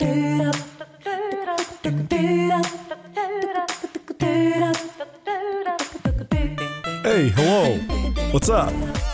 Hey, 0.00 0.08
hello. 7.36 7.76
What's 8.30 8.48
up? 8.48 8.72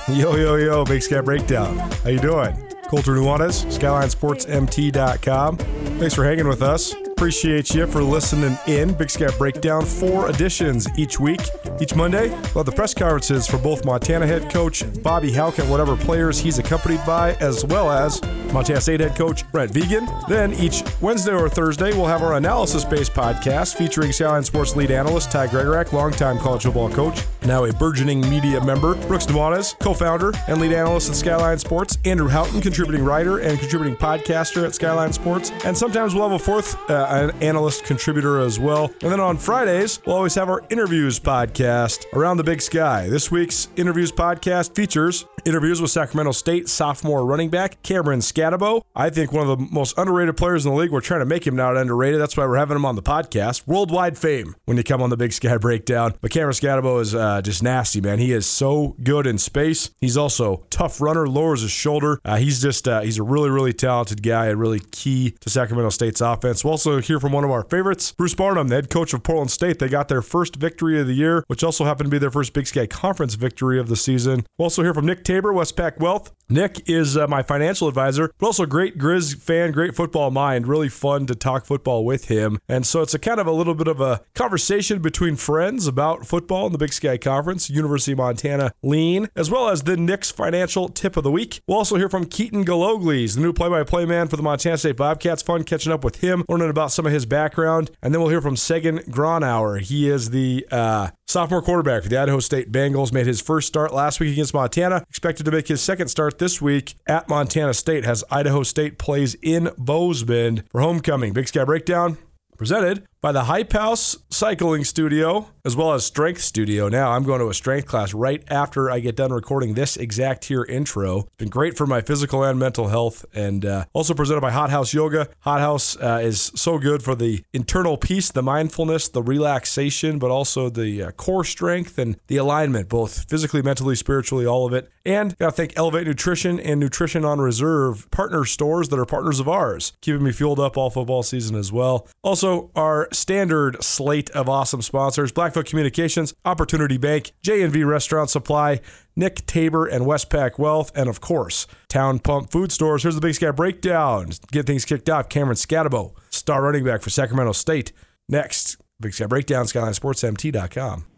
Yo, 0.09 0.37
yo, 0.37 0.55
yo, 0.55 0.85
Big 0.85 1.03
Sky 1.03 1.21
Breakdown. 1.23 1.77
How 1.77 2.11
you 2.11 2.21
doing? 2.21 2.55
Colter 2.87 3.17
Nuanez, 3.17 3.65
SkylineSportsMT.com. 3.67 5.57
Thanks 5.57 6.15
for 6.15 6.25
hanging 6.25 6.47
with 6.47 6.63
us. 6.63 6.95
Appreciate 6.95 7.75
you 7.75 7.89
for 7.89 8.01
listening 8.05 8.57
in. 8.69 8.95
Big 8.95 9.11
Sky 9.11 9.37
Breakdown, 9.39 9.85
four 9.85 10.31
editions 10.31 10.87
each 10.97 11.19
week. 11.19 11.41
Each 11.79 11.95
Monday, 11.95 12.31
we'll 12.31 12.65
have 12.65 12.67
the 12.67 12.73
press 12.73 12.95
conferences 12.95 13.47
for 13.47 13.59
both 13.59 13.85
Montana 13.85 14.27
head 14.27 14.51
coach 14.51 14.85
Bobby 15.03 15.31
Hauck 15.33 15.59
and 15.59 15.71
whatever 15.71 15.95
players 15.97 16.39
he's 16.39 16.59
accompanied 16.59 17.05
by, 17.05 17.35
as 17.35 17.67
well 17.67 17.91
as 17.91 18.23
Montana 18.53 18.81
State 18.81 19.01
head 19.01 19.15
coach 19.15 19.51
Brent 19.53 19.73
Vigen. 19.73 20.07
Then 20.27 20.55
each 20.55 20.83
Wednesday 21.03 21.33
or 21.33 21.49
Thursday, 21.49 21.93
we'll 21.93 22.07
have 22.07 22.23
our 22.23 22.35
analysis 22.35 22.85
based 22.85 23.13
podcast 23.13 23.77
featuring 23.77 24.13
Skyline 24.13 24.43
Sports 24.45 24.75
lead 24.75 24.91
analyst 24.91 25.31
Ty 25.31 25.49
Gregorak, 25.49 25.93
longtime 25.93 26.39
college 26.39 26.63
football 26.63 26.89
coach, 26.89 27.23
now 27.47 27.65
a 27.65 27.73
burgeoning 27.73 28.21
media 28.29 28.63
member, 28.65 28.95
Brooks 29.07 29.27
Nuanez, 29.27 29.79
co 29.79 29.95
founder 29.95 30.33
and 30.49 30.61
lead 30.61 30.73
analyst 30.73 31.11
at 31.11 31.17
Skyline 31.17 31.59
Sports, 31.59 31.99
Andrew 32.05 32.29
Houghton, 32.29 32.61
contributing 32.61 33.05
writer 33.05 33.39
and 33.39 33.59
contributing 33.59 33.97
podcaster 33.97 34.65
at 34.65 34.75
Skyline 34.75 35.13
Sports, 35.13 35.53
and 35.65 35.77
sometimes 35.77 36.15
we'll 36.15 36.29
have 36.29 36.41
a 36.41 36.45
fourth 36.45 36.77
uh, 36.91 37.07
an 37.11 37.43
analyst 37.43 37.85
contributor 37.85 38.41
as 38.41 38.59
well. 38.59 38.87
And 39.03 39.13
then 39.13 39.21
on 39.21 39.37
Fridays, 39.37 40.01
we'll 40.07 40.17
always 40.17 40.35
have 40.35 40.49
our 40.49 40.63
interviews 40.71 41.21
podcast 41.21 42.05
around 42.13 42.37
the 42.37 42.45
big 42.45 42.61
sky. 42.61 43.09
This 43.09 43.31
week's 43.31 43.69
interviews 43.77 44.13
podcast 44.13 44.75
features 44.75 45.25
interviews 45.47 45.81
with 45.81 45.91
Sacramento 45.91 46.33
State 46.33 46.69
sophomore 46.69 47.25
running 47.25 47.49
back 47.49 47.81
Cameron 47.83 48.21
Skattebo. 48.21 48.83
I 48.95 49.11
think 49.11 49.33
one 49.33 49.49
of 49.49 49.59
the 49.59 49.65
most 49.71 49.97
underrated 49.97 50.37
players 50.37 50.67
in 50.67 50.73
the 50.73 50.79
league. 50.79 50.91
We're 50.91 51.01
trying 51.01 51.21
to 51.21 51.27
make 51.27 51.47
him 51.47 51.55
not 51.55 51.77
underrated. 51.77 52.21
That's 52.21 52.37
why 52.37 52.47
we're 52.47 52.57
having 52.57 52.77
him 52.77 52.85
on 52.85 52.97
the 52.97 53.03
podcast. 53.03 53.67
Worldwide 53.67 54.19
fame 54.19 54.57
when 54.65 54.77
you 54.77 54.83
come 54.83 55.01
on 55.01 55.11
the 55.11 55.17
Big 55.17 55.33
Sky 55.33 55.57
Breakdown. 55.57 56.15
But 56.21 56.33
Cameron 56.33 56.55
Skattebo 56.55 57.01
is 57.01 57.15
uh, 57.15 57.36
just 57.41 57.63
nasty, 57.63 58.01
man. 58.01 58.19
He 58.19 58.33
is 58.33 58.47
so 58.47 58.97
good 59.03 59.27
in 59.27 59.39
space. 59.39 59.91
He's 60.01 60.17
also 60.17 60.65
tough 60.71 61.01
runner, 61.01 61.27
lowers 61.27 61.63
his 61.63 61.71
shoulder. 61.71 62.21
Uh, 62.25 62.37
he's 62.37 62.61
just 62.61 62.87
uh, 62.89 63.01
he's 63.01 63.19
a 63.19 63.23
really 63.23 63.51
really 63.51 63.73
talented 63.73 64.23
guy 64.23 64.47
and 64.47 64.61
really 64.61 64.81
key 64.91 65.35
to 65.41 65.51
Sacramento 65.51 65.91
State's 65.91 66.21
offense. 66.21 66.65
We'll 66.65 66.73
also 66.73 67.01
hear 67.01 67.21
from 67.21 67.33
one 67.33 67.45
of 67.45 67.51
our 67.51 67.65
favorites, 67.65 68.13
Bruce 68.13 68.35
Barnum, 68.35 68.69
the 68.69 68.77
head 68.77 68.91
coach 68.91 69.13
of 69.15 69.23
Portland 69.23 69.51
State. 69.51 69.79
They 69.79 69.89
got 69.89 70.09
their 70.09 70.23
first 70.23 70.57
victory 70.57 71.01
of 71.01 71.07
the 71.07 71.15
year, 71.15 71.45
which 71.47 71.65
also 71.65 71.85
happened 71.85 72.07
to 72.07 72.11
be 72.11 72.19
their 72.19 72.31
first 72.31 72.53
Big 72.53 72.67
Sky 72.67 72.87
Conference 72.87 73.35
victory 73.35 73.79
of 73.79 73.89
the 73.89 73.97
season. 73.97 74.47
We'll 74.59 74.67
also 74.67 74.83
hear 74.83 74.95
from 74.95 75.07
Nick 75.07 75.25
Tabor, 75.25 75.53
Westpac 75.53 75.99
Wealth. 75.99 76.33
Nick 76.49 76.89
is 76.89 77.17
uh, 77.17 77.27
my 77.27 77.43
financial 77.43 77.89
advisor, 77.89 78.31
but 78.39 78.47
also 78.47 78.67
great 78.67 78.99
Grizz 78.99 79.41
fan, 79.41 79.73
great 79.73 79.97
football 79.97 80.31
mind. 80.31 80.69
Really 80.69 80.89
fun 80.89 81.27
to 81.27 81.35
talk 81.35 81.67
football 81.67 82.05
with 82.05 82.27
him. 82.27 82.61
And 82.69 82.87
so 82.87 83.03
it's 83.03 83.15
a 83.15 83.19
kind 83.19 83.41
of 83.41 83.49
a 83.49 83.53
little 83.53 83.75
bit 83.75 83.89
of 83.89 84.01
a 84.01 84.21
conversation 84.35 85.03
between 85.03 85.35
friends 85.35 85.89
about 85.89 86.25
football 86.25 86.67
in 86.67 86.73
the 86.73 86.79
Big 86.79 86.93
Sky 86.93 87.17
Conference, 87.17 87.69
University 87.69 88.13
of 88.13 88.19
Montana 88.19 88.73
lean, 88.83 89.29
as 89.35 89.51
well 89.51 89.69
as 89.69 89.83
the 89.83 89.97
Nick's 89.97 90.31
financial 90.31 90.89
tip 90.89 91.17
of 91.17 91.25
the 91.25 91.33
week. 91.33 91.61
We'll 91.67 91.79
also 91.79 91.97
hear 91.97 92.09
from 92.09 92.27
Keaton 92.27 92.65
Galogles, 92.65 93.35
the 93.35 93.41
new 93.41 93.53
play-by-play 93.53 94.07
man 94.07 94.29
for 94.29 94.37
the 94.37 94.43
Montana 94.45 94.79
State 94.79 94.97
Bobcats. 94.97 95.43
Fun 95.43 95.65
catching 95.65 95.93
up 95.93 96.05
with 96.05 96.21
him, 96.21 96.45
learning 96.49 96.71
about 96.71 96.93
some 96.93 97.07
of 97.07 97.13
his 97.13 97.27
background. 97.27 97.91
And 98.03 98.15
then 98.15 98.21
we'll 98.21 98.31
hear 98.31 98.41
from 98.41 98.57
Sagan 98.57 98.99
Gronauer. 98.99 99.81
He 99.81 100.09
is 100.09 100.31
the 100.31 100.65
uh, 100.71 101.09
sophomore 101.27 101.63
quarterback 101.63 102.03
for 102.03 102.09
the 102.09 102.17
Idaho 102.17 102.41
State 102.41 102.73
Bengals. 102.73 103.13
Made 103.13 103.27
his 103.27 103.41
first 103.41 103.69
start 103.69 103.93
last 103.93 104.21
week 104.21 104.33
against 104.33 104.55
Montana. 104.55 105.05
Expected 105.09 105.45
to 105.45 105.51
make 105.51 105.69
his 105.69 105.81
second 105.81 106.09
start 106.09 106.39
this 106.39 106.63
week 106.63 106.95
at 107.07 107.29
Montana 107.29 107.75
State 107.75 108.05
as 108.05 108.25
Idaho 108.31 108.63
State 108.63 108.99
plays 108.99 109.35
in 109.43 109.71
Bozeman 109.77 110.65
for 110.71 110.81
homecoming. 110.81 111.33
Big 111.33 111.49
Sky 111.49 111.65
Breakdown 111.65 112.17
presented 112.57 113.07
by 113.27 113.33
the 113.33 113.43
Hype 113.43 113.73
House 113.73 114.17
Cycling 114.31 114.85
Studio 114.85 115.49
as 115.67 115.75
well 115.75 115.95
as 115.95 116.07
Strength 116.07 116.43
Studio. 116.43 116.89
Now 116.89 117.11
I'm 117.11 117.25
going 117.25 117.41
to 117.41 117.49
a 117.49 117.55
strength 117.55 117.89
class 117.89 118.15
right 118.15 118.41
after 118.49 118.89
I 118.89 119.01
get 119.01 119.17
done 119.17 119.33
recording 119.33 119.75
this 119.75 119.97
exact 119.97 120.45
here 120.45 120.63
intro. 120.63 121.23
It's 121.23 121.37
been 121.39 121.49
great 121.49 121.77
for 121.77 121.89
my 121.89 122.03
physical 122.03 122.45
and 122.45 122.57
mental 122.57 122.87
health, 122.87 123.25
and 123.35 123.67
uh, 123.67 123.87
also 123.93 124.15
presented 124.15 124.43
by 124.43 124.53
Hot 124.53 124.71
House 124.71 124.95
Yoga. 124.95 125.29
Hot 125.41 125.59
House 125.59 125.97
uh, 125.97 126.21
is 126.23 126.53
so 126.55 126.79
good 126.79 127.03
for 127.03 127.17
the 127.17 127.43
internal 127.53 127.97
peace, 127.97 128.31
the 128.31 128.45
mindfulness, 128.45 129.09
the 129.09 129.25
relaxation, 129.25 130.21
but 130.21 130.31
also 130.31 130.71
the 130.71 131.03
uh, 131.03 131.11
core 131.11 131.43
strength 131.43 131.99
and 131.99 132.17
the 132.29 132.37
alignment, 132.37 132.89
both 132.89 133.29
physically, 133.29 133.61
mentally, 133.61 133.97
spiritually, 133.97 134.47
all 134.47 134.67
of 134.69 134.73
it. 134.73 134.89
And 135.05 135.37
got 135.39 135.47
to 135.47 135.53
thank 135.53 135.77
Elevate 135.77 136.07
Nutrition 136.07 136.61
and 136.61 136.79
Nutrition 136.79 137.25
on 137.25 137.41
Reserve, 137.41 138.09
partner 138.13 138.45
stores 138.45 138.89
that 138.91 139.01
are 139.01 139.07
partners 139.07 139.41
of 139.41 139.49
ours, 139.49 139.93
keeping 140.01 140.23
me 140.23 140.31
fueled 140.31 140.61
up 140.61 140.77
all 140.77 140.91
football 140.91 141.25
season 141.25 141.57
as 141.57 141.73
well. 141.73 142.07
Also, 142.23 142.71
our 142.77 143.09
standard 143.17 143.83
slate 143.83 144.31
of 144.31 144.49
awesome 144.49 144.83
sponsors 144.83 145.33
Blackfoot 145.33 145.67
Communications, 145.67 146.35
Opportunity 146.45 146.97
Bank, 146.97 147.33
J&V 147.43 147.83
Restaurant 147.85 148.31
Supply, 148.31 148.81
Nick 149.17 149.47
Tabor 149.47 149.87
and 149.87 150.05
Westpac 150.05 150.59
Wealth, 150.59 150.93
and 150.95 151.09
of 151.09 151.21
course, 151.21 151.67
Town 151.89 152.19
Pump 152.19 152.51
Food 152.51 152.71
Stores. 152.71 153.03
Here's 153.03 153.15
the 153.15 153.21
Big 153.21 153.35
Sky 153.35 153.51
Breakdown. 153.51 154.31
Get 154.53 154.67
things 154.67 154.85
kicked 154.85 155.09
off. 155.09 155.29
Cameron 155.29 155.57
Skattebo, 155.57 156.15
star 156.31 156.63
running 156.63 156.85
back 156.85 157.03
for 157.03 157.11
Sacramento 157.11 157.53
State. 157.53 157.93
Next, 158.29 158.77
Big 159.01 159.15
Sky 159.15 159.27
Breakdown, 159.27 159.65
SkylineSportsMT.com. 159.67 161.16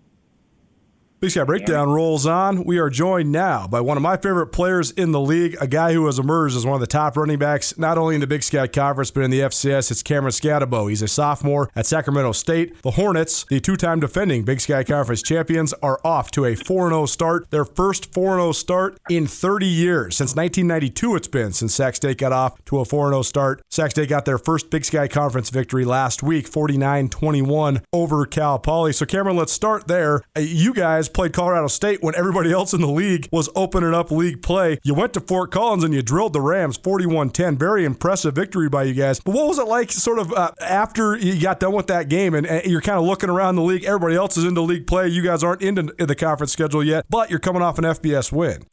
Big 1.21 1.33
Sky 1.33 1.43
Breakdown 1.43 1.91
rolls 1.91 2.27
on. 2.27 2.63
We 2.63 2.79
are 2.79 2.89
joined 2.89 3.33
now 3.33 3.67
by 3.67 3.81
one 3.81 3.97
of 3.97 4.05
my 4.05 4.17
favorite 4.17 4.53
players 4.53 4.93
in 4.93 5.11
the 5.11 5.19
league, 5.19 5.57
a 5.61 5.67
guy 5.67 5.93
who 5.93 6.07
has 6.07 6.17
emerged 6.21 6.57
as 6.57 6.65
one 6.65 6.75
of 6.77 6.81
the 6.81 6.87
top 6.87 7.17
running 7.17 7.41
backs, 7.41 7.77
not 7.77 7.99
only 7.99 8.15
in 8.15 8.21
the 8.21 8.27
Big 8.29 8.45
Sky 8.45 8.69
Conference, 8.69 9.11
but 9.11 9.25
in 9.25 9.33
the 9.33 9.41
FCS. 9.41 9.91
It's 9.91 10.05
Cameron 10.05 10.31
Skattebo. 10.31 10.89
He's 10.89 11.03
a 11.03 11.09
sophomore 11.09 11.71
at 11.75 11.87
Sacramento 11.87 12.31
State. 12.31 12.81
The 12.83 12.93
Hornets, 12.93 13.45
the 13.49 13.59
two 13.59 13.77
time 13.77 13.99
defending 13.99 14.45
Big 14.45 14.61
Sky 14.61 14.85
Conference 14.85 15.21
champions, 15.21 15.73
are 15.83 15.99
off 16.05 16.31
to 16.33 16.45
a 16.45 16.55
4 16.55 16.91
0 16.91 17.07
start. 17.07 17.51
Their 17.51 17.65
first 17.65 18.15
4 18.15 18.37
0 18.37 18.53
start 18.53 18.97
in 19.11 19.27
30 19.27 19.67
years. 19.67 20.17
Since 20.17 20.37
1992, 20.37 21.17
it's 21.17 21.27
been 21.27 21.53
since 21.53 21.75
Sac 21.75 21.97
State 21.97 22.19
got 22.19 22.31
off 22.31 22.65
to 22.67 22.79
a 22.79 22.85
4 22.85 23.09
0 23.11 23.23
start. 23.23 23.61
Sac 23.71 23.91
State 23.91 24.09
got 24.09 24.25
their 24.25 24.39
first 24.39 24.71
Big 24.71 24.85
Sky 24.85 25.09
Conference 25.09 25.51
victory 25.51 25.85
last 25.85 26.23
week, 26.23 26.47
49 26.47 27.09
21 27.09 27.83
over 27.93 28.25
Cal 28.25 28.61
Poly. 28.61 28.93
So, 28.93 29.05
Cameron, 29.05 29.37
let's 29.37 29.53
start 29.53 29.89
there. 29.89 30.23
Uh, 30.37 30.43
You 30.43 30.73
guys 30.73 31.08
played 31.09 31.33
Colorado 31.33 31.69
State 31.69 32.03
when 32.03 32.15
everybody 32.15 32.53
else 32.53 32.73
in 32.73 32.81
the 32.81 32.89
league 32.89 33.29
was 33.33 33.49
opening 33.55 33.95
up 33.95 34.11
league 34.11 34.43
play. 34.43 34.79
You 34.83 34.95
went 34.95 35.15
to 35.15 35.21
Fort 35.21 35.51
Collins 35.51 35.85
and 35.85 35.95
you 35.95 36.03
drilled 36.03 36.33
the 36.33 36.41
Rams 36.41 36.77
41 36.77 37.31
10. 37.31 37.57
Very 37.57 37.85
impressive 37.85 38.35
victory 38.35 38.69
by 38.69 38.85
you 38.85 38.95
guys. 38.95 39.21
But 39.21 39.35
what 39.35 39.49
was 39.49 39.59
it 39.59 39.67
like, 39.67 39.91
sort 39.91 40.19
of, 40.19 40.33
uh, 40.33 40.53
after 40.61 41.17
you 41.17 41.41
got 41.41 41.61
done 41.61 41.73
with 41.73 41.89
that 41.89 42.09
game 42.09 42.35
and, 42.35 42.47
and 42.47 42.65
you're 42.71 42.81
kind 42.81 42.99
of 42.99 43.05
looking 43.05 43.31
around 43.31 43.57
the 43.57 43.63
league? 43.63 43.85
Everybody 43.85 44.17
else 44.17 44.37
is 44.37 44.45
into 44.45 44.61
league 44.61 44.87
play. 44.87 45.09
You 45.09 45.23
guys 45.23 45.43
aren't 45.43 45.63
into 45.63 45.93
the 46.07 46.15
conference 46.15 46.53
schedule 46.53 46.85
yet, 46.85 47.05
but 47.09 47.31
you're 47.31 47.39
coming 47.39 47.63
off 47.63 47.79
an 47.79 47.85
FBS 47.85 48.33
win. 48.33 48.65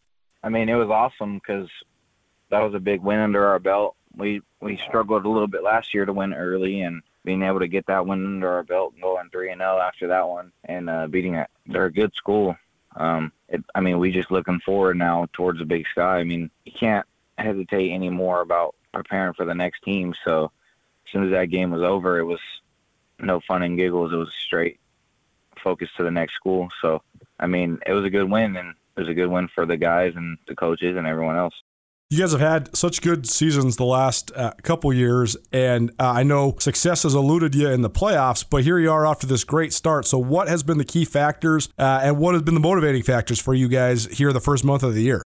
I 0.44 0.50
mean, 0.50 0.70
it 0.70 0.76
was 0.76 0.90
awesome 0.90 1.40
because 1.40 1.70
that 2.52 2.62
was 2.62 2.74
a 2.76 2.80
big 2.80 3.02
win 3.02 3.20
under 3.20 3.46
our 3.48 3.60
belt. 3.60 3.96
We 4.16 4.42
we 4.62 4.78
struggled 4.88 5.26
a 5.26 5.30
little 5.30 5.48
bit 5.48 5.64
last 5.64 5.94
year 5.94 6.06
to 6.06 6.14
win 6.14 6.34
early, 6.34 6.82
and 6.82 7.02
being 7.26 7.42
able 7.42 7.60
to 7.60 7.68
get 7.68 7.88
that 7.88 8.06
win 8.06 8.26
under 8.26 8.50
our 8.50 8.64
belt 8.64 8.94
and 8.94 9.02
going 9.02 9.30
three 9.32 9.52
and 9.52 9.60
zero 9.60 9.80
after 9.80 10.08
that 10.08 10.28
one, 10.28 10.52
and 10.64 10.90
uh, 10.90 11.08
beating 11.08 11.36
it, 11.36 11.50
they're 11.66 11.86
a 11.86 11.92
good 11.92 12.14
school. 12.16 12.56
Um, 12.96 13.32
it, 13.50 13.64
I 13.74 13.82
mean, 13.82 14.00
we 14.00 14.12
just 14.12 14.32
looking 14.32 14.60
forward 14.60 14.98
now 14.98 15.28
towards 15.34 15.60
the 15.60 15.66
Big 15.66 15.86
Sky. 15.88 16.18
I 16.18 16.24
mean, 16.24 16.50
you 16.64 16.72
can't 16.72 17.06
hesitate 17.38 17.92
anymore 17.92 18.42
about 18.42 18.76
preparing 18.94 19.34
for 19.34 19.46
the 19.46 19.54
next 19.54 19.84
team. 19.84 20.14
So 20.24 20.52
as 21.06 21.12
soon 21.12 21.26
as 21.26 21.32
that 21.32 21.50
game 21.50 21.72
was 21.72 21.82
over, 21.82 22.18
it 22.18 22.26
was 22.26 22.40
no 23.20 23.42
fun 23.48 23.64
and 23.64 23.78
giggles. 23.78 24.14
It 24.14 24.18
was 24.18 24.34
straight 24.34 24.80
focus 25.64 25.90
to 25.98 26.04
the 26.04 26.12
next 26.12 26.36
school. 26.36 26.70
So 26.82 27.02
I 27.40 27.48
mean, 27.48 27.80
it 27.86 27.94
was 27.94 28.06
a 28.06 28.10
good 28.10 28.30
win, 28.30 28.56
and 28.56 28.70
it 28.96 29.00
was 29.00 29.10
a 29.10 29.14
good 29.14 29.28
win 29.28 29.50
for 29.54 29.66
the 29.66 29.78
guys 29.78 30.14
and 30.16 30.38
the 30.48 30.56
coaches 30.56 30.96
and 30.96 31.08
everyone 31.08 31.36
else. 31.36 31.56
You 32.12 32.20
guys 32.20 32.34
have 32.34 32.42
had 32.42 32.78
such 32.78 33.02
good 33.02 33.28
seasons 33.28 33.78
the 33.78 33.84
last 33.84 34.32
uh, 34.36 34.52
couple 34.62 34.94
years, 34.94 35.36
and 35.52 35.90
uh, 36.00 36.12
I 36.12 36.22
know 36.22 36.56
success 36.60 37.02
has 37.02 37.16
eluded 37.16 37.56
you 37.56 37.68
in 37.70 37.82
the 37.82 37.90
playoffs, 37.90 38.46
but 38.48 38.64
here 38.64 38.78
you 38.78 38.92
are 38.92 39.08
after 39.08 39.26
this 39.26 39.44
great 39.44 39.74
start. 39.74 40.06
So, 40.06 40.20
what 40.20 40.48
has 40.48 40.62
been 40.62 40.78
the 40.78 40.86
key 40.86 41.04
factors, 41.06 41.68
uh, 41.80 42.02
and 42.04 42.20
what 42.20 42.36
has 42.36 42.44
been 42.44 42.54
the 42.54 42.60
motivating 42.60 43.02
factors 43.02 43.40
for 43.40 43.56
you 43.56 43.68
guys 43.68 44.06
here 44.06 44.32
the 44.32 44.40
first 44.40 44.64
month 44.64 44.84
of 44.84 44.94
the 44.94 45.02
year? 45.02 45.24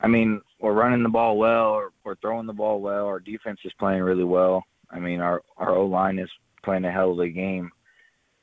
I 0.00 0.06
mean, 0.06 0.42
we're 0.60 0.74
running 0.74 1.02
the 1.02 1.08
ball 1.08 1.38
well, 1.38 1.70
or 1.70 1.92
we're 2.04 2.16
throwing 2.16 2.46
the 2.46 2.52
ball 2.52 2.82
well. 2.82 3.06
Our 3.06 3.20
defense 3.20 3.60
is 3.64 3.72
playing 3.78 4.02
really 4.02 4.22
well. 4.22 4.64
I 4.90 4.98
mean, 4.98 5.20
our 5.20 5.40
our 5.56 5.74
O 5.74 5.86
line 5.86 6.18
is 6.18 6.30
playing 6.62 6.84
a 6.84 6.92
hell 6.92 7.12
of 7.12 7.20
a 7.20 7.30
game. 7.30 7.70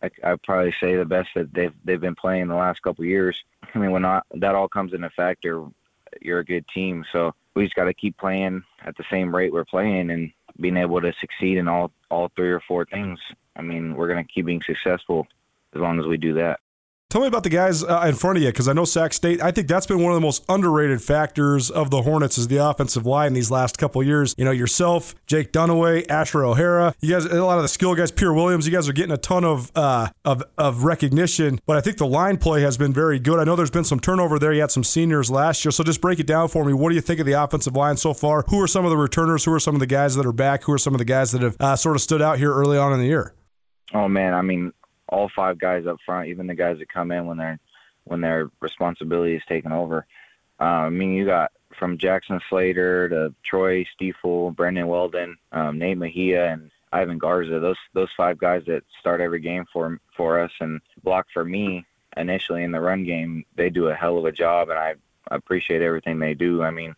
I, 0.01 0.09
I'd 0.23 0.41
probably 0.41 0.73
say 0.79 0.95
the 0.95 1.05
best 1.05 1.29
that 1.35 1.53
they've 1.53 1.73
they've 1.83 2.01
been 2.01 2.15
playing 2.15 2.47
the 2.47 2.55
last 2.55 2.81
couple 2.81 3.05
years. 3.05 3.43
I 3.75 3.77
mean, 3.77 3.91
when 3.91 4.01
not, 4.01 4.25
that 4.31 4.55
all 4.55 4.67
comes 4.67 4.93
into 4.93 5.11
factor, 5.11 5.67
you're 6.19 6.39
a 6.39 6.45
good 6.45 6.65
team. 6.73 7.05
So 7.11 7.35
we 7.55 7.63
just 7.63 7.75
got 7.75 7.85
to 7.85 7.93
keep 7.93 8.17
playing 8.17 8.63
at 8.83 8.95
the 8.97 9.03
same 9.09 9.33
rate 9.33 9.51
we're 9.51 9.65
playing 9.65 10.11
and 10.11 10.31
being 10.59 10.77
able 10.77 11.01
to 11.01 11.13
succeed 11.19 11.57
in 11.57 11.67
all 11.67 11.91
all 12.11 12.31
three 12.35 12.51
or 12.51 12.61
four 12.67 12.85
things. 12.85 13.19
I 13.55 13.61
mean, 13.61 13.95
we're 13.95 14.07
gonna 14.07 14.23
keep 14.23 14.45
being 14.45 14.61
successful 14.65 15.27
as 15.73 15.81
long 15.81 15.99
as 15.99 16.05
we 16.05 16.17
do 16.17 16.33
that. 16.33 16.59
Tell 17.15 17.21
me 17.21 17.29
about 17.29 17.43
the 17.43 17.49
guys 17.49 17.81
uh, 17.81 18.03
in 18.05 18.13
front 18.13 18.35
of 18.35 18.43
you 18.43 18.49
because 18.49 18.67
I 18.67 18.73
know 18.73 18.83
Sac 18.83 19.13
State. 19.13 19.41
I 19.41 19.49
think 19.49 19.69
that's 19.69 19.87
been 19.87 20.03
one 20.03 20.11
of 20.11 20.17
the 20.17 20.21
most 20.21 20.43
underrated 20.49 21.01
factors 21.01 21.71
of 21.71 21.89
the 21.89 22.01
Hornets 22.01 22.37
is 22.37 22.49
the 22.49 22.57
offensive 22.57 23.05
line 23.05 23.31
these 23.31 23.49
last 23.49 23.77
couple 23.77 24.03
years. 24.03 24.35
You 24.37 24.43
know, 24.43 24.51
yourself, 24.51 25.15
Jake 25.25 25.53
Dunaway, 25.53 26.09
Asher 26.09 26.43
O'Hara, 26.43 26.93
you 26.99 27.13
guys, 27.13 27.23
a 27.23 27.41
lot 27.41 27.55
of 27.55 27.61
the 27.61 27.69
skill 27.69 27.95
guys, 27.95 28.11
Pierre 28.11 28.33
Williams. 28.33 28.67
You 28.67 28.73
guys 28.73 28.89
are 28.89 28.91
getting 28.91 29.13
a 29.13 29.17
ton 29.17 29.45
of 29.45 29.71
uh, 29.77 30.09
of 30.25 30.43
of 30.57 30.83
recognition, 30.83 31.61
but 31.65 31.77
I 31.77 31.79
think 31.79 31.99
the 31.99 32.05
line 32.05 32.35
play 32.35 32.63
has 32.63 32.75
been 32.75 32.91
very 32.91 33.17
good. 33.17 33.39
I 33.39 33.45
know 33.45 33.55
there's 33.55 33.71
been 33.71 33.85
some 33.85 34.01
turnover 34.01 34.37
there. 34.37 34.51
You 34.51 34.59
had 34.59 34.71
some 34.71 34.83
seniors 34.83 35.31
last 35.31 35.63
year, 35.63 35.71
so 35.71 35.85
just 35.85 36.01
break 36.01 36.19
it 36.19 36.27
down 36.27 36.49
for 36.49 36.65
me. 36.65 36.73
What 36.73 36.89
do 36.89 36.95
you 36.95 37.01
think 37.01 37.21
of 37.21 37.25
the 37.25 37.41
offensive 37.41 37.77
line 37.77 37.95
so 37.95 38.13
far? 38.13 38.43
Who 38.49 38.59
are 38.61 38.67
some 38.67 38.83
of 38.83 38.91
the 38.91 38.97
returners? 38.97 39.45
Who 39.45 39.53
are 39.53 39.59
some 39.61 39.73
of 39.73 39.79
the 39.79 39.87
guys 39.87 40.15
that 40.15 40.25
are 40.25 40.33
back? 40.33 40.65
Who 40.65 40.73
are 40.73 40.77
some 40.77 40.93
of 40.93 40.97
the 40.97 41.05
guys 41.05 41.31
that 41.31 41.43
have 41.43 41.55
uh, 41.61 41.77
sort 41.77 41.95
of 41.95 42.01
stood 42.01 42.21
out 42.21 42.39
here 42.39 42.53
early 42.53 42.77
on 42.77 42.91
in 42.91 42.99
the 42.99 43.07
year? 43.07 43.33
Oh 43.93 44.09
man, 44.09 44.33
I 44.33 44.41
mean, 44.41 44.73
all 45.15 45.29
five 45.33 45.57
guys 45.57 45.87
up 45.87 45.97
front, 46.05 46.27
even 46.27 46.45
the 46.45 46.53
guys 46.53 46.77
that 46.79 46.89
come 46.89 47.11
in 47.11 47.25
when 47.25 47.37
they're 47.37 47.59
when 48.03 48.21
their 48.21 48.51
responsibility 48.59 49.35
is 49.35 49.43
taken 49.47 49.71
over. 49.71 50.05
Uh, 50.59 50.63
I 50.63 50.89
mean, 50.89 51.13
you 51.13 51.25
got 51.25 51.51
from 51.79 51.97
Jackson 51.97 52.39
Slater 52.49 53.09
to 53.09 53.33
Troy 53.43 53.85
Stiefel, 53.93 54.51
Brendan 54.51 54.87
Weldon, 54.87 55.37
um, 55.51 55.79
Nate 55.79 55.97
Mejia, 55.97 56.51
and 56.51 56.69
Ivan 56.91 57.17
Garza. 57.17 57.59
Those 57.59 57.77
those 57.93 58.09
five 58.17 58.37
guys 58.37 58.63
that 58.67 58.83
start 58.99 59.21
every 59.21 59.39
game 59.39 59.65
for 59.71 59.99
for 60.17 60.39
us 60.39 60.51
and 60.59 60.81
block 61.03 61.27
for 61.33 61.45
me 61.45 61.85
initially 62.17 62.63
in 62.63 62.71
the 62.71 62.81
run 62.81 63.05
game. 63.05 63.45
They 63.55 63.69
do 63.69 63.87
a 63.87 63.95
hell 63.95 64.17
of 64.17 64.25
a 64.25 64.31
job, 64.31 64.69
and 64.69 64.77
I 64.77 64.95
appreciate 65.31 65.81
everything 65.81 66.19
they 66.19 66.33
do. 66.33 66.61
I 66.61 66.71
mean, 66.71 66.93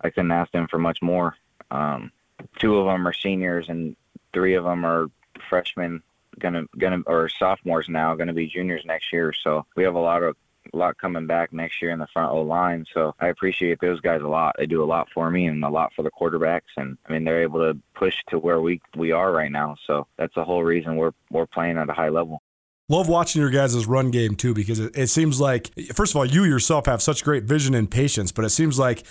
I 0.00 0.10
couldn't 0.10 0.32
ask 0.32 0.50
them 0.50 0.66
for 0.68 0.78
much 0.78 1.00
more. 1.00 1.36
Um, 1.70 2.10
two 2.58 2.76
of 2.76 2.86
them 2.86 3.06
are 3.06 3.12
seniors, 3.12 3.68
and 3.68 3.94
three 4.32 4.54
of 4.54 4.64
them 4.64 4.84
are 4.84 5.06
freshmen 5.48 6.02
gonna 6.38 6.64
gonna 6.78 7.02
or 7.06 7.28
sophomores 7.28 7.88
now 7.88 8.14
gonna 8.14 8.32
be 8.32 8.46
juniors 8.46 8.84
next 8.84 9.12
year. 9.12 9.32
So 9.32 9.66
we 9.76 9.84
have 9.84 9.94
a 9.94 10.00
lot 10.00 10.22
of 10.22 10.36
a 10.72 10.76
lot 10.76 10.96
coming 10.98 11.26
back 11.26 11.52
next 11.52 11.82
year 11.82 11.90
in 11.90 11.98
the 11.98 12.06
front 12.06 12.32
O 12.32 12.42
line. 12.42 12.84
So 12.94 13.14
I 13.20 13.28
appreciate 13.28 13.80
those 13.80 14.00
guys 14.00 14.22
a 14.22 14.28
lot. 14.28 14.54
They 14.58 14.66
do 14.66 14.82
a 14.82 14.86
lot 14.86 15.08
for 15.12 15.30
me 15.30 15.46
and 15.46 15.62
a 15.64 15.68
lot 15.68 15.92
for 15.94 16.02
the 16.02 16.10
quarterbacks. 16.10 16.70
And 16.76 16.96
I 17.06 17.12
mean 17.12 17.24
they're 17.24 17.42
able 17.42 17.60
to 17.60 17.78
push 17.94 18.14
to 18.28 18.38
where 18.38 18.60
we 18.60 18.80
we 18.96 19.12
are 19.12 19.32
right 19.32 19.50
now. 19.50 19.76
So 19.86 20.06
that's 20.16 20.34
the 20.34 20.44
whole 20.44 20.62
reason 20.62 20.96
we're 20.96 21.12
we're 21.30 21.46
playing 21.46 21.78
at 21.78 21.90
a 21.90 21.94
high 21.94 22.10
level. 22.10 22.42
Love 22.88 23.08
watching 23.08 23.40
your 23.40 23.50
guys' 23.50 23.86
run 23.86 24.10
game 24.10 24.34
too 24.34 24.54
because 24.54 24.78
it, 24.78 24.96
it 24.96 25.06
seems 25.06 25.40
like 25.40 25.72
first 25.94 26.12
of 26.12 26.16
all 26.16 26.26
you 26.26 26.44
yourself 26.44 26.86
have 26.86 27.02
such 27.02 27.24
great 27.24 27.44
vision 27.44 27.74
and 27.74 27.90
patience, 27.90 28.32
but 28.32 28.44
it 28.44 28.50
seems 28.50 28.78
like 28.78 29.04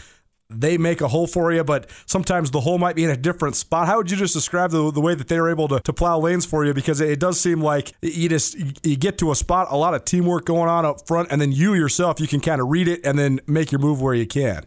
they 0.52 0.78
make 0.78 1.02
a 1.02 1.08
hole 1.08 1.28
for 1.28 1.52
you, 1.52 1.64
but 1.64 1.90
sometimes 2.06 2.52
the 2.52 2.62
hole 2.62 2.78
might 2.78 2.96
be 2.96 3.04
in 3.04 3.10
a 3.10 3.18
different 3.18 3.56
spot. 3.56 3.88
How 3.88 3.98
would 3.98 4.12
you 4.12 4.18
just 4.18 4.34
describe 4.34 4.72
the, 4.72 4.92
the 4.92 5.02
way 5.02 5.16
that 5.16 5.28
they 5.28 5.38
are 5.38 5.50
able 5.50 5.68
to, 5.70 5.80
to 5.80 5.94
plow 5.94 6.20
lanes 6.20 6.46
for 6.46 6.66
you? 6.66 6.74
Because 6.74 7.02
it 7.02 7.20
does 7.20 7.40
seem 7.40 7.62
like 7.62 7.94
you 8.02 8.30
just 8.30 8.58
you 8.86 8.96
get 8.96 9.18
to 9.20 9.32
a 9.32 9.36
spot, 9.36 9.68
a 9.70 9.78
lot 9.78 9.94
of 9.94 10.06
teamwork 10.06 10.46
going 10.46 10.70
on 10.70 10.86
up 10.86 11.08
front, 11.08 11.32
and 11.32 11.42
then 11.42 11.52
you 11.52 11.74
yourself 11.74 12.20
you 12.20 12.28
can 12.28 12.40
kind 12.40 12.62
of 12.62 12.70
read 12.70 12.88
it 12.88 13.06
and 13.06 13.18
then 13.18 13.40
make 13.48 13.72
your 13.72 13.80
move 13.80 14.02
where 14.02 14.14
you 14.14 14.28
can. 14.28 14.66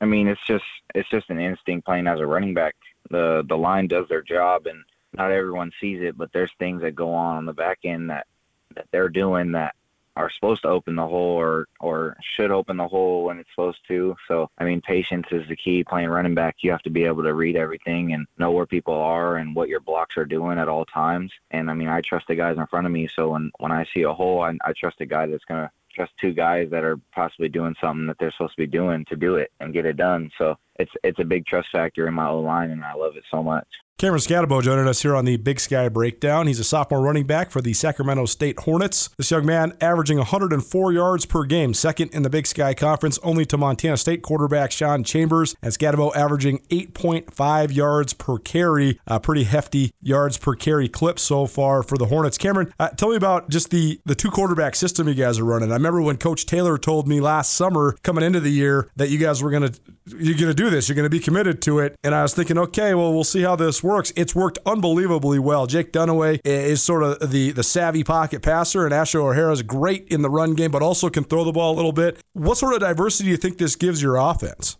I 0.00 0.04
mean, 0.04 0.28
it's 0.28 0.40
just 0.46 0.64
it's 0.94 1.08
just 1.10 1.30
an 1.30 1.40
instinct 1.40 1.86
playing 1.86 2.06
as 2.06 2.20
a 2.20 2.26
running 2.26 2.54
back. 2.54 2.74
The 3.10 3.44
the 3.48 3.56
line 3.56 3.88
does 3.88 4.06
their 4.08 4.22
job, 4.22 4.66
and 4.66 4.84
not 5.16 5.32
everyone 5.32 5.72
sees 5.80 6.00
it, 6.02 6.16
but 6.16 6.30
there's 6.32 6.52
things 6.58 6.82
that 6.82 6.94
go 6.94 7.12
on 7.14 7.36
on 7.36 7.46
the 7.46 7.52
back 7.52 7.78
end 7.84 8.10
that 8.10 8.26
that 8.74 8.86
they're 8.92 9.08
doing 9.08 9.52
that 9.52 9.74
are 10.18 10.30
supposed 10.30 10.62
to 10.62 10.68
open 10.68 10.96
the 10.96 11.06
hole 11.06 11.36
or 11.36 11.68
or 11.80 12.16
should 12.34 12.50
open 12.50 12.76
the 12.76 12.88
hole 12.88 13.24
when 13.24 13.38
it's 13.38 13.50
supposed 13.50 13.78
to. 13.88 14.16
So 14.26 14.50
I 14.58 14.64
mean, 14.64 14.80
patience 14.80 15.26
is 15.30 15.48
the 15.48 15.56
key. 15.56 15.84
Playing 15.84 16.08
running 16.08 16.34
back, 16.34 16.56
you 16.60 16.70
have 16.72 16.82
to 16.82 16.90
be 16.90 17.04
able 17.04 17.22
to 17.22 17.34
read 17.34 17.56
everything 17.56 18.12
and 18.12 18.26
know 18.38 18.50
where 18.50 18.66
people 18.66 18.94
are 18.94 19.36
and 19.36 19.54
what 19.54 19.68
your 19.68 19.80
blocks 19.80 20.16
are 20.16 20.24
doing 20.24 20.58
at 20.58 20.68
all 20.68 20.84
times. 20.84 21.32
And 21.52 21.70
I 21.70 21.74
mean, 21.74 21.88
I 21.88 22.00
trust 22.00 22.26
the 22.26 22.34
guys 22.34 22.58
in 22.58 22.66
front 22.66 22.86
of 22.86 22.92
me. 22.92 23.08
So 23.14 23.30
when 23.30 23.52
when 23.58 23.72
I 23.72 23.86
see 23.94 24.02
a 24.02 24.12
hole, 24.12 24.42
I, 24.42 24.56
I 24.64 24.72
trust 24.72 25.00
a 25.00 25.06
guy 25.06 25.26
that's 25.26 25.44
gonna 25.44 25.70
trust 25.94 26.12
two 26.20 26.32
guys 26.32 26.68
that 26.70 26.84
are 26.84 26.98
possibly 27.12 27.48
doing 27.48 27.74
something 27.80 28.06
that 28.06 28.18
they're 28.18 28.32
supposed 28.32 28.54
to 28.54 28.62
be 28.62 28.66
doing 28.66 29.04
to 29.06 29.16
do 29.16 29.36
it 29.36 29.50
and 29.60 29.72
get 29.72 29.86
it 29.86 29.96
done. 29.96 30.30
So 30.36 30.56
it's 30.78 30.92
it's 31.04 31.20
a 31.20 31.24
big 31.24 31.46
trust 31.46 31.68
factor 31.70 32.08
in 32.08 32.14
my 32.14 32.28
O 32.28 32.40
line, 32.40 32.70
and 32.70 32.84
I 32.84 32.94
love 32.94 33.16
it 33.16 33.24
so 33.30 33.42
much. 33.42 33.68
Cameron 33.98 34.20
Skattebo 34.20 34.62
joining 34.62 34.86
us 34.86 35.02
here 35.02 35.16
on 35.16 35.24
the 35.24 35.36
Big 35.38 35.58
Sky 35.58 35.88
Breakdown. 35.88 36.46
He's 36.46 36.60
a 36.60 36.64
sophomore 36.64 37.00
running 37.00 37.26
back 37.26 37.50
for 37.50 37.60
the 37.60 37.72
Sacramento 37.72 38.26
State 38.26 38.60
Hornets. 38.60 39.10
This 39.16 39.32
young 39.32 39.44
man 39.44 39.76
averaging 39.80 40.18
104 40.18 40.92
yards 40.92 41.26
per 41.26 41.42
game, 41.42 41.74
second 41.74 42.14
in 42.14 42.22
the 42.22 42.30
Big 42.30 42.46
Sky 42.46 42.74
Conference, 42.74 43.18
only 43.24 43.44
to 43.46 43.58
Montana 43.58 43.96
State 43.96 44.22
quarterback 44.22 44.70
Sean 44.70 45.02
Chambers. 45.02 45.56
And 45.60 45.72
Skattebo 45.72 46.14
averaging 46.14 46.60
8.5 46.70 47.74
yards 47.74 48.12
per 48.12 48.38
carry, 48.38 49.00
a 49.08 49.18
pretty 49.18 49.42
hefty 49.42 49.90
yards 50.00 50.38
per 50.38 50.54
carry 50.54 50.88
clip 50.88 51.18
so 51.18 51.46
far 51.46 51.82
for 51.82 51.98
the 51.98 52.06
Hornets. 52.06 52.38
Cameron, 52.38 52.72
uh, 52.78 52.90
tell 52.90 53.10
me 53.10 53.16
about 53.16 53.50
just 53.50 53.70
the, 53.70 54.00
the 54.04 54.14
two 54.14 54.30
quarterback 54.30 54.76
system 54.76 55.08
you 55.08 55.14
guys 55.14 55.40
are 55.40 55.44
running. 55.44 55.72
I 55.72 55.74
remember 55.74 56.02
when 56.02 56.18
Coach 56.18 56.46
Taylor 56.46 56.78
told 56.78 57.08
me 57.08 57.20
last 57.20 57.52
summer 57.52 57.96
coming 58.04 58.22
into 58.22 58.38
the 58.38 58.52
year 58.52 58.92
that 58.94 59.10
you 59.10 59.18
guys 59.18 59.42
were 59.42 59.50
going 59.50 59.72
to 59.72 59.80
you're 60.16 60.38
going 60.38 60.48
to 60.48 60.54
do 60.54 60.70
this. 60.70 60.88
You're 60.88 60.96
going 60.96 61.04
to 61.04 61.10
be 61.10 61.20
committed 61.20 61.60
to 61.62 61.80
it. 61.80 61.94
And 62.02 62.14
I 62.14 62.22
was 62.22 62.32
thinking, 62.32 62.56
okay, 62.56 62.94
well, 62.94 63.12
we'll 63.12 63.24
see 63.24 63.42
how 63.42 63.56
this 63.56 63.82
works. 63.82 63.87
Works, 63.88 64.12
it's 64.16 64.34
worked 64.34 64.58
unbelievably 64.66 65.38
well. 65.38 65.66
Jake 65.66 65.94
Dunaway 65.94 66.40
is 66.44 66.82
sort 66.82 67.02
of 67.02 67.30
the, 67.30 67.52
the 67.52 67.62
savvy 67.62 68.04
pocket 68.04 68.42
passer, 68.42 68.84
and 68.84 68.92
Asher 68.92 69.18
O'Hara 69.18 69.50
is 69.50 69.62
great 69.62 70.08
in 70.08 70.20
the 70.20 70.28
run 70.28 70.52
game, 70.52 70.70
but 70.70 70.82
also 70.82 71.08
can 71.08 71.24
throw 71.24 71.42
the 71.42 71.52
ball 71.52 71.72
a 71.72 71.76
little 71.76 71.92
bit. 71.92 72.22
What 72.34 72.58
sort 72.58 72.74
of 72.74 72.80
diversity 72.80 73.24
do 73.24 73.30
you 73.30 73.38
think 73.38 73.56
this 73.56 73.76
gives 73.76 74.02
your 74.02 74.16
offense? 74.16 74.76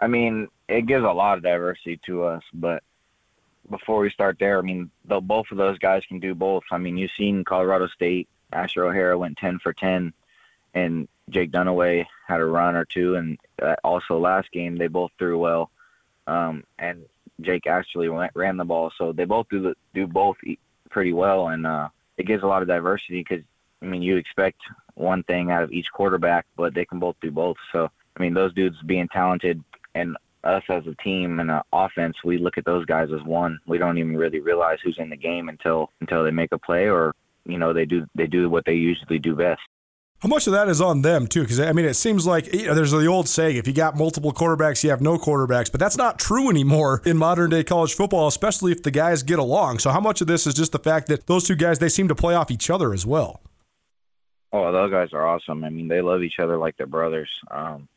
I 0.00 0.08
mean, 0.08 0.48
it 0.68 0.86
gives 0.86 1.04
a 1.04 1.12
lot 1.12 1.38
of 1.38 1.44
diversity 1.44 2.00
to 2.06 2.24
us, 2.24 2.42
but 2.52 2.82
before 3.70 4.00
we 4.00 4.10
start 4.10 4.38
there, 4.40 4.58
I 4.58 4.62
mean, 4.62 4.90
the, 5.04 5.20
both 5.20 5.46
of 5.52 5.56
those 5.56 5.78
guys 5.78 6.02
can 6.08 6.18
do 6.18 6.34
both. 6.34 6.64
I 6.72 6.78
mean, 6.78 6.96
you've 6.96 7.12
seen 7.16 7.44
Colorado 7.44 7.86
State, 7.86 8.28
Asher 8.52 8.86
O'Hara 8.86 9.16
went 9.16 9.38
10 9.38 9.60
for 9.60 9.72
10, 9.72 10.12
and 10.74 11.06
Jake 11.30 11.52
Dunaway 11.52 12.06
had 12.26 12.40
a 12.40 12.44
run 12.44 12.74
or 12.74 12.86
two, 12.86 13.14
and 13.14 13.38
uh, 13.62 13.76
also 13.84 14.18
last 14.18 14.50
game 14.50 14.76
they 14.76 14.88
both 14.88 15.12
threw 15.16 15.38
well, 15.38 15.70
um, 16.26 16.64
and 16.76 17.04
Jake 17.40 17.66
actually 17.66 18.08
went, 18.08 18.32
ran 18.34 18.56
the 18.56 18.64
ball, 18.64 18.92
so 18.98 19.12
they 19.12 19.24
both 19.24 19.46
do 19.50 19.62
the, 19.62 19.74
do 19.94 20.06
both 20.06 20.36
pretty 20.90 21.12
well, 21.12 21.48
and 21.48 21.66
uh, 21.66 21.88
it 22.16 22.26
gives 22.26 22.42
a 22.42 22.46
lot 22.46 22.62
of 22.62 22.68
diversity 22.68 23.24
because 23.28 23.44
I 23.82 23.86
mean 23.86 24.02
you 24.02 24.16
expect 24.16 24.58
one 24.94 25.22
thing 25.24 25.50
out 25.50 25.62
of 25.62 25.72
each 25.72 25.86
quarterback, 25.92 26.46
but 26.56 26.74
they 26.74 26.84
can 26.84 26.98
both 26.98 27.16
do 27.22 27.30
both. 27.30 27.56
So 27.72 27.88
I 28.16 28.20
mean 28.20 28.34
those 28.34 28.52
dudes 28.54 28.76
being 28.86 29.08
talented 29.08 29.62
and 29.94 30.16
us 30.44 30.62
as 30.68 30.86
a 30.86 30.94
team 31.02 31.40
and 31.40 31.50
an 31.50 31.60
offense, 31.72 32.16
we 32.24 32.38
look 32.38 32.58
at 32.58 32.64
those 32.64 32.86
guys 32.86 33.08
as 33.12 33.22
one. 33.24 33.58
We 33.66 33.78
don't 33.78 33.98
even 33.98 34.16
really 34.16 34.40
realize 34.40 34.78
who's 34.82 34.98
in 34.98 35.10
the 35.10 35.16
game 35.16 35.48
until 35.48 35.90
until 36.00 36.24
they 36.24 36.30
make 36.30 36.52
a 36.52 36.58
play 36.58 36.88
or 36.88 37.14
you 37.44 37.58
know 37.58 37.72
they 37.72 37.84
do 37.84 38.06
they 38.14 38.26
do 38.26 38.48
what 38.50 38.64
they 38.64 38.74
usually 38.74 39.18
do 39.18 39.36
best. 39.36 39.60
How 40.20 40.28
much 40.28 40.48
of 40.48 40.52
that 40.52 40.68
is 40.68 40.80
on 40.80 41.02
them 41.02 41.28
too? 41.28 41.42
Because 41.42 41.60
I 41.60 41.72
mean, 41.72 41.84
it 41.84 41.94
seems 41.94 42.26
like 42.26 42.52
you 42.52 42.66
know, 42.66 42.74
there's 42.74 42.90
the 42.90 43.06
old 43.06 43.28
saying: 43.28 43.56
if 43.56 43.68
you 43.68 43.72
got 43.72 43.96
multiple 43.96 44.32
quarterbacks, 44.32 44.82
you 44.82 44.90
have 44.90 45.00
no 45.00 45.16
quarterbacks. 45.16 45.70
But 45.70 45.78
that's 45.78 45.96
not 45.96 46.18
true 46.18 46.50
anymore 46.50 47.02
in 47.04 47.16
modern 47.16 47.50
day 47.50 47.62
college 47.62 47.94
football, 47.94 48.26
especially 48.26 48.72
if 48.72 48.82
the 48.82 48.90
guys 48.90 49.22
get 49.22 49.38
along. 49.38 49.78
So, 49.78 49.90
how 49.90 50.00
much 50.00 50.20
of 50.20 50.26
this 50.26 50.44
is 50.46 50.54
just 50.54 50.72
the 50.72 50.80
fact 50.80 51.06
that 51.06 51.28
those 51.28 51.44
two 51.44 51.54
guys 51.54 51.78
they 51.78 51.88
seem 51.88 52.08
to 52.08 52.16
play 52.16 52.34
off 52.34 52.50
each 52.50 52.68
other 52.68 52.92
as 52.92 53.06
well? 53.06 53.40
Oh, 54.52 54.72
those 54.72 54.90
guys 54.90 55.12
are 55.12 55.26
awesome. 55.26 55.62
I 55.62 55.70
mean, 55.70 55.86
they 55.86 56.00
love 56.00 56.22
each 56.22 56.40
other 56.40 56.56
like 56.56 56.76
they're 56.76 56.86
brothers. 56.86 57.30
Um, 57.52 57.88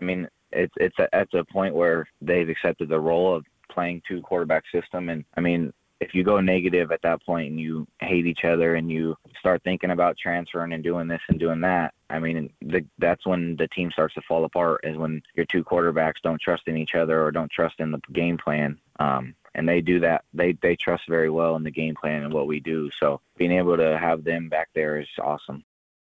I 0.00 0.04
mean, 0.04 0.28
it's 0.52 0.72
it's 0.78 0.96
at 1.12 1.30
the 1.30 1.44
point 1.44 1.74
where 1.74 2.08
they've 2.22 2.48
accepted 2.48 2.88
the 2.88 3.00
role 3.00 3.36
of 3.36 3.44
playing 3.70 4.00
two 4.08 4.22
quarterback 4.22 4.64
system, 4.72 5.10
and 5.10 5.26
I 5.36 5.42
mean, 5.42 5.74
if 6.00 6.14
you 6.14 6.24
go 6.24 6.40
negative 6.40 6.92
at 6.92 7.02
that 7.02 7.24
point 7.24 7.50
and 7.50 7.60
you 7.60 7.86
hate 8.00 8.26
each 8.26 8.44
other 8.44 8.74
and 8.74 8.90
you 8.90 9.16
start 9.38 9.62
thinking 9.62 9.90
about 9.90 10.16
transferring 10.16 10.72
and 10.72 10.82
doing 10.82 11.06
this 11.06 11.20
and 11.28 11.38
doing 11.38 11.60
that, 11.60 11.92
I 12.08 12.18
mean, 12.18 12.50
the, 12.62 12.84
that's 12.98 13.26
when 13.26 13.56
the 13.56 13.68
team 13.68 13.90
starts 13.90 14.14
to 14.14 14.22
fall 14.22 14.44
apart. 14.44 14.80
Is 14.84 14.96
when 14.96 15.22
your 15.34 15.46
two 15.46 15.62
quarterbacks 15.62 16.22
don't 16.22 16.40
trust 16.40 16.66
in 16.66 16.76
each 16.76 16.94
other 16.94 17.22
or 17.22 17.30
don't 17.30 17.50
trust 17.50 17.80
in 17.80 17.90
the 17.90 18.00
game 18.12 18.38
plan. 18.38 18.78
Um, 18.98 19.34
and 19.54 19.68
they 19.68 19.80
do 19.80 20.00
that. 20.00 20.24
They 20.32 20.52
they 20.52 20.76
trust 20.76 21.04
very 21.08 21.30
well 21.30 21.56
in 21.56 21.64
the 21.64 21.70
game 21.70 21.94
plan 21.94 22.22
and 22.22 22.32
what 22.32 22.46
we 22.46 22.60
do. 22.60 22.90
So 22.98 23.20
being 23.36 23.52
able 23.52 23.76
to 23.76 23.98
have 23.98 24.24
them 24.24 24.48
back 24.48 24.68
there 24.74 24.98
is 25.00 25.08
awesome. 25.20 25.64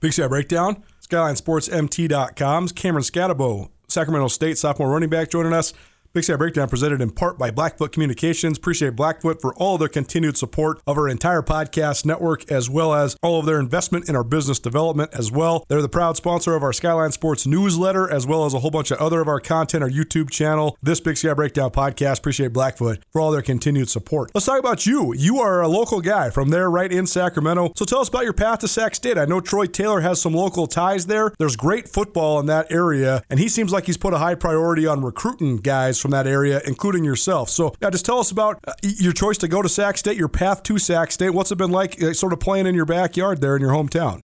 Big 0.00 0.12
Sky 0.12 0.28
Breakdown, 0.28 0.84
SkylineSportsMT.com's 1.00 2.70
Cameron 2.70 3.02
Skattebo, 3.02 3.68
Sacramento 3.88 4.28
State 4.28 4.56
sophomore 4.56 4.88
running 4.88 5.08
back, 5.10 5.28
joining 5.28 5.52
us. 5.52 5.74
Big 6.18 6.24
Sky 6.24 6.34
Breakdown 6.34 6.68
presented 6.68 7.00
in 7.00 7.12
part 7.12 7.38
by 7.38 7.52
Blackfoot 7.52 7.92
Communications. 7.92 8.58
Appreciate 8.58 8.96
Blackfoot 8.96 9.40
for 9.40 9.54
all 9.54 9.78
their 9.78 9.86
continued 9.86 10.36
support 10.36 10.80
of 10.84 10.98
our 10.98 11.08
entire 11.08 11.42
podcast 11.42 12.04
network, 12.04 12.50
as 12.50 12.68
well 12.68 12.92
as 12.92 13.16
all 13.22 13.38
of 13.38 13.46
their 13.46 13.60
investment 13.60 14.08
in 14.08 14.16
our 14.16 14.24
business 14.24 14.58
development 14.58 15.10
as 15.12 15.30
well. 15.30 15.64
They're 15.68 15.80
the 15.80 15.88
proud 15.88 16.16
sponsor 16.16 16.56
of 16.56 16.64
our 16.64 16.72
Skyline 16.72 17.12
Sports 17.12 17.46
newsletter, 17.46 18.10
as 18.10 18.26
well 18.26 18.44
as 18.44 18.52
a 18.52 18.58
whole 18.58 18.72
bunch 18.72 18.90
of 18.90 18.98
other 18.98 19.20
of 19.20 19.28
our 19.28 19.38
content, 19.38 19.84
our 19.84 19.88
YouTube 19.88 20.28
channel, 20.28 20.76
this 20.82 20.98
Big 20.98 21.16
Sky 21.16 21.34
Breakdown 21.34 21.70
podcast. 21.70 22.18
Appreciate 22.18 22.52
Blackfoot 22.52 22.98
for 23.12 23.20
all 23.20 23.30
their 23.30 23.40
continued 23.40 23.88
support. 23.88 24.32
Let's 24.34 24.46
talk 24.46 24.58
about 24.58 24.86
you. 24.86 25.14
You 25.14 25.38
are 25.38 25.62
a 25.62 25.68
local 25.68 26.00
guy 26.00 26.30
from 26.30 26.48
there, 26.48 26.68
right 26.68 26.90
in 26.90 27.06
Sacramento. 27.06 27.74
So 27.76 27.84
tell 27.84 28.00
us 28.00 28.08
about 28.08 28.24
your 28.24 28.32
path 28.32 28.58
to 28.58 28.66
Sac 28.66 28.96
State. 28.96 29.18
I 29.18 29.24
know 29.24 29.40
Troy 29.40 29.66
Taylor 29.66 30.00
has 30.00 30.20
some 30.20 30.34
local 30.34 30.66
ties 30.66 31.06
there. 31.06 31.32
There's 31.38 31.54
great 31.54 31.88
football 31.88 32.40
in 32.40 32.46
that 32.46 32.72
area, 32.72 33.22
and 33.30 33.38
he 33.38 33.48
seems 33.48 33.70
like 33.70 33.86
he's 33.86 33.96
put 33.96 34.14
a 34.14 34.18
high 34.18 34.34
priority 34.34 34.84
on 34.84 35.04
recruiting 35.04 35.58
guys 35.58 36.00
from 36.00 36.07
that 36.10 36.26
area, 36.26 36.60
including 36.66 37.04
yourself. 37.04 37.50
So, 37.50 37.74
yeah, 37.80 37.90
just 37.90 38.06
tell 38.06 38.18
us 38.18 38.30
about 38.30 38.60
uh, 38.66 38.72
your 38.82 39.12
choice 39.12 39.38
to 39.38 39.48
go 39.48 39.62
to 39.62 39.68
Sac 39.68 39.98
State, 39.98 40.16
your 40.16 40.28
path 40.28 40.62
to 40.64 40.78
Sac 40.78 41.12
State. 41.12 41.30
What's 41.30 41.52
it 41.52 41.56
been 41.56 41.70
like, 41.70 42.02
uh, 42.02 42.12
sort 42.12 42.32
of 42.32 42.40
playing 42.40 42.66
in 42.66 42.74
your 42.74 42.86
backyard 42.86 43.40
there 43.40 43.56
in 43.56 43.62
your 43.62 43.72
hometown? 43.72 44.20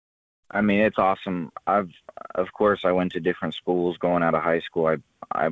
I 0.49 0.61
mean, 0.61 0.81
it's 0.81 0.97
awesome. 0.97 1.51
I've, 1.65 1.89
of 2.35 2.51
course, 2.53 2.81
I 2.83 2.91
went 2.91 3.13
to 3.13 3.19
different 3.19 3.53
schools 3.53 3.97
going 3.97 4.23
out 4.23 4.35
of 4.35 4.43
high 4.43 4.59
school. 4.59 4.87
I, 4.87 4.97
I 5.33 5.49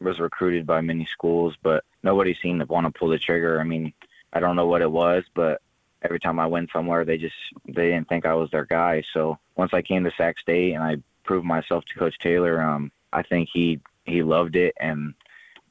was 0.00 0.20
recruited 0.20 0.66
by 0.66 0.80
many 0.80 1.06
schools, 1.06 1.56
but 1.62 1.84
nobody 2.02 2.36
seemed 2.40 2.60
to 2.60 2.66
want 2.66 2.86
to 2.86 2.96
pull 2.96 3.08
the 3.08 3.18
trigger. 3.18 3.60
I 3.60 3.64
mean, 3.64 3.92
I 4.32 4.40
don't 4.40 4.56
know 4.56 4.66
what 4.66 4.82
it 4.82 4.90
was, 4.90 5.24
but 5.34 5.60
every 6.02 6.20
time 6.20 6.38
I 6.38 6.46
went 6.46 6.70
somewhere, 6.72 7.04
they 7.04 7.18
just 7.18 7.34
they 7.66 7.88
didn't 7.88 8.08
think 8.08 8.26
I 8.26 8.34
was 8.34 8.50
their 8.50 8.64
guy. 8.64 9.02
So 9.12 9.38
once 9.56 9.72
I 9.74 9.82
came 9.82 10.04
to 10.04 10.12
Sac 10.16 10.38
State 10.38 10.74
and 10.74 10.82
I 10.82 10.98
proved 11.24 11.46
myself 11.46 11.84
to 11.86 11.98
Coach 11.98 12.18
Taylor, 12.18 12.62
um, 12.62 12.92
I 13.12 13.22
think 13.22 13.48
he 13.52 13.80
he 14.04 14.22
loved 14.22 14.56
it, 14.56 14.74
and 14.78 15.14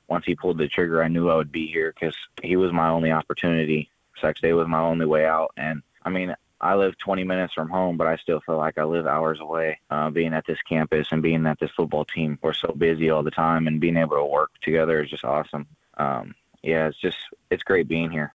once 0.08 0.26
he 0.26 0.36
pulled 0.36 0.58
the 0.58 0.68
trigger, 0.68 1.04
I 1.04 1.08
knew 1.08 1.30
I 1.30 1.36
would 1.36 1.52
be 1.52 1.68
here 1.68 1.94
because 1.94 2.16
he 2.42 2.56
was 2.56 2.72
my 2.72 2.90
only 2.90 3.12
opportunity. 3.12 3.90
Sac 4.22 4.38
State 4.38 4.54
was 4.54 4.68
my 4.68 4.80
only 4.80 5.06
way 5.06 5.26
out, 5.26 5.52
and 5.58 5.82
I 6.04 6.10
mean, 6.10 6.36
I 6.60 6.76
live 6.76 6.98
20 6.98 7.24
minutes 7.24 7.54
from 7.54 7.70
home, 7.70 7.98
but 7.98 8.08
I 8.08 8.16
still 8.18 8.40
feel 8.40 8.58
like 8.58 8.78
I 8.78 8.84
live 8.84 9.06
hours 9.06 9.40
away. 9.40 9.80
Uh, 9.92 10.10
being 10.10 10.34
at 10.34 10.46
this 10.48 10.58
campus 10.68 11.08
and 11.12 11.22
being 11.22 11.46
at 11.46 11.60
this 11.60 11.70
football 11.72 12.06
team, 12.06 12.40
we're 12.42 12.54
so 12.54 12.74
busy 12.76 13.10
all 13.10 13.22
the 13.22 13.32
time, 13.32 13.68
and 13.68 13.80
being 13.80 13.98
able 13.98 14.18
to 14.18 14.26
work 14.26 14.52
together 14.62 15.04
is 15.04 15.10
just 15.10 15.24
awesome. 15.24 15.68
Um, 15.98 16.34
yeah, 16.64 16.88
it's 16.88 17.00
just 17.00 17.18
it's 17.52 17.64
great 17.64 17.88
being 17.88 18.10
here. 18.10 18.34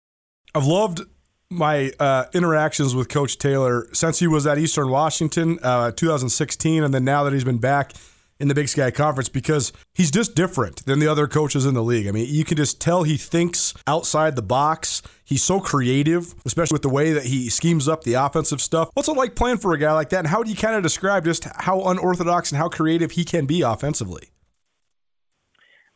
I've 0.55 0.67
loved 0.67 1.03
my 1.49 1.93
uh, 1.99 2.27
interactions 2.33 2.95
with 2.95 3.09
Coach 3.09 3.39
Taylor 3.39 3.89
since 3.93 4.19
he 4.19 4.27
was 4.27 4.47
at 4.47 4.59
Eastern 4.59 4.91
Washington, 4.91 5.59
uh, 5.62 5.91
2016, 5.93 6.85
and 6.85 6.93
then 6.93 7.05
now 7.05 7.25
that 7.25 7.33
he's 7.33 7.45
been 7.45 7.59
back 7.59 7.93
in 8.40 8.49
the 8.49 8.54
Big 8.54 8.68
Sky 8.68 8.90
Conference 8.90 9.28
because 9.28 9.73
he's 9.94 10.11
just 10.11 10.35
different 10.35 10.85
than 10.87 10.99
the 10.99 11.06
other 11.06 11.28
coaches 11.28 11.66
in 11.66 11.75
the 11.75 11.82
league. 11.82 12.09
I 12.09 12.11
mean, 12.11 12.26
you 12.28 12.44
can 12.44 12.56
just 12.56 12.80
tell 12.80 13.02
he 13.02 13.16
thinks 13.16 13.75
outside 13.87 14.35
the 14.35 14.42
box. 14.42 15.02
He's 15.25 15.42
so 15.42 15.61
creative, 15.61 16.35
especially 16.44 16.75
with 16.75 16.82
the 16.82 16.88
way 16.88 17.12
that 17.12 17.26
he 17.26 17.50
schemes 17.50 17.87
up 17.87 18.02
the 18.02 18.14
offensive 18.14 18.61
stuff. 18.61 18.90
What's 18.94 19.09
it 19.09 19.12
like 19.12 19.37
playing 19.37 19.59
for 19.59 19.75
a 19.75 19.78
guy 19.78 19.92
like 19.92 20.09
that? 20.11 20.20
And 20.20 20.28
how 20.28 20.42
do 20.42 20.50
you 20.50 20.56
kind 20.56 20.75
of 20.75 20.82
describe 20.82 21.25
just 21.25 21.47
how 21.56 21.82
unorthodox 21.82 22.50
and 22.50 22.59
how 22.59 22.68
creative 22.68 23.12
he 23.12 23.25
can 23.25 23.47
be 23.47 23.61
offensively? 23.61 24.30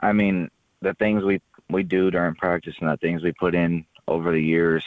I 0.01 0.13
mean, 0.13 0.51
the 0.83 0.95
things 0.95 1.25
we 1.25 1.41
we 1.71 1.83
do 1.83 2.11
during 2.11 2.35
practice 2.35 2.75
and 2.81 2.91
the 2.91 2.97
things 2.99 3.23
we 3.23 3.33
put 3.33 3.55
in 3.55 3.87
over 4.07 4.31
the 4.31 4.41
years, 4.41 4.85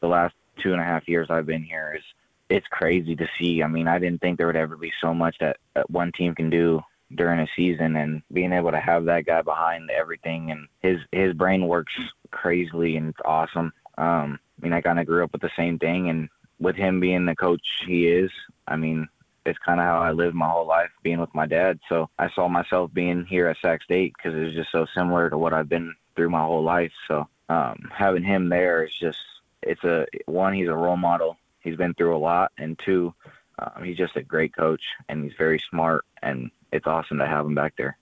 the 0.00 0.08
last 0.08 0.34
two 0.58 0.72
and 0.72 0.80
a 0.80 0.84
half 0.84 1.06
years 1.06 1.28
I've 1.30 1.46
been 1.46 1.62
here 1.62 1.94
is 1.96 2.02
it's 2.48 2.66
crazy 2.68 3.14
to 3.16 3.28
see. 3.38 3.62
I 3.62 3.66
mean, 3.66 3.88
I 3.88 3.98
didn't 3.98 4.20
think 4.20 4.38
there 4.38 4.46
would 4.46 4.56
ever 4.56 4.76
be 4.76 4.92
so 5.00 5.12
much 5.14 5.36
that, 5.40 5.58
one 5.88 6.10
team 6.12 6.34
can 6.34 6.50
do 6.50 6.82
during 7.14 7.40
a 7.40 7.48
season, 7.54 7.96
and 7.96 8.22
being 8.32 8.52
able 8.52 8.70
to 8.72 8.80
have 8.80 9.04
that 9.06 9.26
guy 9.26 9.42
behind 9.42 9.90
everything, 9.90 10.50
and 10.50 10.68
his 10.80 10.98
his 11.12 11.32
brain 11.32 11.66
works 11.66 11.94
crazily, 12.30 12.96
and 12.96 13.10
it's 13.10 13.20
awesome. 13.24 13.72
Um, 13.96 14.38
I 14.58 14.62
mean, 14.62 14.72
I 14.72 14.80
kind 14.80 14.98
of 14.98 15.06
grew 15.06 15.24
up 15.24 15.32
with 15.32 15.40
the 15.40 15.50
same 15.56 15.78
thing, 15.78 16.10
and 16.10 16.28
with 16.58 16.76
him 16.76 17.00
being 17.00 17.24
the 17.24 17.36
coach 17.36 17.84
he 17.86 18.08
is, 18.08 18.30
I 18.66 18.76
mean, 18.76 19.08
it's 19.46 19.58
kind 19.60 19.80
of 19.80 19.86
how 19.86 20.00
I 20.00 20.10
lived 20.10 20.34
my 20.34 20.48
whole 20.48 20.66
life, 20.66 20.90
being 21.02 21.20
with 21.20 21.34
my 21.34 21.46
dad. 21.46 21.78
So 21.88 22.10
I 22.18 22.28
saw 22.30 22.48
myself 22.48 22.92
being 22.92 23.24
here 23.24 23.46
at 23.46 23.58
Sac 23.62 23.82
State 23.82 24.14
because 24.16 24.36
it 24.36 24.44
was 24.44 24.54
just 24.54 24.72
so 24.72 24.86
similar 24.96 25.30
to 25.30 25.38
what 25.38 25.54
I've 25.54 25.68
been 25.68 25.94
through 26.16 26.30
my 26.30 26.42
whole 26.42 26.62
life. 26.62 26.92
So 27.06 27.28
um, 27.48 27.88
having 27.92 28.24
him 28.24 28.48
there 28.48 28.84
is 28.84 28.92
just 28.94 29.18
it's 29.62 29.84
a 29.84 30.06
one. 30.26 30.54
He's 30.54 30.68
a 30.68 30.74
role 30.74 30.96
model 30.96 31.38
he's 31.68 31.76
been 31.76 31.94
through 31.94 32.16
a 32.16 32.18
lot, 32.18 32.52
and 32.58 32.78
two, 32.84 33.14
um, 33.58 33.84
he's 33.84 33.96
just 33.96 34.16
a 34.16 34.22
great 34.22 34.54
coach 34.54 34.82
and 35.08 35.24
he's 35.24 35.34
very 35.36 35.60
smart, 35.70 36.04
and 36.22 36.50
it's 36.72 36.86
awesome 36.86 37.18
to 37.18 37.26
have 37.26 37.46
him 37.46 37.54
back 37.54 37.74
there. 37.76 37.96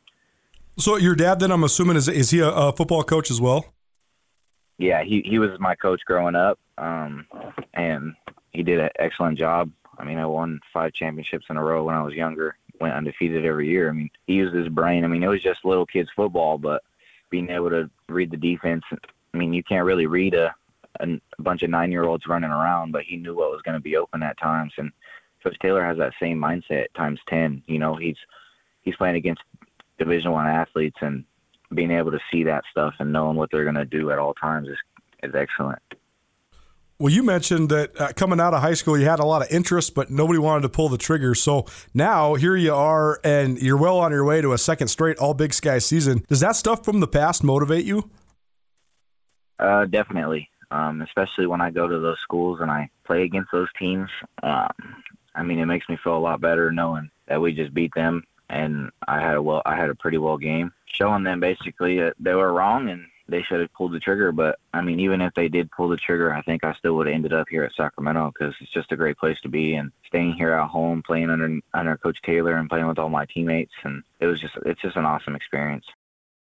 So 0.78 0.96
your 0.96 1.14
dad, 1.14 1.40
then 1.40 1.50
I'm 1.50 1.64
assuming, 1.64 1.96
is 1.96 2.08
is 2.08 2.30
he 2.30 2.40
a, 2.40 2.50
a 2.50 2.72
football 2.72 3.02
coach 3.02 3.30
as 3.30 3.40
well? 3.40 3.72
Yeah, 4.78 5.02
he 5.02 5.22
he 5.22 5.38
was 5.38 5.58
my 5.58 5.74
coach 5.74 6.02
growing 6.04 6.34
up, 6.34 6.58
um, 6.76 7.26
and 7.72 8.14
he 8.52 8.62
did 8.62 8.80
an 8.80 8.90
excellent 8.98 9.38
job. 9.38 9.70
I 9.98 10.04
mean, 10.04 10.18
I 10.18 10.26
won 10.26 10.60
five 10.72 10.92
championships 10.92 11.46
in 11.48 11.56
a 11.56 11.64
row 11.64 11.84
when 11.84 11.94
I 11.94 12.02
was 12.02 12.14
younger. 12.14 12.58
Went 12.78 12.94
undefeated 12.94 13.46
every 13.46 13.68
year. 13.68 13.88
I 13.88 13.92
mean, 13.92 14.10
he 14.26 14.34
used 14.34 14.54
his 14.54 14.68
brain. 14.68 15.04
I 15.04 15.08
mean, 15.08 15.22
it 15.22 15.28
was 15.28 15.42
just 15.42 15.64
little 15.64 15.86
kids 15.86 16.10
football, 16.14 16.58
but 16.58 16.82
being 17.30 17.48
able 17.48 17.70
to 17.70 17.88
read 18.10 18.30
the 18.30 18.36
defense. 18.36 18.84
I 18.92 19.38
mean, 19.38 19.54
you 19.54 19.62
can't 19.62 19.86
really 19.86 20.06
read 20.06 20.34
a 20.34 20.54
a, 21.00 21.42
bunch 21.42 21.62
of 21.62 21.70
nine 21.70 21.92
year 21.92 22.04
olds 22.04 22.26
running 22.26 22.50
around, 22.50 22.92
but 22.92 23.02
he 23.04 23.16
knew 23.16 23.34
what 23.34 23.50
was 23.50 23.62
going 23.62 23.76
to 23.76 23.80
be 23.80 23.96
open 23.96 24.22
at 24.22 24.38
times. 24.38 24.72
And 24.78 24.90
Coach 25.42 25.56
Taylor 25.60 25.84
has 25.84 25.98
that 25.98 26.12
same 26.20 26.38
mindset 26.38 26.86
times 26.96 27.20
ten. 27.28 27.62
You 27.66 27.78
know, 27.78 27.96
he's 27.96 28.16
he's 28.82 28.96
playing 28.96 29.16
against 29.16 29.42
Division 29.98 30.32
One 30.32 30.46
athletes, 30.46 30.96
and 31.00 31.24
being 31.74 31.90
able 31.90 32.10
to 32.10 32.20
see 32.32 32.44
that 32.44 32.64
stuff 32.70 32.94
and 32.98 33.12
knowing 33.12 33.36
what 33.36 33.50
they're 33.50 33.64
going 33.64 33.76
to 33.76 33.84
do 33.84 34.10
at 34.10 34.18
all 34.18 34.34
times 34.34 34.68
is 34.68 34.78
is 35.22 35.34
excellent. 35.34 35.82
Well, 36.98 37.12
you 37.12 37.22
mentioned 37.22 37.68
that 37.68 38.00
uh, 38.00 38.12
coming 38.14 38.40
out 38.40 38.54
of 38.54 38.62
high 38.62 38.72
school, 38.72 38.98
you 38.98 39.04
had 39.04 39.18
a 39.18 39.26
lot 39.26 39.42
of 39.42 39.48
interest, 39.50 39.94
but 39.94 40.10
nobody 40.10 40.38
wanted 40.38 40.62
to 40.62 40.70
pull 40.70 40.88
the 40.88 40.96
trigger. 40.96 41.34
So 41.34 41.66
now 41.92 42.36
here 42.36 42.56
you 42.56 42.74
are, 42.74 43.20
and 43.22 43.58
you're 43.60 43.76
well 43.76 43.98
on 43.98 44.12
your 44.12 44.24
way 44.24 44.40
to 44.40 44.54
a 44.54 44.58
second 44.58 44.88
straight 44.88 45.18
All 45.18 45.34
Big 45.34 45.52
Sky 45.52 45.76
season. 45.78 46.24
Does 46.28 46.40
that 46.40 46.56
stuff 46.56 46.84
from 46.84 47.00
the 47.00 47.06
past 47.06 47.44
motivate 47.44 47.84
you? 47.84 48.10
Uh, 49.58 49.84
definitely 49.84 50.48
um, 50.70 51.02
especially 51.02 51.46
when 51.46 51.60
I 51.60 51.70
go 51.70 51.86
to 51.86 51.98
those 51.98 52.20
schools 52.20 52.60
and 52.60 52.70
I 52.70 52.90
play 53.04 53.22
against 53.22 53.52
those 53.52 53.68
teams. 53.78 54.10
Um, 54.42 54.70
I 55.34 55.42
mean, 55.42 55.58
it 55.58 55.66
makes 55.66 55.88
me 55.88 55.98
feel 56.02 56.16
a 56.16 56.18
lot 56.18 56.40
better 56.40 56.70
knowing 56.70 57.10
that 57.26 57.40
we 57.40 57.52
just 57.52 57.74
beat 57.74 57.94
them 57.94 58.24
and 58.48 58.90
I 59.06 59.20
had 59.20 59.36
a 59.36 59.42
well, 59.42 59.62
I 59.66 59.76
had 59.76 59.90
a 59.90 59.94
pretty 59.94 60.18
well 60.18 60.38
game, 60.38 60.72
showing 60.86 61.24
them 61.24 61.40
basically 61.40 61.98
that 61.98 62.14
they 62.20 62.34
were 62.34 62.52
wrong 62.52 62.88
and 62.88 63.06
they 63.28 63.42
should 63.42 63.60
have 63.60 63.72
pulled 63.72 63.92
the 63.92 64.00
trigger. 64.00 64.30
But 64.32 64.58
I 64.72 64.82
mean, 64.82 65.00
even 65.00 65.20
if 65.20 65.34
they 65.34 65.48
did 65.48 65.70
pull 65.70 65.88
the 65.88 65.96
trigger, 65.96 66.32
I 66.32 66.42
think 66.42 66.64
I 66.64 66.74
still 66.74 66.94
would 66.96 67.06
have 67.06 67.14
ended 67.14 67.32
up 67.32 67.48
here 67.48 67.64
at 67.64 67.74
Sacramento 67.74 68.32
because 68.32 68.54
it's 68.60 68.70
just 68.70 68.92
a 68.92 68.96
great 68.96 69.18
place 69.18 69.40
to 69.42 69.48
be 69.48 69.74
and 69.74 69.90
staying 70.06 70.34
here 70.34 70.52
at 70.52 70.68
home, 70.68 71.02
playing 71.02 71.30
under 71.30 71.58
under 71.74 71.96
Coach 71.96 72.20
Taylor 72.22 72.54
and 72.54 72.68
playing 72.68 72.86
with 72.86 72.98
all 72.98 73.08
my 73.08 73.26
teammates, 73.26 73.74
and 73.82 74.02
it 74.20 74.26
was 74.26 74.40
just 74.40 74.56
it's 74.64 74.80
just 74.80 74.96
an 74.96 75.04
awesome 75.04 75.36
experience. 75.36 75.86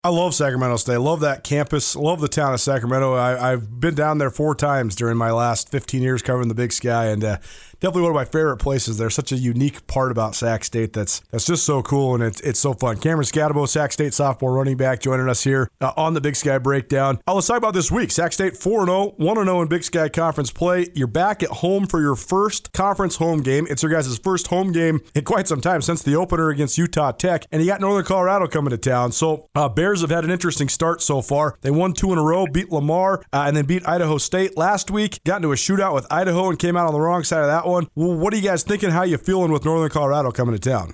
I 0.05 0.09
love 0.09 0.35
Sacramento 0.35 0.77
State. 0.77 0.93
I 0.93 0.97
love 0.97 1.21
that 1.21 1.43
campus. 1.43 1.95
Love 1.95 2.21
the 2.21 2.27
town 2.27 2.53
of 2.53 2.61
Sacramento. 2.61 3.15
I, 3.15 3.49
have 3.49 3.79
been 3.79 3.95
down 3.95 4.19
there 4.19 4.29
four 4.29 4.53
times 4.53 4.95
during 4.95 5.17
my 5.17 5.31
last 5.31 5.71
15 5.71 6.03
years 6.03 6.21
covering 6.21 6.47
the 6.47 6.53
Big 6.53 6.73
Sky, 6.73 7.07
and 7.07 7.23
uh, 7.23 7.37
definitely 7.79 8.03
one 8.03 8.11
of 8.11 8.15
my 8.15 8.25
favorite 8.25 8.57
places. 8.57 8.97
There's 8.97 9.15
such 9.15 9.31
a 9.31 9.37
unique 9.37 9.85
part 9.87 10.11
about 10.11 10.35
Sac 10.35 10.63
State 10.63 10.93
that's 10.93 11.21
that's 11.31 11.45
just 11.45 11.65
so 11.65 11.81
cool 11.81 12.15
and 12.15 12.23
it's, 12.23 12.41
it's 12.41 12.59
so 12.59 12.73
fun. 12.73 12.97
Cameron 12.97 13.25
Skattebo, 13.25 13.67
Sac 13.67 13.91
State 13.91 14.13
sophomore 14.13 14.53
running 14.53 14.77
back, 14.77 14.99
joining 14.99 15.29
us 15.29 15.43
here 15.43 15.69
uh, 15.81 15.91
on 15.97 16.13
the 16.13 16.21
Big 16.21 16.35
Sky 16.35 16.57
Breakdown. 16.57 17.19
Uh, 17.27 17.35
let's 17.35 17.47
talk 17.47 17.57
about 17.57 17.73
this 17.73 17.91
week. 17.91 18.11
Sac 18.11 18.33
State 18.33 18.57
4 18.57 18.85
0, 18.85 19.13
1 19.17 19.35
0 19.35 19.61
in 19.61 19.67
Big 19.67 19.83
Sky 19.83 20.09
Conference 20.09 20.51
play. 20.51 20.87
You're 20.93 21.07
back 21.07 21.43
at 21.43 21.49
home 21.49 21.85
for 21.85 22.01
your 22.01 22.15
first 22.15 22.73
conference 22.73 23.17
home 23.17 23.41
game. 23.41 23.67
It's 23.69 23.83
your 23.83 23.91
guys' 23.91 24.17
first 24.17 24.47
home 24.47 24.71
game 24.71 25.01
in 25.13 25.23
quite 25.23 25.47
some 25.47 25.61
time 25.61 25.81
since 25.81 26.01
the 26.01 26.15
opener 26.15 26.49
against 26.49 26.77
Utah 26.77 27.11
Tech, 27.11 27.45
and 27.51 27.61
you 27.61 27.67
got 27.67 27.81
Northern 27.81 28.05
Colorado 28.05 28.47
coming 28.47 28.71
to 28.71 28.77
town. 28.77 29.11
So 29.11 29.49
uh, 29.55 29.69
Bears 29.69 30.01
have 30.01 30.09
had 30.09 30.23
an 30.23 30.31
interesting 30.31 30.69
start 30.69 31.01
so 31.01 31.21
far. 31.21 31.57
They 31.61 31.71
won 31.71 31.93
two 31.93 32.11
in 32.11 32.17
a 32.17 32.23
row, 32.23 32.47
beat 32.47 32.71
Lamar, 32.71 33.23
uh, 33.33 33.43
and 33.47 33.55
then 33.55 33.65
beat 33.65 33.87
Idaho 33.87 34.17
State 34.17 34.57
last 34.57 34.89
week. 34.89 35.19
Got 35.23 35.37
into 35.37 35.51
a 35.51 35.55
shootout 35.55 35.93
with 35.93 36.11
Idaho 36.11 36.49
and 36.49 36.57
came 36.57 36.77
out 36.77 36.87
on 36.87 36.93
the 36.93 37.01
wrong 37.01 37.23
side 37.23 37.41
of 37.41 37.47
that 37.47 37.67
one. 37.67 37.74
Well, 37.95 38.15
what 38.17 38.33
are 38.33 38.37
you 38.37 38.43
guys 38.43 38.63
thinking? 38.63 38.89
How 38.89 39.03
you 39.03 39.17
feeling 39.17 39.51
with 39.51 39.65
Northern 39.65 39.89
Colorado 39.89 40.31
coming 40.31 40.55
to 40.55 40.59
town? 40.59 40.91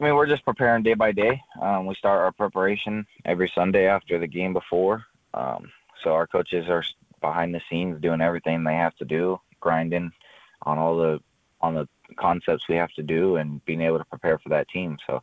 I 0.00 0.04
mean, 0.04 0.14
we're 0.16 0.26
just 0.26 0.44
preparing 0.44 0.82
day 0.82 0.94
by 0.94 1.12
day. 1.12 1.40
Um, 1.60 1.86
we 1.86 1.94
start 1.94 2.20
our 2.20 2.32
preparation 2.32 3.06
every 3.24 3.50
Sunday 3.54 3.86
after 3.86 4.18
the 4.18 4.26
game 4.26 4.52
before. 4.52 5.04
Um, 5.32 5.70
so 6.02 6.12
our 6.12 6.26
coaches 6.26 6.68
are 6.68 6.82
behind 7.20 7.54
the 7.54 7.60
scenes 7.70 8.00
doing 8.00 8.20
everything 8.20 8.64
they 8.64 8.74
have 8.74 8.96
to 8.96 9.04
do, 9.04 9.38
grinding 9.60 10.10
on 10.62 10.78
all 10.78 10.96
the 10.96 11.20
on 11.60 11.74
the 11.74 11.88
concepts 12.16 12.68
we 12.68 12.74
have 12.74 12.92
to 12.94 13.02
do, 13.02 13.36
and 13.36 13.64
being 13.64 13.80
able 13.80 13.98
to 13.98 14.04
prepare 14.04 14.38
for 14.38 14.48
that 14.48 14.68
team. 14.68 14.98
So, 15.06 15.22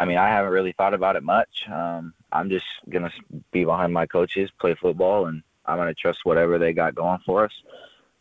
I 0.00 0.04
mean, 0.04 0.18
I 0.18 0.28
haven't 0.28 0.50
really 0.50 0.72
thought 0.72 0.94
about 0.94 1.14
it 1.14 1.22
much. 1.22 1.68
Um, 1.70 2.12
I'm 2.32 2.50
just 2.50 2.66
gonna 2.88 3.12
be 3.52 3.64
behind 3.64 3.92
my 3.92 4.06
coaches, 4.06 4.50
play 4.60 4.74
football, 4.74 5.26
and 5.26 5.42
I'm 5.64 5.78
gonna 5.78 5.94
trust 5.94 6.24
whatever 6.24 6.58
they 6.58 6.72
got 6.72 6.96
going 6.96 7.20
for 7.24 7.44
us. 7.44 7.52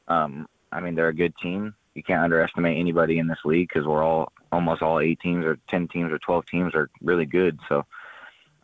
Um, 0.07 0.47
I 0.71 0.79
mean, 0.79 0.93
they're 0.93 1.07
a 1.07 1.13
good 1.13 1.33
team. 1.37 1.73
You 1.93 2.03
can't 2.03 2.23
underestimate 2.23 2.77
anybody 2.77 3.19
in 3.19 3.27
this 3.27 3.39
league 3.43 3.67
because 3.67 3.85
we're 3.85 4.03
all 4.03 4.31
almost 4.51 4.81
all 4.81 4.99
eight 4.99 5.19
teams 5.19 5.45
or 5.45 5.57
ten 5.69 5.87
teams 5.87 6.11
or 6.11 6.19
twelve 6.19 6.45
teams 6.45 6.73
are 6.73 6.89
really 7.01 7.25
good. 7.25 7.59
So 7.67 7.85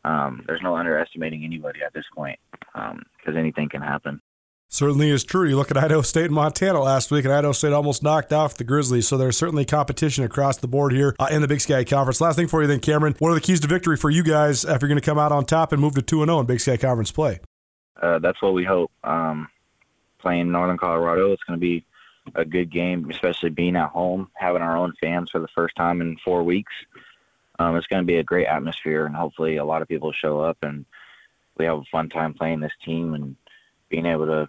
um, 0.05 0.43
there's 0.47 0.61
no 0.61 0.75
underestimating 0.75 1.43
anybody 1.43 1.79
at 1.85 1.93
this 1.93 2.05
point 2.15 2.39
because 2.53 2.95
um, 3.27 3.37
anything 3.37 3.69
can 3.69 3.81
happen. 3.81 4.21
Certainly 4.69 5.11
is 5.11 5.23
true. 5.23 5.47
You 5.47 5.55
look 5.55 5.71
at 5.71 5.77
Idaho 5.77 6.01
State 6.01 6.25
and 6.25 6.33
Montana 6.33 6.81
last 6.81 7.09
week, 7.09 7.23
and 7.23 7.33
Idaho 7.33 7.53
State 7.53 7.71
almost 7.71 8.03
knocked 8.03 8.33
off 8.33 8.57
the 8.57 8.65
Grizzlies. 8.65 9.07
So 9.07 9.17
there's 9.17 9.37
certainly 9.37 9.63
competition 9.63 10.25
across 10.25 10.57
the 10.57 10.67
board 10.67 10.91
here 10.91 11.15
uh, 11.19 11.29
in 11.31 11.41
the 11.41 11.47
Big 11.47 11.61
Sky 11.61 11.85
Conference. 11.85 12.19
Last 12.19 12.35
thing 12.35 12.47
for 12.47 12.61
you, 12.61 12.67
then, 12.67 12.81
Cameron. 12.81 13.15
What 13.19 13.29
are 13.29 13.35
the 13.35 13.41
keys 13.41 13.61
to 13.61 13.67
victory 13.67 13.95
for 13.95 14.09
you 14.09 14.23
guys 14.23 14.65
if 14.65 14.81
you're 14.81 14.89
going 14.89 14.99
to 14.99 15.05
come 15.05 15.17
out 15.17 15.31
on 15.31 15.45
top 15.45 15.71
and 15.71 15.81
move 15.81 15.95
to 15.95 16.01
two 16.01 16.21
and 16.21 16.29
zero 16.29 16.41
in 16.41 16.45
Big 16.45 16.59
Sky 16.59 16.75
Conference 16.75 17.11
play? 17.11 17.39
Uh, 18.01 18.19
that's 18.19 18.41
what 18.41 18.53
we 18.53 18.65
hope. 18.65 18.91
Um, 19.05 19.47
playing 20.19 20.51
Northern 20.51 20.77
Colorado, 20.77 21.31
it's 21.31 21.43
going 21.43 21.57
to 21.57 21.61
be 21.61 21.85
a 22.35 22.45
good 22.45 22.71
game, 22.71 23.09
especially 23.09 23.49
being 23.49 23.75
at 23.75 23.89
home, 23.89 24.29
having 24.33 24.61
our 24.61 24.77
own 24.77 24.93
fans 25.01 25.29
for 25.29 25.39
the 25.39 25.47
first 25.49 25.75
time 25.75 26.01
in 26.01 26.17
four 26.23 26.43
weeks. 26.43 26.73
Um, 27.59 27.75
it's 27.75 27.87
going 27.87 28.03
to 28.03 28.07
be 28.07 28.17
a 28.17 28.23
great 28.23 28.47
atmosphere, 28.47 29.05
and 29.05 29.15
hopefully, 29.15 29.57
a 29.57 29.65
lot 29.65 29.81
of 29.81 29.87
people 29.87 30.11
show 30.11 30.39
up 30.39 30.57
and 30.61 30.85
we 31.57 31.65
have 31.65 31.79
a 31.79 31.83
fun 31.91 32.09
time 32.09 32.33
playing 32.33 32.59
this 32.59 32.73
team 32.83 33.13
and 33.13 33.35
being 33.89 34.05
able 34.05 34.25
to 34.25 34.47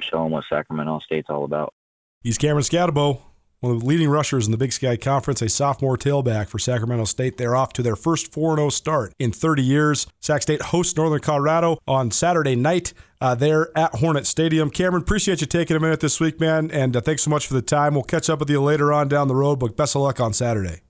show 0.00 0.22
them 0.22 0.32
what 0.32 0.44
Sacramento 0.48 1.00
State's 1.00 1.30
all 1.30 1.44
about. 1.44 1.74
He's 2.22 2.38
Cameron 2.38 2.64
Skattebo, 2.64 3.20
one 3.60 3.74
of 3.74 3.80
the 3.80 3.86
leading 3.86 4.08
rushers 4.08 4.46
in 4.46 4.52
the 4.52 4.58
Big 4.58 4.72
Sky 4.72 4.96
Conference, 4.96 5.40
a 5.42 5.48
sophomore 5.48 5.96
tailback 5.96 6.48
for 6.48 6.58
Sacramento 6.58 7.04
State. 7.04 7.38
They're 7.38 7.56
off 7.56 7.72
to 7.74 7.82
their 7.82 7.96
first 7.96 8.32
4 8.32 8.56
0 8.56 8.68
start 8.70 9.14
in 9.18 9.32
30 9.32 9.62
years. 9.62 10.06
Sac 10.20 10.42
State 10.42 10.62
hosts 10.62 10.96
Northern 10.96 11.20
Colorado 11.20 11.78
on 11.86 12.10
Saturday 12.10 12.56
night. 12.56 12.92
Uh, 13.20 13.34
there 13.34 13.76
at 13.76 13.96
Hornet 13.96 14.26
Stadium. 14.26 14.70
Cameron, 14.70 15.02
appreciate 15.02 15.42
you 15.42 15.46
taking 15.46 15.76
a 15.76 15.80
minute 15.80 16.00
this 16.00 16.20
week, 16.20 16.40
man, 16.40 16.70
and 16.70 16.96
uh, 16.96 17.00
thanks 17.02 17.22
so 17.22 17.30
much 17.30 17.46
for 17.46 17.54
the 17.54 17.62
time. 17.62 17.94
We'll 17.94 18.02
catch 18.02 18.30
up 18.30 18.38
with 18.38 18.48
you 18.48 18.62
later 18.62 18.92
on 18.92 19.08
down 19.08 19.28
the 19.28 19.34
road, 19.34 19.58
but 19.58 19.76
best 19.76 19.94
of 19.94 20.02
luck 20.02 20.20
on 20.20 20.32
Saturday. 20.32 20.80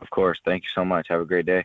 Of 0.00 0.10
course. 0.10 0.38
Thank 0.44 0.64
you 0.64 0.68
so 0.74 0.84
much. 0.84 1.06
Have 1.08 1.20
a 1.20 1.24
great 1.24 1.46
day. 1.46 1.64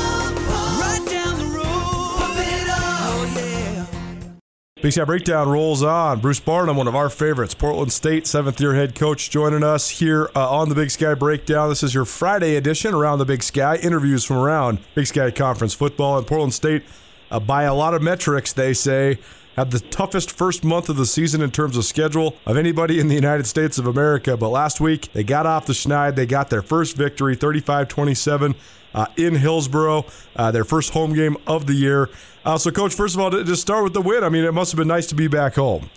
Big 4.81 4.93
Sky 4.93 5.03
Breakdown 5.03 5.47
rolls 5.47 5.83
on. 5.83 6.21
Bruce 6.21 6.39
Barnum, 6.39 6.75
one 6.75 6.87
of 6.87 6.95
our 6.95 7.07
favorites, 7.07 7.53
Portland 7.53 7.91
State 7.91 8.25
seventh 8.25 8.59
year 8.59 8.73
head 8.73 8.95
coach, 8.95 9.29
joining 9.29 9.63
us 9.63 9.89
here 9.89 10.31
uh, 10.35 10.49
on 10.49 10.69
the 10.69 10.75
Big 10.75 10.89
Sky 10.89 11.13
Breakdown. 11.13 11.69
This 11.69 11.83
is 11.83 11.93
your 11.93 12.03
Friday 12.03 12.55
edition 12.55 12.95
around 12.95 13.19
the 13.19 13.25
Big 13.25 13.43
Sky. 13.43 13.75
Interviews 13.75 14.23
from 14.23 14.37
around 14.37 14.79
Big 14.95 15.05
Sky 15.05 15.29
Conference 15.29 15.75
football. 15.75 16.17
And 16.17 16.25
Portland 16.25 16.55
State, 16.55 16.83
uh, 17.29 17.39
by 17.39 17.63
a 17.63 17.75
lot 17.75 17.93
of 17.93 18.01
metrics, 18.01 18.53
they 18.53 18.73
say, 18.73 19.19
had 19.55 19.71
the 19.71 19.79
toughest 19.79 20.31
first 20.31 20.63
month 20.63 20.89
of 20.89 20.95
the 20.95 21.05
season 21.05 21.41
in 21.41 21.51
terms 21.51 21.75
of 21.77 21.85
schedule 21.85 22.35
of 22.45 22.57
anybody 22.57 22.99
in 22.99 23.07
the 23.07 23.15
United 23.15 23.45
States 23.45 23.77
of 23.77 23.87
America. 23.87 24.37
But 24.37 24.49
last 24.49 24.79
week, 24.79 25.11
they 25.13 25.23
got 25.23 25.45
off 25.45 25.65
the 25.65 25.73
schneid. 25.73 26.15
They 26.15 26.25
got 26.25 26.49
their 26.49 26.61
first 26.61 26.95
victory, 26.95 27.35
35 27.35 27.87
27 27.87 28.55
uh, 28.93 29.05
in 29.17 29.35
Hillsboro, 29.35 30.05
uh, 30.35 30.51
their 30.51 30.63
first 30.63 30.93
home 30.93 31.13
game 31.13 31.37
of 31.47 31.67
the 31.67 31.73
year. 31.73 32.09
Uh, 32.43 32.57
so, 32.57 32.71
Coach, 32.71 32.93
first 32.93 33.15
of 33.15 33.21
all, 33.21 33.31
to 33.31 33.55
start 33.55 33.83
with 33.83 33.93
the 33.93 34.01
win, 34.01 34.23
I 34.23 34.29
mean, 34.29 34.43
it 34.43 34.53
must 34.53 34.71
have 34.71 34.77
been 34.77 34.87
nice 34.87 35.07
to 35.07 35.15
be 35.15 35.27
back 35.27 35.55
home. 35.55 35.89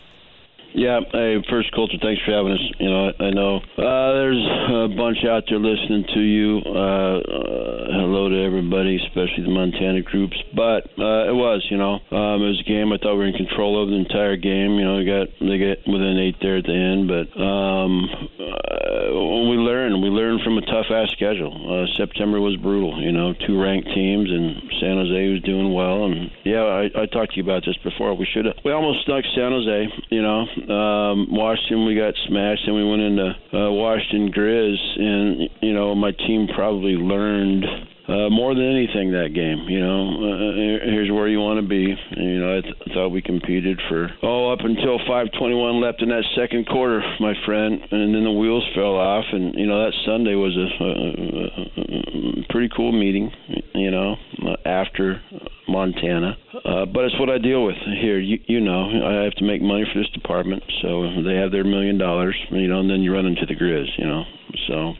Yeah, 0.74 0.98
hey, 1.12 1.38
first 1.48 1.70
Colter. 1.72 1.94
Thanks 2.02 2.20
for 2.26 2.34
having 2.34 2.50
us. 2.50 2.66
You 2.80 2.90
know, 2.90 3.12
I, 3.20 3.30
know 3.30 3.56
uh, 3.78 4.10
there's 4.18 4.42
a 4.74 4.88
bunch 4.90 5.18
out 5.22 5.44
there 5.48 5.62
listening 5.62 6.02
to 6.12 6.20
you. 6.20 6.58
Uh, 6.66 7.22
uh, 7.22 8.02
hello 8.02 8.28
to 8.28 8.42
everybody, 8.42 8.98
especially 9.06 9.46
the 9.46 9.54
Montana 9.54 10.02
groups. 10.02 10.34
But 10.50 10.90
uh, 10.98 11.30
it 11.30 11.36
was, 11.38 11.62
you 11.70 11.78
know, 11.78 12.02
um, 12.10 12.42
it 12.42 12.58
was 12.58 12.62
a 12.66 12.68
game 12.68 12.90
I 12.90 12.98
thought 12.98 13.14
we 13.14 13.22
were 13.22 13.30
in 13.30 13.38
control 13.38 13.78
of 13.78 13.90
the 13.90 13.94
entire 13.94 14.34
game. 14.34 14.74
You 14.74 14.84
know, 14.84 14.98
we 14.98 15.06
got 15.06 15.30
they 15.38 15.62
got 15.62 15.78
within 15.86 16.18
eight 16.18 16.42
there 16.42 16.58
at 16.58 16.66
the 16.66 16.74
end, 16.74 17.06
but 17.06 17.30
um, 17.38 18.10
uh, 18.34 19.46
we 19.46 19.54
learned. 19.54 20.02
We 20.02 20.10
learned 20.10 20.42
from 20.42 20.58
a 20.58 20.66
tough 20.66 20.90
ass 20.90 21.06
schedule. 21.14 21.54
Uh, 21.54 21.86
September 21.94 22.42
was 22.42 22.58
brutal. 22.58 22.98
You 22.98 23.14
know, 23.14 23.30
two 23.46 23.62
ranked 23.62 23.94
teams, 23.94 24.26
and 24.26 24.58
San 24.82 24.98
Jose 24.98 25.38
was 25.38 25.42
doing 25.46 25.70
well. 25.70 26.10
And 26.10 26.34
yeah, 26.42 26.66
I, 26.66 26.90
I 26.98 27.06
talked 27.06 27.30
to 27.34 27.36
you 27.38 27.46
about 27.46 27.62
this 27.62 27.78
before. 27.86 28.10
We 28.18 28.26
should 28.26 28.50
have. 28.50 28.58
We 28.66 28.74
almost 28.74 29.06
snuck 29.06 29.22
San 29.38 29.54
Jose. 29.54 29.86
You 30.10 30.22
know 30.22 30.50
um, 30.70 31.28
Washington, 31.30 31.86
we 31.86 31.94
got 31.94 32.14
smashed, 32.26 32.66
and 32.66 32.76
we 32.76 32.88
went 32.88 33.02
into 33.02 33.28
uh, 33.52 33.70
Washington 33.70 34.32
Grizz, 34.32 34.76
and 34.98 35.50
you 35.60 35.72
know 35.72 35.94
my 35.94 36.12
team 36.12 36.48
probably 36.54 36.92
learned 36.92 37.64
uh, 38.08 38.28
more 38.28 38.54
than 38.54 38.64
anything 38.64 39.12
that 39.12 39.32
game. 39.34 39.64
You 39.68 39.80
know, 39.80 40.00
uh, 40.12 40.52
here's 40.84 41.10
where 41.10 41.28
you 41.28 41.40
want 41.40 41.60
to 41.60 41.66
be. 41.66 41.94
You 42.16 42.40
know, 42.40 42.58
I 42.58 42.60
th- 42.60 42.76
thought 42.92 43.08
we 43.08 43.22
competed 43.22 43.80
for 43.88 44.10
oh 44.22 44.52
up 44.52 44.60
until 44.60 44.98
5:21 45.08 45.80
left 45.80 46.02
in 46.02 46.10
that 46.10 46.24
second 46.36 46.66
quarter, 46.66 47.02
my 47.20 47.32
friend, 47.46 47.80
and 47.90 48.14
then 48.14 48.24
the 48.24 48.32
wheels 48.32 48.64
fell 48.74 48.96
off. 48.96 49.24
And 49.32 49.54
you 49.54 49.66
know 49.66 49.84
that 49.84 49.94
Sunday 50.04 50.34
was 50.34 50.56
a, 50.56 50.68
a, 50.84 50.90
a 52.42 52.46
pretty 52.50 52.68
cool 52.76 52.92
meeting. 52.92 53.32
You 53.74 53.90
know, 53.90 54.16
after 54.66 55.20
Montana, 55.66 56.36
uh, 56.64 56.84
but 56.86 57.04
it's 57.04 57.18
what 57.18 57.30
I 57.30 57.38
deal 57.38 57.64
with 57.64 57.76
here. 58.00 58.18
You, 58.18 58.38
you 58.46 58.60
know, 58.60 58.84
I 58.84 59.24
have 59.24 59.34
to 59.34 59.44
make 59.44 59.62
money 59.62 59.84
for 59.90 59.98
this 59.98 60.10
department, 60.10 60.62
so 60.82 61.22
they 61.24 61.36
have 61.36 61.50
their 61.52 61.64
million 61.64 61.96
dollars. 61.96 62.36
You 62.50 62.68
know, 62.68 62.80
and 62.80 62.90
then 62.90 63.00
you 63.00 63.12
run 63.12 63.24
into 63.26 63.46
the 63.46 63.54
Grizz. 63.54 63.88
You 63.96 64.06
know, 64.06 64.24
so 64.68 64.92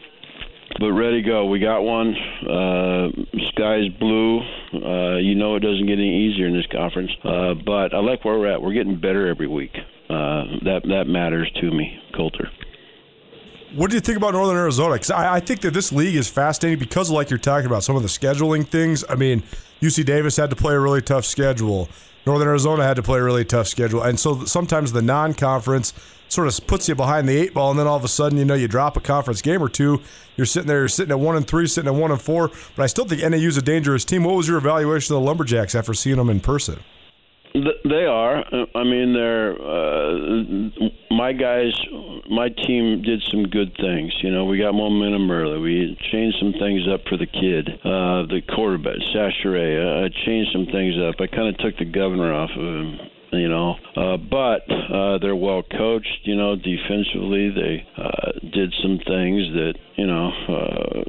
but 0.79 0.91
ready 0.91 1.21
go. 1.21 1.45
We 1.45 1.59
got 1.59 1.81
one. 1.81 2.15
Uh, 2.41 3.07
sky's 3.49 3.89
blue. 3.99 4.39
Uh, 4.73 5.17
you 5.17 5.35
know 5.35 5.55
it 5.55 5.61
doesn't 5.61 5.85
get 5.85 5.93
any 5.99 6.27
easier 6.27 6.47
in 6.47 6.53
this 6.53 6.67
conference. 6.71 7.11
Uh, 7.23 7.53
but 7.53 7.93
I 7.93 7.99
like 7.99 8.25
where 8.25 8.37
we're 8.37 8.51
at. 8.51 8.61
We're 8.61 8.73
getting 8.73 8.99
better 8.99 9.27
every 9.27 9.47
week. 9.47 9.75
Uh, 10.09 10.43
that 10.63 10.81
that 10.85 11.05
matters 11.07 11.51
to 11.61 11.71
me, 11.71 11.97
Colter. 12.15 12.49
What 13.75 13.89
do 13.89 13.97
you 13.97 14.01
think 14.01 14.17
about 14.17 14.33
Northern 14.33 14.55
Arizona? 14.55 14.93
Because 14.93 15.11
I, 15.11 15.35
I, 15.35 15.39
think 15.41 15.59
that 15.61 15.73
this 15.73 15.91
league 15.91 16.15
is 16.15 16.29
fascinating 16.29 16.79
because, 16.79 17.09
like 17.09 17.29
you're 17.29 17.39
talking 17.39 17.65
about, 17.65 17.83
some 17.83 17.97
of 17.97 18.03
the 18.03 18.07
scheduling 18.07 18.65
things. 18.65 19.03
I 19.09 19.15
mean, 19.15 19.43
UC 19.81 20.05
Davis 20.05 20.37
had 20.37 20.49
to 20.51 20.55
play 20.55 20.75
a 20.75 20.79
really 20.79 21.01
tough 21.01 21.25
schedule. 21.25 21.89
Northern 22.25 22.47
Arizona 22.47 22.83
had 22.83 22.95
to 22.95 23.03
play 23.03 23.19
a 23.19 23.23
really 23.23 23.45
tough 23.45 23.67
schedule, 23.67 24.01
and 24.01 24.19
so 24.19 24.45
sometimes 24.45 24.91
the 24.91 25.01
non-conference 25.01 25.93
sort 26.27 26.47
of 26.47 26.67
puts 26.67 26.89
you 26.89 26.95
behind 26.95 27.29
the 27.29 27.37
eight 27.37 27.53
ball, 27.53 27.69
and 27.69 27.79
then 27.79 27.87
all 27.87 27.97
of 27.97 28.03
a 28.03 28.07
sudden, 28.07 28.37
you 28.37 28.45
know, 28.45 28.55
you 28.55 28.67
drop 28.67 28.97
a 28.97 28.99
conference 28.99 29.41
game 29.41 29.61
or 29.61 29.69
two. 29.69 30.01
You're 30.35 30.45
sitting 30.45 30.67
there, 30.67 30.79
you're 30.79 30.87
sitting 30.87 31.11
at 31.11 31.19
one 31.19 31.35
and 31.35 31.47
three, 31.47 31.67
sitting 31.67 31.87
at 31.87 31.99
one 31.99 32.11
and 32.11 32.21
four. 32.21 32.49
But 32.75 32.83
I 32.83 32.87
still 32.87 33.05
think 33.05 33.21
NAU 33.21 33.47
is 33.47 33.57
a 33.57 33.61
dangerous 33.61 34.03
team. 34.03 34.23
What 34.23 34.35
was 34.35 34.47
your 34.47 34.57
evaluation 34.57 35.15
of 35.15 35.21
the 35.21 35.25
Lumberjacks 35.25 35.75
after 35.75 35.93
seeing 35.93 36.17
them 36.17 36.29
in 36.29 36.39
person? 36.39 36.79
Th- 37.63 37.81
They 37.87 38.05
are. 38.05 38.39
Uh, 38.53 38.65
I 38.75 38.83
mean, 38.83 39.13
they're 39.13 39.53
uh, 39.53 40.89
my 41.11 41.31
guys. 41.31 41.71
My 42.29 42.49
team 42.49 43.01
did 43.01 43.23
some 43.31 43.43
good 43.47 43.71
things. 43.79 44.13
You 44.21 44.31
know, 44.31 44.43
we 44.45 44.57
got 44.57 44.73
momentum 44.73 45.31
early. 45.31 45.59
We 45.59 45.97
changed 46.11 46.37
some 46.39 46.53
things 46.59 46.81
up 46.91 47.01
for 47.07 47.17
the 47.17 47.25
kid, 47.27 47.69
uh, 47.83 48.27
the 48.27 48.41
quarterback, 48.53 48.97
Chachere. 49.13 50.03
I 50.03 50.09
changed 50.25 50.51
some 50.51 50.65
things 50.65 50.95
up. 50.99 51.15
I 51.19 51.27
kind 51.27 51.47
of 51.47 51.57
took 51.59 51.77
the 51.77 51.85
governor 51.85 52.33
off 52.33 52.49
of 52.51 52.57
him 52.61 52.99
you 53.31 53.49
know. 53.49 53.75
Uh, 53.95 54.17
but 54.17 54.69
uh, 54.69 55.17
they're 55.19 55.35
well 55.35 55.63
coached, 55.63 56.19
you 56.23 56.35
know. 56.35 56.55
Defensively, 56.55 57.49
they 57.49 57.87
uh, 57.97 58.31
did 58.53 58.73
some 58.81 58.97
things 58.97 59.47
that 59.53 59.73
you 59.95 60.07
know 60.07 60.31
uh, 60.49 61.03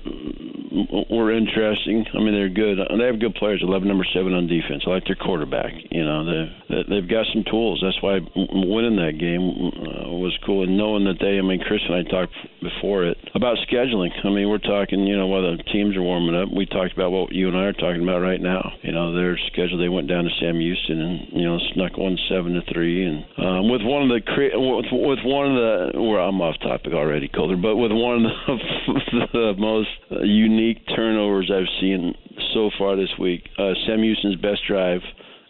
were 1.11 1.33
interesting. 1.33 2.05
I 2.15 2.19
mean, 2.19 2.35
they're 2.35 2.49
good. 2.49 2.79
They 2.79 3.07
have 3.07 3.21
good 3.21 3.35
players. 3.35 3.63
Eleven, 3.63 3.89
number 3.89 4.07
seven 4.15 4.35
on 4.35 4.47
defense. 4.47 4.85
I 4.87 4.91
like 4.91 5.05
their 5.07 5.17
quarterback. 5.17 5.73
You 5.91 6.05
know, 6.05 6.25
they 6.25 6.83
they've 6.89 7.09
got 7.09 7.27
some 7.33 7.45
tools. 7.51 7.81
That's 7.83 8.01
why 8.03 8.21
winning 8.37 8.97
that 8.97 9.19
game 9.19 9.43
uh, 9.43 10.13
was 10.15 10.37
cool, 10.45 10.63
and 10.63 10.77
knowing 10.77 11.05
that 11.05 11.19
they. 11.21 11.39
I 11.39 11.43
mean, 11.43 11.61
Chris 11.61 11.81
and 11.89 11.97
I 11.97 12.03
talked 12.11 12.35
before 12.63 13.05
it 13.05 13.19
about 13.35 13.59
scheduling. 13.69 14.11
I 14.25 14.31
mean, 14.31 14.49
we're 14.49 14.59
talking. 14.59 15.07
You 15.07 15.17
know, 15.17 15.27
while 15.27 15.43
the 15.43 15.63
teams 15.73 15.97
are 15.97 16.03
warming 16.03 16.37
up, 16.37 16.49
we 16.55 16.67
talked 16.67 16.93
about 16.93 17.11
what 17.11 17.33
you 17.33 17.49
and 17.49 17.57
I 17.57 17.65
are 17.65 17.73
talking 17.73 18.03
about 18.03 18.21
right 18.21 18.41
now. 18.41 18.73
You 18.83 18.93
know, 18.93 19.15
their 19.15 19.39
schedule. 19.53 19.79
They 19.79 19.89
went 19.89 20.09
down 20.09 20.25
to 20.25 20.31
Sam 20.41 20.61
Houston 20.61 21.01
and 21.01 21.33
you 21.33 21.45
know 21.45 21.59
snuck 21.75 21.97
one 21.97 22.06
seven 22.29 22.55
to 22.55 22.63
three, 22.73 23.05
and 23.05 23.25
um, 23.39 23.71
with 23.71 23.83
one 23.83 24.03
of 24.03 24.09
the 24.09 24.21
with, 24.55 24.87
with 24.93 25.19
one 25.25 25.51
of 25.51 25.57
the 25.57 26.01
well, 26.01 26.29
I'm 26.29 26.41
off 26.41 26.55
topic 26.63 26.93
already, 26.93 27.29
Colter, 27.29 27.57
but 27.57 27.77
with 27.77 27.91
one 27.91 28.27
of 28.27 28.59
the, 28.87 29.27
the 29.33 29.55
most 29.59 29.91
unique 30.23 30.87
turnovers 30.95 31.51
I've 31.51 31.69
seen 31.81 32.15
so 32.55 32.71
far 32.79 32.97
this 32.97 33.11
week. 33.19 33.49
Uh, 33.59 33.73
Sam 33.87 34.03
Houston's 34.03 34.37
best 34.37 34.63
drive 34.69 35.01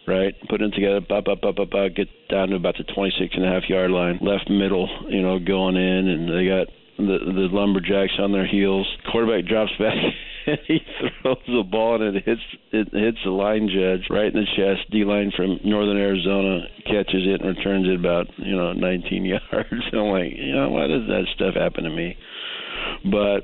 right? 0.07 0.33
Putting 0.47 0.69
it 0.69 0.73
together, 0.73 1.03
up, 1.11 1.27
up, 1.27 1.43
up, 1.43 1.59
up, 1.59 1.73
up, 1.75 1.93
get 1.93 2.07
down 2.29 2.47
to 2.49 2.55
about 2.55 2.75
the 2.77 2.85
26 2.95 3.35
and 3.35 3.45
a 3.45 3.49
half 3.49 3.67
yard 3.67 3.91
line, 3.91 4.17
left 4.21 4.49
middle, 4.49 4.87
you 5.09 5.21
know, 5.21 5.37
going 5.37 5.75
in, 5.75 6.07
and 6.07 6.29
they 6.29 6.47
got 6.47 6.67
the 6.97 7.19
the 7.19 7.47
lumberjacks 7.51 8.13
on 8.17 8.31
their 8.31 8.47
heels. 8.47 8.87
Quarterback 9.11 9.45
drops 9.45 9.71
back. 9.77 9.93
He 10.67 10.79
throws 11.21 11.37
the 11.47 11.63
ball 11.63 12.01
and 12.01 12.15
it 12.15 12.23
hits 12.23 12.41
it 12.71 12.87
hits 12.91 13.17
the 13.23 13.31
line 13.31 13.67
judge 13.67 14.07
right 14.09 14.33
in 14.33 14.39
the 14.39 14.47
chest. 14.55 14.89
D 14.91 15.03
line 15.03 15.31
from 15.35 15.59
Northern 15.63 15.97
Arizona 15.97 16.61
catches 16.85 17.27
it 17.27 17.41
and 17.41 17.57
returns 17.57 17.87
it 17.87 17.99
about 17.99 18.27
you 18.37 18.55
know 18.55 18.73
19 18.73 19.25
yards. 19.25 19.41
And 19.51 20.01
I'm 20.01 20.07
like, 20.07 20.31
you 20.35 20.55
know, 20.55 20.69
why 20.69 20.87
does 20.87 21.07
that 21.07 21.25
stuff 21.35 21.55
happen 21.55 21.83
to 21.83 21.89
me? 21.89 22.15
But 23.11 23.43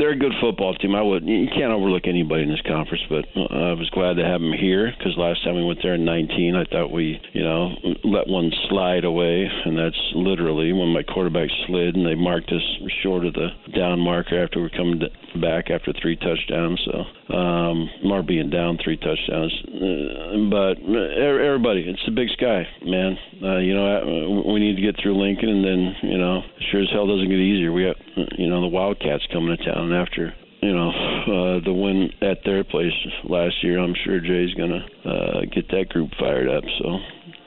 they're 0.00 0.12
a 0.12 0.18
good 0.18 0.34
football 0.40 0.74
team. 0.74 0.94
I 0.94 1.02
would 1.02 1.24
you 1.26 1.46
can't 1.48 1.72
overlook 1.72 2.06
anybody 2.06 2.42
in 2.42 2.50
this 2.50 2.62
conference, 2.66 3.02
but 3.08 3.24
uh, 3.36 3.72
I 3.72 3.72
was 3.74 3.90
glad 3.90 4.14
to 4.16 4.24
have 4.24 4.40
them 4.40 4.52
here 4.52 4.92
because 4.96 5.16
last 5.16 5.44
time 5.44 5.56
we 5.56 5.64
went 5.64 5.80
there 5.82 5.94
in 5.94 6.04
19, 6.04 6.54
I 6.54 6.64
thought 6.64 6.90
we 6.92 7.20
you 7.32 7.42
know 7.42 7.74
let 8.04 8.28
one 8.28 8.50
slide 8.68 9.04
away, 9.04 9.48
and 9.64 9.78
that's 9.78 9.98
literally 10.14 10.72
when 10.72 10.88
my 10.88 11.02
quarterback 11.02 11.48
slid 11.66 11.96
and 11.96 12.06
they 12.06 12.14
marked 12.14 12.50
us 12.52 12.62
short 13.02 13.24
of 13.24 13.34
the 13.34 13.48
down 13.74 14.00
marker 14.00 14.42
after 14.42 14.60
we 14.60 14.66
are 14.66 14.70
coming 14.70 15.00
back 15.40 15.70
after 15.70 15.92
three 16.00 16.16
touchdowns. 16.16 16.80
So 16.84 17.34
um, 17.34 17.90
more 18.04 18.22
being 18.22 18.50
down 18.50 18.78
three 18.82 18.96
touchdowns, 18.96 19.52
uh, 19.66 20.50
but 20.50 20.78
everybody, 20.82 21.86
it's 21.88 22.04
the 22.06 22.12
Big 22.14 22.28
Sky, 22.36 22.66
man. 22.84 23.18
Uh, 23.42 23.58
you 23.58 23.74
know 23.74 23.86
uh, 23.86 24.52
we 24.52 24.60
need 24.60 24.76
to 24.76 24.82
get 24.82 25.00
through 25.02 25.20
Lincoln, 25.20 25.48
and 25.48 25.64
then 25.64 26.10
you 26.10 26.18
know 26.18 26.42
sure 26.70 26.82
as 26.82 26.88
hell 26.92 27.06
doesn't 27.06 27.28
get 27.28 27.38
easier. 27.38 27.72
We 27.72 27.84
got 27.84 27.96
you 28.38 28.48
know 28.48 28.60
the 28.60 28.68
Wildcats 28.68 29.26
coming 29.32 29.56
to 29.56 29.64
town 29.64 29.85
down 29.86 30.00
after 30.00 30.34
you 30.62 30.74
know 30.74 30.90
uh, 30.90 31.64
the 31.64 31.72
win 31.72 32.10
at 32.22 32.44
their 32.44 32.64
place 32.64 32.92
last 33.24 33.62
year. 33.62 33.78
I'm 33.78 33.94
sure 34.04 34.20
Jay's 34.20 34.54
gonna 34.54 34.86
uh, 35.04 35.40
get 35.52 35.68
that 35.70 35.88
group 35.88 36.12
fired 36.18 36.48
up. 36.48 36.64
So 36.78 36.98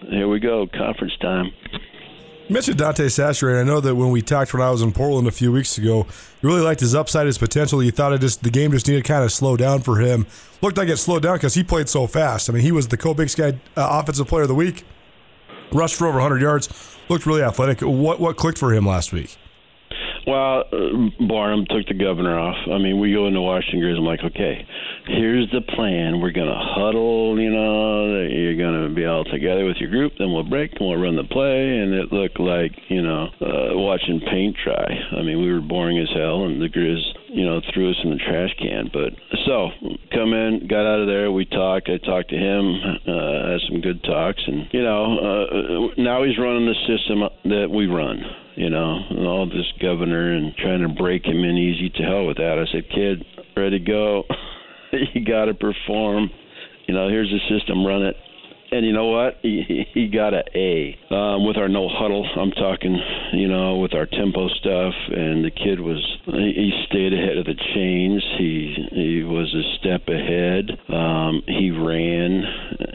here 0.09 0.27
we 0.27 0.39
go, 0.39 0.67
conference 0.67 1.15
time. 1.21 1.51
You 2.47 2.53
mentioned 2.53 2.79
Dante 2.79 3.05
Chachere. 3.05 3.61
I 3.61 3.63
know 3.63 3.79
that 3.79 3.95
when 3.95 4.09
we 4.09 4.23
talked 4.23 4.53
when 4.53 4.61
I 4.61 4.71
was 4.71 4.81
in 4.81 4.91
Portland 4.91 5.27
a 5.27 5.31
few 5.31 5.51
weeks 5.51 5.77
ago, 5.77 6.07
you 6.41 6.49
really 6.49 6.61
liked 6.61 6.79
his 6.79 6.95
upside, 6.95 7.27
his 7.27 7.37
potential. 7.37 7.83
You 7.83 7.91
thought 7.91 8.13
it 8.13 8.21
just 8.21 8.41
the 8.41 8.49
game 8.49 8.71
just 8.71 8.87
needed 8.87 9.05
to 9.05 9.07
kind 9.07 9.23
of 9.23 9.31
slow 9.31 9.55
down 9.55 9.81
for 9.81 9.99
him. 9.99 10.25
Looked 10.61 10.77
like 10.77 10.89
it 10.89 10.97
slowed 10.97 11.21
down 11.21 11.35
because 11.35 11.53
he 11.53 11.63
played 11.63 11.89
so 11.89 12.07
fast. 12.07 12.49
I 12.49 12.53
mean, 12.53 12.63
he 12.63 12.71
was 12.71 12.87
the 12.87 12.97
co-Big 12.97 13.29
Sky 13.29 13.59
uh, 13.77 14.01
Offensive 14.01 14.27
Player 14.27 14.43
of 14.43 14.47
the 14.47 14.55
Week. 14.55 14.83
Rushed 15.71 15.95
for 15.95 16.07
over 16.07 16.17
100 16.17 16.41
yards. 16.41 16.97
Looked 17.09 17.27
really 17.27 17.43
athletic. 17.43 17.81
What 17.81 18.19
what 18.19 18.37
clicked 18.37 18.57
for 18.57 18.73
him 18.73 18.85
last 18.85 19.13
week? 19.13 19.37
Well, 20.29 20.63
uh, 20.71 21.25
Barnum 21.25 21.65
took 21.65 21.87
the 21.87 21.97
governor 21.97 22.37
off. 22.37 22.69
I 22.69 22.77
mean, 22.77 22.99
we 22.99 23.11
go 23.11 23.25
into 23.25 23.41
Washington 23.41 23.81
Grizz. 23.81 23.97
I'm 23.97 24.05
like, 24.05 24.21
okay, 24.23 24.61
here's 25.07 25.49
the 25.49 25.61
plan. 25.73 26.21
We're 26.21 26.37
gonna 26.37 26.53
huddle. 26.53 27.41
You 27.41 27.49
know, 27.49 28.27
you're 28.29 28.53
gonna 28.53 28.93
be 28.93 29.05
all 29.05 29.23
together 29.25 29.65
with 29.65 29.77
your 29.77 29.89
group. 29.89 30.13
Then 30.19 30.31
we'll 30.31 30.47
break 30.47 30.73
and 30.77 30.81
we'll 30.81 31.01
run 31.01 31.15
the 31.15 31.23
play. 31.23 31.79
And 31.81 31.95
it 31.95 32.13
looked 32.13 32.39
like 32.39 32.77
you 32.89 33.01
know 33.01 33.33
uh, 33.41 33.73
watching 33.73 34.21
paint 34.29 34.55
dry. 34.63 34.85
I 35.17 35.23
mean, 35.23 35.41
we 35.41 35.51
were 35.51 35.65
boring 35.65 35.97
as 35.97 36.13
hell, 36.13 36.45
and 36.45 36.61
the 36.61 36.69
Grizz, 36.69 37.01
you 37.33 37.45
know, 37.45 37.59
threw 37.73 37.89
us 37.89 37.97
in 38.03 38.11
the 38.11 38.21
trash 38.21 38.53
can. 38.61 38.91
But 38.93 39.17
so 39.49 39.73
come 40.13 40.33
in, 40.37 40.67
got 40.69 40.85
out 40.85 41.01
of 41.01 41.07
there. 41.07 41.31
We 41.31 41.45
talked. 41.45 41.89
I 41.89 41.97
talked 41.97 42.29
to 42.29 42.37
him. 42.37 42.77
Uh, 43.01 43.57
had 43.57 43.65
some 43.65 43.81
good 43.81 44.03
talks, 44.03 44.43
and 44.45 44.69
you 44.69 44.83
know, 44.83 45.17
uh, 45.17 45.87
now 45.97 46.21
he's 46.21 46.37
running 46.37 46.69
the 46.69 46.77
system 46.85 47.25
that 47.49 47.73
we 47.73 47.87
run 47.87 48.21
you 48.59 48.69
know, 48.69 48.99
and 49.09 49.25
all 49.25 49.45
this 49.45 49.71
governor 49.81 50.33
and 50.33 50.53
trying 50.57 50.81
to 50.81 50.89
break 50.89 51.25
him 51.25 51.45
in 51.45 51.57
easy 51.57 51.89
to 51.89 52.03
hell 52.03 52.27
with 52.27 52.37
that. 52.37 52.59
I 52.59 52.69
said, 52.69 52.89
kid, 52.93 53.25
ready 53.55 53.79
to 53.79 53.85
go. 53.85 54.23
you 55.13 55.23
got 55.23 55.45
to 55.45 55.53
perform. 55.53 56.29
You 56.85 56.93
know, 56.93 57.07
here's 57.07 57.31
the 57.31 57.39
system, 57.57 57.85
run 57.85 58.03
it 58.03 58.15
and 58.71 58.85
you 58.85 58.93
know 58.93 59.07
what? 59.07 59.37
He, 59.41 59.85
he 59.93 60.07
got 60.07 60.33
a 60.33 60.43
A 60.55 60.97
um, 61.13 61.45
with 61.45 61.57
our 61.57 61.67
no 61.67 61.89
huddle. 61.89 62.27
I'm 62.37 62.51
talking, 62.51 62.99
you 63.33 63.47
know, 63.47 63.77
with 63.77 63.93
our 63.93 64.05
tempo 64.05 64.47
stuff, 64.49 64.93
and 65.09 65.43
the 65.43 65.51
kid 65.51 65.79
was 65.79 65.99
he 66.25 66.71
stayed 66.87 67.13
ahead 67.13 67.37
of 67.37 67.45
the 67.45 67.57
chains. 67.73 68.23
He 68.37 68.75
he 68.91 69.23
was 69.23 69.53
a 69.53 69.65
step 69.79 70.07
ahead. 70.07 70.69
Um, 70.89 71.41
he 71.47 71.71
ran 71.71 72.43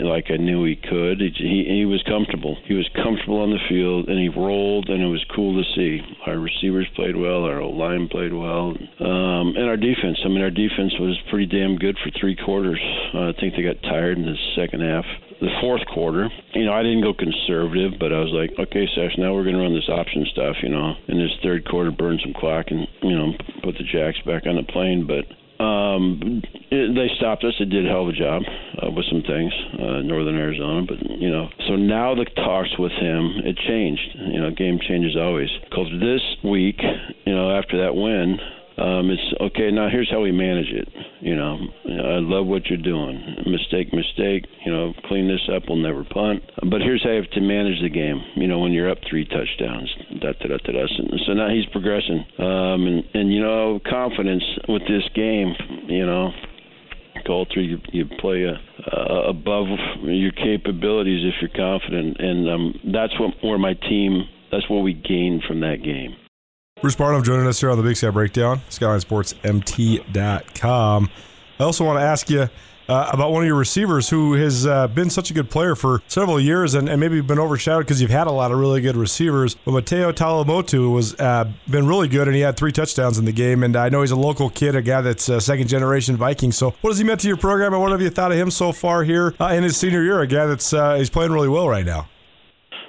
like 0.00 0.26
I 0.30 0.36
knew 0.36 0.64
he 0.64 0.76
could. 0.76 1.20
He, 1.20 1.32
he 1.36 1.64
he 1.78 1.84
was 1.84 2.02
comfortable. 2.06 2.56
He 2.66 2.74
was 2.74 2.88
comfortable 2.94 3.40
on 3.40 3.50
the 3.50 3.62
field, 3.68 4.08
and 4.08 4.18
he 4.18 4.28
rolled, 4.28 4.88
and 4.88 5.02
it 5.02 5.08
was 5.08 5.24
cool 5.34 5.60
to 5.60 5.68
see. 5.74 6.00
Our 6.26 6.38
receivers 6.38 6.86
played 6.94 7.16
well. 7.16 7.44
Our 7.44 7.64
line 7.64 8.08
played 8.08 8.32
well, 8.32 8.76
um, 9.00 9.54
and 9.56 9.66
our 9.66 9.76
defense. 9.76 10.18
I 10.24 10.28
mean, 10.28 10.42
our 10.42 10.50
defense 10.50 10.94
was 11.00 11.18
pretty 11.30 11.46
damn 11.46 11.76
good 11.76 11.98
for 11.98 12.10
three 12.18 12.36
quarters. 12.36 12.80
Uh, 13.14 13.30
I 13.30 13.32
think 13.40 13.54
they 13.56 13.62
got 13.62 13.82
tired 13.82 14.18
in 14.18 14.24
the 14.24 14.38
second 14.54 14.80
half 14.80 15.04
the 15.40 15.50
fourth 15.60 15.84
quarter, 15.92 16.28
you 16.54 16.64
know, 16.64 16.72
I 16.72 16.82
didn't 16.82 17.02
go 17.02 17.14
conservative, 17.14 17.98
but 17.98 18.12
I 18.12 18.20
was 18.20 18.32
like, 18.32 18.50
okay, 18.58 18.86
Sash, 18.94 19.16
now 19.18 19.34
we're 19.34 19.44
going 19.44 19.56
to 19.56 19.62
run 19.62 19.74
this 19.74 19.88
option 19.88 20.26
stuff, 20.32 20.56
you 20.62 20.68
know, 20.68 20.94
in 21.08 21.18
this 21.18 21.32
third 21.42 21.68
quarter, 21.68 21.90
burn 21.90 22.18
some 22.22 22.34
clock 22.34 22.66
and, 22.68 22.86
you 23.02 23.16
know, 23.16 23.32
put 23.62 23.76
the 23.78 23.84
Jacks 23.84 24.18
back 24.26 24.46
on 24.46 24.56
the 24.56 24.62
plane. 24.62 25.06
But 25.06 25.26
um, 25.62 26.42
it, 26.70 26.94
they 26.94 27.14
stopped 27.16 27.44
us. 27.44 27.54
They 27.58 27.64
did 27.64 27.86
a 27.86 27.88
hell 27.88 28.02
of 28.02 28.08
a 28.08 28.12
job 28.12 28.42
uh, 28.82 28.90
with 28.90 29.06
some 29.06 29.22
things, 29.22 29.52
uh, 29.78 30.02
Northern 30.02 30.36
Arizona. 30.36 30.84
But 30.86 30.98
you 31.00 31.30
know, 31.30 31.48
so 31.68 31.76
now 31.76 32.14
the 32.14 32.24
talks 32.36 32.70
with 32.78 32.92
him 32.92 33.42
it 33.44 33.56
changed. 33.66 34.16
You 34.34 34.40
know, 34.40 34.50
game 34.50 34.78
changes 34.80 35.16
always. 35.16 35.48
Because 35.64 35.88
this 36.00 36.22
week, 36.42 36.80
you 37.24 37.34
know, 37.34 37.50
after 37.50 37.84
that 37.84 37.94
win, 37.94 38.38
um, 38.76 39.10
it's 39.10 39.34
okay. 39.40 39.70
Now 39.70 39.88
here's 39.88 40.10
how 40.10 40.20
we 40.20 40.32
manage 40.32 40.70
it. 40.70 40.88
You 41.20 41.36
know, 41.36 41.58
I 41.86 42.18
love 42.18 42.46
what 42.46 42.66
you're 42.66 42.82
doing. 42.82 43.22
Mistake, 43.46 43.92
mistake. 43.92 44.46
You 44.66 44.72
know, 44.72 44.92
clean 45.06 45.28
this 45.28 45.48
up. 45.54 45.64
We'll 45.68 45.78
never 45.78 46.02
punt. 46.04 46.42
But 46.70 46.80
here's 46.80 47.02
how 47.04 47.10
you 47.10 47.22
have 47.22 47.30
to 47.32 47.40
manage 47.40 47.80
the 47.82 47.88
game. 47.88 48.20
You 48.34 48.48
know, 48.48 48.58
when 48.58 48.72
you're 48.72 48.90
up 48.90 48.98
three 49.08 49.24
touchdowns. 49.26 49.94
Da 50.20 50.32
da 50.32 50.48
da 50.48 50.56
da 50.58 50.72
da. 50.72 50.86
So 51.26 51.32
now 51.34 51.48
he's 51.50 51.66
progressing. 51.66 52.24
Um, 52.38 52.86
and 52.86 53.04
and 53.14 53.32
you 53.32 53.40
know, 53.40 53.80
confidence 53.88 54.44
with 54.68 54.82
this 54.82 55.04
game. 55.14 55.54
You 55.86 56.06
know, 56.06 56.32
Colter, 57.26 57.60
you, 57.60 57.78
you 57.92 58.06
play 58.18 58.42
a, 58.42 58.58
above 59.28 59.66
your 60.02 60.32
capabilities 60.32 61.24
if 61.24 61.34
you're 61.40 61.56
confident, 61.56 62.16
and 62.18 62.50
um, 62.50 62.74
that's 62.92 63.18
what 63.20 63.34
where 63.42 63.58
my 63.58 63.74
team. 63.74 64.24
That's 64.50 64.68
what 64.68 64.82
we 64.82 64.94
gained 64.94 65.42
from 65.48 65.60
that 65.60 65.82
game. 65.82 66.14
Bruce 66.80 66.96
Barnum 66.96 67.22
joining 67.22 67.46
us 67.46 67.60
here 67.60 67.70
on 67.70 67.76
the 67.78 67.84
Big 67.84 67.96
Sky 67.96 68.10
Breakdown, 68.10 68.60
SkylineSportsMT.com. 68.68 71.08
I 71.58 71.62
also 71.62 71.84
want 71.84 72.00
to 72.00 72.04
ask 72.04 72.28
you 72.28 72.48
uh, 72.88 73.10
about 73.12 73.30
one 73.32 73.44
of 73.44 73.46
your 73.46 73.56
receivers 73.56 74.08
who 74.10 74.32
has 74.34 74.66
uh, 74.66 74.88
been 74.88 75.08
such 75.08 75.30
a 75.30 75.34
good 75.34 75.48
player 75.48 75.76
for 75.76 76.02
several 76.08 76.40
years 76.40 76.74
and, 76.74 76.88
and 76.88 76.98
maybe 77.00 77.20
been 77.20 77.38
overshadowed 77.38 77.84
because 77.86 78.02
you've 78.02 78.10
had 78.10 78.26
a 78.26 78.32
lot 78.32 78.50
of 78.50 78.58
really 78.58 78.80
good 78.80 78.96
receivers. 78.96 79.54
But 79.64 79.70
Mataio 79.70 80.12
Talalemotu 80.12 80.92
was 80.92 81.14
uh, 81.20 81.48
been 81.70 81.86
really 81.86 82.08
good 82.08 82.26
and 82.26 82.34
he 82.34 82.40
had 82.42 82.56
three 82.56 82.72
touchdowns 82.72 83.18
in 83.18 83.24
the 83.24 83.32
game. 83.32 83.62
And 83.62 83.76
I 83.76 83.88
know 83.88 84.00
he's 84.02 84.10
a 84.10 84.16
local 84.16 84.50
kid, 84.50 84.74
a 84.74 84.82
guy 84.82 85.00
that's 85.00 85.28
a 85.28 85.40
second 85.40 85.68
generation 85.68 86.16
Viking. 86.16 86.50
So 86.52 86.74
what 86.80 86.90
has 86.90 86.98
he 86.98 87.04
meant 87.04 87.20
to 87.20 87.28
your 87.28 87.36
program 87.38 87.72
and 87.72 87.80
what 87.80 87.92
have 87.92 88.02
you 88.02 88.10
thought 88.10 88.32
of 88.32 88.38
him 88.38 88.50
so 88.50 88.72
far 88.72 89.04
here 89.04 89.32
uh, 89.40 89.44
in 89.46 89.62
his 89.62 89.76
senior 89.76 90.02
year? 90.02 90.20
A 90.20 90.26
guy 90.26 90.46
that's 90.46 90.72
uh, 90.72 90.96
he's 90.96 91.08
playing 91.08 91.30
really 91.30 91.48
well 91.48 91.68
right 91.68 91.86
now. 91.86 92.08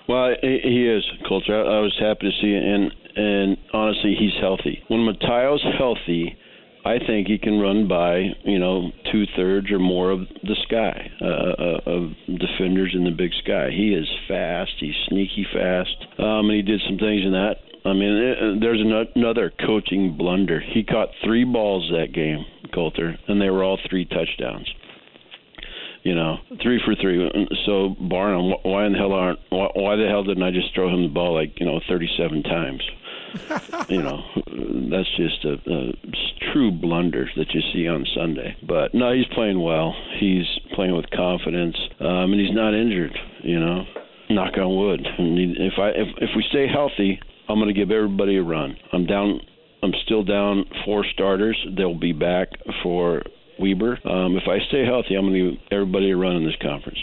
Well, 0.10 0.36
he 0.42 0.88
is, 0.88 1.04
Colter. 1.28 1.64
I 1.64 1.80
was 1.80 1.96
happy 2.00 2.30
to 2.30 2.32
see. 2.42 2.54
And 2.54 2.92
and 3.16 3.58
honestly, 3.74 4.16
he's 4.18 4.34
healthy. 4.40 4.84
When 4.88 5.02
Mataio's 5.02 5.64
healthy, 5.78 6.38
I 6.86 7.00
think 7.00 7.28
he 7.28 7.38
can 7.38 7.60
run 7.60 7.88
by 7.88 8.20
you 8.44 8.60
know 8.60 8.92
two 9.12 9.26
thirds 9.36 9.72
or 9.72 9.80
more 9.80 10.12
of 10.12 10.20
the 10.20 10.56
sky 10.68 11.12
uh, 11.22 11.26
uh, 11.26 11.80
of 11.86 12.12
defenders 12.40 12.94
in 12.94 13.04
the 13.04 13.12
Big 13.12 13.32
Sky. 13.44 13.70
He 13.72 13.94
is 13.94 14.08
fast. 14.28 14.72
He's 14.80 14.96
sneaky 15.08 15.48
fast, 15.52 15.96
um, 16.20 16.50
and 16.50 16.56
he 16.56 16.62
did 16.62 16.82
some 16.88 16.98
things 16.98 17.26
in 17.26 17.32
that. 17.32 17.56
I 17.86 17.94
mean, 17.94 18.14
it, 18.14 18.60
there's 18.62 18.82
another 19.16 19.52
coaching 19.66 20.18
blunder. 20.18 20.60
He 20.60 20.84
caught 20.84 21.10
three 21.24 21.44
balls 21.44 21.90
that 21.92 22.14
game, 22.14 22.44
Colter, 22.74 23.18
and 23.28 23.40
they 23.40 23.50
were 23.50 23.64
all 23.64 23.80
three 23.90 24.06
touchdowns 24.06 24.68
you 26.06 26.14
know, 26.14 26.38
three 26.62 26.80
for 26.86 26.94
three. 27.02 27.48
So 27.66 27.96
Barnum, 28.00 28.54
why 28.62 28.86
in 28.86 28.94
the 28.94 29.00
hell 29.00 29.12
aren't? 29.12 29.40
Why 29.50 29.96
the 29.96 30.08
hell 30.08 30.24
didn't 30.24 30.44
I 30.44 30.52
just 30.52 30.74
throw 30.76 30.88
him 30.88 31.02
the 31.02 31.10
ball 31.10 31.34
like 31.34 31.60
you 31.60 31.66
know 31.66 31.82
37 31.90 32.44
times? 32.44 32.84
You 33.90 34.02
know, 34.02 34.22
that's 34.90 35.10
just 35.18 35.46
a, 35.46 35.54
a 35.54 35.92
true 36.54 36.72
blunder 36.72 37.30
that 37.36 37.54
you 37.54 37.62
see 37.74 37.88
on 37.88 38.06
Sunday. 38.16 38.56
But 38.68 38.94
no, 38.94 39.14
he's 39.14 39.28
playing 39.34 39.62
well. 39.62 39.94
He's 40.20 40.46
playing 40.74 40.96
with 40.96 41.10
confidence, 41.12 41.76
um, 42.00 42.34
and 42.34 42.40
he's 42.40 42.56
not 42.56 42.74
injured. 42.74 43.18
You 43.44 43.60
know, 43.60 43.84
knock 44.30 44.58
on 44.58 44.76
wood. 44.76 45.06
And 45.18 45.58
if 45.58 45.74
I 45.78 45.90
if 45.90 46.08
if 46.18 46.30
we 46.36 46.44
stay 46.50 46.68
healthy, 46.68 47.20
I'm 47.50 47.60
going 47.60 47.74
to 47.74 47.80
give 47.80 47.92
everybody 47.92 48.38
a 48.38 48.44
run. 48.44 48.76
I'm 48.92 49.06
down. 49.06 49.40
I'm 49.84 49.94
still 50.06 50.24
down 50.24 50.66
four 50.84 51.06
starters. 51.14 51.58
They'll 51.78 52.00
be 52.00 52.14
back 52.14 52.50
for 52.82 53.22
Weber. 53.60 54.00
Um, 54.06 54.36
if 54.36 54.44
I 54.48 54.58
stay 54.68 54.84
healthy, 54.86 55.16
I'm 55.16 55.26
going 55.26 55.34
to 55.34 55.52
give 55.52 55.60
everybody 55.72 56.12
a 56.12 56.18
run 56.18 56.36
in 56.38 56.46
this 56.46 56.56
conference. 56.62 57.00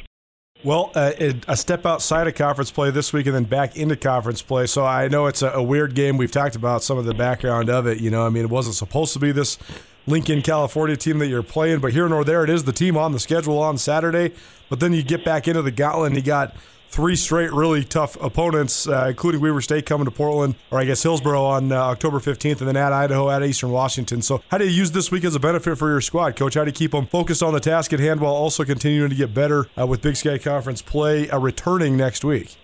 Well, 0.64 0.92
uh, 0.94 1.12
a 1.48 1.56
step 1.56 1.84
outside 1.84 2.28
of 2.28 2.36
conference 2.36 2.70
play 2.70 2.92
this 2.92 3.12
week 3.12 3.26
and 3.26 3.34
then 3.34 3.44
back 3.44 3.76
into 3.76 3.96
conference 3.96 4.42
play. 4.42 4.66
So 4.66 4.84
I 4.86 5.08
know 5.08 5.26
it's 5.26 5.42
a, 5.42 5.50
a, 5.50 5.62
weird 5.62 5.96
game. 5.96 6.16
We've 6.16 6.30
talked 6.30 6.54
about 6.54 6.84
some 6.84 6.98
of 6.98 7.04
the 7.04 7.14
background 7.14 7.68
of 7.68 7.88
it. 7.88 8.00
You 8.00 8.10
know, 8.10 8.24
I 8.24 8.28
mean, 8.28 8.44
it 8.44 8.50
wasn't 8.50 8.76
supposed 8.76 9.12
to 9.14 9.18
be 9.18 9.32
this 9.32 9.58
Lincoln, 10.06 10.40
California 10.40 10.96
team 10.96 11.18
that 11.18 11.26
you're 11.26 11.42
playing, 11.42 11.80
but 11.80 11.92
here 11.92 12.08
nor 12.08 12.22
there, 12.22 12.44
it 12.44 12.50
is 12.50 12.62
the 12.62 12.72
team 12.72 12.96
on 12.96 13.10
the 13.10 13.18
schedule 13.18 13.58
on 13.58 13.76
Saturday. 13.76 14.34
But 14.68 14.78
then 14.78 14.92
you 14.92 15.02
get 15.02 15.24
back 15.24 15.48
into 15.48 15.62
the 15.62 15.72
gauntlet 15.72 16.12
and 16.12 16.16
you 16.16 16.22
got 16.22 16.54
three 16.92 17.16
straight 17.16 17.50
really 17.52 17.82
tough 17.82 18.20
opponents, 18.22 18.86
uh, 18.86 19.06
including 19.08 19.40
Weber 19.40 19.62
State 19.62 19.86
coming 19.86 20.04
to 20.04 20.10
Portland, 20.10 20.54
or 20.70 20.78
I 20.78 20.84
guess 20.84 21.02
Hillsboro 21.02 21.42
on 21.42 21.72
uh, 21.72 21.76
October 21.76 22.18
15th, 22.20 22.58
and 22.58 22.68
then 22.68 22.76
at 22.76 22.92
Idaho, 22.92 23.30
at 23.30 23.42
Eastern 23.42 23.70
Washington. 23.70 24.20
So, 24.20 24.42
how 24.50 24.58
do 24.58 24.66
you 24.66 24.70
use 24.70 24.92
this 24.92 25.10
week 25.10 25.24
as 25.24 25.34
a 25.34 25.40
benefit 25.40 25.76
for 25.78 25.88
your 25.88 26.02
squad, 26.02 26.36
Coach? 26.36 26.54
How 26.54 26.64
do 26.64 26.68
you 26.68 26.74
keep 26.74 26.92
them 26.92 27.06
focused 27.06 27.42
on 27.42 27.54
the 27.54 27.60
task 27.60 27.92
at 27.92 28.00
hand 28.00 28.20
while 28.20 28.34
also 28.34 28.64
continuing 28.64 29.08
to 29.08 29.16
get 29.16 29.32
better 29.32 29.68
uh, 29.76 29.86
with 29.86 30.02
Big 30.02 30.16
Sky 30.16 30.36
Conference 30.36 30.82
play 30.82 31.28
uh, 31.30 31.38
returning 31.38 31.96
next 31.96 32.24
week? 32.24 32.56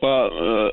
Well, 0.00 0.66
uh, 0.66 0.70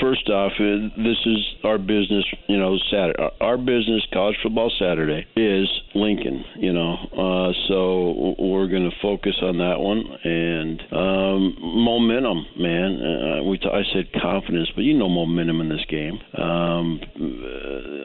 first 0.00 0.28
off, 0.28 0.52
uh, 0.58 0.88
this 0.96 1.18
is 1.26 1.54
our 1.64 1.78
business. 1.78 2.24
You 2.48 2.58
know, 2.58 2.76
Saturday. 2.90 3.28
Our 3.40 3.56
business, 3.56 4.06
college 4.12 4.36
football 4.42 4.70
Saturday, 4.78 5.26
is 5.36 5.68
Lincoln. 5.94 6.44
You 6.56 6.72
know, 6.72 6.94
uh, 7.12 7.52
so 7.68 8.34
we're 8.38 8.68
going 8.68 8.88
to 8.88 8.96
focus 9.00 9.36
on 9.42 9.58
that 9.58 9.78
one 9.78 10.04
and 10.24 10.80
um, 10.92 11.56
momentum, 11.60 12.46
man. 12.58 13.00
Uh, 13.00 13.44
we 13.44 13.58
t- 13.58 13.68
I 13.72 13.82
said 13.92 14.12
confidence, 14.20 14.68
but 14.74 14.82
you 14.82 14.96
know 14.96 15.08
momentum 15.08 15.60
in 15.60 15.68
this 15.68 15.84
game. 15.88 16.18
Um, 16.36 17.00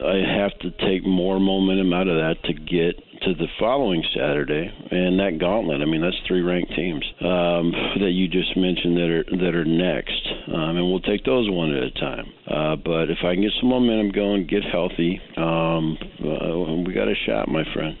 I 0.04 0.22
have 0.38 0.58
to 0.60 0.70
take 0.86 1.04
more 1.06 1.40
momentum 1.40 1.92
out 1.92 2.08
of 2.08 2.16
that 2.16 2.36
to 2.44 2.54
get 2.54 3.02
to 3.24 3.34
the 3.34 3.48
following 3.58 4.04
Saturday 4.14 4.70
and 4.90 5.18
that 5.18 5.38
gauntlet. 5.40 5.80
I 5.80 5.86
mean, 5.86 6.02
that's 6.02 6.16
three 6.28 6.42
ranked 6.42 6.74
teams 6.74 7.04
um, 7.20 7.72
that 8.00 8.12
you 8.12 8.28
just 8.28 8.56
mentioned 8.56 8.96
that 8.96 9.08
are 9.08 9.24
that 9.24 9.54
are 9.54 9.64
next, 9.64 10.22
um, 10.48 10.76
and 10.76 10.90
we'll 10.90 11.00
take 11.00 11.24
those 11.24 11.48
one 11.50 11.74
at 11.74 11.82
a 11.82 11.90
time. 11.92 12.26
Uh, 12.46 12.76
but 12.76 13.10
if 13.10 13.18
I 13.24 13.34
can 13.34 13.42
get 13.42 13.52
some 13.60 13.70
momentum 13.70 14.10
going, 14.12 14.46
get 14.46 14.62
healthy, 14.64 15.20
um, 15.36 15.96
uh, 16.20 16.84
we 16.84 16.92
got 16.92 17.08
a 17.08 17.14
shot, 17.26 17.48
my 17.48 17.64
friend. 17.72 17.96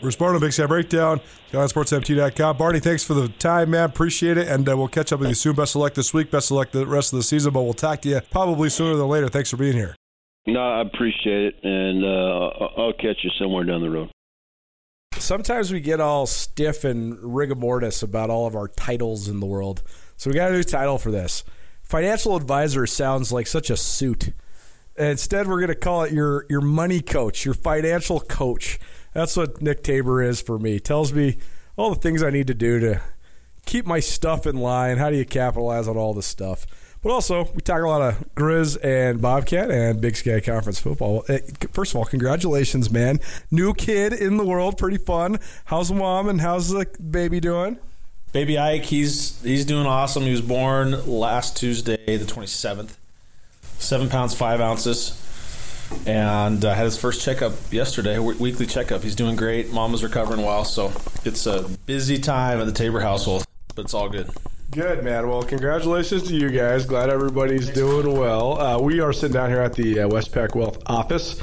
Bruce 0.00 0.16
Big 0.16 0.52
Sky 0.52 0.66
Breakdown, 0.66 1.20
SkylineSportsMT.com. 1.52 2.56
Barney, 2.56 2.80
thanks 2.80 3.04
for 3.04 3.14
the 3.14 3.28
time, 3.28 3.70
man. 3.70 3.84
Appreciate 3.84 4.36
it. 4.36 4.48
And 4.48 4.68
uh, 4.68 4.76
we'll 4.76 4.88
catch 4.88 5.12
up 5.12 5.20
with 5.20 5.28
you 5.28 5.34
soon. 5.34 5.54
Best 5.54 5.76
of 5.76 5.82
luck 5.82 5.94
this 5.94 6.12
week. 6.12 6.30
Best 6.30 6.50
of 6.50 6.56
luck 6.56 6.72
the 6.72 6.86
rest 6.86 7.12
of 7.12 7.18
the 7.18 7.22
season. 7.22 7.52
But 7.52 7.62
we'll 7.62 7.74
talk 7.74 8.02
to 8.02 8.08
you 8.08 8.20
probably 8.30 8.70
sooner 8.70 8.96
than 8.96 9.06
later. 9.06 9.28
Thanks 9.28 9.50
for 9.50 9.56
being 9.56 9.74
here. 9.74 9.94
No, 10.46 10.60
I 10.60 10.80
appreciate 10.82 11.54
it. 11.54 11.54
And 11.62 12.04
uh, 12.04 12.66
I'll 12.76 12.92
catch 12.92 13.18
you 13.22 13.30
somewhere 13.38 13.64
down 13.64 13.82
the 13.82 13.88
road 13.88 14.10
sometimes 15.24 15.72
we 15.72 15.80
get 15.80 16.00
all 16.00 16.26
stiff 16.26 16.84
and 16.84 17.18
rigor 17.22 17.54
mortis 17.54 18.02
about 18.02 18.30
all 18.30 18.46
of 18.46 18.54
our 18.54 18.68
titles 18.68 19.28
in 19.28 19.40
the 19.40 19.46
world. 19.46 19.82
So 20.16 20.30
we 20.30 20.36
got 20.36 20.50
a 20.50 20.54
new 20.54 20.62
title 20.62 20.98
for 20.98 21.10
this. 21.10 21.44
Financial 21.82 22.36
advisor 22.36 22.86
sounds 22.86 23.32
like 23.32 23.46
such 23.46 23.70
a 23.70 23.76
suit. 23.76 24.32
Instead, 24.96 25.48
we're 25.48 25.60
going 25.60 25.68
to 25.68 25.74
call 25.74 26.04
it 26.04 26.12
your 26.12 26.46
your 26.48 26.60
money 26.60 27.00
coach, 27.00 27.44
your 27.44 27.54
financial 27.54 28.20
coach. 28.20 28.78
That's 29.12 29.36
what 29.36 29.60
Nick 29.60 29.82
Tabor 29.82 30.22
is 30.22 30.40
for 30.40 30.58
me. 30.58 30.78
Tells 30.78 31.12
me 31.12 31.38
all 31.76 31.90
the 31.90 32.00
things 32.00 32.22
I 32.22 32.30
need 32.30 32.46
to 32.46 32.54
do 32.54 32.78
to 32.80 33.02
keep 33.66 33.86
my 33.86 34.00
stuff 34.00 34.46
in 34.46 34.56
line. 34.56 34.98
How 34.98 35.10
do 35.10 35.16
you 35.16 35.24
capitalize 35.24 35.88
on 35.88 35.96
all 35.96 36.14
this 36.14 36.26
stuff? 36.26 36.66
But 37.04 37.12
also, 37.12 37.50
we 37.54 37.60
talk 37.60 37.82
a 37.82 37.86
lot 37.86 38.00
of 38.00 38.34
Grizz 38.34 38.82
and 38.82 39.20
Bobcat 39.20 39.70
and 39.70 40.00
Big 40.00 40.16
Sky 40.16 40.40
Conference 40.40 40.80
football. 40.80 41.22
Eh, 41.28 41.40
first 41.70 41.92
of 41.92 41.98
all, 41.98 42.06
congratulations, 42.06 42.90
man. 42.90 43.20
New 43.50 43.74
kid 43.74 44.14
in 44.14 44.38
the 44.38 44.44
world, 44.44 44.78
pretty 44.78 44.96
fun. 44.96 45.38
How's 45.66 45.92
mom 45.92 46.30
and 46.30 46.40
how's 46.40 46.70
the 46.70 46.86
baby 46.98 47.40
doing? 47.40 47.78
Baby 48.32 48.58
Ike, 48.58 48.84
he's 48.84 49.40
he's 49.42 49.66
doing 49.66 49.84
awesome. 49.86 50.22
He 50.22 50.30
was 50.30 50.40
born 50.40 51.06
last 51.06 51.58
Tuesday, 51.58 52.16
the 52.16 52.24
27th. 52.24 52.96
Seven 53.78 54.08
pounds, 54.08 54.34
five 54.34 54.62
ounces. 54.62 55.20
And 56.06 56.64
uh, 56.64 56.74
had 56.74 56.86
his 56.86 56.96
first 56.96 57.22
checkup 57.22 57.52
yesterday, 57.70 58.18
weekly 58.18 58.64
checkup. 58.64 59.02
He's 59.02 59.14
doing 59.14 59.36
great. 59.36 59.70
Mom 59.70 59.92
is 59.92 60.02
recovering 60.02 60.40
well. 60.40 60.64
So 60.64 60.90
it's 61.26 61.44
a 61.44 61.68
busy 61.84 62.18
time 62.18 62.60
at 62.60 62.64
the 62.64 62.72
Tabor 62.72 63.00
household, 63.00 63.44
but 63.74 63.84
it's 63.84 63.92
all 63.92 64.08
good. 64.08 64.30
Good, 64.74 65.04
man. 65.04 65.28
Well, 65.28 65.44
congratulations 65.44 66.24
to 66.24 66.34
you 66.34 66.50
guys. 66.50 66.84
Glad 66.84 67.08
everybody's 67.08 67.70
doing 67.70 68.18
well. 68.18 68.60
Uh, 68.60 68.80
we 68.80 68.98
are 68.98 69.12
sitting 69.12 69.34
down 69.34 69.48
here 69.48 69.60
at 69.60 69.74
the 69.74 70.00
uh, 70.00 70.08
Westpac 70.08 70.56
Wealth 70.56 70.82
office 70.86 71.38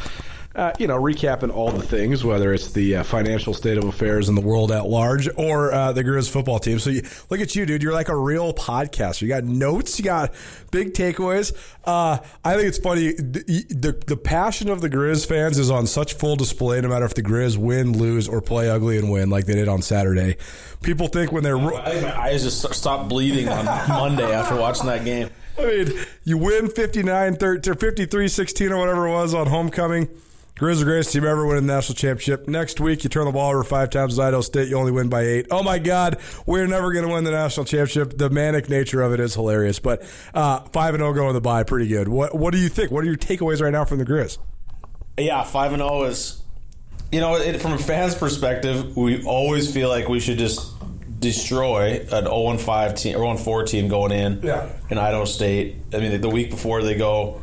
uh, 0.54 0.74
you 0.78 0.88
know, 0.88 1.00
recapping 1.00 1.54
all 1.54 1.72
the 1.72 1.82
things, 1.82 2.26
whether 2.26 2.54
it's 2.54 2.74
the 2.74 2.98
uh, 2.98 3.04
financial 3.04 3.54
state 3.54 3.78
of 3.78 3.86
affairs 3.86 4.28
in 4.28 4.36
the 4.36 4.42
world 4.42 4.72
at 4.72 4.86
large 4.86 5.30
or 5.38 5.74
uh, 5.74 5.94
the 5.94 6.04
Grizz 6.04 6.30
football 6.30 6.60
team. 6.60 6.78
So 6.78 6.90
you, 6.90 7.04
look 7.30 7.40
at 7.40 7.56
you, 7.56 7.66
dude. 7.66 7.82
You're 7.82 7.94
like 7.94 8.10
a 8.10 8.16
real 8.16 8.54
podcaster. 8.54 9.22
You 9.22 9.30
got 9.30 9.46
notes. 9.46 9.98
You 9.98 10.04
got 10.04 10.34
big 10.70 10.94
takeaways. 10.94 11.54
Uh, 11.86 12.18
I 12.44 12.56
think 12.56 12.68
it's 12.68 12.80
funny. 12.80 13.14
The, 13.14 13.66
the, 13.70 14.04
the 14.08 14.18
passion 14.18 14.70
of 14.70 14.82
the 14.82 14.90
Grizz 14.90 15.26
fans 15.26 15.58
is 15.58 15.72
on 15.72 15.88
such 15.88 16.16
full 16.16 16.36
display, 16.36 16.82
no 16.82 16.90
matter 16.90 17.06
if 17.06 17.14
the 17.14 17.24
Grizz 17.24 17.56
win, 17.56 17.98
lose, 17.98 18.28
or 18.28 18.42
play 18.42 18.70
ugly 18.70 18.98
and 18.98 19.10
win 19.10 19.30
like 19.30 19.46
they 19.46 19.56
did 19.56 19.70
on 19.70 19.82
Saturday. 19.82 20.36
People 20.84 21.08
think 21.08 21.32
when 21.32 21.44
they're. 21.44 21.58
I 21.58 21.92
think 21.92 22.04
my 22.04 22.20
eyes 22.24 22.44
just 22.44 22.74
stopped 22.74 23.08
bleeding 23.08 23.48
on 23.48 23.66
Monday 23.88 24.34
after 24.34 24.58
watching 24.58 24.88
that 24.88 25.06
game. 25.06 25.30
I 25.58 25.66
mean, 25.66 25.94
you 26.26 26.38
win 26.38 26.70
59 26.70 27.36
30, 27.36 27.70
or 27.70 27.76
53 27.76 28.28
16 28.28 28.72
or 28.72 28.78
whatever 28.78 29.08
it 29.08 29.12
was 29.12 29.34
on 29.34 29.48
homecoming 29.48 30.10
Grizz 30.56 30.80
the 30.80 30.86
greatest 30.86 31.12
team 31.12 31.26
ever 31.26 31.46
winning 31.46 31.66
the 31.66 31.74
national 31.74 31.96
championship. 31.96 32.48
Next 32.48 32.80
week, 32.80 33.04
you 33.04 33.10
turn 33.10 33.26
the 33.26 33.32
ball 33.32 33.50
over 33.50 33.64
five 33.64 33.90
times 33.90 34.20
at 34.20 34.28
Idaho 34.28 34.42
State. 34.42 34.68
You 34.68 34.78
only 34.78 34.92
win 34.92 35.10
by 35.10 35.24
eight. 35.24 35.48
Oh 35.50 35.64
my 35.64 35.80
God, 35.80 36.18
we're 36.46 36.68
never 36.68 36.94
going 36.94 37.08
to 37.08 37.12
win 37.12 37.24
the 37.24 37.32
national 37.32 37.66
championship. 37.66 38.18
The 38.18 38.30
manic 38.30 38.70
nature 38.70 39.02
of 39.02 39.14
it 39.14 39.20
is 39.20 39.34
hilarious. 39.34 39.80
But 39.80 40.04
uh, 40.34 40.60
five 40.66 40.94
and 40.94 41.02
zero 41.02 41.12
oh 41.12 41.14
going 41.14 41.34
the 41.34 41.42
bye, 41.42 41.64
pretty 41.64 41.88
good. 41.88 42.08
What 42.08 42.36
What 42.36 42.54
do 42.54 42.60
you 42.60 42.70
think? 42.70 42.92
What 42.92 43.04
are 43.04 43.08
your 43.08 43.18
takeaways 43.18 43.62
right 43.62 43.72
now 43.72 43.86
from 43.86 43.98
the 43.98 44.06
Grizz? 44.06 44.38
Yeah, 45.18 45.44
five 45.44 45.74
and 45.74 45.82
zero 45.82 45.90
oh 45.90 46.04
is, 46.04 46.42
you 47.12 47.22
know, 47.22 47.36
it, 47.36 47.60
from 47.60 47.74
a 47.74 47.80
fan's 47.80 48.14
perspective, 48.14 48.96
we 48.96 49.24
always 49.24 49.74
feel 49.74 49.90
like 49.90 50.10
we 50.10 50.20
should 50.20 50.38
just 50.38 50.74
destroy 51.20 52.06
an 52.12 52.26
0 52.26 52.50
and 52.50 52.60
5 52.60 52.96
team 52.96 53.16
or 53.16 53.20
0 53.20 53.32
and 53.32 53.40
4 53.40 53.64
team 53.64 53.88
going 53.88 54.12
in 54.12 54.42
yeah. 54.42 54.70
in 54.90 54.98
Idaho 54.98 55.26
State. 55.26 55.78
I 55.94 56.00
mean, 56.00 56.20
the 56.20 56.30
week 56.30 56.50
before 56.50 56.82
they 56.84 56.96
go 56.96 57.40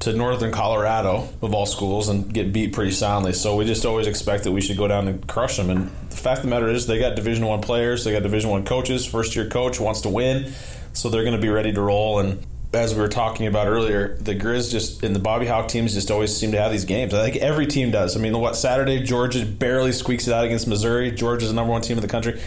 to 0.00 0.12
northern 0.12 0.52
Colorado 0.52 1.28
of 1.42 1.54
all 1.54 1.66
schools 1.66 2.08
and 2.08 2.32
get 2.32 2.52
beat 2.52 2.72
pretty 2.72 2.92
soundly. 2.92 3.32
So 3.32 3.56
we 3.56 3.64
just 3.64 3.84
always 3.84 4.06
expect 4.06 4.44
that 4.44 4.52
we 4.52 4.60
should 4.60 4.76
go 4.76 4.86
down 4.86 5.08
and 5.08 5.26
crush 5.26 5.56
them. 5.56 5.70
And 5.70 5.90
the 6.10 6.16
fact 6.16 6.38
of 6.38 6.44
the 6.44 6.50
matter 6.50 6.68
is, 6.68 6.86
they 6.86 6.98
got 6.98 7.16
Division 7.16 7.46
One 7.46 7.60
players, 7.60 8.04
they 8.04 8.12
got 8.12 8.22
Division 8.22 8.50
One 8.50 8.64
coaches. 8.64 9.04
First 9.04 9.34
year 9.34 9.48
coach 9.48 9.80
wants 9.80 10.02
to 10.02 10.08
win, 10.08 10.52
so 10.92 11.08
they're 11.08 11.24
going 11.24 11.36
to 11.36 11.42
be 11.42 11.48
ready 11.48 11.72
to 11.72 11.80
roll. 11.80 12.20
And 12.20 12.44
as 12.72 12.94
we 12.94 13.00
were 13.00 13.08
talking 13.08 13.46
about 13.46 13.66
earlier, 13.66 14.16
the 14.18 14.34
Grizz 14.34 14.70
just 14.70 15.02
and 15.02 15.16
the 15.16 15.20
Bobby 15.20 15.46
Hauck 15.46 15.68
teams 15.68 15.94
just 15.94 16.10
always 16.10 16.36
seem 16.36 16.52
to 16.52 16.60
have 16.60 16.70
these 16.70 16.84
games. 16.84 17.12
I 17.14 17.28
think 17.28 17.42
every 17.42 17.66
team 17.66 17.90
does. 17.90 18.16
I 18.16 18.20
mean, 18.20 18.38
what 18.38 18.56
Saturday 18.56 19.02
Georgia 19.02 19.44
barely 19.44 19.92
squeaks 19.92 20.28
it 20.28 20.34
out 20.34 20.44
against 20.44 20.68
Missouri. 20.68 21.10
Georgia's 21.10 21.48
the 21.48 21.54
number 21.54 21.72
one 21.72 21.80
team 21.80 21.96
in 21.96 22.02
the 22.02 22.08
country. 22.08 22.40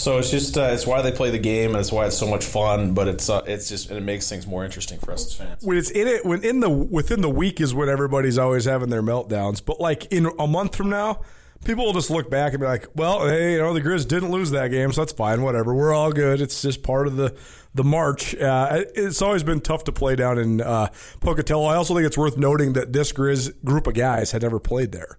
So 0.00 0.16
it's 0.16 0.30
just 0.30 0.56
uh, 0.56 0.70
it's 0.72 0.86
why 0.86 1.02
they 1.02 1.12
play 1.12 1.30
the 1.30 1.38
game 1.38 1.70
and 1.72 1.78
it's 1.78 1.92
why 1.92 2.06
it's 2.06 2.16
so 2.16 2.26
much 2.26 2.46
fun. 2.46 2.94
But 2.94 3.06
it's 3.06 3.28
uh, 3.28 3.42
it's 3.46 3.68
just 3.68 3.90
it 3.90 4.00
makes 4.02 4.30
things 4.30 4.46
more 4.46 4.64
interesting 4.64 4.98
for 4.98 5.12
us 5.12 5.26
as 5.26 5.34
fans. 5.34 5.62
When 5.62 5.76
it's 5.76 5.90
in 5.90 6.08
it, 6.08 6.24
when 6.24 6.42
in 6.42 6.60
the 6.60 6.70
within 6.70 7.20
the 7.20 7.28
week 7.28 7.60
is 7.60 7.74
when 7.74 7.90
everybody's 7.90 8.38
always 8.38 8.64
having 8.64 8.88
their 8.88 9.02
meltdowns. 9.02 9.62
But 9.62 9.78
like 9.78 10.10
in 10.10 10.30
a 10.38 10.46
month 10.46 10.74
from 10.74 10.88
now, 10.88 11.20
people 11.66 11.84
will 11.84 11.92
just 11.92 12.10
look 12.10 12.30
back 12.30 12.54
and 12.54 12.60
be 12.60 12.66
like, 12.66 12.86
"Well, 12.94 13.28
hey, 13.28 13.52
you 13.52 13.58
know, 13.58 13.74
the 13.74 13.82
Grizz 13.82 14.08
didn't 14.08 14.30
lose 14.30 14.50
that 14.52 14.68
game, 14.68 14.90
so 14.90 15.02
that's 15.02 15.12
fine. 15.12 15.42
Whatever, 15.42 15.74
we're 15.74 15.92
all 15.92 16.12
good. 16.12 16.40
It's 16.40 16.62
just 16.62 16.82
part 16.82 17.06
of 17.06 17.16
the 17.16 17.36
the 17.74 17.84
march." 17.84 18.34
Uh, 18.34 18.84
it's 18.94 19.20
always 19.20 19.42
been 19.42 19.60
tough 19.60 19.84
to 19.84 19.92
play 19.92 20.16
down 20.16 20.38
in 20.38 20.62
uh, 20.62 20.88
Pocatello. 21.20 21.66
I 21.66 21.76
also 21.76 21.94
think 21.94 22.06
it's 22.06 22.18
worth 22.18 22.38
noting 22.38 22.72
that 22.72 22.94
this 22.94 23.12
Grizz 23.12 23.62
group 23.66 23.86
of 23.86 23.92
guys 23.92 24.32
had 24.32 24.40
never 24.40 24.58
played 24.58 24.92
there. 24.92 25.18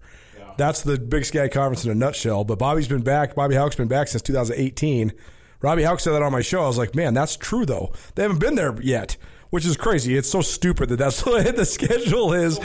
That's 0.56 0.82
the 0.82 0.98
Big 0.98 1.24
Sky 1.24 1.48
Conference 1.48 1.84
in 1.84 1.90
a 1.90 1.94
nutshell. 1.94 2.44
But 2.44 2.58
Bobby's 2.58 2.88
been 2.88 3.02
back. 3.02 3.34
Bobby 3.34 3.54
Hauck's 3.54 3.76
been 3.76 3.88
back 3.88 4.08
since 4.08 4.22
2018. 4.22 5.12
Robbie 5.60 5.84
Hauck 5.84 6.00
said 6.00 6.12
that 6.12 6.22
on 6.22 6.32
my 6.32 6.42
show. 6.42 6.62
I 6.64 6.66
was 6.66 6.78
like, 6.78 6.94
man, 6.94 7.14
that's 7.14 7.36
true 7.36 7.64
though. 7.64 7.92
They 8.14 8.22
haven't 8.22 8.40
been 8.40 8.56
there 8.56 8.74
yet, 8.82 9.16
which 9.50 9.64
is 9.64 9.76
crazy. 9.76 10.16
It's 10.16 10.28
so 10.28 10.40
stupid 10.40 10.88
that 10.88 10.96
that's 10.96 11.24
what 11.26 11.54
the 11.56 11.64
schedule 11.64 12.32
is. 12.32 12.58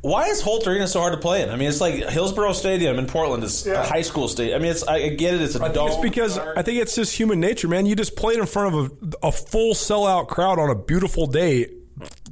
Why 0.00 0.24
is 0.26 0.40
Holt 0.42 0.66
Arena 0.66 0.88
so 0.88 0.98
hard 0.98 1.12
to 1.12 1.20
play 1.20 1.42
in? 1.42 1.50
I 1.50 1.54
mean, 1.56 1.68
it's 1.68 1.80
like 1.80 1.94
Hillsboro 1.94 2.54
Stadium 2.54 2.98
in 2.98 3.06
Portland 3.06 3.44
is 3.44 3.68
a 3.68 3.84
high 3.84 4.02
school 4.02 4.26
stadium. 4.26 4.56
I 4.56 4.62
mean, 4.62 4.72
it's 4.72 4.82
I 4.82 4.96
I 4.96 5.08
get 5.10 5.34
it. 5.34 5.42
It's 5.42 5.54
a 5.54 5.60
I 5.60 5.64
think 5.66 5.74
dome. 5.74 5.88
it's 5.88 5.96
because 6.00 6.38
I 6.38 6.62
think 6.62 6.80
it's 6.82 6.96
just 6.96 7.16
human 7.16 7.38
nature, 7.38 7.68
man. 7.68 7.86
You 7.86 7.94
just 7.94 8.16
played 8.16 8.40
in 8.40 8.46
front 8.46 8.74
of 8.74 9.14
a, 9.22 9.26
a 9.28 9.30
full 9.32 9.74
sellout 9.74 10.26
crowd 10.26 10.58
on 10.58 10.70
a 10.70 10.74
beautiful 10.74 11.26
day 11.28 11.68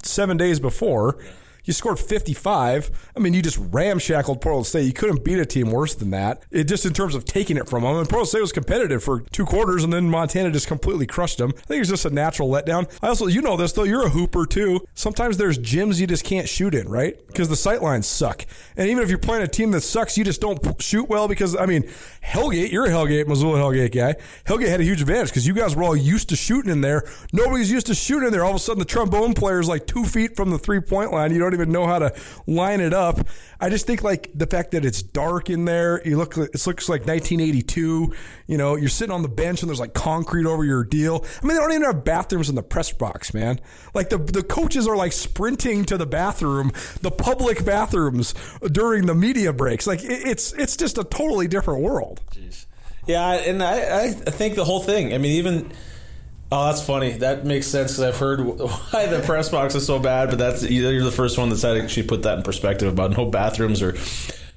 seven 0.03 0.37
days 0.37 0.59
before. 0.59 1.23
You 1.71 1.75
scored 1.75 2.01
55. 2.01 3.13
I 3.17 3.21
mean, 3.21 3.33
you 3.33 3.41
just 3.43 3.57
ramshackled 3.57 4.41
Portland 4.41 4.67
State. 4.67 4.87
You 4.87 4.93
couldn't 4.93 5.25
beat 5.25 5.39
a 5.39 5.47
team 5.47 5.71
worse 5.71 5.95
than 5.95 6.11
that. 6.11 6.43
It 6.51 6.65
just 6.65 6.85
in 6.85 6.93
terms 6.93 7.15
of 7.15 7.25
taking 7.25 7.57
it 7.57 7.69
from 7.69 7.85
them. 7.85 7.95
And 7.95 8.09
Portland 8.09 8.27
State 8.27 8.41
was 8.41 8.51
competitive 8.51 9.05
for 9.05 9.21
two 9.21 9.47
quarters, 9.47 9.85
and 9.85 9.93
then 9.93 10.11
Montana 10.11 10.51
just 10.51 10.67
completely 10.67 11.07
crushed 11.07 11.39
them. 11.39 11.53
I 11.57 11.61
think 11.61 11.81
it's 11.83 11.89
just 11.89 12.05
a 12.05 12.11
natural 12.11 12.51
letdown. 12.51 12.91
I 13.01 13.07
also, 13.07 13.29
you 13.29 13.41
know 13.41 13.57
this 13.57 13.71
though. 13.71 13.85
You're 13.85 14.05
a 14.05 14.09
hooper 14.09 14.47
too. 14.47 14.85
Sometimes 14.95 15.37
there's 15.37 15.61
gyms 15.61 16.01
you 16.01 16.09
just 16.09 16.25
can't 16.25 16.49
shoot 16.49 16.75
in, 16.75 16.89
right? 16.89 17.25
Because 17.29 17.49
the 17.49 17.55
sight 17.55 17.83
lines 17.83 18.09
suck. 18.09 18.45
And 18.77 18.89
even 18.89 19.05
if 19.05 19.09
you're 19.09 19.19
playing 19.19 19.45
a 19.45 19.49
team 19.49 19.71
that 19.71 19.83
sucks, 19.83 20.19
you 20.19 20.25
just 20.25 20.41
don't 20.41 20.83
shoot 20.83 21.09
well. 21.09 21.29
Because 21.29 21.55
I 21.55 21.67
mean, 21.67 21.89
Hellgate, 22.25 22.73
you're 22.73 22.87
a 22.87 22.91
Hellgate, 22.91 23.29
Missoula 23.29 23.61
Hellgate 23.61 23.95
guy. 23.95 24.17
Hellgate 24.45 24.71
had 24.71 24.81
a 24.81 24.85
huge 24.85 25.03
advantage 25.03 25.29
because 25.29 25.47
you 25.47 25.55
guys 25.55 25.77
were 25.77 25.85
all 25.85 25.95
used 25.95 26.31
to 26.31 26.37
shooting 26.37 26.73
in 26.73 26.81
there. 26.81 27.09
Nobody's 27.33 27.71
used 27.71 27.87
to 27.87 27.95
shooting 27.95 28.27
in 28.27 28.33
there. 28.33 28.43
All 28.45 28.51
of 28.51 28.57
a 28.57 28.59
sudden, 28.59 28.81
the 28.81 28.85
trombone 28.85 29.35
player 29.35 29.61
is 29.61 29.69
like 29.69 29.87
two 29.87 30.05
feet 30.05 30.35
from 30.35 30.51
the 30.51 30.59
three 30.59 30.81
point 30.81 31.13
line. 31.13 31.33
You 31.33 31.39
don't 31.39 31.55
even 31.55 31.60
know 31.69 31.87
how 31.87 31.99
to 31.99 32.15
line 32.47 32.81
it 32.81 32.95
up. 32.95 33.19
I 33.61 33.69
just 33.69 33.87
think 33.87 34.03
like 34.03 34.31
the 34.35 34.47
fact 34.47 34.71
that 34.73 34.85
it's 34.85 35.03
dark 35.03 35.51
in 35.51 35.65
there. 35.65 36.01
You 36.07 36.17
look, 36.17 36.37
it 36.37 36.67
looks 36.67 36.89
like 36.89 37.07
1982. 37.07 38.15
You 38.47 38.59
know, 38.59 38.77
you're 38.77 38.89
sitting 38.89 39.13
on 39.13 39.23
the 39.23 39.29
bench 39.29 39.63
and 39.63 39.69
there's 39.69 39.81
like 39.81 39.95
concrete 39.95 40.47
over 40.47 40.65
your 40.65 40.85
deal. 40.85 41.25
I 41.43 41.47
mean, 41.47 41.57
they 41.57 41.63
don't 41.63 41.73
even 41.73 41.85
have 41.85 42.05
bathrooms 42.05 42.49
in 42.49 42.55
the 42.55 42.63
press 42.63 42.93
box, 42.93 43.35
man. 43.35 43.61
Like 43.95 44.09
the 44.09 44.19
the 44.19 44.43
coaches 44.43 44.87
are 44.87 44.97
like 44.97 45.13
sprinting 45.13 45.85
to 45.87 45.97
the 45.97 46.07
bathroom, 46.07 46.73
the 47.03 47.11
public 47.11 47.65
bathrooms 47.65 48.35
during 48.73 49.07
the 49.07 49.15
media 49.15 49.53
breaks. 49.53 49.87
Like 49.87 50.03
it, 50.03 50.27
it's 50.27 50.53
it's 50.53 50.77
just 50.77 50.99
a 50.99 51.05
totally 51.05 51.49
different 51.49 51.83
world. 51.83 52.21
Jeez. 52.33 52.67
Yeah, 53.07 53.33
and 53.33 53.63
I, 53.63 54.05
I 54.05 54.11
think 54.11 54.55
the 54.55 54.65
whole 54.65 54.81
thing. 54.81 55.13
I 55.13 55.19
mean, 55.19 55.33
even 55.33 55.73
oh, 56.53 56.67
that's 56.67 56.83
funny. 56.85 57.13
That 57.13 57.45
makes 57.45 57.67
sense 57.67 57.93
because 57.93 58.03
I've 58.03 58.19
heard 58.19 58.41
why 58.91 59.07
the 59.07 59.23
press 59.25 59.49
box 59.49 59.75
is 59.75 59.87
so 59.87 59.99
bad. 59.99 60.31
But 60.31 60.39
that's 60.39 60.63
you're 60.63 61.03
the 61.05 61.11
first 61.11 61.39
one 61.39 61.49
that's 61.49 61.65
actually 61.65 62.07
put 62.07 62.23
that 62.23 62.39
in 62.39 62.45
perspective 62.45 62.93
about 62.93 63.17
no 63.17 63.27
bathrooms 63.27 63.83
or. 63.83 63.97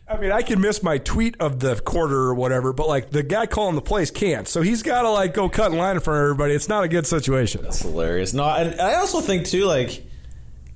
I 0.06 0.18
mean, 0.18 0.32
I 0.32 0.42
can 0.42 0.62
miss 0.62 0.84
my 0.84 1.00
tweet 1.00 1.38
of 1.40 1.60
the 1.60 1.76
quarter 1.78 2.16
or 2.16 2.36
whatever, 2.36 2.74
but 2.74 2.88
like 2.88 3.10
the 3.10 3.24
guy 3.24 3.46
calling 3.48 3.74
the 3.74 3.82
plays 3.82 4.12
can't. 4.12 4.48
So 4.48 4.62
he's 4.62 4.84
got 4.84 5.04
to 5.04 5.10
like 5.10 5.34
go 5.34 5.50
cut 5.50 5.72
in 5.72 5.78
line 5.78 5.96
in 5.96 6.02
front 6.02 6.20
of 6.20 6.24
everybody. 6.24 6.54
It's 6.54 6.70
not 6.70 6.84
a 6.84 6.88
good 6.88 7.08
situation. 7.08 7.64
That's 7.64 7.82
hilarious. 7.82 8.34
No, 8.34 8.44
and 8.44 8.80
I 8.80 8.96
also 8.96 9.22
think 9.22 9.48
too, 9.48 9.66
like 9.66 10.04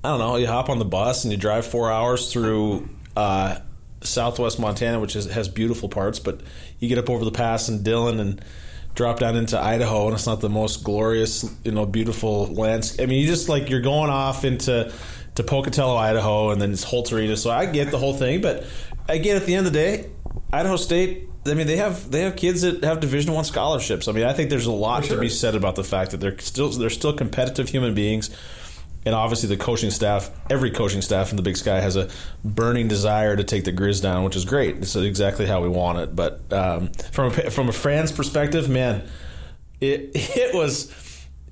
I 0.02 0.08
don't 0.08 0.18
know, 0.18 0.36
you 0.36 0.46
hop 0.46 0.70
on 0.70 0.78
the 0.78 0.84
bus 0.84 1.24
and 1.24 1.32
you 1.32 1.38
drive 1.38 1.66
four 1.66 1.90
hours 1.90 2.32
through 2.32 2.88
uh, 3.16 3.58
Southwest 4.00 4.58
Montana, 4.58 5.00
which 5.00 5.16
is, 5.16 5.26
has 5.26 5.48
beautiful 5.48 5.88
parts, 5.88 6.18
but 6.18 6.40
you 6.78 6.88
get 6.88 6.98
up 6.98 7.10
over 7.10 7.24
the 7.24 7.32
pass 7.32 7.68
in 7.68 7.82
Dillon 7.82 8.20
and 8.20 8.44
drop 8.98 9.20
down 9.20 9.36
into 9.36 9.56
Idaho, 9.56 10.06
and 10.06 10.14
it's 10.16 10.26
not 10.26 10.40
the 10.40 10.50
most 10.50 10.82
glorious, 10.82 11.48
you 11.62 11.70
know, 11.70 11.86
beautiful 11.86 12.52
landscape. 12.52 13.00
I 13.00 13.06
mean, 13.06 13.20
you 13.20 13.28
just 13.28 13.48
like 13.48 13.70
you're 13.70 13.80
going 13.80 14.10
off 14.10 14.44
into 14.44 14.92
to 15.36 15.42
Pocatello, 15.44 15.94
Idaho, 15.94 16.50
and 16.50 16.60
then 16.60 16.72
it's 16.72 16.82
Holt 16.82 17.12
Arena. 17.12 17.36
So 17.36 17.48
I 17.48 17.66
get 17.66 17.92
the 17.92 17.98
whole 17.98 18.12
thing, 18.12 18.40
but 18.40 18.66
again, 19.08 19.36
at 19.36 19.46
the 19.46 19.54
end 19.54 19.68
of 19.68 19.72
the 19.72 19.78
day, 19.78 20.10
Idaho 20.52 20.76
State. 20.76 21.26
I 21.46 21.54
mean, 21.54 21.68
they 21.68 21.76
have 21.76 22.10
they 22.10 22.22
have 22.22 22.34
kids 22.36 22.62
that 22.62 22.82
have 22.82 22.98
Division 22.98 23.32
One 23.32 23.44
scholarships. 23.44 24.08
I 24.08 24.12
mean, 24.12 24.24
I 24.24 24.32
think 24.34 24.50
there's 24.50 24.66
a 24.66 24.72
lot 24.72 25.04
to 25.04 25.18
be 25.18 25.30
said 25.30 25.54
about 25.54 25.76
the 25.76 25.84
fact 25.84 26.10
that 26.10 26.18
they're 26.18 26.36
still 26.40 26.68
they're 26.68 26.90
still 26.90 27.14
competitive 27.14 27.68
human 27.68 27.94
beings, 27.94 28.28
and 29.08 29.14
obviously 29.14 29.48
the 29.48 29.56
coaching 29.56 29.90
staff, 29.90 30.30
every 30.50 30.70
coaching 30.70 31.00
staff 31.00 31.30
in 31.30 31.36
the 31.36 31.42
Big 31.42 31.56
Sky 31.56 31.80
has 31.80 31.96
a 31.96 32.10
burning 32.44 32.88
desire 32.88 33.36
to 33.36 33.42
take 33.42 33.64
the 33.64 33.72
Grizz 33.72 34.02
down, 34.02 34.22
which 34.22 34.36
is 34.36 34.44
great. 34.44 34.76
It's 34.76 34.94
exactly 34.96 35.46
how 35.46 35.62
we 35.62 35.70
want 35.70 35.98
it. 35.98 36.14
But 36.14 36.42
um, 36.52 36.88
from 37.10 37.32
a, 37.32 37.50
from 37.50 37.70
a 37.70 37.72
fan's 37.72 38.12
perspective, 38.12 38.68
man, 38.68 39.08
it 39.80 40.10
it 40.14 40.54
was 40.54 40.92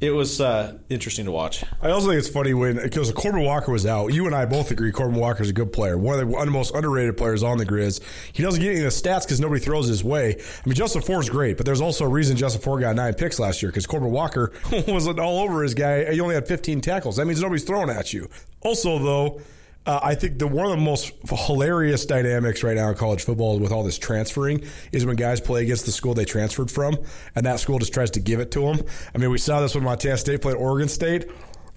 it 0.01 0.11
was 0.11 0.41
uh, 0.41 0.79
interesting 0.89 1.25
to 1.25 1.33
watch. 1.33 1.65
I 1.81 1.91
also 1.91 2.09
think 2.09 2.19
it's 2.19 2.29
funny 2.29 2.55
when 2.55 2.77
because 2.77 3.11
Corbin 3.13 3.43
Walker 3.43 3.73
was 3.73 3.87
out. 3.87 4.09
You 4.13 4.27
and 4.27 4.35
I 4.35 4.45
both 4.47 4.71
agree 4.71 4.93
Corbin 4.93 5.19
Walker's 5.19 5.51
a 5.51 5.53
good 5.53 5.73
player, 5.73 5.97
one 5.97 6.19
of 6.19 6.31
the, 6.31 6.51
most 6.51 6.75
underrated 6.75 7.17
players 7.17 7.43
on 7.43 7.59
the 7.59 7.67
Grizz. 7.67 8.01
He 8.33 8.43
doesn't 8.43 8.61
get 8.61 8.71
any 8.71 8.85
of 8.85 8.85
the 8.85 8.91
stats 8.91 9.23
because 9.25 9.41
nobody 9.41 9.61
throws 9.61 9.89
his 9.89 10.05
way. 10.05 10.35
I 10.35 10.69
mean, 10.69 10.75
Justin 10.75 11.03
Ford's 11.03 11.29
great, 11.29 11.57
but 11.57 11.67
there's 11.67 11.81
also 11.81 12.05
a 12.05 12.09
reason 12.09 12.37
Justin 12.37 12.63
Ford 12.63 12.81
got 12.81 12.97
nine 12.97 13.15
picks 13.15 13.39
last 13.39 13.63
year 13.63 13.71
because 13.71 13.87
Corbin 13.87 14.11
Walker 14.11 14.53
wasn't 14.89 15.19
all 15.19 15.41
over 15.41 15.63
his 15.63 15.75
guy. 15.75 16.13
He 16.13 16.21
only 16.21 16.35
had 16.35 16.47
15 16.47 16.81
tackles. 16.81 17.17
That 17.17 17.27
means 17.27 17.41
nobody's 17.41 17.65
throwing 17.65 17.91
at 17.91 18.13
you. 18.13 18.29
Also, 18.63 18.99
though. 18.99 19.41
Uh, 19.87 20.01
I 20.03 20.16
think 20.16 20.38
the 20.40 20.49
one 20.49 20.66
of 20.66 20.72
the 20.72 20.85
most 20.85 21.12
hilarious 21.29 22.05
dynamics 22.07 22.64
right 22.64 22.75
now 22.75 22.88
in 22.88 22.96
college 22.96 23.22
football 23.22 23.59
with 23.61 23.70
all 23.70 23.85
this 23.85 23.99
transferring 23.99 24.64
is 24.90 25.07
when 25.07 25.14
guys 25.14 25.40
play 25.40 25.62
against 25.62 25.87
the 25.87 25.92
school 25.92 26.12
they 26.12 26.25
transferred 26.25 26.72
from, 26.72 26.99
and 27.37 27.46
that 27.46 27.61
school 27.61 27.79
just 27.79 27.94
tries 27.94 28.11
to 28.12 28.20
give 28.20 28.40
it 28.40 28.51
to 28.51 28.61
them. 28.61 28.85
I 29.14 29.18
mean, 29.18 29.31
we 29.31 29.38
saw 29.38 29.61
this 29.61 29.77
when 29.77 29.85
Montana 29.85 30.18
State 30.18 30.42
played 30.42 30.57
Oregon 30.57 30.88
State. 30.88 31.31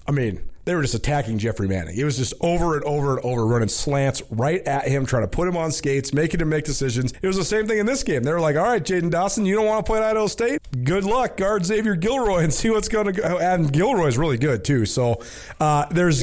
I 0.08 0.10
mean, 0.10 0.42
they 0.64 0.74
were 0.74 0.82
just 0.82 0.94
attacking 0.94 1.38
Jeffrey 1.38 1.68
Manning. 1.68 1.96
It 1.96 2.04
was 2.04 2.16
just 2.16 2.34
over 2.40 2.76
and 2.76 2.84
over 2.84 3.16
and 3.16 3.24
over, 3.24 3.46
running 3.46 3.68
slants 3.68 4.22
right 4.30 4.62
at 4.66 4.86
him, 4.88 5.06
trying 5.06 5.22
to 5.24 5.28
put 5.28 5.48
him 5.48 5.56
on 5.56 5.72
skates, 5.72 6.12
making 6.12 6.40
him 6.40 6.48
make 6.48 6.64
decisions. 6.64 7.12
It 7.22 7.26
was 7.26 7.36
the 7.36 7.44
same 7.44 7.66
thing 7.66 7.78
in 7.78 7.86
this 7.86 8.02
game. 8.02 8.22
They 8.22 8.32
were 8.32 8.40
like, 8.40 8.56
all 8.56 8.64
right, 8.64 8.82
Jaden 8.82 9.10
Dawson, 9.10 9.46
you 9.46 9.54
don't 9.54 9.66
want 9.66 9.84
to 9.84 9.90
play 9.90 9.98
at 9.98 10.04
Idaho 10.04 10.26
State? 10.26 10.60
Good 10.84 11.04
luck. 11.04 11.36
Guard 11.36 11.64
Xavier 11.64 11.96
Guillory 11.96 12.44
and 12.44 12.52
see 12.60 12.70
what's 12.70 12.88
going 12.88 13.06
to 13.06 13.12
go. 13.12 13.38
And 13.38 13.72
Guillory's 13.72 14.18
really 14.18 14.38
good, 14.38 14.64
too. 14.64 14.86
So 14.86 15.22
uh, 15.58 15.86
there's 15.90 16.22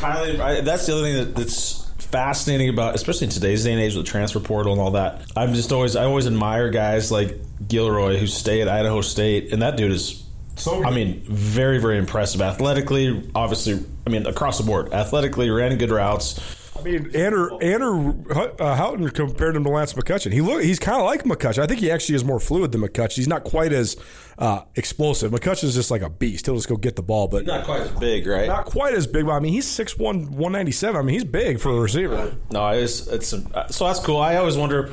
highly. 0.00 0.40
I, 0.40 0.60
that's 0.62 0.86
the 0.86 0.94
other 0.94 1.02
thing 1.02 1.16
that, 1.16 1.34
that's 1.36 1.84
fascinating 1.98 2.68
about, 2.68 2.94
especially 2.94 3.26
in 3.26 3.32
today's 3.32 3.64
day 3.64 3.72
and 3.72 3.80
age 3.80 3.94
with 3.94 4.06
the 4.06 4.10
transfer 4.10 4.40
portal 4.40 4.72
and 4.72 4.80
all 4.80 4.92
that. 4.92 5.22
I'm 5.36 5.54
just 5.54 5.72
always, 5.72 5.96
I 5.96 6.04
always 6.04 6.26
admire 6.26 6.70
guys 6.70 7.10
like 7.10 7.36
Guillory 7.64 8.18
who 8.18 8.26
stay 8.26 8.62
at 8.62 8.68
Idaho 8.68 9.00
State, 9.00 9.52
and 9.52 9.62
that 9.62 9.76
dude 9.76 9.92
is. 9.92 10.23
So 10.56 10.84
I 10.84 10.90
mean, 10.90 11.20
very, 11.24 11.78
very 11.78 11.98
impressive 11.98 12.40
athletically. 12.40 13.28
Obviously, 13.34 13.84
I 14.06 14.10
mean, 14.10 14.26
across 14.26 14.58
the 14.58 14.64
board, 14.64 14.92
athletically, 14.92 15.50
ran 15.50 15.76
good 15.78 15.90
routes. 15.90 16.40
I 16.76 16.82
mean, 16.82 17.14
Andrew 17.14 17.56
Andrew 17.58 18.24
uh, 18.30 18.74
Houghton 18.76 19.08
compared 19.10 19.56
him 19.56 19.64
to 19.64 19.70
Lance 19.70 19.92
McCutcheon. 19.94 20.32
He 20.32 20.40
look 20.40 20.62
he's 20.62 20.78
kind 20.78 20.98
of 20.98 21.06
like 21.06 21.22
McCutcheon. 21.24 21.62
I 21.62 21.66
think 21.66 21.80
he 21.80 21.90
actually 21.90 22.16
is 22.16 22.24
more 22.24 22.40
fluid 22.40 22.72
than 22.72 22.80
McCutcheon. 22.82 23.16
He's 23.16 23.28
not 23.28 23.44
quite 23.44 23.72
as 23.72 23.96
uh, 24.38 24.62
explosive. 24.74 25.30
McCutcheon's 25.32 25.74
just 25.74 25.90
like 25.90 26.02
a 26.02 26.10
beast. 26.10 26.46
He'll 26.46 26.56
just 26.56 26.68
go 26.68 26.76
get 26.76 26.96
the 26.96 27.02
ball, 27.02 27.28
but 27.28 27.46
Not 27.46 27.64
quite 27.64 27.82
as 27.82 27.90
big, 27.92 28.26
right? 28.26 28.48
not 28.48 28.64
quite 28.64 28.94
as 28.94 29.06
big. 29.06 29.24
But 29.26 29.32
I 29.32 29.40
mean, 29.40 29.52
he's 29.52 29.66
6'1", 29.66 29.98
197. 30.30 30.96
I 30.96 31.02
mean, 31.02 31.14
he's 31.14 31.24
big 31.24 31.60
for 31.60 31.70
a 31.70 31.80
receiver. 31.80 32.34
No, 32.50 32.68
it's 32.70 33.06
it's 33.06 33.32
uh, 33.32 33.68
so 33.68 33.86
that's 33.86 34.00
cool. 34.00 34.18
I 34.18 34.36
always 34.36 34.56
wonder 34.56 34.90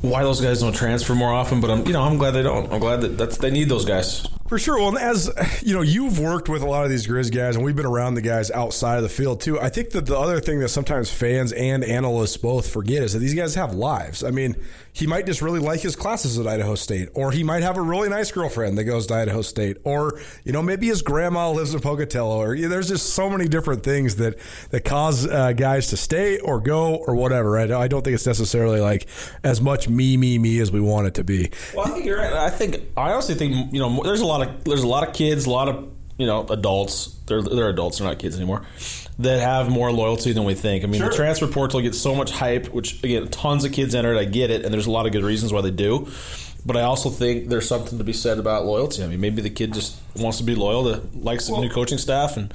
why 0.00 0.22
those 0.22 0.40
guys 0.40 0.60
don't 0.60 0.74
transfer 0.74 1.14
more 1.14 1.32
often, 1.32 1.60
but 1.60 1.70
I'm 1.70 1.86
you 1.86 1.92
know 1.92 2.02
I'm 2.02 2.16
glad 2.18 2.32
they 2.32 2.42
don't. 2.42 2.72
I'm 2.72 2.80
glad 2.80 3.02
that 3.02 3.18
that's 3.18 3.36
they 3.36 3.50
need 3.50 3.68
those 3.68 3.84
guys. 3.84 4.26
For 4.48 4.58
sure. 4.58 4.78
Well, 4.78 4.88
and 4.88 4.98
as 4.98 5.30
you 5.62 5.74
know, 5.74 5.82
you've 5.82 6.20
worked 6.20 6.48
with 6.48 6.62
a 6.62 6.66
lot 6.66 6.84
of 6.84 6.90
these 6.90 7.06
Grizz 7.06 7.34
guys, 7.34 7.56
and 7.56 7.64
we've 7.64 7.74
been 7.74 7.86
around 7.86 8.14
the 8.14 8.22
guys 8.22 8.50
outside 8.50 8.96
of 8.96 9.02
the 9.02 9.08
field 9.08 9.40
too. 9.40 9.58
I 9.58 9.68
think 9.68 9.90
that 9.90 10.06
the 10.06 10.16
other 10.18 10.40
thing 10.40 10.60
that 10.60 10.68
sometimes 10.68 11.10
fans 11.10 11.52
and 11.52 11.82
analysts 11.82 12.36
both 12.36 12.70
forget 12.70 13.02
is 13.02 13.12
that 13.14 13.18
these 13.18 13.34
guys 13.34 13.56
have 13.56 13.74
lives. 13.74 14.22
I 14.22 14.30
mean, 14.30 14.56
he 14.92 15.06
might 15.06 15.26
just 15.26 15.42
really 15.42 15.58
like 15.58 15.80
his 15.80 15.94
classes 15.94 16.38
at 16.38 16.46
Idaho 16.46 16.74
State, 16.74 17.10
or 17.12 17.30
he 17.30 17.42
might 17.42 17.62
have 17.62 17.76
a 17.76 17.82
really 17.82 18.08
nice 18.08 18.32
girlfriend 18.32 18.78
that 18.78 18.84
goes 18.84 19.06
to 19.08 19.14
Idaho 19.14 19.42
State, 19.42 19.76
or 19.84 20.18
you 20.44 20.52
know, 20.52 20.62
maybe 20.62 20.86
his 20.86 21.02
grandma 21.02 21.50
lives 21.50 21.74
in 21.74 21.80
Pocatello, 21.80 22.38
or 22.38 22.54
you 22.54 22.62
know, 22.62 22.68
there's 22.68 22.88
just 22.88 23.14
so 23.14 23.28
many 23.28 23.48
different 23.48 23.82
things 23.82 24.16
that 24.16 24.38
that 24.70 24.84
cause 24.84 25.26
uh, 25.26 25.52
guys 25.52 25.88
to 25.88 25.96
stay 25.96 26.38
or 26.38 26.60
go 26.60 26.94
or 26.94 27.14
whatever. 27.14 27.58
I, 27.58 27.64
I 27.64 27.88
don't 27.88 28.02
think 28.02 28.14
it's 28.14 28.26
necessarily 28.26 28.80
like 28.80 29.06
as 29.44 29.60
much 29.60 29.88
me, 29.88 30.16
me, 30.16 30.38
me 30.38 30.60
as 30.60 30.72
we 30.72 30.80
want 30.80 31.08
it 31.08 31.14
to 31.14 31.24
be. 31.24 31.50
Well, 31.74 31.86
I 31.86 31.90
think 31.90 32.06
you're 32.06 32.18
right. 32.18 32.32
I 32.32 32.48
think 32.48 32.80
I 32.96 33.12
honestly 33.12 33.34
think 33.34 33.72
you 33.74 33.80
know 33.80 34.02
there's 34.02 34.22
a 34.22 34.26
lot 34.26 34.35
of 34.42 34.64
there's 34.64 34.82
a 34.82 34.88
lot 34.88 35.06
of 35.06 35.14
kids, 35.14 35.46
a 35.46 35.50
lot 35.50 35.68
of 35.68 35.88
you 36.18 36.26
know 36.26 36.46
adults. 36.46 37.14
They're 37.26 37.42
they're 37.42 37.68
adults, 37.68 37.98
they're 37.98 38.08
not 38.08 38.18
kids 38.18 38.36
anymore. 38.36 38.62
That 39.18 39.40
have 39.40 39.70
more 39.70 39.90
loyalty 39.92 40.32
than 40.32 40.44
we 40.44 40.54
think. 40.54 40.84
I 40.84 40.88
mean, 40.88 41.00
the 41.00 41.10
transfer 41.10 41.46
portal 41.46 41.80
gets 41.80 41.98
so 41.98 42.14
much 42.14 42.30
hype, 42.30 42.68
which 42.68 43.02
again, 43.02 43.28
tons 43.28 43.64
of 43.64 43.72
kids 43.72 43.94
enter 43.94 44.12
it. 44.12 44.18
I 44.18 44.24
get 44.24 44.50
it, 44.50 44.64
and 44.64 44.72
there's 44.74 44.86
a 44.86 44.90
lot 44.90 45.06
of 45.06 45.12
good 45.12 45.24
reasons 45.24 45.52
why 45.52 45.62
they 45.62 45.70
do. 45.70 46.08
But 46.66 46.76
I 46.76 46.82
also 46.82 47.10
think 47.10 47.48
there's 47.48 47.66
something 47.68 47.96
to 47.98 48.04
be 48.04 48.12
said 48.12 48.38
about 48.38 48.66
loyalty. 48.66 49.02
I 49.02 49.06
mean, 49.06 49.20
maybe 49.20 49.40
the 49.40 49.50
kid 49.50 49.72
just 49.72 49.96
wants 50.16 50.38
to 50.38 50.44
be 50.44 50.54
loyal 50.54 50.84
to 50.92 51.00
likes 51.16 51.46
the 51.46 51.58
new 51.58 51.70
coaching 51.70 51.96
staff, 51.98 52.36
and 52.36 52.52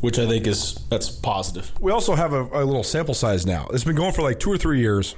which 0.00 0.18
I 0.18 0.26
think 0.26 0.46
is 0.46 0.74
that's 0.90 1.10
positive. 1.10 1.70
We 1.80 1.92
also 1.92 2.14
have 2.14 2.32
a, 2.32 2.42
a 2.42 2.64
little 2.64 2.82
sample 2.82 3.14
size 3.14 3.46
now. 3.46 3.68
It's 3.72 3.84
been 3.84 3.96
going 3.96 4.12
for 4.14 4.22
like 4.22 4.40
two 4.40 4.50
or 4.50 4.58
three 4.58 4.80
years. 4.80 5.14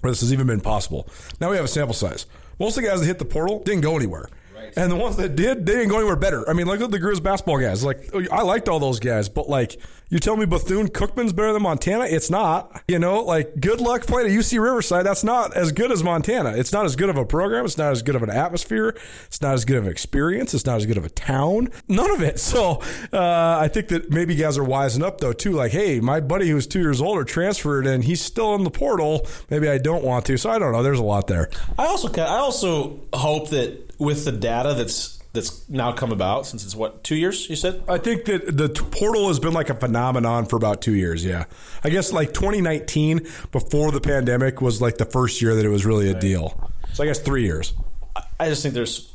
where 0.00 0.12
this 0.12 0.20
has 0.20 0.32
even 0.32 0.46
been 0.46 0.60
possible. 0.60 1.08
Now 1.40 1.50
we 1.50 1.56
have 1.56 1.64
a 1.64 1.68
sample 1.68 1.94
size. 1.94 2.26
Most 2.60 2.76
of 2.76 2.84
the 2.84 2.88
guys 2.90 3.00
that 3.00 3.06
hit 3.06 3.18
the 3.18 3.24
portal 3.24 3.62
didn't 3.64 3.80
go 3.82 3.96
anywhere. 3.96 4.28
And 4.86 4.92
the 4.92 4.96
ones 4.96 5.16
that 5.16 5.36
did, 5.36 5.64
they 5.64 5.72
didn't 5.72 5.88
go 5.88 5.96
anywhere 5.96 6.16
better. 6.16 6.48
I 6.48 6.52
mean, 6.52 6.66
look 6.66 6.82
at 6.82 6.90
the 6.90 6.98
Grizz 6.98 7.22
basketball 7.22 7.58
guys. 7.58 7.82
Like, 7.82 8.14
I 8.30 8.42
liked 8.42 8.68
all 8.68 8.78
those 8.78 9.00
guys, 9.00 9.28
but 9.28 9.48
like, 9.48 9.80
you 10.10 10.18
tell 10.18 10.36
me 10.36 10.44
Bethune 10.44 10.88
Cookman's 10.88 11.32
better 11.32 11.52
than 11.52 11.62
Montana? 11.62 12.04
It's 12.04 12.30
not. 12.30 12.82
You 12.86 12.98
know, 12.98 13.22
like, 13.22 13.58
good 13.58 13.80
luck 13.80 14.02
playing 14.02 14.30
at 14.30 14.38
UC 14.38 14.60
Riverside. 14.62 15.04
That's 15.04 15.24
not 15.24 15.56
as 15.56 15.72
good 15.72 15.90
as 15.90 16.04
Montana. 16.04 16.50
It's 16.56 16.72
not 16.72 16.84
as 16.84 16.94
good 16.94 17.08
of 17.08 17.16
a 17.16 17.24
program. 17.24 17.64
It's 17.64 17.78
not 17.78 17.90
as 17.90 18.02
good 18.02 18.14
of 18.14 18.22
an 18.22 18.30
atmosphere. 18.30 18.96
It's 19.26 19.40
not 19.40 19.54
as 19.54 19.64
good 19.64 19.78
of 19.78 19.84
an 19.84 19.90
experience. 19.90 20.52
It's 20.54 20.66
not 20.66 20.76
as 20.76 20.86
good 20.86 20.98
of 20.98 21.04
a 21.04 21.08
town. 21.08 21.70
None 21.88 22.10
of 22.10 22.22
it. 22.22 22.40
So 22.56 22.80
uh, 23.12 23.58
I 23.60 23.68
think 23.68 23.88
that 23.88 24.10
maybe 24.10 24.34
guys 24.36 24.56
are 24.56 24.64
wising 24.64 25.02
up, 25.02 25.20
though, 25.20 25.32
too. 25.32 25.52
Like, 25.52 25.72
hey, 25.72 26.00
my 26.00 26.20
buddy 26.20 26.48
who's 26.48 26.66
two 26.66 26.78
years 26.78 27.00
older 27.00 27.24
transferred 27.24 27.86
and 27.86 28.04
he's 28.04 28.20
still 28.20 28.54
in 28.54 28.62
the 28.62 28.70
portal. 28.70 29.26
Maybe 29.50 29.68
I 29.68 29.78
don't 29.78 30.04
want 30.04 30.24
to. 30.26 30.36
So 30.38 30.48
I 30.48 30.58
don't 30.58 30.72
know. 30.72 30.82
There's 30.82 31.00
a 31.00 31.04
lot 31.04 31.26
there. 31.26 31.50
I 31.76 31.86
also 31.86 32.08
I 32.20 32.38
also 32.38 33.00
hope 33.12 33.50
that 33.50 33.85
with 33.98 34.24
the 34.24 34.32
data 34.32 34.74
that's 34.74 35.16
that's 35.32 35.68
now 35.68 35.92
come 35.92 36.12
about 36.12 36.46
since 36.46 36.64
it's 36.64 36.74
what 36.74 37.04
two 37.04 37.14
years 37.14 37.48
you 37.50 37.56
said 37.56 37.82
I 37.86 37.98
think 37.98 38.24
that 38.24 38.56
the 38.56 38.68
t- 38.68 38.82
portal 38.90 39.28
has 39.28 39.38
been 39.38 39.52
like 39.52 39.68
a 39.68 39.74
phenomenon 39.74 40.46
for 40.46 40.56
about 40.56 40.80
two 40.80 40.94
years. 40.94 41.24
Yeah, 41.24 41.44
I 41.84 41.90
guess 41.90 42.12
like 42.12 42.32
2019 42.32 43.26
before 43.52 43.92
the 43.92 44.00
pandemic 44.00 44.62
was 44.62 44.80
like 44.80 44.96
the 44.96 45.04
first 45.04 45.42
year 45.42 45.54
that 45.54 45.64
it 45.64 45.68
was 45.68 45.84
really 45.84 46.10
a 46.10 46.18
deal. 46.18 46.70
So 46.94 47.04
I 47.04 47.06
guess 47.06 47.20
three 47.20 47.44
years. 47.44 47.74
I 48.40 48.48
just 48.48 48.62
think 48.62 48.74
there's 48.74 49.12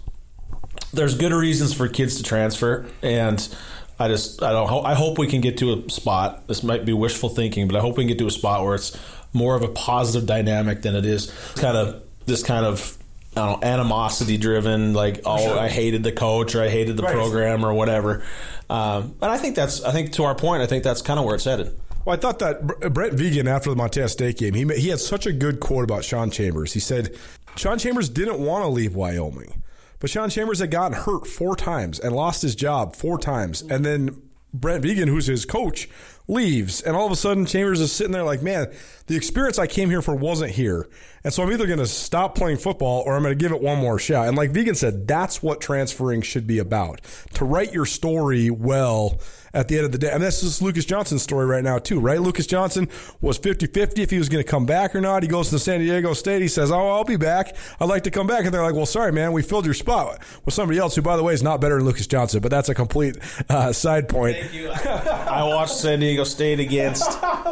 there's 0.94 1.16
good 1.18 1.32
reasons 1.32 1.74
for 1.74 1.88
kids 1.88 2.18
to 2.18 2.24
transfer, 2.24 2.86
and 3.02 3.56
I 4.00 4.08
just 4.08 4.44
I 4.44 4.52
don't 4.52 4.68
ho- 4.68 4.84
I 4.84 4.94
hope 4.94 5.18
we 5.18 5.28
can 5.28 5.42
get 5.42 5.58
to 5.60 5.74
a 5.74 5.90
spot. 5.90 6.48
This 6.48 6.64
might 6.64 6.86
be 6.86 6.94
wishful 6.94 7.30
thinking, 7.30 7.68
but 7.68 7.76
I 7.76 7.80
hope 7.80 7.98
we 7.98 8.04
can 8.04 8.10
get 8.10 8.20
to 8.20 8.28
a 8.28 8.32
spot 8.32 8.64
where 8.64 8.76
it's 8.76 8.98
more 9.34 9.56
of 9.56 9.64
a 9.64 9.70
positive 9.70 10.28
dynamic 10.28 10.82
than 10.82 10.96
it 10.96 11.06
is 11.06 11.32
kind 11.56 11.78
of 11.78 12.04
this 12.26 12.44
kind 12.44 12.66
of 12.66 12.98
I 13.36 13.46
don't 13.46 13.62
know, 13.62 13.68
animosity 13.68 14.38
driven, 14.38 14.94
like 14.94 15.22
oh 15.26 15.58
I 15.58 15.70
hated 15.70 16.04
the 16.04 16.12
coach 16.12 16.54
or 16.56 16.62
I 16.62 16.70
hated 16.70 16.98
the 16.98 17.04
Right. 17.04 17.14
program 17.14 17.66
or 17.66 17.74
whatever. 17.74 18.24
Um, 18.70 19.16
and 19.22 19.32
I 19.32 19.38
think 19.38 19.56
that's 19.56 19.84
I 19.84 19.92
think 19.92 20.12
to 20.14 20.24
our 20.26 20.36
point, 20.36 20.62
I 20.62 20.66
think 20.66 20.84
that's 20.84 21.02
kind 21.02 21.20
of 21.20 21.26
where 21.26 21.36
it's 21.36 21.46
headed. 21.46 21.78
Well, 22.04 22.16
I 22.16 22.20
thought 22.20 22.40
that 22.40 22.66
Brent 22.94 23.14
Vigen 23.14 23.48
after 23.48 23.70
the 23.70 23.76
Montana 23.76 24.10
State 24.10 24.38
game, 24.38 24.54
he 24.54 24.66
he 24.80 24.90
had 24.90 25.00
such 25.00 25.26
a 25.26 25.32
good 25.32 25.60
quote 25.60 25.84
about 25.84 26.04
Sean 26.04 26.30
Chambers. 26.32 26.74
He 26.74 26.80
said 26.80 27.16
Sean 27.56 27.78
Chambers 27.78 28.10
didn't 28.10 28.40
want 28.40 28.64
to 28.64 28.68
leave 28.70 28.96
Wyoming, 28.96 29.62
but 30.00 30.10
Sean 30.10 30.30
Chambers 30.30 30.60
had 30.60 30.72
gotten 30.72 30.98
hurt 30.98 31.28
four 31.28 31.56
times 31.56 32.00
and 32.00 32.16
lost 32.16 32.42
his 32.42 32.56
job 32.56 32.96
four 32.96 33.18
times, 33.18 33.62
and 33.62 33.86
then 33.86 34.22
Brent 34.54 34.84
Vigen, 34.84 35.08
who's 35.08 35.28
his 35.28 35.46
coach, 35.46 35.88
leaves, 36.32 36.82
and 36.82 36.96
all 36.96 37.06
of 37.06 37.12
a 37.12 37.16
sudden 37.16 37.46
Chambers 37.46 37.82
is 37.82 37.92
sitting 37.92 38.14
there 38.14 38.24
like, 38.24 38.42
man, 38.42 38.72
the 39.08 39.16
experience 39.16 39.60
I 39.60 39.68
came 39.68 39.90
here 39.90 40.02
for 40.02 40.16
wasn't 40.16 40.52
here, 40.52 40.88
and 41.24 41.34
so 41.34 41.44
I'm 41.44 41.52
either 41.52 41.68
going 41.68 41.80
to 41.80 41.86
stop 41.86 42.34
playing 42.36 42.58
football 42.58 43.04
or 43.06 43.16
I'm 43.16 43.22
going 43.22 43.38
to 43.38 43.42
give 43.42 43.52
it 43.52 43.62
one 43.62 43.78
more 43.78 44.00
shot. 44.00 44.28
And 44.28 44.36
like 44.36 44.52
Vigen 44.52 44.76
said, 44.76 45.08
that's 45.08 45.44
what 45.44 45.62
transferring 45.62 46.22
should 46.22 46.48
be 46.48 46.58
about 46.58 47.02
to 47.34 47.46
write 47.46 47.74
your 47.74 47.86
story 47.86 48.50
well 48.50 49.20
at 49.54 49.68
the 49.68 49.76
end 49.76 49.86
of 49.86 49.92
the 49.92 49.98
day. 49.98 50.10
And 50.10 50.24
this 50.24 50.44
is 50.44 50.62
Lucas 50.62 50.86
Johnson's 50.86 51.22
story 51.22 51.46
right 51.46 51.64
now, 51.64 51.78
too, 51.78 52.00
right? 52.00 52.22
Lucas 52.22 52.48
Johnson 52.48 52.88
was 53.20 53.38
50 53.38 53.68
50 53.68 54.02
if 54.02 54.10
he 54.10 54.18
was 54.18 54.30
going 54.30 54.44
to 54.44 54.50
come 54.50 54.66
back 54.66 54.96
or 54.96 55.02
not. 55.02 55.24
He 55.24 55.30
goes 55.30 55.50
to 55.50 55.60
San 55.60 55.80
Diego 55.80 56.14
State. 56.14 56.42
He 56.42 56.48
says, 56.48 56.72
Oh, 56.72 56.90
I'll 56.90 57.04
be 57.04 57.18
back. 57.18 57.56
I'd 57.80 57.90
like 57.90 58.04
to 58.04 58.12
come 58.12 58.28
back. 58.28 58.46
And 58.46 58.54
they're 58.54 58.64
like, 58.64 58.76
Well, 58.76 58.86
sorry, 58.86 59.12
man. 59.12 59.32
We 59.32 59.42
filled 59.42 59.66
your 59.66 59.74
spot 59.74 60.20
with 60.46 60.54
somebody 60.54 60.80
else 60.80 60.96
who, 60.96 61.02
by 61.02 61.18
the 61.18 61.24
way, 61.24 61.34
is 61.34 61.44
not 61.44 61.62
better 61.62 61.76
than 61.78 61.86
Lucas 61.86 62.08
Johnson. 62.08 62.42
But 62.42 62.52
that's 62.52 62.70
a 62.70 62.76
complete 62.76 63.18
uh, 63.50 63.74
side 63.74 64.08
point. 64.08 64.38
I 64.78 65.44
watched 65.44 65.76
San 65.76 66.00
Diego 66.00 66.20
State 66.26 66.59
against 66.59 67.09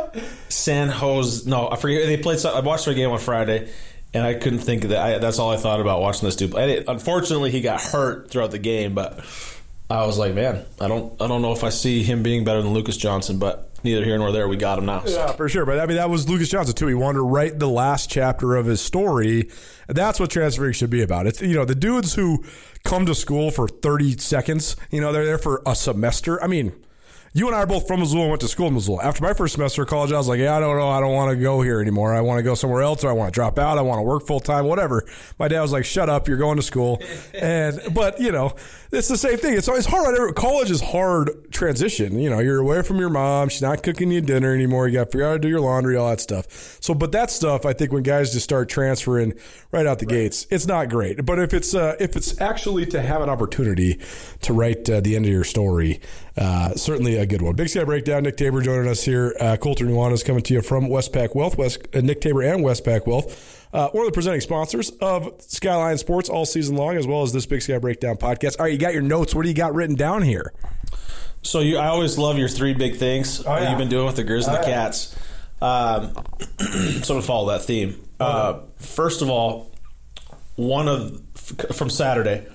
San 0.50 0.90
Jose. 0.90 1.50
No, 1.50 1.70
I 1.70 1.76
forget 1.76 2.06
they 2.06 2.18
played. 2.18 2.44
I 2.46 2.60
watched 2.62 2.86
their 2.86 2.94
game 2.94 3.10
on 3.12 3.20
Friday, 3.20 3.70
and 4.14 4.26
I 4.26 4.34
couldn't 4.36 4.60
think 4.60 4.84
of 4.84 4.92
that. 4.92 5.02
I, 5.02 5.18
that's 5.20 5.40
all 5.40 5.52
I 5.52 5.58
thought 5.58 5.82
about 5.82 6.02
watching 6.02 6.28
this 6.28 6.36
dude. 6.36 6.52
play. 6.52 6.84
Unfortunately, 6.88 7.52
he 7.52 7.62
got 7.62 7.82
hurt 7.82 8.30
throughout 8.32 8.52
the 8.52 8.60
game, 8.60 8.94
but 8.94 9.20
I 9.90 10.06
was 10.06 10.18
like, 10.18 10.34
man, 10.34 10.66
I 10.80 10.88
don't, 10.88 11.20
I 11.22 11.28
don't 11.28 11.42
know 11.42 11.52
if 11.52 11.64
I 11.64 11.70
see 11.70 12.04
him 12.04 12.24
being 12.24 12.44
better 12.44 12.62
than 12.62 12.74
Lucas 12.74 12.98
Johnson, 12.98 13.40
but 13.40 13.70
neither 13.84 14.04
here 14.04 14.18
nor 14.18 14.32
there. 14.32 14.48
We 14.48 14.58
got 14.58 14.78
him 14.78 14.86
now. 14.86 15.04
So. 15.06 15.12
Yeah, 15.12 15.32
for 15.34 15.50
sure. 15.50 15.66
But 15.66 15.80
I 15.80 15.86
mean, 15.86 15.98
that 15.98 16.10
was 16.10 16.30
Lucas 16.30 16.50
Johnson 16.50 16.76
too. 16.76 16.88
He 16.88 16.94
wanted 16.94 17.18
to 17.20 17.26
write 17.26 17.60
the 17.60 17.68
last 17.70 18.10
chapter 18.10 18.56
of 18.56 18.66
his 18.66 18.82
story. 18.82 19.50
That's 19.88 20.20
what 20.20 20.30
transferring 20.30 20.74
should 20.74 20.90
be 20.90 21.02
about. 21.02 21.28
It's 21.28 21.42
you 21.42 21.56
know 21.56 21.66
the 21.66 21.76
dudes 21.76 22.14
who 22.14 22.44
come 22.84 23.06
to 23.06 23.16
school 23.16 23.52
for 23.52 23.68
thirty 23.68 24.18
seconds. 24.18 24.76
You 24.92 25.02
know 25.02 25.12
they're 25.12 25.26
there 25.26 25.38
for 25.38 25.62
a 25.66 25.76
semester. 25.76 26.42
I 26.44 26.48
mean. 26.48 26.74
You 27.32 27.46
and 27.46 27.56
I 27.56 27.60
are 27.60 27.68
both 27.68 27.88
from 27.88 28.00
Missoula 28.00 28.24
and 28.24 28.32
went 28.32 28.42
to 28.42 28.48
school 28.48 28.70
in 28.70 28.74
Missoula. 28.74 29.04
After 29.04 29.22
my 29.24 29.34
first 29.34 29.54
semester 29.54 29.84
of 29.84 29.88
college, 29.88 30.12
I 30.12 30.18
was 30.18 30.28
like, 30.28 30.40
yeah, 30.40 30.58
I 30.58 30.60
don't 30.60 30.76
know. 30.78 30.90
I 30.90 31.00
don't 31.00 31.14
want 31.14 31.30
to 31.30 31.36
go 31.36 31.62
here 31.62 31.80
anymore. 31.80 32.16
I 32.16 32.22
want 32.22 32.40
to 32.40 32.44
go 32.44 32.56
somewhere 32.56 32.82
else 32.82 33.04
or 33.04 33.10
I 33.10 33.14
want 33.14 33.32
to 33.32 33.36
drop 33.36 33.60
out. 33.60 33.78
I 33.78 33.82
want 33.82 34.00
to 34.00 34.04
work 34.04 34.26
full 34.26 34.40
time, 34.40 34.66
whatever. 34.66 35.06
My 35.38 35.48
dad 35.48 35.62
was 35.62 35.72
like, 35.72 35.86
shut 35.86 36.10
up. 36.10 36.28
You're 36.28 36.38
going 36.38 36.58
to 36.58 36.64
school. 36.64 37.02
And, 37.40 37.80
but, 37.94 38.20
you 38.20 38.32
know, 38.32 38.56
it's 38.92 39.08
the 39.08 39.18
same 39.18 39.38
thing. 39.38 39.54
It's, 39.54 39.68
it's 39.68 39.86
hard. 39.86 40.36
College 40.36 40.72
is 40.72 40.82
hard 40.82 41.52
transition. 41.52 42.20
You 42.20 42.30
know, 42.30 42.40
you're 42.40 42.60
away 42.60 42.82
from 42.82 42.98
your 42.98 43.10
mom. 43.10 43.50
She's 43.50 43.62
not 43.62 43.84
cooking 43.84 44.12
you 44.12 44.20
dinner 44.20 44.54
anymore. 44.54 44.88
You 44.88 44.96
got 44.96 45.06
to 45.06 45.12
figure 45.12 45.26
out 45.26 45.30
how 45.30 45.34
to 45.34 45.40
do 45.40 45.48
your 45.48 45.62
laundry, 45.62 45.96
all 45.96 46.10
that 46.10 46.20
stuff. 46.20 46.78
So, 46.82 46.94
but 46.94 47.12
that 47.12 47.30
stuff, 47.30 47.66
I 47.66 47.74
think 47.74 47.94
when 47.94 48.04
guys 48.04 48.34
just 48.34 48.44
start 48.44 48.68
transferring 48.68 49.34
right 49.72 49.86
out 49.86 50.00
the 50.00 50.06
gates, 50.06 50.48
it's 50.50 50.66
not 50.66 50.90
great. 50.90 51.26
But 51.26 51.40
if 51.40 51.54
it's, 51.54 51.74
uh, 51.74 51.96
if 52.00 52.16
it's 52.16 52.40
actually 52.42 52.86
to 52.88 53.02
have 53.02 53.22
an 53.22 53.30
opportunity 53.30 54.00
to 54.42 54.54
write 54.54 54.90
uh, 54.90 55.02
the 55.02 55.16
end 55.16 55.26
of 55.26 55.32
your 55.32 55.44
story, 55.44 56.02
uh, 56.38 56.70
certainly 56.76 57.18
a 57.18 57.26
good 57.26 57.42
one. 57.42 57.56
Big 57.56 57.70
Sky 57.70 57.84
Breakdown. 57.84 58.24
Nick 58.24 58.38
Tabor 58.38 58.62
joining 58.62 58.90
us 58.90 59.04
here. 59.04 59.36
Uh, 59.40 59.58
Colter 59.58 59.86
Nuanez 59.86 60.14
is 60.14 60.24
coming 60.24 60.44
to 60.44 60.54
you 60.54 60.62
from 60.62 60.86
Westpac 60.86 61.36
Wealth. 61.36 61.58
West, 61.58 61.80
uh, 61.94 62.02
Nick 62.02 62.22
Tabor 62.22 62.44
and 62.44 62.64
Westpac 62.64 63.08
Wealth. 63.08 63.68
Uh, 63.72 63.90
one 63.90 64.06
of 64.06 64.08
the 64.08 64.14
presenting 64.14 64.42
sponsors 64.42 64.90
of 65.02 65.34
Skyline 65.40 65.98
Sports 65.98 66.30
all 66.30 66.46
season 66.46 66.76
long, 66.76 66.96
as 66.96 67.06
well 67.06 67.22
as 67.22 67.34
this 67.34 67.46
Big 67.46 67.62
Sky 67.62 67.78
Breakdown 67.78 68.18
podcast. 68.18 68.60
All 68.60 68.66
right, 68.66 68.74
you 68.74 68.80
got 68.80 68.94
your 68.94 69.02
notes. 69.02 69.36
What 69.36 69.44
do 69.44 69.50
you 69.50 69.56
got 69.56 69.76
written 69.76 69.96
down 69.96 70.22
here? 70.22 70.54
So 71.42 71.60
you, 71.62 71.78
I 71.78 71.88
always 71.88 72.18
love 72.18 72.38
your 72.38 72.50
three 72.50 72.74
big 72.74 72.98
things 72.98 73.44
that 73.44 73.62
yeah. 73.62 73.70
you've 73.70 73.78
been 73.78 73.90
doing 73.90 74.06
with 74.06 74.16
the 74.16 74.24
Grizz 74.24 74.48
and 74.48 74.58
the 74.58 74.66
Cats. 74.66 75.16
Um, 75.62 76.14
so 77.04 77.16
to 77.16 77.22
follow 77.22 77.50
that 77.52 77.64
theme, 77.64 78.02
uh, 78.20 78.60
first 78.78 79.22
of 79.22 79.30
all, 79.30 79.72
one 80.56 80.88
of 80.88 81.22
from 81.74 81.90
Saturday, 81.90 82.46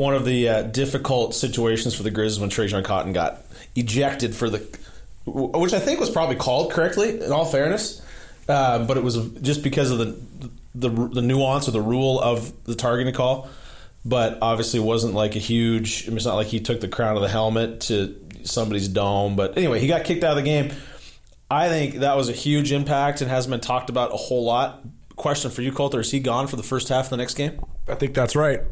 one 0.00 0.14
of 0.14 0.24
the 0.24 0.48
uh, 0.48 0.62
difficult 0.62 1.34
situations 1.34 1.94
for 1.94 2.02
the 2.02 2.10
Grizz 2.10 2.40
when 2.40 2.48
Trajan 2.48 2.82
Cotton 2.82 3.12
got 3.12 3.42
ejected 3.76 4.34
for 4.34 4.48
the, 4.48 4.66
which 5.26 5.74
I 5.74 5.78
think 5.78 6.00
was 6.00 6.08
probably 6.08 6.36
called 6.36 6.72
correctly. 6.72 7.22
In 7.22 7.30
all 7.30 7.44
fairness, 7.44 8.00
uh, 8.48 8.86
but 8.86 8.96
it 8.96 9.04
was 9.04 9.18
just 9.42 9.62
because 9.62 9.90
of 9.90 9.98
the, 9.98 10.18
the 10.74 10.88
the 10.88 11.20
nuance 11.20 11.68
or 11.68 11.72
the 11.72 11.82
rule 11.82 12.18
of 12.18 12.50
the 12.64 12.74
targeting 12.74 13.12
call. 13.12 13.50
But 14.02 14.38
obviously, 14.40 14.80
wasn't 14.80 15.12
like 15.12 15.36
a 15.36 15.38
huge. 15.38 16.08
It's 16.08 16.24
not 16.24 16.36
like 16.36 16.46
he 16.46 16.60
took 16.60 16.80
the 16.80 16.88
crown 16.88 17.16
of 17.16 17.22
the 17.22 17.28
helmet 17.28 17.82
to 17.82 18.18
somebody's 18.44 18.88
dome. 18.88 19.36
But 19.36 19.58
anyway, 19.58 19.80
he 19.80 19.86
got 19.86 20.04
kicked 20.04 20.24
out 20.24 20.30
of 20.30 20.42
the 20.42 20.50
game. 20.50 20.72
I 21.50 21.68
think 21.68 21.96
that 21.96 22.16
was 22.16 22.30
a 22.30 22.32
huge 22.32 22.72
impact 22.72 23.20
and 23.20 23.30
hasn't 23.30 23.50
been 23.50 23.60
talked 23.60 23.90
about 23.90 24.14
a 24.14 24.16
whole 24.16 24.46
lot. 24.46 24.82
Question 25.16 25.50
for 25.50 25.60
you, 25.60 25.72
Colter: 25.72 26.00
Is 26.00 26.10
he 26.10 26.20
gone 26.20 26.46
for 26.46 26.56
the 26.56 26.62
first 26.62 26.88
half 26.88 27.04
of 27.04 27.10
the 27.10 27.18
next 27.18 27.34
game? 27.34 27.60
I 27.86 27.96
think 27.96 28.14
that's 28.14 28.34
right. 28.34 28.62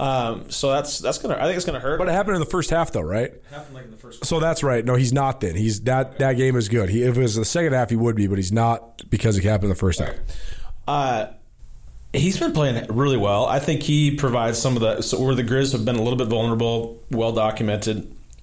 Um, 0.00 0.50
so 0.50 0.70
that's 0.70 0.98
that's 0.98 1.18
gonna. 1.18 1.36
I 1.36 1.42
think 1.42 1.56
it's 1.56 1.66
gonna 1.66 1.78
hurt. 1.78 1.98
But 1.98 2.08
it 2.08 2.12
happened 2.12 2.36
in 2.36 2.40
the 2.40 2.46
first 2.46 2.70
half, 2.70 2.90
though, 2.90 3.02
right? 3.02 3.34
happened 3.50 3.74
like 3.74 3.84
in 3.84 3.90
the 3.90 3.98
first. 3.98 4.24
So 4.24 4.40
that's 4.40 4.62
right. 4.62 4.82
No, 4.82 4.94
he's 4.94 5.12
not. 5.12 5.42
Then 5.42 5.54
he's 5.54 5.82
that 5.82 6.18
that 6.20 6.38
game 6.38 6.56
is 6.56 6.70
good. 6.70 6.88
He, 6.88 7.02
if 7.02 7.18
it 7.18 7.20
was 7.20 7.34
the 7.34 7.44
second 7.44 7.74
half, 7.74 7.90
he 7.90 7.96
would 7.96 8.16
be, 8.16 8.26
but 8.26 8.38
he's 8.38 8.50
not 8.50 9.02
because 9.10 9.36
it 9.36 9.44
happened 9.44 9.64
in 9.64 9.70
the 9.70 9.74
first 9.74 10.00
half. 10.00 10.14
Uh, 10.88 11.26
he's 12.14 12.38
been 12.38 12.52
playing 12.52 12.86
really 12.88 13.18
well. 13.18 13.44
I 13.44 13.58
think 13.58 13.82
he 13.82 14.16
provides 14.16 14.58
some 14.58 14.74
of 14.74 14.80
the 14.80 15.02
so 15.02 15.20
where 15.20 15.34
the 15.34 15.44
Grizz 15.44 15.72
have 15.72 15.84
been 15.84 15.96
a 15.96 16.02
little 16.02 16.18
bit 16.18 16.28
vulnerable, 16.28 16.98
well 17.10 17.32
documented. 17.32 17.98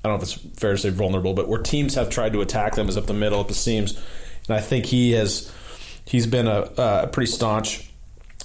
I 0.05 0.09
don't 0.09 0.19
know 0.19 0.23
if 0.23 0.23
it's 0.23 0.59
fair 0.59 0.73
to 0.73 0.77
say 0.77 0.91
vulnerable, 0.91 1.33
but 1.33 1.47
where 1.47 1.59
teams 1.59 1.95
have 1.95 2.11
tried 2.11 2.33
to 2.33 2.41
attack 2.41 2.75
them 2.75 2.87
is 2.87 2.97
up 2.97 3.07
the 3.07 3.15
middle, 3.15 3.39
up 3.39 3.47
the 3.47 3.55
seams, 3.55 3.99
and 4.47 4.55
I 4.55 4.61
think 4.61 4.85
he 4.85 5.13
has 5.13 5.51
he's 6.05 6.27
been 6.27 6.47
a, 6.47 6.69
a 6.77 7.07
pretty 7.07 7.31
staunch 7.31 7.86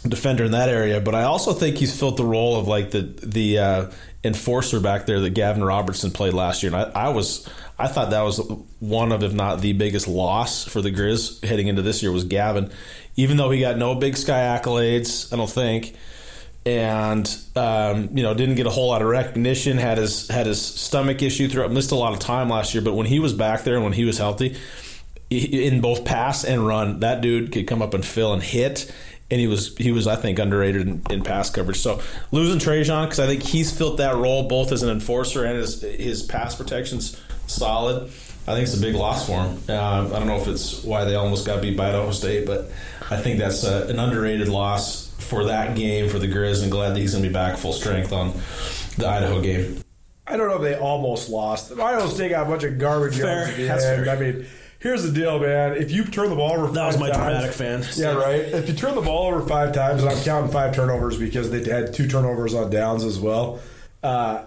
defender 0.09 0.45
in 0.45 0.53
that 0.53 0.69
area. 0.69 1.01
But 1.01 1.15
I 1.15 1.25
also 1.25 1.53
think 1.53 1.77
he's 1.77 1.99
filled 1.99 2.17
the 2.17 2.25
role 2.25 2.59
of 2.59 2.67
like 2.67 2.91
the 2.91 3.03
the 3.03 3.59
uh, 3.59 3.91
enforcer 4.25 4.81
back 4.81 5.07
there 5.07 5.21
that 5.21 5.31
Gavin 5.31 5.65
Robertson 5.65 6.11
played 6.11 6.35
last 6.35 6.63
year, 6.63 6.75
and 6.75 6.93
I, 6.95 7.07
I 7.07 7.09
was 7.11 7.49
I 7.79 7.89
thought 7.89 8.11
that 8.11 8.23
was 8.23 8.39
one 8.81 9.13
of 9.13 9.23
if 9.23 9.33
not 9.33 9.61
the 9.61 9.73
biggest 9.73 10.09
loss 10.09 10.65
for 10.65 10.81
the 10.81 10.91
Grizz 10.91 11.45
heading 11.45 11.69
into 11.69 11.83
this 11.83 12.03
year 12.03 12.13
was 12.13 12.25
Gavin, 12.25 12.71
even 13.17 13.37
though 13.37 13.51
he 13.51 13.61
got 13.61 13.77
no 13.79 13.95
Big 13.95 14.17
Sky 14.17 14.59
accolades. 14.59 15.33
I 15.33 15.37
don't 15.37 15.51
think. 15.51 15.97
And 16.65 17.29
um, 17.57 18.17
you 18.17 18.23
know 18.23 18.35
didn't 18.35 18.55
get 18.55 18.67
a 18.67 18.71
whole 18.71 18.89
lot 18.89 19.03
of 19.03 19.09
recognition. 19.09 19.79
Had 19.79 19.99
his 19.99 20.29
had 20.29 20.47
his 20.47 20.65
stomach 20.65 21.21
issue 21.21 21.49
throughout. 21.49 21.73
Missed 21.73 21.91
a 21.91 21.97
lot 21.97 22.13
of 22.13 22.21
time 22.21 22.49
last 22.49 22.73
year. 22.73 22.85
But 22.85 22.95
when 22.95 23.07
he 23.07 23.19
was 23.19 23.33
back 23.33 23.65
there 23.65 23.75
and 23.75 23.83
when 23.83 23.93
he 23.93 24.05
was 24.05 24.17
healthy, 24.17 24.57
in 25.33 25.81
both 25.81 26.05
pass 26.05 26.45
and 26.45 26.67
run, 26.67 27.01
that 27.01 27.21
dude 27.21 27.53
could 27.53 27.67
come 27.67 27.83
up 27.83 27.95
and 27.95 28.05
fill 28.05 28.33
and 28.33 28.43
hit. 28.43 28.93
And 29.33 29.41
he 29.41 29.47
was 29.47 29.75
he 29.79 29.93
was 29.93 30.07
I 30.07 30.17
think 30.17 30.39
underrated 30.39 30.87
in, 30.87 31.03
in 31.09 31.23
pass 31.25 31.49
coverage. 31.49 31.79
So 31.79 32.03
losing 32.33 32.59
Trajan 32.59 33.05
because 33.07 33.19
I 33.19 33.27
think 33.27 33.43
he's 33.43 33.77
filled 33.77 33.97
that 33.97 34.15
role 34.15 34.47
both 34.47 34.73
as 34.73 34.83
an 34.83 34.91
enforcer 34.91 35.45
and 35.47 35.57
his 35.57 35.81
his 35.81 36.23
pass 36.23 36.55
protection's 36.55 37.19
solid. 37.47 38.11
I 38.47 38.53
think 38.55 38.65
it's 38.65 38.77
a 38.77 38.81
big 38.81 38.95
loss 38.95 39.27
for 39.27 39.43
him. 39.43 39.59
Uh, 39.69 40.05
I 40.15 40.19
don't 40.19 40.27
know 40.27 40.37
if 40.37 40.49
it's 40.49 40.85
why 40.85 41.07
they 41.07 41.15
almost 41.15 41.47
got 41.47 41.63
beat 41.63 41.79
by 41.79 41.89
Idaho 41.89 42.11
State, 42.11 42.45
but 42.45 42.71
I 43.11 43.17
think 43.17 43.39
that's 43.39 43.65
uh 43.65 43.87
an 43.89 43.99
underrated 43.99 44.49
loss 44.49 45.09
for 45.19 45.45
that 45.45 45.77
game 45.77 46.11
for 46.11 46.19
the 46.19 46.29
Grizz, 46.29 46.63
and 46.63 46.71
glad 46.71 46.91
that 46.91 46.99
he's 46.99 47.13
going 47.13 47.23
to 47.23 47.29
be 47.31 47.33
back 47.33 47.57
full 47.57 47.73
strength 47.73 48.13
on 48.13 48.35
the 48.99 49.09
Idaho 49.09 49.41
game. 49.41 49.81
I 50.27 50.37
don't 50.37 50.49
know 50.49 50.57
if 50.57 50.63
they 50.63 50.77
almost 50.77 51.31
lost. 51.31 51.73
Idaho 51.73 52.07
State 52.09 52.31
got 52.31 52.47
a 52.47 52.51
bunch 52.51 52.65
of 52.65 52.79
garbage 52.79 53.17
Fair. 53.19 53.37
yards 53.47 53.51
at 53.51 53.57
the 53.57 53.67
That's 53.67 53.85
end. 53.87 54.05
fair. 54.05 54.15
I 54.17 54.21
mean, 54.21 54.47
here's 54.83 55.03
the 55.05 55.13
deal, 55.13 55.39
man. 55.39 55.75
If 55.75 55.91
you 55.91 56.05
turn 56.05 56.29
the 56.31 56.37
ball 56.37 56.53
over, 56.53 56.73
That 56.73 56.87
was 56.87 56.99
my 56.99 57.11
times- 57.11 57.17
dramatic 57.25 57.53
fan. 57.53 57.85
Yeah, 57.97 58.15
right. 58.15 58.41
If 58.41 58.69
you 58.69 58.75
turn 58.75 58.95
the 58.95 59.01
ball 59.01 59.29
over 59.33 59.47
five 59.47 59.73
times, 59.73 60.03
and 60.03 60.11
I'm 60.11 60.23
counting 60.23 60.51
five 60.51 60.75
turnovers 60.75 61.17
because 61.19 61.51
they 61.51 61.63
had 61.65 61.95
two 61.95 62.07
turnovers 62.09 62.55
on 62.55 62.69
downs 62.71 63.05
as 63.05 63.19
well. 63.19 63.61
Uh, 64.03 64.43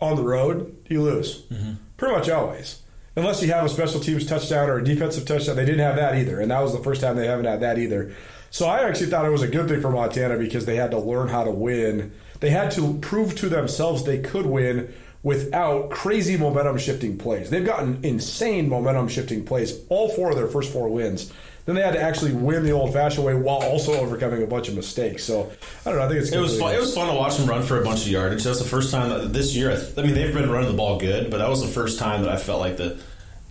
on 0.00 0.16
the 0.16 0.22
road, 0.22 0.76
you 0.88 1.02
lose. 1.02 1.42
Mm-hmm. 1.50 1.72
Pretty 1.96 2.14
much 2.14 2.28
always. 2.28 2.82
Unless 3.14 3.42
you 3.42 3.50
have 3.52 3.64
a 3.64 3.68
special 3.68 3.98
teams 4.00 4.26
touchdown 4.26 4.68
or 4.68 4.76
a 4.78 4.84
defensive 4.84 5.24
touchdown. 5.24 5.56
They 5.56 5.64
didn't 5.64 5.80
have 5.80 5.96
that 5.96 6.16
either. 6.16 6.38
And 6.40 6.50
that 6.50 6.60
was 6.62 6.72
the 6.76 6.82
first 6.82 7.00
time 7.00 7.16
they 7.16 7.26
haven't 7.26 7.46
had 7.46 7.60
that 7.60 7.78
either. 7.78 8.12
So 8.50 8.66
I 8.66 8.86
actually 8.86 9.06
thought 9.06 9.24
it 9.24 9.30
was 9.30 9.40
a 9.42 9.48
good 9.48 9.68
thing 9.68 9.80
for 9.80 9.90
Montana 9.90 10.36
because 10.36 10.66
they 10.66 10.76
had 10.76 10.90
to 10.90 10.98
learn 10.98 11.28
how 11.28 11.42
to 11.44 11.50
win. 11.50 12.12
They 12.40 12.50
had 12.50 12.70
to 12.72 12.94
prove 13.00 13.34
to 13.36 13.48
themselves 13.48 14.04
they 14.04 14.18
could 14.18 14.44
win 14.44 14.92
without 15.26 15.90
crazy 15.90 16.36
momentum 16.36 16.78
shifting 16.78 17.18
plays. 17.18 17.50
They've 17.50 17.66
gotten 17.66 17.98
insane 18.04 18.68
momentum 18.68 19.08
shifting 19.08 19.44
plays 19.44 19.76
all 19.88 20.08
four 20.10 20.30
of 20.30 20.36
their 20.36 20.46
first 20.46 20.72
four 20.72 20.88
wins. 20.88 21.32
Then 21.64 21.74
they 21.74 21.82
had 21.82 21.94
to 21.94 22.00
actually 22.00 22.32
win 22.32 22.62
the 22.64 22.70
old 22.70 22.92
fashioned 22.92 23.26
way 23.26 23.34
while 23.34 23.56
also 23.60 23.94
overcoming 23.94 24.44
a 24.44 24.46
bunch 24.46 24.68
of 24.68 24.76
mistakes. 24.76 25.24
So 25.24 25.50
I 25.84 25.90
don't 25.90 25.98
know. 25.98 26.04
I 26.04 26.08
think 26.08 26.20
it's 26.20 26.30
It 26.30 26.38
was 26.38 26.56
fun. 26.60 26.72
It 26.76 26.78
was 26.80 26.94
fun 26.94 27.08
to 27.08 27.14
watch 27.14 27.38
them 27.38 27.48
run 27.48 27.64
for 27.64 27.80
a 27.80 27.84
bunch 27.84 28.02
of 28.02 28.08
yardage. 28.12 28.44
That's 28.44 28.60
the 28.60 28.64
first 28.68 28.92
time 28.92 29.08
that 29.08 29.32
this 29.32 29.52
year. 29.56 29.72
I, 29.72 29.74
th- 29.74 29.98
I 29.98 30.02
mean, 30.02 30.14
they've 30.14 30.32
been 30.32 30.48
running 30.48 30.70
the 30.70 30.76
ball 30.76 31.00
good, 31.00 31.28
but 31.28 31.38
that 31.38 31.48
was 31.48 31.60
the 31.60 31.72
first 31.72 31.98
time 31.98 32.22
that 32.22 32.30
I 32.30 32.36
felt 32.36 32.60
like 32.60 32.76
the. 32.76 32.96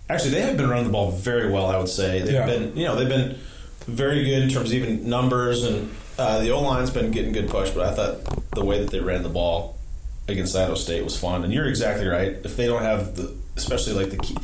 Actually, 0.08 0.30
they 0.30 0.40
have 0.42 0.56
been 0.56 0.70
running 0.70 0.84
the 0.86 0.92
ball 0.92 1.10
very 1.10 1.50
well. 1.52 1.66
I 1.66 1.76
would 1.76 1.90
say 1.90 2.20
they've 2.22 2.32
Yeah. 2.32 2.46
been, 2.46 2.74
you 2.74 2.86
know, 2.86 2.96
they've 2.96 3.06
been 3.06 3.36
very 3.86 4.24
good 4.24 4.44
in 4.44 4.48
terms 4.48 4.70
of 4.70 4.74
even 4.76 5.10
numbers, 5.10 5.62
and 5.64 5.94
uh, 6.18 6.38
the 6.40 6.52
O 6.52 6.62
line's 6.62 6.90
been 6.90 7.10
getting 7.10 7.32
good 7.32 7.50
push. 7.50 7.68
But 7.68 7.86
I 7.86 7.94
thought 7.94 8.50
the 8.54 8.64
way 8.64 8.78
that 8.80 8.90
they 8.90 9.00
ran 9.00 9.24
the 9.24 9.28
ball 9.28 9.75
against 10.28 10.56
Idaho 10.56 10.74
State 10.74 11.04
was 11.04 11.18
fun. 11.18 11.44
And 11.44 11.52
you're 11.52 11.66
exactly 11.66 12.06
right. 12.06 12.36
If 12.44 12.56
they 12.56 12.66
don't 12.66 12.82
have 12.82 13.16
the, 13.16 13.34
especially 13.56 13.92
like 13.94 14.10
the 14.10 14.18
key, 14.18 14.36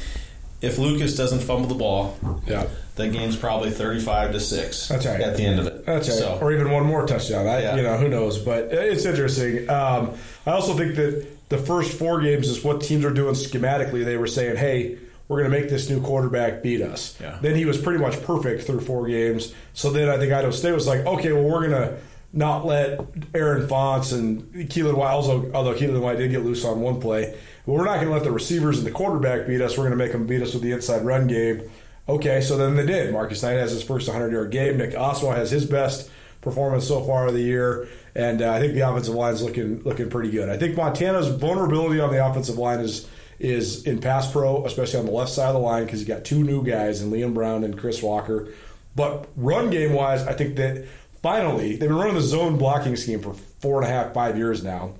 if 0.61 0.79
Lucas 0.79 1.17
doesn't 1.17 1.41
fumble 1.41 1.69
the 1.69 1.75
ball, 1.75 2.17
Yeah. 2.47 2.67
that 2.95 3.13
game's 3.13 3.37
probably 3.37 3.71
thirty-five 3.71 4.31
to 4.33 4.39
six. 4.41 4.89
That's 4.89 5.05
right. 5.07 5.21
at 5.21 5.37
the 5.37 5.45
end 5.45 5.59
of 5.59 5.67
it. 5.67 5.85
That's 5.85 6.09
right. 6.09 6.19
So, 6.19 6.39
Or 6.41 6.53
even 6.53 6.71
one 6.71 6.87
more 6.87 7.05
touchdown. 7.07 7.47
I, 7.49 7.63
Yeah. 7.63 7.77
You 7.77 7.83
know, 7.83 7.97
who 7.97 8.09
knows? 8.09 8.39
But 8.39 8.65
it's 8.73 9.05
interesting. 9.05 9.69
Um, 9.69 10.13
I 10.47 10.53
also 10.53 10.75
think 10.75 10.95
that 10.97 11.27
the 11.49 11.59
first 11.59 11.93
four 11.99 12.21
games 12.21 12.49
is 12.49 12.63
what 12.63 12.81
teams 12.81 13.05
are 13.05 13.11
doing 13.13 13.35
schematically. 13.35 14.05
They 14.05 14.17
were 14.17 14.27
saying, 14.29 14.57
hey, 14.57 14.99
we're 15.29 15.41
going 15.41 15.51
to 15.51 15.61
make 15.61 15.69
this 15.69 15.91
new 15.91 16.01
quarterback 16.01 16.63
beat 16.63 16.81
us. 16.83 17.17
Yeah. 17.21 17.39
Then 17.41 17.55
he 17.57 17.65
was 17.65 17.77
pretty 17.79 17.99
much 17.99 18.23
perfect 18.23 18.65
through 18.65 18.81
four 18.83 19.07
games. 19.07 19.53
So 19.75 19.91
then 19.91 20.09
I 20.09 20.17
think 20.19 20.33
Idaho 20.33 20.51
State 20.53 20.73
was 20.73 20.87
like, 20.87 21.05
okay, 21.07 21.33
well, 21.33 21.43
we're 21.45 21.69
going 21.69 21.83
to 21.89 21.97
not 22.33 22.65
let 22.65 23.01
Aaron 23.35 23.69
Fontes 23.69 24.13
and 24.13 24.43
Keelan 24.55 24.97
White, 24.97 25.11
also, 25.11 25.51
although 25.53 25.75
Keelan 25.75 26.01
White 26.01 26.19
did 26.19 26.31
get 26.31 26.45
loose 26.45 26.65
on 26.65 26.81
one 26.81 27.01
play, 27.01 27.37
but 27.67 27.73
we're 27.73 27.85
not 27.85 27.97
going 27.97 28.07
to 28.07 28.13
let 28.13 28.25
the 28.25 28.31
receivers 28.31 28.79
and 28.79 28.87
the 28.87 28.91
quarterback 28.91 29.47
beat 29.47 29.61
us. 29.61 29.77
We're 29.77 29.85
going 29.85 29.99
to 29.99 30.03
make 30.03 30.13
them 30.13 30.27
beat 30.27 30.43
us 30.43 30.55
with 30.55 30.63
the 30.63 30.73
inside 30.73 31.05
run 31.05 31.27
game. 31.27 31.71
Okay, 32.09 32.41
so 32.41 32.57
then 32.57 32.75
they 32.75 32.87
did. 32.87 33.13
Marcus 33.13 33.43
Knight 33.43 33.53
has 33.53 33.71
his 33.71 33.83
first 33.83 34.09
100 34.09 34.33
yard 34.33 34.51
game. 34.51 34.79
Nick 34.79 34.93
Ostmo 34.93 35.35
has 35.35 35.51
his 35.51 35.65
best 35.65 36.11
performance 36.41 36.89
so 36.89 37.05
far 37.05 37.29
of 37.29 37.35
the 37.35 37.43
year, 37.43 37.87
and 38.15 38.43
uh, 38.43 38.53
I 38.53 38.59
think 38.59 38.75
the 38.75 38.81
offensive 38.81 39.15
line 39.15 39.35
is 39.35 39.43
looking 39.43 39.83
looking 39.83 40.11
pretty 40.11 40.31
good. 40.31 40.49
I 40.49 40.57
think 40.57 40.77
Montana's 40.77 41.29
vulnerability 41.29 42.01
on 42.01 42.11
the 42.13 42.25
offensive 42.25 42.59
line 42.59 42.81
is 42.81 43.09
is 43.39 43.85
in 43.87 44.01
pass 44.01 44.31
pro, 44.31 44.65
especially 44.67 45.01
on 45.01 45.07
the 45.07 45.13
left 45.13 45.31
side 45.31 45.49
of 45.49 45.55
the 45.55 45.61
line, 45.61 45.85
because 45.85 46.01
you 46.01 46.07
got 46.07 46.25
two 46.25 46.43
new 46.43 46.65
guys 46.65 47.03
in 47.03 47.11
Liam 47.11 47.35
Brown 47.35 47.63
and 47.63 47.79
Chris 47.79 48.03
Walker. 48.03 48.49
But 48.95 49.29
run 49.37 49.71
game 49.71 49.95
wise, 49.95 50.23
I 50.27 50.33
think 50.33 50.57
that 50.57 50.87
finally 51.23 51.71
they've 51.77 51.89
been 51.89 51.97
running 51.97 52.15
the 52.15 52.21
zone 52.21 52.59
blocking 52.59 52.97
scheme 52.97 53.21
for 53.21 53.33
four 53.61 53.83
and 53.83 53.91
a 53.91 53.95
half, 53.95 54.13
five 54.15 54.37
years 54.37 54.63
now. 54.63 54.93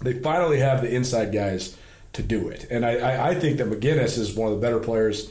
They 0.00 0.14
finally 0.14 0.58
have 0.58 0.82
the 0.82 0.92
inside 0.92 1.32
guys 1.32 1.76
to 2.14 2.22
do 2.22 2.48
it, 2.48 2.66
and 2.70 2.84
I, 2.84 2.96
I, 2.96 3.28
I 3.30 3.34
think 3.36 3.58
that 3.58 3.68
McGinnis 3.70 4.18
is 4.18 4.34
one 4.34 4.52
of 4.52 4.60
the 4.60 4.66
better 4.66 4.78
players 4.80 5.30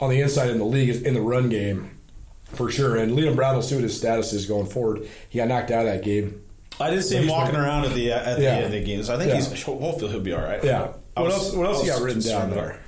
on 0.00 0.10
the 0.10 0.20
inside 0.20 0.50
in 0.50 0.58
the 0.58 0.64
league 0.64 1.04
in 1.04 1.14
the 1.14 1.20
run 1.20 1.48
game 1.48 1.90
for 2.52 2.70
sure. 2.70 2.96
And 2.96 3.12
Liam 3.12 3.34
Brown 3.36 3.54
will 3.56 3.62
see 3.62 3.74
what 3.74 3.82
his 3.84 3.96
status 3.96 4.32
is 4.32 4.46
going 4.46 4.66
forward. 4.66 5.08
He 5.28 5.38
got 5.38 5.48
knocked 5.48 5.70
out 5.70 5.86
of 5.86 5.92
that 5.92 6.04
game. 6.04 6.42
I 6.78 6.90
did 6.90 7.02
see 7.02 7.16
him 7.16 7.28
walking 7.28 7.56
around 7.56 7.84
at 7.84 7.94
the 7.94 8.12
at 8.12 8.36
the 8.36 8.42
Yeah. 8.42 8.50
end 8.56 8.64
of 8.66 8.72
the 8.72 8.82
game, 8.84 9.02
so 9.02 9.14
I 9.14 9.18
think 9.18 9.30
Yeah. 9.30 9.36
he's 9.36 9.62
hopefully 9.62 10.10
he'll 10.10 10.20
be 10.20 10.32
all 10.32 10.42
right. 10.42 10.62
Yeah. 10.62 10.88
I 11.16 11.20
What 11.22 11.24
was- 11.30 11.34
else? 11.34 11.52
What 11.54 11.66
else 11.66 11.82
you 11.84 11.90
got 11.90 12.00
written 12.02 12.22
down 12.22 12.50
there? 12.50 12.78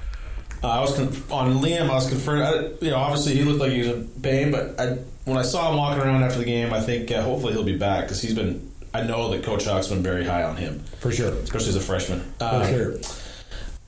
Uh, 0.62 0.68
I 0.68 0.80
was 0.80 0.95
con- 0.95 1.22
on 1.30 1.61
Liam. 1.61 1.90
I 1.90 1.95
was 1.95 2.09
confirmed. 2.09 2.43
I, 2.43 2.84
you 2.84 2.90
know, 2.93 2.97
obviously 2.97 3.34
he 3.34 3.43
looked 3.43 3.59
like 3.61 3.72
he 3.72 3.80
was 3.80 3.88
in 3.88 4.07
pain, 4.22 4.53
but 4.53 4.78
I, 4.80 4.99
when 5.24 5.36
I 5.38 5.42
saw 5.42 5.70
him 5.70 5.76
walking 5.78 6.02
around 6.02 6.22
after 6.22 6.38
the 6.38 6.44
game, 6.44 6.72
I 6.72 6.80
think 6.80 7.10
uh, 7.10 7.22
hopefully 7.22 7.52
he'll 7.52 7.64
be 7.64 7.76
back 7.76 8.04
because 8.04 8.20
he's 8.20 8.34
been. 8.34 8.70
I 8.94 9.02
know 9.02 9.30
that 9.30 9.42
Coach 9.42 9.64
Hauck's 9.64 9.88
been 9.88 10.02
very 10.02 10.24
high 10.24 10.42
on 10.42 10.56
him, 10.56 10.80
For 11.00 11.10
sure. 11.10 11.32
especially 11.32 11.68
as 11.70 11.76
a 11.76 11.80
freshman. 11.80 12.20
For 12.38 12.44
Uh, 12.44 12.66
sure. 12.68 12.94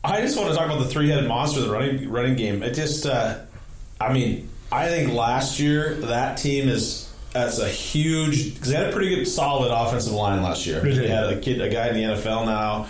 I 0.03 0.21
just 0.23 0.37
want 0.39 0.51
to 0.51 0.55
talk 0.57 0.67
about 0.67 0.79
the 0.79 0.89
three-headed 0.89 1.27
monster, 1.29 1.61
the 1.61 1.71
running 1.71 2.09
running 2.11 2.37
game. 2.37 2.63
It 2.63 2.73
just, 2.75 3.05
uh, 3.07 3.39
I 4.01 4.13
mean, 4.13 4.49
I 4.73 4.89
think 4.89 5.13
last 5.13 5.61
year 5.61 5.95
that 5.95 6.39
team 6.39 6.69
is 6.69 7.11
that's 7.33 7.59
a 7.59 7.69
huge 7.69 8.55
because 8.55 8.71
they 8.71 8.77
had 8.77 8.89
a 8.91 8.93
pretty 8.93 9.15
good, 9.15 9.27
solid 9.27 9.73
offensive 9.73 10.13
line 10.13 10.43
last 10.43 10.67
year. 10.67 10.81
They 10.81 11.09
had 11.09 11.25
a 11.25 11.39
kid, 11.41 11.61
a 11.61 11.69
guy 11.69 11.89
in 11.89 11.95
the 11.97 12.03
NFL 12.03 12.47
now. 12.47 12.87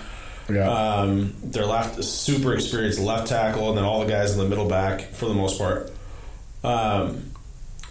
Yeah. 0.48 0.68
Um, 0.70 1.34
their 1.42 1.64
left, 1.66 2.04
super 2.04 2.52
experienced 2.52 3.00
left 3.00 3.26
tackle, 3.28 3.70
and 3.70 3.78
then 3.78 3.84
all 3.84 4.00
the 4.04 4.10
guys 4.10 4.32
in 4.32 4.38
the 4.38 4.48
middle 4.48 4.68
back 4.68 5.00
for 5.14 5.26
the 5.26 5.34
most 5.34 5.58
part. 5.58 5.90
Um, 6.62 7.30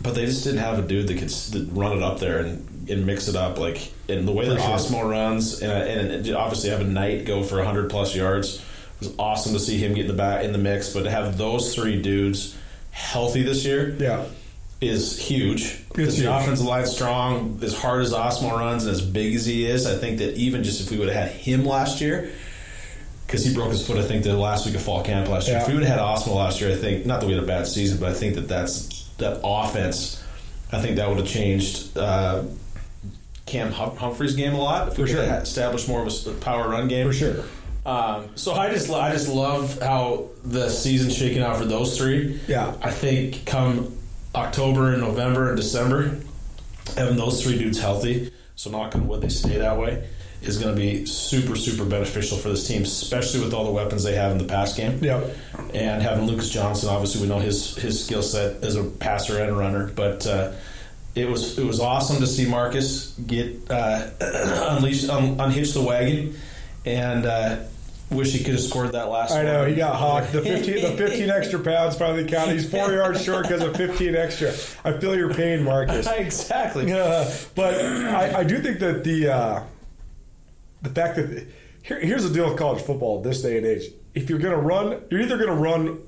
but 0.03 0.13
they 0.15 0.25
just 0.25 0.43
didn't 0.43 0.59
have 0.59 0.77
a 0.77 0.81
dude 0.81 1.07
that 1.07 1.17
could 1.17 1.75
run 1.75 1.97
it 1.97 2.03
up 2.03 2.19
there 2.19 2.39
and, 2.39 2.89
and 2.89 3.05
mix 3.05 3.27
it 3.29 3.35
up 3.35 3.57
like 3.57 3.91
in 4.09 4.25
the 4.25 4.31
way 4.33 4.47
that 4.49 4.59
sure. 4.59 4.69
Ostmo 4.69 5.09
runs, 5.09 5.61
and, 5.61 5.71
uh, 5.71 5.75
and 5.75 6.35
obviously 6.35 6.69
a 6.69 6.83
Knight 6.83 7.25
go 7.25 7.41
for 7.43 7.63
hundred 7.63 7.89
plus 7.89 8.15
yards 8.15 8.61
it 9.01 9.07
was 9.07 9.15
awesome 9.19 9.53
to 9.53 9.59
see 9.59 9.77
him 9.77 9.93
get 9.93 10.01
in 10.01 10.07
the 10.07 10.13
back 10.13 10.43
in 10.45 10.51
the 10.51 10.57
mix. 10.57 10.93
But 10.93 11.03
to 11.03 11.11
have 11.11 11.37
those 11.37 11.73
three 11.73 12.01
dudes 12.01 12.55
healthy 12.91 13.43
this 13.43 13.65
year 13.65 13.95
Yeah. 13.99 14.25
is 14.81 15.19
huge. 15.19 15.79
Because 15.89 16.17
the 16.17 16.33
offensive 16.33 16.65
line 16.65 16.85
strong, 16.85 17.59
as 17.63 17.75
hard 17.77 18.01
as 18.03 18.13
Ostmo 18.13 18.57
runs 18.57 18.85
and 18.85 18.91
as 18.93 19.01
big 19.01 19.35
as 19.35 19.45
he 19.45 19.65
is, 19.65 19.85
I 19.85 19.95
think 19.95 20.19
that 20.19 20.35
even 20.35 20.63
just 20.63 20.81
if 20.81 20.91
we 20.91 20.97
would 20.97 21.09
have 21.09 21.29
had 21.29 21.31
him 21.35 21.65
last 21.65 22.01
year, 22.01 22.29
because 23.25 23.45
he 23.45 23.53
broke 23.53 23.71
his 23.71 23.85
foot, 23.85 23.97
I 23.97 24.03
think 24.03 24.23
the 24.23 24.37
last 24.37 24.65
week 24.65 24.75
of 24.75 24.81
fall 24.81 25.03
camp 25.03 25.27
last 25.27 25.47
year. 25.47 25.57
Yeah. 25.57 25.63
If 25.63 25.67
we 25.67 25.73
would 25.73 25.83
have 25.83 25.97
had 25.97 26.05
Ostmo 26.05 26.35
last 26.35 26.61
year, 26.61 26.71
I 26.71 26.75
think 26.75 27.05
not 27.05 27.19
that 27.21 27.27
we 27.27 27.33
had 27.33 27.43
a 27.43 27.47
bad 27.47 27.67
season, 27.67 27.99
but 27.99 28.09
I 28.09 28.13
think 28.13 28.35
that 28.35 28.47
that's 28.47 29.02
that 29.24 29.41
offense. 29.43 30.24
I 30.71 30.80
think 30.82 30.97
that 30.97 31.07
would 31.09 31.17
have 31.19 31.28
changed 31.28 31.97
uh, 31.97 32.43
Cam 33.45 33.71
hum- 33.71 33.95
Humphrey's 33.97 34.36
game 34.36 34.53
a 34.53 34.61
lot. 34.61 34.88
If 34.88 34.97
we 34.97 35.03
For 35.03 35.07
could 35.07 35.15
sure. 35.17 35.26
have 35.26 35.43
established 35.43 35.88
more 35.88 36.05
of 36.05 36.28
a 36.28 36.32
power 36.34 36.69
run 36.69 36.88
game, 36.88 37.07
For 37.07 37.13
sure. 37.13 37.43
um, 37.86 38.30
so 38.36 38.53
I 38.53 38.69
just 38.69 38.89
I 38.89 39.11
just 39.11 39.28
love 39.28 39.80
how 39.82 40.30
the 40.43 40.69
season's 40.69 41.15
shaking 41.15 41.41
out 41.41 41.57
for 41.57 41.65
those 41.65 41.97
three. 41.97 42.39
Yeah. 42.47 42.74
I 42.82 42.91
think 42.91 43.45
come 43.45 43.95
October 44.36 44.91
and 44.93 45.01
November 45.01 45.49
and 45.49 45.57
December, 45.57 46.17
having 46.97 47.17
those 47.17 47.43
three 47.43 47.57
dudes 47.57 47.80
healthy, 47.80 48.32
so 48.55 48.69
knock 48.71 48.95
on 48.95 49.07
wood 49.07 49.21
they 49.21 49.30
stay 49.30 49.57
that 49.57 49.78
way, 49.78 50.07
is 50.43 50.57
going 50.57 50.75
to 50.75 50.79
be 50.79 51.05
super 51.05 51.55
super 51.55 51.85
beneficial 51.85 52.37
for 52.37 52.49
this 52.49 52.67
team, 52.67 52.83
especially 52.83 53.41
with 53.41 53.53
all 53.53 53.65
the 53.65 53.71
weapons 53.71 54.03
they 54.03 54.15
have 54.15 54.31
in 54.31 54.37
the 54.37 54.45
pass 54.45 54.75
game. 54.75 54.99
Yep. 55.03 55.35
And 55.73 56.01
having 56.01 56.25
Lucas 56.25 56.49
Johnson, 56.49 56.89
obviously 56.89 57.21
we 57.21 57.27
know 57.27 57.39
his 57.39 57.75
his 57.75 58.03
skill 58.03 58.23
set 58.23 58.63
as 58.63 58.75
a 58.75 58.83
passer 58.83 59.41
and 59.41 59.57
runner, 59.57 59.87
but. 59.87 60.25
Uh, 60.27 60.53
it 61.15 61.29
was 61.29 61.59
it 61.59 61.63
was 61.63 61.79
awesome 61.79 62.19
to 62.21 62.27
see 62.27 62.47
Marcus 62.47 63.11
get 63.27 63.69
uh, 63.69 64.09
unleashed 64.75 65.09
un, 65.09 65.37
unhitch 65.39 65.75
the 65.75 65.81
wagon, 65.83 66.35
and 66.85 67.25
uh, 67.27 67.57
wish 68.09 68.31
he 68.33 68.43
could 68.43 68.53
have 68.53 68.63
scored 68.63 68.91
that 68.93 69.09
last. 69.09 69.31
I 69.31 69.43
know 69.43 69.61
one. 69.61 69.69
he 69.69 69.75
got 69.75 69.95
hawked. 69.95 70.31
The 70.31 70.41
fifteen, 70.41 70.81
the 70.81 70.97
fifteen 70.97 71.29
extra 71.29 71.59
pounds 71.59 71.97
finally 71.97 72.25
counted. 72.25 72.53
He's 72.53 72.69
four 72.69 72.91
yards 72.93 73.23
short 73.23 73.43
because 73.43 73.61
of 73.61 73.75
fifteen 73.75 74.15
extra. 74.15 74.49
I 74.83 74.97
feel 74.97 75.15
your 75.15 75.33
pain, 75.33 75.63
Marcus. 75.63 76.07
exactly. 76.17 76.91
Uh, 76.91 77.29
but 77.55 77.75
I, 77.75 78.39
I 78.39 78.43
do 78.43 78.59
think 78.59 78.79
that 78.79 79.03
the 79.03 79.29
uh, 79.29 79.63
the 80.84 80.89
fact 80.89 81.15
that 81.15 81.47
here, 81.81 81.99
here's 81.99 82.23
the 82.23 82.34
deal 82.34 82.49
with 82.49 82.57
college 82.57 82.81
football 82.84 83.21
this 83.21 83.41
day 83.41 83.57
and 83.57 83.65
age. 83.65 83.84
If 84.13 84.29
you're 84.29 84.39
going 84.39 84.55
to 84.55 84.61
run, 84.61 85.01
you're 85.09 85.21
either 85.21 85.38
going 85.38 85.49
to 85.49 85.55
run 85.55 86.07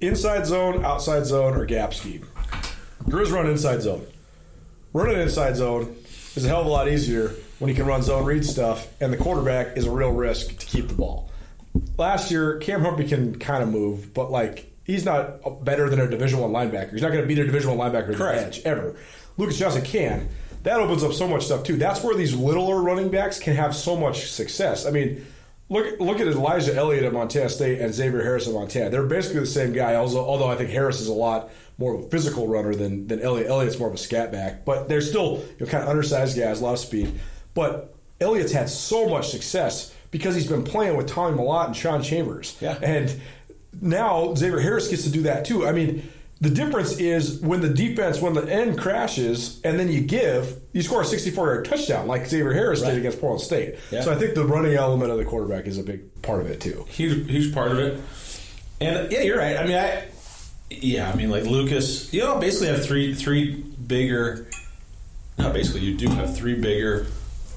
inside 0.00 0.46
zone, 0.46 0.84
outside 0.84 1.24
zone, 1.24 1.54
or 1.54 1.64
gap 1.64 1.94
scheme. 1.94 2.26
Grizz 3.04 3.32
run 3.32 3.46
inside 3.48 3.82
zone. 3.82 4.04
Running 4.92 5.20
inside 5.20 5.56
zone 5.56 5.96
is 6.34 6.44
a 6.44 6.48
hell 6.48 6.60
of 6.60 6.66
a 6.66 6.70
lot 6.70 6.88
easier 6.88 7.32
when 7.58 7.68
you 7.68 7.74
can 7.74 7.86
run 7.86 8.02
zone 8.02 8.24
read 8.24 8.44
stuff, 8.44 8.88
and 9.00 9.12
the 9.12 9.16
quarterback 9.16 9.76
is 9.76 9.84
a 9.86 9.90
real 9.90 10.12
risk 10.12 10.58
to 10.58 10.66
keep 10.66 10.88
the 10.88 10.94
ball. 10.94 11.30
Last 11.96 12.30
year, 12.30 12.58
Cam 12.58 12.82
Humphrey 12.82 13.06
can 13.06 13.38
kind 13.38 13.62
of 13.62 13.68
move, 13.68 14.12
but 14.14 14.30
like 14.30 14.72
he's 14.84 15.04
not 15.04 15.64
better 15.64 15.88
than 15.90 16.00
a 16.00 16.08
Division 16.08 16.40
One 16.40 16.50
linebacker. 16.50 16.92
He's 16.92 17.02
not 17.02 17.12
going 17.12 17.22
to 17.22 17.26
beat 17.26 17.38
a 17.38 17.44
Division 17.44 17.76
One 17.76 17.90
linebacker 17.90 18.02
at 18.02 18.06
the 18.08 18.14
Correct. 18.14 18.42
edge 18.42 18.62
ever. 18.64 18.96
Lucas 19.36 19.58
Johnson 19.58 19.82
can. 19.82 20.28
That 20.68 20.80
opens 20.80 21.02
up 21.02 21.14
so 21.14 21.26
much 21.26 21.46
stuff 21.46 21.62
too. 21.64 21.76
That's 21.76 22.04
where 22.04 22.14
these 22.14 22.34
littler 22.34 22.82
running 22.82 23.08
backs 23.08 23.40
can 23.40 23.56
have 23.56 23.74
so 23.74 23.96
much 23.96 24.30
success. 24.30 24.84
I 24.84 24.90
mean, 24.90 25.24
look 25.70 25.98
look 25.98 26.20
at 26.20 26.26
Elijah 26.26 26.74
Elliott 26.74 27.04
at 27.04 27.14
Montana 27.14 27.48
State 27.48 27.80
and 27.80 27.94
Xavier 27.94 28.22
Harris 28.22 28.46
at 28.46 28.52
Montana. 28.52 28.90
They're 28.90 29.06
basically 29.06 29.40
the 29.40 29.46
same 29.46 29.72
guy. 29.72 29.94
Although, 29.94 30.26
although 30.26 30.48
I 30.48 30.56
think 30.56 30.68
Harris 30.68 31.00
is 31.00 31.08
a 31.08 31.14
lot 31.14 31.48
more 31.78 31.94
of 31.94 32.04
a 32.04 32.08
physical 32.10 32.46
runner 32.48 32.74
than 32.74 33.06
than 33.06 33.18
Elliott. 33.22 33.48
Elliott's 33.48 33.78
more 33.78 33.88
of 33.88 33.94
a 33.94 33.96
scat 33.96 34.30
back, 34.30 34.66
but 34.66 34.90
they're 34.90 35.00
still 35.00 35.42
you 35.58 35.64
know, 35.64 35.66
kind 35.72 35.84
of 35.84 35.88
undersized 35.88 36.38
guys, 36.38 36.60
a 36.60 36.64
lot 36.64 36.74
of 36.74 36.80
speed. 36.80 37.18
But 37.54 37.94
Elliott's 38.20 38.52
had 38.52 38.68
so 38.68 39.08
much 39.08 39.30
success 39.30 39.94
because 40.10 40.34
he's 40.34 40.48
been 40.48 40.64
playing 40.64 40.98
with 40.98 41.06
Tommy 41.06 41.34
Mellott 41.34 41.68
and 41.68 41.76
Sean 41.76 42.02
Chambers. 42.02 42.58
Yeah. 42.60 42.78
And 42.82 43.18
now 43.80 44.34
Xavier 44.34 44.60
Harris 44.60 44.88
gets 44.88 45.04
to 45.04 45.10
do 45.10 45.22
that 45.22 45.46
too. 45.46 45.66
I 45.66 45.72
mean, 45.72 46.06
the 46.40 46.50
difference 46.50 46.98
is 46.98 47.40
when 47.40 47.60
the 47.60 47.68
defense, 47.68 48.20
when 48.20 48.32
the 48.34 48.42
end 48.48 48.78
crashes, 48.78 49.60
and 49.64 49.78
then 49.78 49.88
you 49.88 50.00
give, 50.00 50.60
you 50.72 50.82
score 50.82 51.02
a 51.02 51.04
64 51.04 51.46
yard 51.46 51.64
touchdown 51.64 52.06
like 52.06 52.26
Xavier 52.26 52.52
Harris 52.52 52.80
Right. 52.82 52.90
did 52.90 52.98
against 52.98 53.20
Portland 53.20 53.42
State. 53.42 53.74
Yeah. 53.90 54.02
So 54.02 54.12
I 54.12 54.14
think 54.14 54.34
the 54.34 54.44
running 54.46 54.74
element 54.74 55.10
of 55.10 55.18
the 55.18 55.24
quarterback 55.24 55.66
is 55.66 55.78
a 55.78 55.82
big 55.82 56.22
part 56.22 56.40
of 56.40 56.46
it 56.48 56.60
too. 56.60 56.84
huge 56.88 57.28
huge 57.30 57.52
part 57.52 57.72
of 57.72 57.78
it. 57.78 58.00
And 58.80 59.10
yeah, 59.10 59.22
you're 59.22 59.38
right. 59.38 59.56
I 59.56 59.64
mean, 59.66 59.76
I 59.76 60.04
yeah, 60.70 61.10
I 61.10 61.16
mean 61.16 61.30
like 61.30 61.44
Lucas, 61.44 62.12
you 62.12 62.20
know, 62.20 62.38
basically 62.38 62.68
have 62.68 62.84
three 62.84 63.14
three 63.14 63.54
bigger. 63.54 64.46
Not 65.38 65.52
basically, 65.54 65.80
you 65.82 65.96
do 65.96 66.08
have 66.10 66.36
three 66.36 66.54
bigger, 66.54 67.06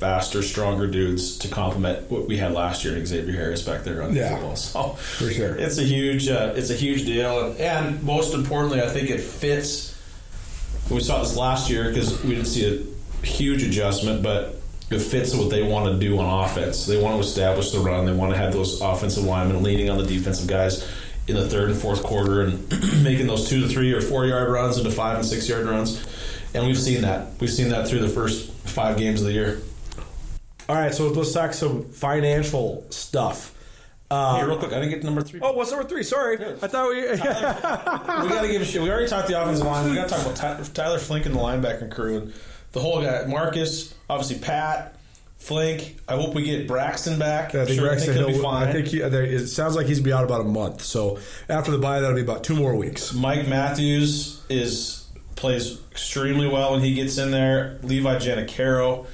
faster, 0.05 0.41
stronger 0.41 0.87
dudes 0.87 1.37
to 1.37 1.47
complement 1.47 2.09
what 2.09 2.27
we 2.27 2.35
had 2.35 2.53
last 2.53 2.83
year 2.83 2.97
in 2.97 3.05
Xavier 3.05 3.35
Harris 3.35 3.61
back 3.61 3.83
there 3.83 4.01
on 4.01 4.15
the 4.15 4.19
Yeah. 4.19 4.31
football. 4.31 4.55
So 4.55 4.89
For 4.93 5.29
sure. 5.31 5.55
it's 5.55 5.77
a 5.77 5.83
huge 5.83 6.27
uh, 6.27 6.53
it's 6.55 6.71
a 6.71 6.75
huge 6.75 7.05
deal, 7.05 7.39
and, 7.51 7.59
and 7.59 8.03
most 8.03 8.33
importantly, 8.33 8.81
I 8.81 8.87
think 8.89 9.11
it 9.11 9.21
fits. 9.21 9.95
We 10.89 11.01
saw 11.01 11.19
this 11.21 11.37
last 11.37 11.69
year 11.69 11.87
because 11.89 12.21
we 12.23 12.31
didn't 12.33 12.47
see 12.47 12.65
a 12.65 13.25
huge 13.25 13.61
adjustment, 13.61 14.23
but 14.23 14.59
it 14.89 14.99
fits 14.99 15.35
what 15.35 15.51
they 15.51 15.61
want 15.61 15.85
to 15.93 15.99
do 15.99 16.17
on 16.17 16.45
offense. 16.45 16.87
They 16.87 16.99
want 16.99 17.15
to 17.15 17.21
establish 17.21 17.69
the 17.71 17.79
run. 17.79 18.05
They 18.07 18.11
want 18.11 18.31
to 18.33 18.37
have 18.39 18.51
those 18.53 18.81
offensive 18.81 19.23
linemen 19.23 19.61
leaning 19.61 19.91
on 19.91 19.99
the 19.99 20.03
defensive 20.05 20.47
guys 20.47 20.83
in 21.27 21.35
the 21.35 21.47
third 21.47 21.69
and 21.69 21.79
fourth 21.79 22.01
quarter 22.01 22.41
and 22.41 23.03
making 23.03 23.27
those 23.27 23.47
two 23.47 23.61
to 23.61 23.67
three 23.67 23.93
or 23.93 24.01
four 24.01 24.25
yard 24.25 24.49
runs 24.51 24.79
into 24.79 24.89
five 24.89 25.17
and 25.17 25.25
six 25.25 25.47
yard 25.47 25.67
runs. 25.67 26.03
And 26.55 26.65
we've 26.65 26.79
seen 26.79 27.03
that. 27.03 27.27
We've 27.39 27.51
seen 27.53 27.69
that 27.69 27.87
through 27.87 27.99
the 27.99 28.09
first 28.09 28.51
five 28.65 28.97
games 28.97 29.21
of 29.21 29.27
the 29.27 29.33
year. 29.33 29.61
All 30.71 30.77
right, 30.77 30.93
so 30.95 31.09
let's 31.09 31.33
talk 31.33 31.51
some 31.51 31.83
financial 31.89 32.85
stuff. 32.91 33.53
Uh, 34.09 34.39
hey, 34.39 34.45
real 34.45 34.57
quick, 34.57 34.71
I 34.71 34.75
didn't 34.75 34.91
get 34.91 34.99
to 35.01 35.05
number 35.05 35.21
three. 35.21 35.41
oh, 35.43 35.51
what's 35.51 35.69
number 35.69 35.85
three? 35.85 36.01
Sorry, 36.01 36.37
I 36.37 36.67
thought 36.67 36.87
we. 36.87 37.01
we 37.11 37.17
got 37.17 38.41
to 38.43 38.47
give 38.49 38.61
a 38.61 38.63
shit. 38.65 38.81
We 38.81 38.89
already 38.89 39.09
talked 39.09 39.27
the 39.27 39.41
offensive 39.41 39.65
line. 39.65 39.89
We 39.89 39.95
got 39.95 40.07
to 40.07 40.15
talk 40.15 40.21
about 40.25 40.35
Ty- 40.37 40.63
Tyler 40.73 40.97
Flink 40.97 41.25
and 41.25 41.35
the 41.35 41.39
linebacker 41.41 41.91
crew 41.91 42.19
and 42.19 42.33
the 42.71 42.79
whole 42.79 43.01
guy. 43.01 43.25
Marcus, 43.25 43.93
obviously 44.09 44.39
Pat, 44.39 44.95
Flink. 45.35 45.97
I 46.07 46.15
hope 46.15 46.35
we 46.35 46.43
get 46.43 46.69
Braxton 46.69 47.19
back. 47.19 47.53
I 47.53 47.65
think 47.65 47.77
Sure, 47.77 47.89
Braxton 47.89 48.13
he'll 48.15 48.27
be 48.27 48.41
fine. 48.41 48.69
I 48.69 48.71
think 48.71 48.87
he, 48.87 48.99
there- 48.99 49.25
it 49.25 49.47
sounds 49.47 49.75
like 49.75 49.87
he's 49.87 49.99
be 49.99 50.13
out 50.13 50.23
about 50.23 50.39
a 50.39 50.45
month. 50.45 50.83
So 50.83 51.19
after 51.49 51.71
the 51.71 51.79
bye, 51.79 51.99
that'll 51.99 52.15
be 52.15 52.21
about 52.21 52.45
two 52.45 52.55
more 52.55 52.77
weeks. 52.77 53.13
Mike 53.13 53.45
Matthews 53.45 54.41
is 54.47 55.05
plays 55.35 55.81
extremely 55.91 56.47
well 56.47 56.71
when 56.71 56.79
he 56.81 56.93
gets 56.93 57.17
in 57.17 57.31
there. 57.31 57.77
Levi 57.83 58.19
Janacaro. 58.19 59.05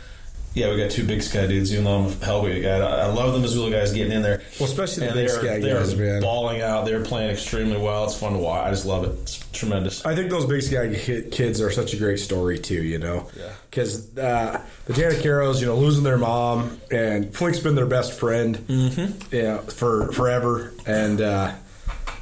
Yeah, 0.57 0.71
we 0.71 0.77
got 0.77 0.89
two 0.89 1.05
big 1.05 1.21
sky 1.21 1.45
dudes. 1.45 1.71
Even 1.71 1.85
though 1.85 1.99
I'm 1.99 2.05
a 2.07 2.09
Hellgate 2.09 2.63
guy, 2.63 2.79
I 2.79 3.01
I 3.01 3.05
love 3.07 3.33
the 3.33 3.39
Missoula 3.39 3.69
guys 3.69 3.93
getting 3.93 4.11
in 4.11 4.23
there. 4.23 4.41
Well, 4.59 4.67
especially 4.67 5.05
the 5.07 5.13
big 5.13 5.29
sky 5.29 5.59
they 5.59 5.71
are 5.71 5.81
guys, 5.81 5.95
man. 5.95 6.19
balling 6.21 6.61
out. 6.63 6.85
They're 6.85 7.03
playing 7.03 7.29
extremely 7.29 7.77
well. 7.77 8.05
It's 8.05 8.19
fun 8.19 8.33
to 8.33 8.39
watch. 8.39 8.65
I 8.65 8.71
just 8.71 8.87
love 8.87 9.03
it. 9.03 9.11
It's 9.21 9.37
tremendous. 9.51 10.03
I 10.03 10.15
think 10.15 10.31
those 10.31 10.47
big 10.47 10.63
sky 10.63 10.95
kids 11.31 11.61
are 11.61 11.69
such 11.69 11.93
a 11.93 11.97
great 11.97 12.19
story 12.19 12.57
too. 12.57 12.81
You 12.81 12.97
know, 12.97 13.29
Yeah. 13.37 13.51
Because 13.69 14.17
uh, 14.17 14.65
the 14.85 14.93
Janacaros, 14.93 15.59
you 15.59 15.67
know, 15.67 15.75
losing 15.75 16.03
their 16.03 16.17
mom, 16.17 16.81
and 16.89 17.31
Flink's 17.35 17.59
been 17.59 17.75
their 17.75 17.85
best 17.85 18.13
friend, 18.19 18.57
mm-hmm. 18.57 19.35
yeah, 19.35 19.57
for 19.59 20.11
forever, 20.11 20.73
and. 20.87 21.21
Uh, 21.21 21.53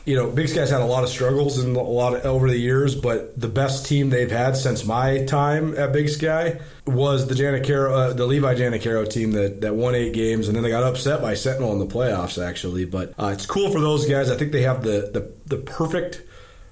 you 0.06 0.16
know, 0.16 0.30
Big 0.30 0.48
Sky's 0.48 0.70
had 0.70 0.82
a 0.82 0.86
lot 0.86 1.04
of 1.04 1.10
struggles 1.10 1.58
and 1.58 1.76
a 1.76 1.82
lot 1.82 2.14
of, 2.14 2.26
over 2.26 2.48
the 2.48 2.58
years, 2.58 2.94
but 2.94 3.40
the 3.40 3.48
best 3.48 3.88
team 3.88 4.12
they've 4.12 4.32
had 4.32 4.56
since 4.56 4.86
my 4.86 5.26
time 5.26 5.76
at 5.78 5.92
Big 5.94 6.10
Sky 6.10 6.60
was 6.86 7.28
the 7.28 7.34
Janacaro, 7.34 7.92
uh, 7.92 8.14
the 8.14 8.28
Levi 8.28 8.54
Janacaro 8.54 9.10
team 9.10 9.32
that, 9.32 9.62
that 9.62 9.76
won 9.76 9.96
eight 9.96 10.14
games, 10.14 10.48
and 10.48 10.56
then 10.56 10.64
they 10.64 10.70
got 10.70 10.84
upset 10.84 11.22
by 11.22 11.34
Sentinel 11.34 11.74
in 11.74 11.80
the 11.80 11.88
playoffs, 11.88 12.44
actually. 12.44 12.86
But 12.86 13.14
uh, 13.18 13.32
it's 13.34 13.48
cool 13.48 13.72
for 13.72 13.82
those 13.82 14.06
guys. 14.06 14.30
I 14.30 14.38
think 14.38 14.52
they 14.52 14.62
have 14.62 14.84
the 14.84 15.10
the, 15.12 15.32
the 15.48 15.58
perfect 15.58 16.22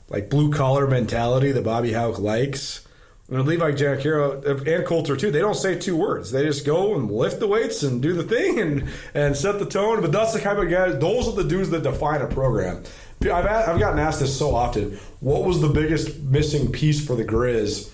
like 0.09 0.29
blue 0.29 0.51
collar 0.51 0.87
mentality 0.87 1.51
that 1.51 1.63
Bobby 1.63 1.91
Hauck 1.91 2.19
likes. 2.19 2.81
And 3.29 3.47
Levi 3.47 3.71
Janacaro 3.71 4.67
and 4.67 4.85
Coulter 4.85 5.15
too. 5.15 5.31
They 5.31 5.39
don't 5.39 5.55
say 5.55 5.79
two 5.79 5.95
words. 5.95 6.31
They 6.31 6.43
just 6.43 6.65
go 6.65 6.93
and 6.93 7.09
lift 7.09 7.39
the 7.39 7.47
weights 7.47 7.81
and 7.81 8.01
do 8.01 8.13
the 8.13 8.23
thing 8.23 8.59
and 8.59 8.89
and 9.15 9.35
set 9.35 9.59
the 9.59 9.65
tone. 9.65 10.01
But 10.01 10.11
that's 10.11 10.33
the 10.33 10.39
kind 10.39 10.59
of 10.59 10.69
guys. 10.69 10.99
Those 10.99 11.29
are 11.29 11.31
the 11.31 11.43
dudes 11.45 11.69
that 11.71 11.83
define 11.83 12.21
a 12.21 12.27
program. 12.27 12.83
I've 13.25 13.45
I've 13.45 13.79
gotten 13.79 13.99
asked 13.99 14.19
this 14.19 14.37
so 14.37 14.55
often. 14.55 14.99
What 15.19 15.43
was 15.45 15.61
the 15.61 15.69
biggest 15.69 16.19
missing 16.21 16.71
piece 16.71 17.05
for 17.05 17.15
the 17.15 17.23
Grizz 17.25 17.89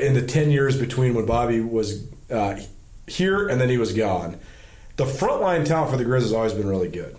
in 0.00 0.14
the 0.14 0.22
ten 0.22 0.50
years 0.50 0.78
between 0.78 1.14
when 1.14 1.26
Bobby 1.26 1.60
was 1.60 2.04
uh, 2.30 2.58
here 3.06 3.48
and 3.48 3.60
then 3.60 3.68
he 3.68 3.78
was 3.78 3.92
gone? 3.92 4.38
The 4.96 5.04
frontline 5.04 5.64
talent 5.64 5.90
for 5.90 5.96
the 5.96 6.04
Grizz 6.04 6.22
has 6.22 6.32
always 6.32 6.52
been 6.52 6.68
really 6.68 6.88
good. 6.88 7.16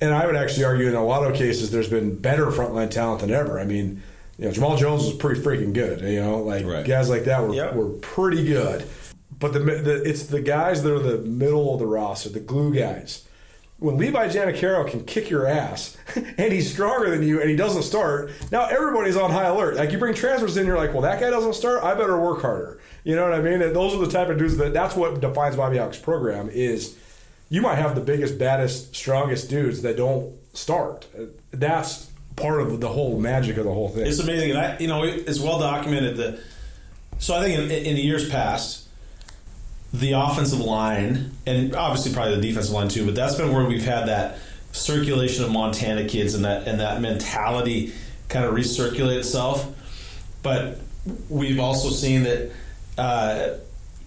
And 0.00 0.14
I 0.14 0.26
would 0.26 0.34
actually 0.36 0.64
argue 0.64 0.88
in 0.88 0.94
a 0.94 1.04
lot 1.04 1.28
of 1.30 1.36
cases 1.36 1.70
there's 1.70 1.88
been 1.90 2.16
better 2.16 2.46
frontline 2.46 2.90
talent 2.90 3.20
than 3.20 3.30
ever. 3.30 3.60
I 3.60 3.64
mean, 3.64 4.02
you 4.38 4.46
know, 4.46 4.50
Jamal 4.52 4.76
Jones 4.76 5.04
was 5.04 5.14
pretty 5.14 5.40
freaking 5.42 5.72
good. 5.74 6.00
You 6.00 6.20
know, 6.22 6.38
like 6.38 6.64
Right. 6.64 6.84
guys 6.86 7.10
like 7.10 7.24
that 7.24 7.46
were, 7.46 7.54
Yep. 7.54 7.74
were 7.74 7.88
pretty 7.90 8.44
good. 8.46 8.84
But 9.38 9.52
the, 9.52 9.58
the 9.60 10.02
it's 10.08 10.24
the 10.24 10.40
guys 10.40 10.82
that 10.82 10.92
are 10.92 10.98
the 10.98 11.18
middle 11.18 11.72
of 11.74 11.80
the 11.80 11.86
roster, 11.86 12.28
the 12.30 12.40
glue 12.40 12.74
guys. 12.74 13.24
When 13.80 13.96
Levi 13.96 14.28
Janacaro 14.28 14.88
can 14.88 15.04
kick 15.04 15.30
your 15.30 15.46
ass 15.46 15.96
and 16.14 16.52
he's 16.52 16.72
stronger 16.72 17.10
than 17.10 17.26
you 17.26 17.40
and 17.40 17.50
he 17.50 17.56
doesn't 17.56 17.82
start, 17.82 18.30
now 18.52 18.66
everybody's 18.66 19.16
on 19.16 19.30
high 19.30 19.46
alert. 19.46 19.76
Like 19.76 19.90
you 19.90 19.98
bring 19.98 20.14
transfers 20.14 20.56
in, 20.56 20.66
you're 20.66 20.76
like, 20.76 20.92
well, 20.92 21.02
that 21.02 21.18
guy 21.18 21.30
doesn't 21.30 21.54
start. 21.54 21.82
I 21.82 21.94
better 21.94 22.20
work 22.20 22.42
harder. 22.42 22.78
You 23.04 23.16
know 23.16 23.24
what 23.24 23.32
I 23.32 23.40
mean? 23.40 23.62
And 23.62 23.74
those 23.74 23.94
are 23.94 23.98
the 23.98 24.10
type 24.10 24.28
of 24.28 24.38
dudes 24.38 24.56
that 24.58 24.74
that's 24.74 24.94
what 24.94 25.20
defines 25.20 25.56
Bobby 25.56 25.78
Hauck's 25.78 25.98
program 25.98 26.50
is 26.50 26.96
you 27.48 27.62
might 27.62 27.76
have 27.76 27.94
the 27.94 28.00
biggest, 28.00 28.38
baddest, 28.38 28.94
strongest 28.94 29.50
dudes 29.50 29.82
that 29.82 29.96
don't 29.96 30.34
start. 30.54 31.06
That's 31.50 32.10
part 32.36 32.60
of 32.60 32.80
the 32.80 32.88
whole 32.88 33.18
magic 33.18 33.56
of 33.56 33.64
the 33.64 33.72
whole 33.72 33.88
thing. 33.88 34.06
It's 34.06 34.20
amazing, 34.20 34.50
and 34.50 34.58
I, 34.58 34.78
you 34.78 34.88
know, 34.88 35.02
it's 35.04 35.40
well 35.40 35.58
documented 35.58 36.16
that. 36.18 36.40
So 37.18 37.34
I 37.34 37.42
think 37.42 37.58
in, 37.58 37.70
in 37.70 37.96
years 37.96 38.28
past, 38.30 38.88
the 39.92 40.12
offensive 40.12 40.60
line 40.60 41.32
and 41.46 41.74
obviously 41.74 42.12
probably 42.12 42.36
the 42.36 42.42
defensive 42.42 42.72
line 42.72 42.88
too, 42.88 43.04
but 43.04 43.14
that's 43.14 43.34
been 43.34 43.52
where 43.52 43.64
we've 43.64 43.84
had 43.84 44.06
that 44.06 44.38
circulation 44.72 45.44
of 45.44 45.50
Montana 45.50 46.08
kids 46.08 46.34
and 46.34 46.44
that 46.44 46.68
and 46.68 46.80
that 46.80 47.00
mentality 47.00 47.92
kind 48.28 48.44
of 48.44 48.54
recirculate 48.54 49.18
itself. 49.18 49.66
But 50.42 50.78
we've 51.28 51.60
also 51.60 51.90
seen 51.90 52.22
that. 52.24 52.52
Uh, 52.96 53.56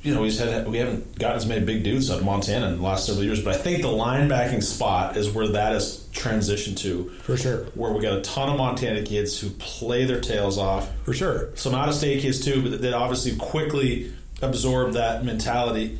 you 0.03 0.13
know, 0.13 0.21
we 0.21 0.35
had 0.35 0.67
we 0.67 0.77
haven't 0.79 1.17
gotten 1.17 1.37
as 1.37 1.45
many 1.45 1.63
big 1.65 1.81
dudes 1.83 2.11
out 2.11 2.19
of 2.19 2.25
Montana 2.25 2.67
in 2.67 2.75
the 2.75 2.83
last 2.83 3.05
several 3.05 3.23
years, 3.23 3.41
but 3.41 3.55
I 3.55 3.57
think 3.57 3.81
the 3.81 3.87
linebacking 3.87 4.61
spot 4.61 5.15
is 5.15 5.29
where 5.31 5.47
that 5.47 5.71
has 5.71 6.05
transitioned 6.11 6.75
to 6.79 7.09
For 7.21 7.37
sure. 7.37 7.63
where 7.73 7.93
we 7.93 8.01
got 8.01 8.17
a 8.17 8.21
ton 8.21 8.49
of 8.49 8.57
Montana 8.57 9.01
kids 9.03 9.39
who 9.39 9.49
play 9.51 10.03
their 10.03 10.19
tails 10.19 10.57
off. 10.57 10.89
For 11.05 11.13
sure. 11.13 11.55
Some 11.55 11.73
out 11.73 11.87
of 11.87 11.95
state 11.95 12.21
kids 12.21 12.43
too, 12.43 12.61
but 12.61 12.81
that 12.81 12.93
obviously 12.93 13.37
quickly 13.37 14.11
absorb 14.41 14.93
that 14.93 15.23
mentality, 15.23 15.97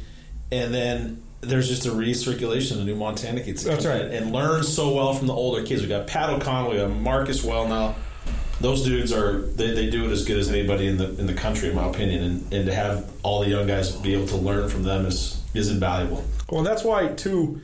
and 0.51 0.73
then 0.73 1.23
there's 1.41 1.67
just 1.67 1.85
a 1.85 1.89
recirculation 1.89 2.79
of 2.79 2.85
new 2.85 2.95
Montana 2.95 3.41
kids. 3.41 3.63
that 3.63 3.71
That's 3.71 3.85
right. 3.85 4.01
And 4.01 4.31
learn 4.31 4.63
so 4.63 4.93
well 4.93 5.13
from 5.13 5.27
the 5.27 5.33
older 5.33 5.63
kids. 5.63 5.81
We 5.81 5.87
got 5.87 6.07
Pat 6.07 6.29
O'Connell, 6.29 6.71
we 6.71 6.77
got 6.77 6.89
Marcus 6.91 7.45
Welnel. 7.45 7.95
Those 8.61 8.83
dudes 8.83 9.11
are 9.11 9.41
they, 9.41 9.73
they 9.73 9.89
do 9.89 10.05
it 10.05 10.11
as 10.11 10.23
good 10.23 10.37
as 10.37 10.49
anybody 10.49 10.87
in 10.87 10.97
the 10.97 11.19
in 11.19 11.27
the 11.27 11.33
country, 11.33 11.69
in 11.69 11.75
my 11.75 11.87
opinion. 11.87 12.23
And, 12.23 12.53
and 12.53 12.65
to 12.67 12.73
have 12.73 13.11
all 13.23 13.41
the 13.41 13.49
young 13.49 13.67
guys 13.67 13.91
be 13.91 14.13
able 14.13 14.27
to 14.27 14.37
learn 14.37 14.69
from 14.69 14.83
them 14.83 15.05
is 15.05 15.41
is 15.53 15.69
invaluable. 15.69 16.23
Well, 16.49 16.63
that's 16.63 16.83
why 16.83 17.07
too. 17.07 17.61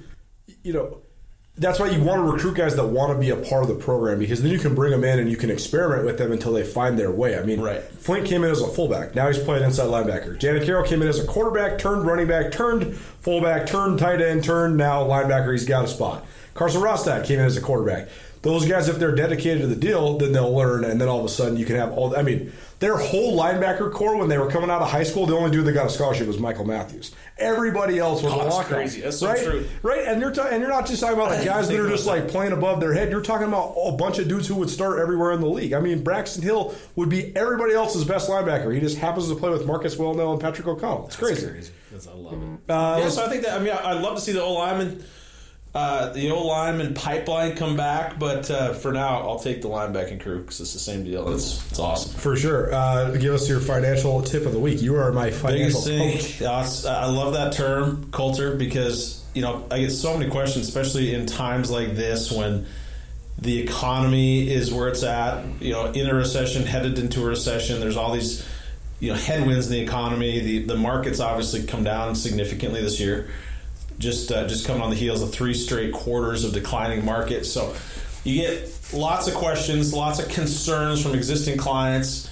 You 0.63 0.73
know, 0.73 1.01
that's 1.59 1.77
why 1.79 1.87
you 1.87 2.01
want 2.01 2.25
to 2.25 2.31
recruit 2.31 2.55
guys 2.55 2.75
that 2.77 2.85
want 2.85 3.13
to 3.13 3.19
be 3.19 3.29
a 3.29 3.35
part 3.35 3.63
of 3.63 3.67
the 3.69 3.75
program 3.75 4.17
because 4.19 4.41
then 4.41 4.51
you 4.51 4.59
can 4.59 4.73
bring 4.73 4.91
them 4.91 5.03
in 5.03 5.19
and 5.19 5.29
you 5.29 5.35
can 5.35 5.49
experiment 5.51 6.05
with 6.05 6.17
them 6.17 6.31
until 6.31 6.53
they 6.53 6.63
find 6.63 6.97
their 6.97 7.11
way. 7.11 7.37
I 7.37 7.43
mean, 7.43 7.59
Right. 7.59 7.83
Flink 7.83 8.25
came 8.25 8.43
in 8.43 8.49
as 8.51 8.61
a 8.61 8.67
fullback. 8.67 9.13
Now 9.13 9.27
he's 9.27 9.37
playing 9.37 9.63
inside 9.63 9.87
linebacker. 9.87 10.39
Janacaro 10.39 10.87
came 10.87 11.01
in 11.01 11.07
as 11.07 11.19
a 11.19 11.27
quarterback, 11.27 11.77
turned 11.77 12.05
running 12.05 12.27
back, 12.27 12.51
turned 12.51 12.95
fullback, 12.95 13.67
turned 13.67 13.99
tight 13.99 14.21
end, 14.21 14.43
turned 14.43 14.77
now 14.77 15.03
linebacker. 15.03 15.51
He's 15.51 15.65
got 15.65 15.85
a 15.85 15.87
spot. 15.87 16.25
Carson 16.53 16.81
Rostad 16.81 17.25
came 17.25 17.39
in 17.39 17.45
as 17.45 17.57
a 17.57 17.61
quarterback. 17.61 18.07
Those 18.41 18.65
guys, 18.65 18.87
if 18.87 18.97
they're 18.99 19.15
dedicated 19.15 19.61
to 19.61 19.67
the 19.67 19.75
deal, 19.75 20.17
then 20.17 20.31
they'll 20.31 20.55
learn, 20.55 20.85
and 20.85 20.99
then 20.99 21.09
all 21.09 21.19
of 21.19 21.25
a 21.25 21.29
sudden 21.29 21.57
you 21.57 21.65
can 21.65 21.75
have 21.75 21.91
all. 21.91 22.15
I 22.15 22.21
mean, 22.21 22.53
their 22.79 22.95
whole 22.97 23.37
linebacker 23.37 23.91
core 23.91 24.17
when 24.17 24.29
they 24.29 24.37
were 24.37 24.49
coming 24.49 24.69
out 24.69 24.81
of 24.81 24.89
high 24.89 25.03
school, 25.03 25.25
the 25.25 25.35
only 25.35 25.51
dude 25.51 25.65
that 25.65 25.73
got 25.73 25.87
a 25.87 25.89
scholarship 25.89 26.27
was 26.27 26.39
Michael 26.39 26.65
Matthews. 26.65 27.13
Everybody 27.37 27.99
else 27.99 28.23
was 28.23 28.31
Oh, 28.33 28.43
that's 28.43 28.67
crazy. 28.67 29.01
That's 29.01 29.19
so 29.19 29.27
right? 29.27 29.43
true. 29.43 29.65
Right, 29.81 30.07
and 30.07 30.21
you're 30.21 30.31
ta- 30.31 30.47
and 30.47 30.61
you're 30.61 30.69
not 30.69 30.87
just 30.87 31.01
talking 31.01 31.17
about 31.17 31.29
like 31.31 31.43
guys 31.45 31.67
that 31.67 31.79
are 31.79 31.89
just 31.89 32.05
like 32.05 32.27
playing 32.29 32.53
above 32.53 32.79
their 32.79 32.93
head. 32.93 33.11
You're 33.11 33.21
talking 33.21 33.47
about 33.47 33.75
a 33.85 33.91
bunch 33.93 34.17
of 34.19 34.27
dudes 34.27 34.47
who 34.47 34.55
would 34.55 34.69
start 34.69 34.99
everywhere 34.99 35.31
in 35.33 35.41
the 35.41 35.47
league. 35.49 35.73
I 35.73 35.79
mean, 35.79 36.03
Braxton 36.03 36.41
Hill 36.41 36.73
would 36.95 37.09
be 37.09 37.35
everybody 37.35 37.73
else's 37.73 38.05
best 38.05 38.29
linebacker. 38.29 38.73
He 38.73 38.79
just 38.79 38.97
happens 38.97 39.27
to 39.29 39.35
play 39.35 39.49
with 39.49 39.65
Marcus 39.65 39.95
Welnel 39.95 40.31
and 40.33 40.41
Patrick 40.41 40.67
O'Connell. 40.67 41.07
It's 41.07 41.15
crazy. 41.17 41.69
That's, 41.91 42.07
I 42.07 42.13
love 42.13 42.33
it. 42.33 42.71
Uh, 42.71 42.99
yeah, 43.01 43.09
so 43.09 43.25
I 43.25 43.29
think 43.29 43.43
that 43.43 43.59
I 43.59 43.63
mean 43.63 43.73
I, 43.73 43.91
I'd 43.91 44.01
love 44.01 44.15
to 44.15 44.21
see 44.21 44.31
the 44.31 44.41
O 44.41 44.53
lineman 44.53 45.03
uh, 45.75 46.11
the 46.13 46.31
O 46.31 46.47
lineman 46.47 46.95
pipeline 46.95 47.55
come 47.55 47.77
back, 47.77 48.17
but 48.17 48.49
uh, 48.49 48.73
for 48.73 48.91
now, 48.91 49.19
I'll 49.19 49.39
take 49.39 49.61
the 49.61 49.67
linebacking 49.67 50.19
crew 50.19 50.41
because 50.41 50.59
it's 50.59 50.73
the 50.73 50.79
same 50.79 51.03
deal. 51.03 51.31
It's 51.33 51.69
it's 51.69 51.77
awesome. 51.77 52.19
For 52.19 52.35
sure. 52.35 52.73
Uh, 52.73 53.11
give 53.11 53.35
us 53.35 53.47
your 53.47 53.59
financial 53.59 54.23
tip 54.23 54.47
of 54.47 54.53
the 54.53 54.59
week. 54.59 54.81
You 54.81 54.95
are 54.95 55.11
my 55.11 55.29
financial 55.29 55.85
Biggest 55.85 56.39
coach. 56.39 56.85
I 56.85 57.05
love 57.05 57.33
that 57.33 57.53
term, 57.53 58.09
Colter, 58.09 58.55
because 58.55 59.23
you 59.35 59.43
know 59.43 59.63
I 59.69 59.81
get 59.81 59.91
so 59.91 60.17
many 60.17 60.31
questions, 60.31 60.67
especially 60.67 61.13
in 61.13 61.27
times 61.27 61.69
like 61.69 61.95
this 61.95 62.31
when 62.31 62.65
the 63.37 63.59
economy 63.59 64.49
is 64.49 64.73
where 64.73 64.87
it's 64.87 65.03
at. 65.03 65.45
You 65.61 65.73
know, 65.73 65.91
in 65.91 66.07
a 66.07 66.15
recession, 66.15 66.63
headed 66.63 66.97
into 66.97 67.21
a 67.21 67.25
recession. 67.25 67.79
There's 67.79 67.95
all 67.95 68.13
these 68.13 68.43
you 68.99 69.11
know 69.11 69.17
headwinds 69.19 69.67
in 69.67 69.73
the 69.73 69.81
economy. 69.81 70.39
The 70.39 70.63
the 70.63 70.77
markets 70.77 71.19
obviously 71.19 71.63
come 71.67 71.83
down 71.83 72.15
significantly 72.15 72.81
this 72.81 72.99
year. 72.99 73.29
Just 73.99 74.31
uh, 74.31 74.47
just 74.47 74.65
coming 74.65 74.81
on 74.81 74.89
the 74.89 74.95
heels 74.95 75.21
of 75.21 75.31
three 75.31 75.53
straight 75.53 75.93
quarters 75.93 76.43
of 76.45 76.53
declining 76.53 77.03
market. 77.05 77.45
So 77.45 77.75
you 78.23 78.41
get 78.41 78.89
lots 78.93 79.27
of 79.27 79.33
questions, 79.35 79.93
lots 79.93 80.19
of 80.19 80.29
concerns 80.29 81.03
from 81.03 81.13
existing 81.13 81.57
clients. 81.57 82.29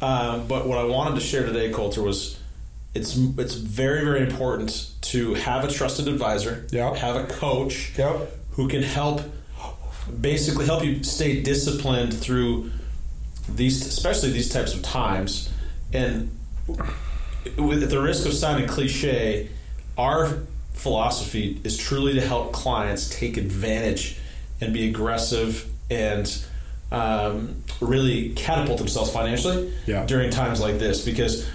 Um, 0.00 0.46
but 0.46 0.66
what 0.68 0.78
I 0.78 0.84
wanted 0.84 1.14
to 1.16 1.20
share 1.20 1.44
today, 1.44 1.70
Colter, 1.70 2.02
was 2.02 2.38
it's 2.94 3.16
it's 3.38 3.54
very 3.54 4.04
very 4.04 4.20
important 4.20 4.90
to 5.02 5.34
have 5.34 5.64
a 5.64 5.68
trusted 5.68 6.08
advisor, 6.08 6.66
Yeah. 6.70 6.94
have 6.94 7.16
a 7.16 7.24
coach 7.24 7.92
Yep. 7.98 8.30
who 8.52 8.68
can 8.68 8.82
help 8.82 9.22
basically 10.20 10.66
help 10.66 10.84
you 10.84 11.02
stay 11.04 11.42
disciplined 11.42 12.14
through 12.14 12.70
these 13.54 13.86
especially 13.86 14.30
these 14.30 14.48
types 14.50 14.74
of 14.74 14.82
times 14.82 15.50
and 15.92 16.30
with 17.58 17.82
at 17.82 17.90
the 17.90 18.00
risk 18.00 18.26
of 18.26 18.32
sounding 18.32 18.66
cliche 18.66 19.48
our 19.98 20.38
philosophy 20.78 21.60
is 21.64 21.76
truly 21.76 22.14
to 22.14 22.20
help 22.20 22.52
clients 22.52 23.08
take 23.08 23.36
advantage 23.36 24.16
and 24.60 24.72
be 24.72 24.88
aggressive 24.88 25.68
and 25.90 26.42
um, 26.90 27.62
really 27.80 28.30
catapult 28.30 28.78
themselves 28.78 29.10
financially 29.10 29.72
Yeah. 29.86 30.06
during 30.06 30.30
times 30.30 30.60
like 30.60 30.78
this. 30.78 31.04
Because 31.04 31.46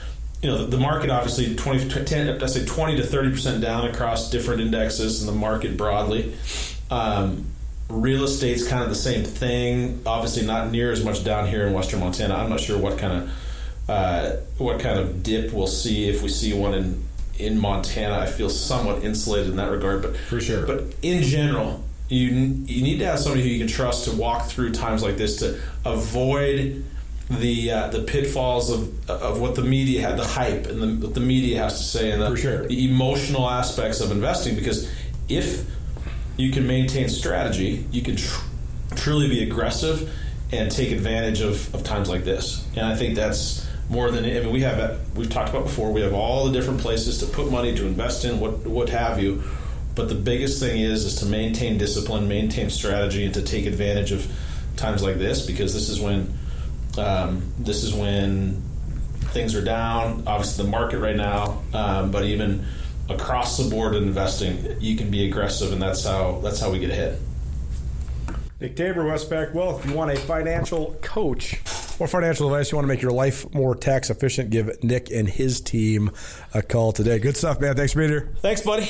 you 0.41 0.49
know 0.49 0.57
the, 0.59 0.76
the 0.76 0.78
market 0.78 1.09
obviously 1.09 1.55
20 1.55 1.89
10, 2.05 2.43
I 2.43 2.45
say 2.47 2.65
20 2.65 2.97
to 2.97 3.03
30 3.03 3.32
percent 3.32 3.61
down 3.61 3.88
across 3.88 4.30
different 4.30 4.61
indexes 4.61 5.21
in 5.21 5.28
the 5.28 5.34
market 5.34 5.78
broadly. 5.78 6.36
Um, 6.91 7.45
real 7.89 8.24
estate's 8.24 8.67
kind 8.67 8.84
of 8.84 8.89
the 8.89 8.95
same 8.95 9.24
thing. 9.24 10.01
Obviously 10.05 10.45
not 10.45 10.69
near 10.71 10.91
as 10.91 11.03
much 11.03 11.24
down 11.24 11.47
here 11.47 11.65
in 11.65 11.74
western 11.74 11.99
Montana. 12.01 12.36
I'm 12.36 12.49
not 12.49 12.59
sure 12.59 12.78
what 12.78 12.97
kind 12.97 13.24
of 13.24 13.30
uh, 13.89 14.32
what 14.57 14.80
kind 14.80 14.99
of 14.99 15.24
dip 15.24 15.51
we'll 15.53 15.67
see 15.67 16.07
if 16.09 16.21
we 16.21 16.30
see 16.30 16.53
one 16.53 16.74
in 16.74 17.03
in 17.39 17.57
Montana 17.59 18.17
I 18.19 18.25
feel 18.27 18.49
somewhat 18.49 19.03
insulated 19.03 19.49
in 19.49 19.55
that 19.57 19.71
regard 19.71 20.01
but 20.01 20.15
For 20.17 20.39
sure. 20.39 20.65
but 20.65 20.93
in 21.01 21.23
general, 21.23 21.84
you 22.09 22.27
you 22.29 22.84
need 22.84 22.99
to 22.99 23.05
have 23.05 23.19
somebody 23.19 23.43
who 23.43 23.49
you 23.49 23.59
can 23.59 23.67
trust 23.67 24.05
to 24.05 24.11
walk 24.15 24.45
through 24.45 24.71
times 24.73 25.01
like 25.01 25.17
this 25.17 25.38
to 25.38 25.59
avoid 25.86 26.84
the 27.29 27.71
uh, 27.71 27.88
the 27.88 28.03
pitfalls 28.03 28.69
of 28.69 29.09
of 29.09 29.39
what 29.39 29.55
the 29.55 29.63
media 29.63 30.01
had, 30.01 30.17
the 30.17 30.25
hype, 30.27 30.67
and 30.67 30.81
the, 30.81 31.05
what 31.07 31.13
the 31.15 31.21
media 31.21 31.57
has 31.63 31.77
to 31.77 31.84
say, 31.84 32.11
and 32.11 32.21
the, 32.21 32.29
For 32.29 32.38
sure. 32.38 32.67
the 32.67 32.86
emotional 32.91 33.49
aspects 33.49 34.01
of 34.01 34.11
investing. 34.11 34.55
Because 34.55 34.91
if 35.29 35.65
you 36.38 36.51
can 36.51 36.67
maintain 36.67 37.09
strategy, 37.09 37.86
you 37.91 38.01
can 38.01 38.17
tr- 38.17 38.41
truly 38.95 39.27
be 39.29 39.41
aggressive 39.41 40.11
and 40.51 40.69
take 40.69 40.91
advantage 40.91 41.41
of, 41.41 41.73
of 41.73 41.84
times 41.84 42.09
like 42.09 42.23
this. 42.25 42.67
And 42.75 42.86
I 42.86 42.95
think 42.95 43.15
that's 43.15 43.62
more 43.89 44.11
than 44.11 44.25
I 44.25 44.39
mean 44.39 44.51
we 44.51 44.61
have 44.61 44.99
we've 45.15 45.29
talked 45.29 45.49
about 45.49 45.63
before. 45.63 45.91
We 45.91 46.01
have 46.01 46.13
all 46.13 46.45
the 46.45 46.51
different 46.51 46.79
places 46.79 47.19
to 47.19 47.25
put 47.25 47.51
money 47.51 47.75
to 47.75 47.86
invest 47.86 48.25
in, 48.25 48.39
what 48.39 48.59
what 48.65 48.89
have 48.89 49.21
you. 49.21 49.43
But 49.95 50.09
the 50.09 50.15
biggest 50.15 50.59
thing 50.59 50.81
is 50.81 51.05
is 51.05 51.15
to 51.15 51.25
maintain 51.25 51.77
discipline, 51.77 52.27
maintain 52.27 52.69
strategy, 52.69 53.25
and 53.25 53.34
to 53.36 53.41
take 53.41 53.65
advantage 53.65 54.11
of 54.11 54.31
times 54.75 55.03
like 55.03 55.17
this 55.17 55.45
because 55.45 55.73
this 55.73 55.89
is 55.89 55.99
when 55.99 56.34
um, 56.97 57.43
this 57.59 57.84
is 57.84 57.93
when 57.93 58.61
things 59.31 59.55
are 59.55 59.63
down. 59.63 60.23
Obviously, 60.25 60.65
the 60.65 60.71
market 60.71 60.99
right 60.99 61.15
now, 61.15 61.61
um, 61.73 62.11
but 62.11 62.25
even 62.25 62.65
across 63.09 63.57
the 63.57 63.69
board 63.69 63.95
in 63.95 64.03
investing, 64.03 64.77
you 64.79 64.95
can 64.95 65.11
be 65.11 65.27
aggressive, 65.27 65.71
and 65.71 65.81
that's 65.81 66.03
how 66.05 66.39
that's 66.43 66.59
how 66.59 66.71
we 66.71 66.79
get 66.79 66.89
ahead. 66.89 67.19
Nick 68.59 68.75
Tabor, 68.75 69.03
Westpac 69.03 69.53
Wealth. 69.53 69.84
If 69.84 69.91
you 69.91 69.97
want 69.97 70.11
a 70.11 70.15
financial 70.15 70.97
coach 71.01 71.61
or 71.99 72.07
financial 72.07 72.47
advice, 72.47 72.71
you 72.71 72.77
want 72.77 72.85
to 72.85 72.93
make 72.93 73.01
your 73.01 73.11
life 73.11 73.51
more 73.53 73.75
tax 73.75 74.09
efficient, 74.09 74.49
give 74.49 74.83
Nick 74.83 75.11
and 75.11 75.27
his 75.27 75.61
team 75.61 76.11
a 76.53 76.61
call 76.61 76.91
today. 76.91 77.19
Good 77.19 77.37
stuff, 77.37 77.59
man. 77.59 77.75
Thanks 77.75 77.93
for 77.93 77.99
being 77.99 78.11
here. 78.11 78.29
Thanks, 78.41 78.61
buddy. 78.61 78.89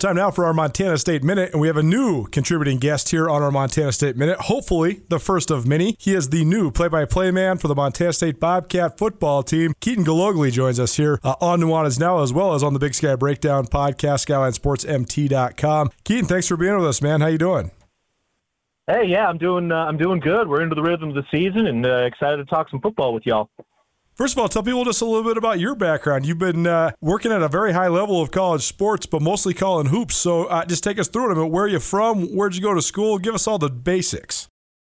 Time 0.00 0.16
now 0.16 0.28
for 0.32 0.44
our 0.44 0.52
Montana 0.52 0.98
State 0.98 1.22
Minute, 1.22 1.52
and 1.52 1.60
we 1.60 1.68
have 1.68 1.76
a 1.76 1.82
new 1.82 2.26
contributing 2.26 2.78
guest 2.78 3.10
here 3.10 3.30
on 3.30 3.44
our 3.44 3.52
Montana 3.52 3.92
State 3.92 4.16
Minute. 4.16 4.40
Hopefully, 4.40 5.02
the 5.08 5.20
first 5.20 5.52
of 5.52 5.68
many. 5.68 5.94
He 6.00 6.14
is 6.14 6.30
the 6.30 6.44
new 6.44 6.72
play-by-play 6.72 7.30
man 7.30 7.58
for 7.58 7.68
the 7.68 7.76
Montana 7.76 8.12
State 8.12 8.40
Bobcat 8.40 8.98
football 8.98 9.44
team. 9.44 9.72
Keaton 9.80 10.04
Galogly 10.04 10.50
joins 10.50 10.80
us 10.80 10.96
here 10.96 11.20
uh, 11.22 11.36
on 11.40 11.60
Nuanez 11.60 12.00
Now, 12.00 12.24
as 12.24 12.32
well 12.32 12.54
as 12.54 12.64
on 12.64 12.72
the 12.72 12.80
Big 12.80 12.92
Sky 12.92 13.14
Breakdown 13.14 13.68
podcast, 13.68 14.26
SkylineSportsMT.com. 14.26 15.90
Keaton, 16.02 16.26
thanks 16.26 16.48
for 16.48 16.56
being 16.56 16.76
with 16.76 16.86
us, 16.86 17.00
man. 17.00 17.20
How 17.20 17.28
you 17.28 17.38
doing? 17.38 17.70
Hey, 18.88 19.06
yeah, 19.06 19.28
I'm 19.28 19.38
doing 19.38 19.70
uh, 19.70 19.76
I'm 19.76 19.96
doing 19.96 20.18
good. 20.18 20.48
We're 20.48 20.62
into 20.62 20.74
the 20.74 20.82
rhythm 20.82 21.10
of 21.10 21.14
the 21.14 21.24
season 21.30 21.68
and 21.68 21.86
uh, 21.86 21.98
excited 21.98 22.38
to 22.38 22.44
talk 22.46 22.68
some 22.68 22.80
football 22.80 23.14
with 23.14 23.24
y'all. 23.26 23.48
First 24.14 24.36
of 24.36 24.38
all, 24.38 24.48
tell 24.48 24.62
people 24.62 24.84
just 24.84 25.02
a 25.02 25.04
little 25.04 25.24
bit 25.24 25.36
about 25.36 25.58
your 25.58 25.74
background. 25.74 26.24
You've 26.24 26.38
been 26.38 26.68
uh, 26.68 26.92
working 27.00 27.32
at 27.32 27.42
a 27.42 27.48
very 27.48 27.72
high 27.72 27.88
level 27.88 28.22
of 28.22 28.30
college 28.30 28.62
sports, 28.62 29.06
but 29.06 29.20
mostly 29.20 29.54
calling 29.54 29.86
hoops. 29.86 30.16
So 30.16 30.44
uh, 30.44 30.64
just 30.64 30.84
take 30.84 31.00
us 31.00 31.08
through 31.08 31.30
it 31.30 31.32
a 31.32 31.34
minute. 31.34 31.48
Where 31.48 31.64
are 31.64 31.68
you 31.68 31.80
from? 31.80 32.26
Where'd 32.28 32.54
you 32.54 32.62
go 32.62 32.74
to 32.74 32.82
school? 32.82 33.18
Give 33.18 33.34
us 33.34 33.48
all 33.48 33.58
the 33.58 33.68
basics. 33.68 34.46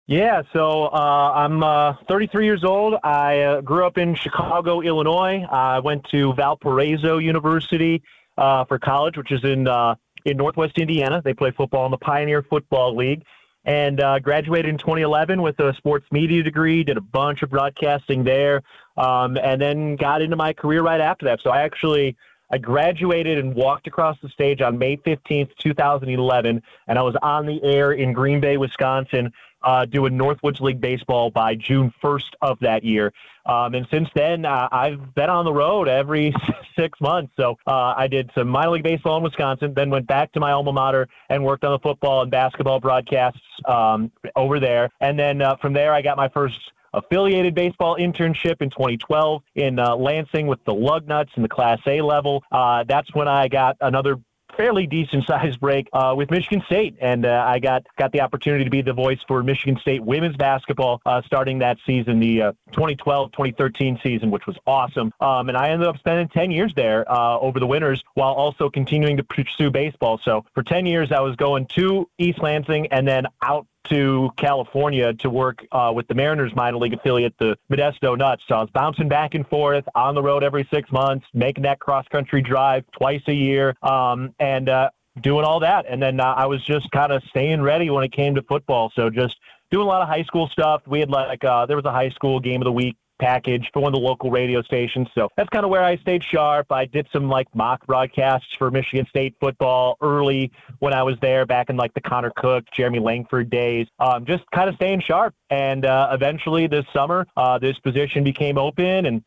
Yeah, 0.08 0.42
so 0.52 0.86
uh, 0.86 1.32
I'm 1.36 1.62
uh, 1.62 1.94
33 2.08 2.44
years 2.44 2.64
old. 2.64 2.96
I 3.04 3.40
uh, 3.42 3.60
grew 3.60 3.86
up 3.86 3.96
in 3.96 4.16
Chicago, 4.16 4.80
Illinois. 4.80 5.46
I 5.48 5.78
went 5.78 6.04
to 6.10 6.34
Valparaiso 6.34 7.18
University 7.18 8.02
uh, 8.36 8.64
for 8.64 8.80
college, 8.80 9.16
which 9.16 9.30
is 9.30 9.44
in 9.44 9.68
uh, 9.68 9.94
in 10.24 10.36
Northwest 10.36 10.78
Indiana. 10.78 11.22
They 11.24 11.32
play 11.32 11.52
football 11.52 11.84
in 11.84 11.92
the 11.92 11.98
Pioneer 11.98 12.42
Football 12.42 12.96
League, 12.96 13.22
and 13.64 14.00
uh, 14.00 14.18
graduated 14.18 14.68
in 14.68 14.78
2011 14.78 15.40
with 15.40 15.58
a 15.60 15.72
sports 15.74 16.06
media 16.10 16.42
degree. 16.42 16.82
Did 16.82 16.96
a 16.96 17.00
bunch 17.00 17.42
of 17.42 17.50
broadcasting 17.50 18.24
there, 18.24 18.62
um, 18.96 19.36
and 19.36 19.60
then 19.60 19.96
got 19.96 20.22
into 20.22 20.36
my 20.36 20.52
career 20.52 20.82
right 20.82 21.00
after 21.00 21.26
that. 21.26 21.40
So 21.42 21.50
I 21.50 21.62
actually 21.62 22.16
I 22.52 22.58
graduated 22.58 23.38
and 23.38 23.54
walked 23.54 23.86
across 23.86 24.18
the 24.22 24.28
stage 24.28 24.60
on 24.60 24.76
May 24.76 24.98
15th, 24.98 25.56
2011, 25.58 26.62
and 26.86 26.98
I 26.98 27.02
was 27.02 27.16
on 27.22 27.46
the 27.46 27.62
air 27.64 27.92
in 27.92 28.12
Green 28.12 28.40
Bay, 28.40 28.58
Wisconsin, 28.58 29.32
uh, 29.62 29.86
doing 29.86 30.18
Northwoods 30.18 30.60
League 30.60 30.80
baseball 30.80 31.30
by 31.30 31.54
June 31.54 31.94
1st 32.02 32.30
of 32.42 32.58
that 32.60 32.84
year. 32.84 33.12
Um, 33.46 33.74
and 33.74 33.86
since 33.90 34.08
then, 34.14 34.44
uh, 34.44 34.68
I've 34.70 35.14
been 35.14 35.30
on 35.30 35.46
the 35.46 35.52
road 35.52 35.88
every 35.88 36.34
six 36.78 37.00
months. 37.00 37.32
So 37.36 37.56
uh, 37.66 37.94
I 37.96 38.06
did 38.06 38.30
some 38.34 38.48
minor 38.48 38.72
league 38.72 38.82
baseball 38.82 39.16
in 39.16 39.22
Wisconsin, 39.22 39.72
then 39.74 39.88
went 39.88 40.06
back 40.06 40.32
to 40.32 40.40
my 40.40 40.52
alma 40.52 40.72
mater 40.72 41.08
and 41.30 41.42
worked 41.42 41.64
on 41.64 41.72
the 41.72 41.78
football 41.78 42.22
and 42.22 42.30
basketball 42.30 42.80
broadcasts 42.80 43.40
um, 43.64 44.12
over 44.36 44.60
there. 44.60 44.90
And 45.00 45.18
then 45.18 45.40
uh, 45.40 45.56
from 45.56 45.72
there, 45.72 45.94
I 45.94 46.02
got 46.02 46.18
my 46.18 46.28
first 46.28 46.60
affiliated 46.94 47.54
baseball 47.54 47.96
internship 47.96 48.60
in 48.60 48.70
2012 48.70 49.42
in 49.54 49.78
uh, 49.78 49.96
Lansing 49.96 50.46
with 50.46 50.62
the 50.64 50.74
Lugnuts 50.74 51.36
in 51.36 51.42
the 51.42 51.48
Class 51.48 51.78
A 51.86 52.00
level. 52.00 52.42
Uh, 52.50 52.84
that's 52.86 53.12
when 53.14 53.28
I 53.28 53.48
got 53.48 53.76
another 53.80 54.18
fairly 54.56 54.86
decent 54.86 55.24
sized 55.26 55.60
break 55.60 55.88
uh, 55.92 56.14
with 56.16 56.30
Michigan 56.30 56.62
State, 56.66 56.96
and 57.00 57.24
uh, 57.24 57.44
I 57.46 57.58
got 57.58 57.86
got 57.96 58.12
the 58.12 58.20
opportunity 58.20 58.64
to 58.64 58.70
be 58.70 58.82
the 58.82 58.92
voice 58.92 59.18
for 59.26 59.42
Michigan 59.42 59.78
State 59.80 60.02
women's 60.02 60.36
basketball 60.36 61.00
uh, 61.06 61.22
starting 61.26 61.58
that 61.60 61.78
season, 61.86 62.20
the 62.20 62.54
2012-2013 62.72 64.02
season, 64.02 64.30
which 64.30 64.46
was 64.46 64.56
awesome. 64.66 65.12
Um, 65.20 65.48
and 65.48 65.56
I 65.56 65.70
ended 65.70 65.88
up 65.88 65.98
spending 65.98 66.28
10 66.28 66.50
years 66.50 66.72
there 66.74 67.10
uh, 67.10 67.38
over 67.38 67.60
the 67.60 67.66
winters, 67.66 68.02
while 68.14 68.32
also 68.32 68.70
continuing 68.70 69.16
to 69.16 69.24
pursue 69.24 69.70
baseball. 69.70 70.20
So 70.24 70.44
for 70.54 70.62
10 70.62 70.86
years, 70.86 71.12
I 71.12 71.20
was 71.20 71.36
going 71.36 71.66
to 71.74 72.08
East 72.18 72.40
Lansing 72.40 72.88
and 72.88 73.06
then 73.06 73.26
out 73.42 73.66
to 73.84 74.30
California 74.36 75.12
to 75.14 75.30
work 75.30 75.64
uh, 75.72 75.92
with 75.94 76.06
the 76.08 76.14
Mariners 76.14 76.54
minor 76.54 76.78
league 76.78 76.94
affiliate, 76.94 77.34
the 77.38 77.56
Modesto 77.70 78.16
Nuts. 78.16 78.42
So 78.48 78.54
I 78.54 78.60
was 78.60 78.70
bouncing 78.70 79.08
back 79.08 79.34
and 79.34 79.46
forth 79.46 79.84
on 79.94 80.14
the 80.14 80.22
road 80.22 80.44
every 80.44 80.66
six 80.72 80.90
months, 80.92 81.26
making 81.34 81.64
that 81.64 81.80
cross 81.80 82.06
country 82.08 82.42
drive 82.42 82.84
twice 82.92 83.22
a 83.26 83.34
year. 83.34 83.76
Um, 83.82 84.34
and 84.38 84.68
uh, 84.68 84.90
doing 85.20 85.44
all 85.44 85.60
that. 85.60 85.84
And 85.88 86.02
then 86.02 86.20
uh, 86.20 86.24
I 86.24 86.46
was 86.46 86.64
just 86.64 86.90
kind 86.90 87.12
of 87.12 87.22
staying 87.24 87.60
ready 87.60 87.90
when 87.90 88.04
it 88.04 88.12
came 88.12 88.34
to 88.36 88.42
football. 88.42 88.90
So 88.94 89.10
just 89.10 89.36
doing 89.70 89.84
a 89.84 89.88
lot 89.88 90.02
of 90.02 90.08
high 90.08 90.22
school 90.22 90.48
stuff. 90.48 90.82
We 90.86 91.00
had 91.00 91.10
like 91.10 91.44
uh, 91.44 91.66
there 91.66 91.76
was 91.76 91.84
a 91.84 91.92
high 91.92 92.10
school 92.10 92.40
game 92.40 92.60
of 92.60 92.64
the 92.66 92.72
week 92.72 92.96
package 93.22 93.70
for 93.72 93.80
one 93.80 93.94
of 93.94 94.00
the 94.00 94.04
local 94.04 94.30
radio 94.30 94.62
stations. 94.62 95.06
So 95.14 95.28
that's 95.36 95.48
kind 95.50 95.64
of 95.64 95.70
where 95.70 95.84
I 95.84 95.96
stayed 95.98 96.24
sharp. 96.24 96.72
I 96.72 96.86
did 96.86 97.06
some 97.12 97.28
like 97.28 97.46
mock 97.54 97.86
broadcasts 97.86 98.48
for 98.58 98.70
Michigan 98.70 99.06
State 99.08 99.36
football 99.40 99.96
early 100.02 100.50
when 100.80 100.92
I 100.92 101.04
was 101.04 101.14
there 101.22 101.46
back 101.46 101.70
in 101.70 101.76
like 101.76 101.94
the 101.94 102.00
Connor 102.00 102.32
Cook, 102.36 102.64
Jeremy 102.76 102.98
Langford 102.98 103.48
days. 103.48 103.86
Um, 104.00 104.26
just 104.26 104.42
kind 104.52 104.68
of 104.68 104.74
staying 104.74 105.02
sharp. 105.02 105.34
And 105.50 105.86
uh, 105.86 106.08
eventually 106.12 106.66
this 106.66 106.84
summer, 106.92 107.26
uh, 107.36 107.58
this 107.58 107.78
position 107.78 108.24
became 108.24 108.58
open 108.58 109.06
and 109.06 109.22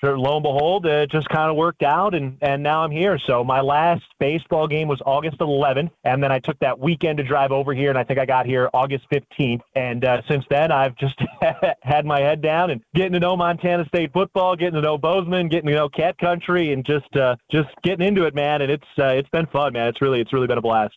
sure, 0.00 0.18
lo 0.18 0.36
and 0.36 0.42
behold, 0.42 0.86
it 0.86 1.10
just 1.10 1.28
kind 1.28 1.50
of 1.50 1.56
worked 1.56 1.82
out, 1.82 2.14
and 2.14 2.36
and 2.40 2.62
now 2.62 2.82
I'm 2.82 2.90
here. 2.90 3.18
So 3.26 3.44
my 3.44 3.60
last 3.60 4.02
baseball 4.18 4.66
game 4.66 4.88
was 4.88 5.00
August 5.04 5.38
11th, 5.38 5.90
and 6.04 6.22
then 6.22 6.32
I 6.32 6.38
took 6.38 6.58
that 6.60 6.78
weekend 6.78 7.18
to 7.18 7.24
drive 7.24 7.52
over 7.52 7.74
here, 7.74 7.90
and 7.90 7.98
I 7.98 8.04
think 8.04 8.18
I 8.18 8.26
got 8.26 8.46
here 8.46 8.68
August 8.74 9.06
15th. 9.12 9.60
And 9.74 10.04
uh, 10.04 10.22
since 10.28 10.44
then, 10.50 10.72
I've 10.72 10.96
just 10.96 11.18
had 11.82 12.04
my 12.04 12.20
head 12.20 12.40
down 12.40 12.70
and 12.70 12.82
getting 12.94 13.12
to 13.12 13.20
know 13.20 13.36
Montana 13.36 13.84
State 13.86 14.12
football, 14.12 14.56
getting 14.56 14.74
to 14.74 14.80
know 14.80 14.98
Bozeman, 14.98 15.48
getting 15.48 15.68
to 15.68 15.74
know 15.74 15.88
Cat 15.88 16.18
Country, 16.18 16.72
and 16.72 16.84
just 16.84 17.14
uh, 17.16 17.36
just 17.50 17.68
getting 17.82 18.06
into 18.06 18.24
it, 18.24 18.34
man. 18.34 18.62
And 18.62 18.70
it's 18.70 18.88
uh, 18.98 19.06
it's 19.06 19.28
been 19.30 19.46
fun, 19.46 19.72
man. 19.72 19.88
It's 19.88 20.02
really 20.02 20.20
it's 20.20 20.32
really 20.32 20.46
been 20.46 20.58
a 20.58 20.62
blast. 20.62 20.94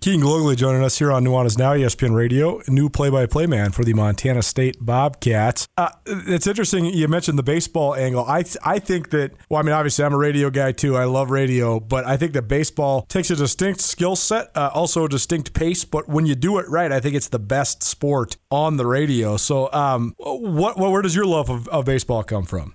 Keaton 0.00 0.22
Galogly 0.22 0.56
joining 0.56 0.82
us 0.82 0.98
here 0.98 1.12
on 1.12 1.26
Nuanez 1.26 1.58
Now, 1.58 1.74
ESPN 1.74 2.14
Radio, 2.14 2.62
new 2.68 2.88
play-by-play 2.88 3.44
man 3.44 3.70
for 3.70 3.84
the 3.84 3.92
Montana 3.92 4.40
State 4.40 4.78
Bobcats. 4.80 5.68
Uh, 5.76 5.90
it's 6.06 6.46
interesting 6.46 6.86
you 6.86 7.06
mentioned 7.06 7.38
the 7.38 7.42
baseball 7.42 7.94
angle. 7.94 8.24
I 8.26 8.44
th- 8.44 8.56
I 8.64 8.78
think 8.78 9.10
that 9.10 9.32
well, 9.50 9.60
I 9.60 9.62
mean, 9.62 9.74
obviously 9.74 10.06
I'm 10.06 10.14
a 10.14 10.16
radio 10.16 10.48
guy 10.48 10.72
too. 10.72 10.96
I 10.96 11.04
love 11.04 11.30
radio, 11.30 11.80
but 11.80 12.06
I 12.06 12.16
think 12.16 12.32
that 12.32 12.48
baseball 12.48 13.02
takes 13.10 13.30
a 13.30 13.36
distinct 13.36 13.82
skill 13.82 14.16
set, 14.16 14.50
uh, 14.56 14.70
also 14.72 15.04
a 15.04 15.08
distinct 15.08 15.52
pace. 15.52 15.84
But 15.84 16.08
when 16.08 16.24
you 16.24 16.34
do 16.34 16.56
it 16.56 16.66
right, 16.70 16.90
I 16.90 17.00
think 17.00 17.14
it's 17.14 17.28
the 17.28 17.38
best 17.38 17.82
sport 17.82 18.38
on 18.50 18.78
the 18.78 18.86
radio. 18.86 19.36
So, 19.36 19.70
um, 19.70 20.14
what, 20.16 20.78
what 20.78 20.92
where 20.92 21.02
does 21.02 21.14
your 21.14 21.26
love 21.26 21.50
of, 21.50 21.68
of 21.68 21.84
baseball 21.84 22.22
come 22.22 22.46
from? 22.46 22.74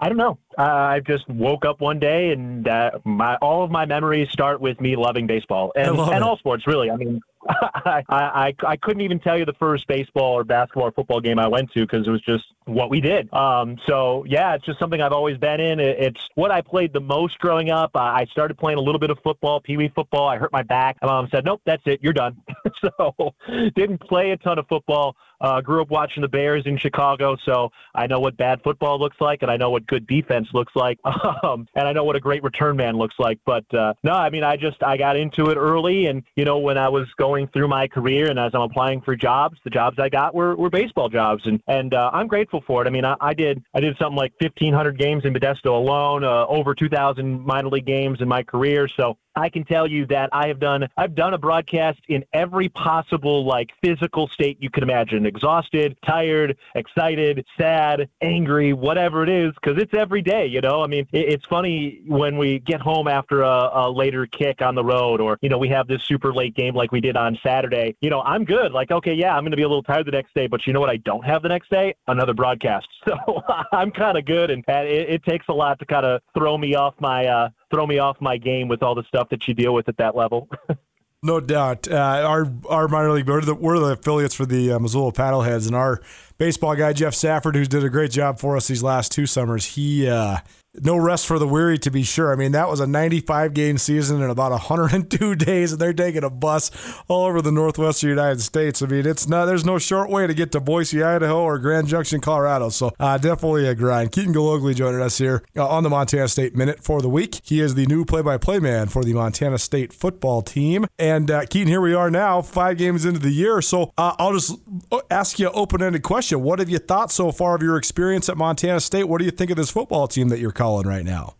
I 0.00 0.08
don't 0.08 0.16
know. 0.16 0.38
Uh, 0.56 0.62
I 0.62 1.00
just 1.00 1.28
woke 1.28 1.64
up 1.64 1.80
one 1.80 1.98
day, 1.98 2.30
and 2.30 2.66
uh, 2.68 2.92
my 3.04 3.36
all 3.36 3.64
of 3.64 3.70
my 3.70 3.84
memories 3.84 4.28
start 4.30 4.60
with 4.60 4.80
me 4.80 4.94
loving 4.94 5.26
baseball 5.26 5.72
and, 5.74 5.98
and 5.98 6.22
all 6.22 6.36
sports. 6.38 6.68
Really, 6.68 6.88
I 6.88 6.96
mean, 6.96 7.20
I, 7.48 8.04
I 8.08 8.54
I 8.64 8.76
couldn't 8.76 9.00
even 9.00 9.18
tell 9.18 9.36
you 9.36 9.44
the 9.44 9.54
first 9.54 9.88
baseball 9.88 10.34
or 10.34 10.44
basketball 10.44 10.84
or 10.84 10.92
football 10.92 11.20
game 11.20 11.40
I 11.40 11.48
went 11.48 11.72
to 11.72 11.80
because 11.80 12.06
it 12.06 12.10
was 12.10 12.20
just 12.20 12.44
what 12.64 12.90
we 12.90 13.00
did. 13.00 13.32
Um, 13.34 13.76
so 13.86 14.24
yeah, 14.28 14.54
it's 14.54 14.64
just 14.64 14.78
something 14.78 15.00
I've 15.00 15.12
always 15.12 15.36
been 15.36 15.60
in. 15.60 15.80
It's 15.80 16.28
what 16.36 16.52
I 16.52 16.60
played 16.60 16.92
the 16.92 17.00
most 17.00 17.38
growing 17.40 17.70
up. 17.70 17.90
I 17.96 18.26
started 18.26 18.56
playing 18.56 18.78
a 18.78 18.82
little 18.82 19.00
bit 19.00 19.10
of 19.10 19.18
football, 19.24 19.60
pee 19.60 19.76
wee 19.76 19.90
football. 19.92 20.28
I 20.28 20.38
hurt 20.38 20.52
my 20.52 20.62
back. 20.62 20.98
My 21.02 21.08
mom 21.08 21.28
said, 21.28 21.44
"Nope, 21.44 21.62
that's 21.64 21.82
it. 21.86 21.98
You're 22.04 22.12
done." 22.12 22.36
so 22.80 23.34
didn't 23.74 23.98
play 23.98 24.30
a 24.30 24.36
ton 24.36 24.60
of 24.60 24.68
football. 24.68 25.16
Uh, 25.40 25.60
grew 25.60 25.82
up 25.82 25.90
watching 25.90 26.20
the 26.20 26.28
Bears 26.28 26.64
in 26.66 26.78
Chicago, 26.78 27.36
so 27.44 27.70
I 27.94 28.06
know 28.06 28.20
what 28.20 28.36
bad 28.36 28.62
football 28.62 28.98
looks 28.98 29.16
like, 29.20 29.42
and 29.42 29.50
I 29.50 29.56
know 29.56 29.70
what 29.70 29.86
good 29.86 30.06
defense 30.06 30.48
looks 30.52 30.74
like, 30.74 30.98
um, 31.44 31.66
and 31.74 31.86
I 31.86 31.92
know 31.92 32.04
what 32.04 32.16
a 32.16 32.20
great 32.20 32.42
return 32.42 32.76
man 32.76 32.96
looks 32.96 33.14
like. 33.18 33.38
But 33.44 33.72
uh, 33.74 33.94
no, 34.02 34.12
I 34.12 34.30
mean, 34.30 34.44
I 34.44 34.56
just 34.56 34.82
I 34.82 34.96
got 34.96 35.16
into 35.16 35.50
it 35.50 35.56
early, 35.56 36.06
and 36.06 36.22
you 36.36 36.44
know, 36.44 36.58
when 36.58 36.78
I 36.78 36.88
was 36.88 37.06
going 37.18 37.48
through 37.48 37.68
my 37.68 37.88
career 37.88 38.30
and 38.30 38.38
as 38.38 38.52
I'm 38.54 38.62
applying 38.62 39.00
for 39.00 39.16
jobs, 39.16 39.58
the 39.64 39.70
jobs 39.70 39.98
I 39.98 40.08
got 40.08 40.34
were, 40.34 40.56
were 40.56 40.70
baseball 40.70 41.08
jobs, 41.08 41.42
and 41.46 41.62
and 41.66 41.94
uh, 41.94 42.10
I'm 42.12 42.26
grateful 42.26 42.62
for 42.66 42.82
it. 42.82 42.86
I 42.86 42.90
mean, 42.90 43.04
I, 43.04 43.16
I 43.20 43.34
did 43.34 43.62
I 43.74 43.80
did 43.80 43.96
something 43.98 44.16
like 44.16 44.32
1,500 44.40 44.98
games 44.98 45.24
in 45.24 45.34
Modesto 45.34 45.70
alone, 45.70 46.24
uh, 46.24 46.46
over 46.46 46.74
2,000 46.74 47.44
minor 47.44 47.68
league 47.68 47.86
games 47.86 48.20
in 48.20 48.28
my 48.28 48.42
career, 48.42 48.88
so 48.88 49.16
I 49.38 49.48
can 49.48 49.64
tell 49.64 49.86
you 49.86 50.06
that 50.06 50.30
I 50.32 50.48
have 50.48 50.58
done 50.58 50.88
I've 50.96 51.14
done 51.14 51.34
a 51.34 51.38
broadcast 51.38 52.00
in 52.08 52.24
every 52.32 52.68
possible 52.68 53.44
like 53.44 53.70
physical 53.82 54.28
state 54.28 54.58
you 54.60 54.70
can 54.70 54.82
imagine. 54.82 55.26
Exhausted 55.26 55.96
tired 56.06 56.56
excited 56.74 57.44
sad 57.58 58.08
angry 58.20 58.72
whatever 58.72 59.22
it 59.22 59.28
is 59.28 59.52
because 59.54 59.80
it's 59.80 59.94
every 59.94 60.22
day 60.22 60.46
you 60.46 60.60
know? 60.60 60.82
I 60.82 60.86
mean 60.86 61.06
it, 61.12 61.32
it's 61.32 61.46
funny 61.46 62.02
when 62.06 62.38
we 62.38 62.60
get 62.60 62.80
home 62.80 63.08
after 63.08 63.42
a, 63.42 63.70
a 63.72 63.90
later 63.90 64.26
kick 64.26 64.62
on 64.62 64.74
the 64.74 64.84
road 64.84 65.20
or 65.20 65.38
you 65.40 65.48
know 65.48 65.58
we 65.58 65.68
have 65.68 65.86
this 65.88 66.02
super 66.04 66.32
late 66.32 66.54
game 66.54 66.74
like 66.74 66.92
we 66.92 67.00
did 67.00 67.16
on 67.16 67.38
Saturday 67.42 67.96
you 68.00 68.10
know 68.10 68.22
I'm 68.22 68.44
good. 68.44 68.72
Like 68.72 68.90
okay 68.90 69.14
yeah 69.14 69.36
I'm 69.36 69.48
to 69.48 69.56
be 69.56 69.62
a 69.62 69.68
little 69.68 69.82
tired 69.82 70.06
the 70.06 70.12
next 70.12 70.34
day 70.34 70.46
but 70.46 70.66
you 70.66 70.72
know 70.72 70.80
what 70.80 70.90
I 70.90 70.98
don't 70.98 71.24
have 71.24 71.42
the 71.42 71.48
next 71.48 71.70
day? 71.70 71.94
Another 72.06 72.34
broadcast. 72.34 72.86
So 73.08 73.42
I'm 73.72 73.90
kind 73.90 74.18
of 74.18 74.26
good 74.26 74.50
and, 74.50 74.62
and 74.68 74.86
it, 74.86 75.08
it 75.08 75.24
takes 75.24 75.46
a 75.48 75.52
lot 75.52 75.78
to 75.78 75.86
kind 75.86 76.04
of 76.04 76.20
throw 76.36 76.58
me 76.58 76.74
off 76.74 76.94
my 77.00 77.26
uh, 77.26 77.48
throw 77.70 77.86
me 77.86 77.98
off 77.98 78.16
my 78.20 78.36
game 78.36 78.68
with 78.68 78.82
all 78.82 78.94
the 78.94 79.04
stuff 79.04 79.28
that 79.30 79.46
you 79.46 79.54
deal 79.54 79.74
with 79.74 79.88
at 79.88 79.96
that 79.98 80.16
level. 80.16 80.48
no 81.22 81.40
doubt. 81.40 81.88
Uh, 81.88 81.94
our 81.96 82.52
our 82.68 82.88
minor 82.88 83.12
league, 83.12 83.28
we're 83.28 83.40
the, 83.40 83.54
we're 83.54 83.78
the 83.78 83.92
affiliates 83.92 84.34
for 84.34 84.46
the 84.46 84.72
uh, 84.72 84.78
Missoula 84.78 85.12
Paddleheads, 85.12 85.66
and 85.66 85.76
our 85.76 86.00
baseball 86.38 86.76
guy 86.76 86.92
Jeff 86.92 87.14
Safford, 87.14 87.56
who's 87.56 87.68
did 87.68 87.84
a 87.84 87.90
great 87.90 88.10
job 88.10 88.38
for 88.38 88.56
us 88.56 88.68
these 88.68 88.82
last 88.82 89.12
two 89.12 89.26
summers. 89.26 89.64
He 89.64 90.08
uh, 90.08 90.38
no 90.82 90.96
rest 90.96 91.26
for 91.26 91.38
the 91.38 91.48
weary, 91.48 91.78
to 91.78 91.90
be 91.90 92.02
sure. 92.02 92.32
I 92.32 92.36
mean, 92.36 92.52
that 92.52 92.68
was 92.68 92.80
a 92.80 92.86
95 92.86 93.54
game 93.54 93.78
season 93.78 94.22
in 94.22 94.30
about 94.30 94.52
102 94.52 95.34
days, 95.34 95.72
and 95.72 95.80
they're 95.80 95.92
taking 95.92 96.24
a 96.24 96.30
bus 96.30 96.70
all 97.08 97.26
over 97.26 97.42
the 97.42 97.52
northwestern 97.52 98.10
United 98.10 98.40
States. 98.40 98.82
I 98.82 98.86
mean, 98.86 99.06
it's 99.06 99.28
not 99.28 99.46
there's 99.46 99.64
no 99.64 99.78
short 99.78 100.10
way 100.10 100.26
to 100.26 100.34
get 100.34 100.52
to 100.52 100.60
Boise, 100.60 101.02
Idaho, 101.02 101.42
or 101.42 101.58
Grand 101.58 101.88
Junction, 101.88 102.20
Colorado. 102.20 102.68
So 102.68 102.92
uh, 102.98 103.18
definitely 103.18 103.66
a 103.66 103.74
grind. 103.74 104.12
Keaton 104.12 104.32
Galogly 104.32 104.74
joining 104.74 105.00
us 105.00 105.18
here 105.18 105.42
uh, 105.56 105.66
on 105.68 105.82
the 105.82 105.90
Montana 105.90 106.28
State 106.28 106.54
Minute 106.54 106.82
for 106.82 107.02
the 107.02 107.08
week. 107.08 107.40
He 107.42 107.60
is 107.60 107.74
the 107.74 107.86
new 107.86 108.04
play-by-play 108.04 108.60
man 108.60 108.88
for 108.88 109.04
the 109.04 109.14
Montana 109.14 109.58
State 109.58 109.92
football 109.92 110.42
team. 110.42 110.86
And 110.98 111.30
uh, 111.30 111.46
Keaton, 111.46 111.68
here 111.68 111.80
we 111.80 111.94
are 111.94 112.10
now, 112.10 112.42
five 112.42 112.78
games 112.78 113.04
into 113.04 113.20
the 113.20 113.30
year. 113.30 113.60
So 113.62 113.92
uh, 113.98 114.14
I'll 114.18 114.32
just 114.32 114.58
uh, 114.92 115.00
ask 115.10 115.38
you 115.38 115.48
an 115.48 115.52
open-ended 115.54 116.02
question. 116.02 116.42
What 116.42 116.58
have 116.58 116.68
you 116.68 116.78
thought 116.78 117.10
so 117.10 117.32
far 117.32 117.54
of 117.56 117.62
your 117.62 117.76
experience 117.76 118.28
at 118.28 118.36
Montana 118.36 118.80
State? 118.80 119.04
What 119.04 119.18
do 119.18 119.24
you 119.24 119.30
think 119.30 119.50
of 119.50 119.56
this 119.56 119.70
football 119.70 120.06
team 120.06 120.28
that 120.28 120.38
you're 120.38 120.52
calling 120.52 120.67
right 120.86 121.04
now? 121.04 121.34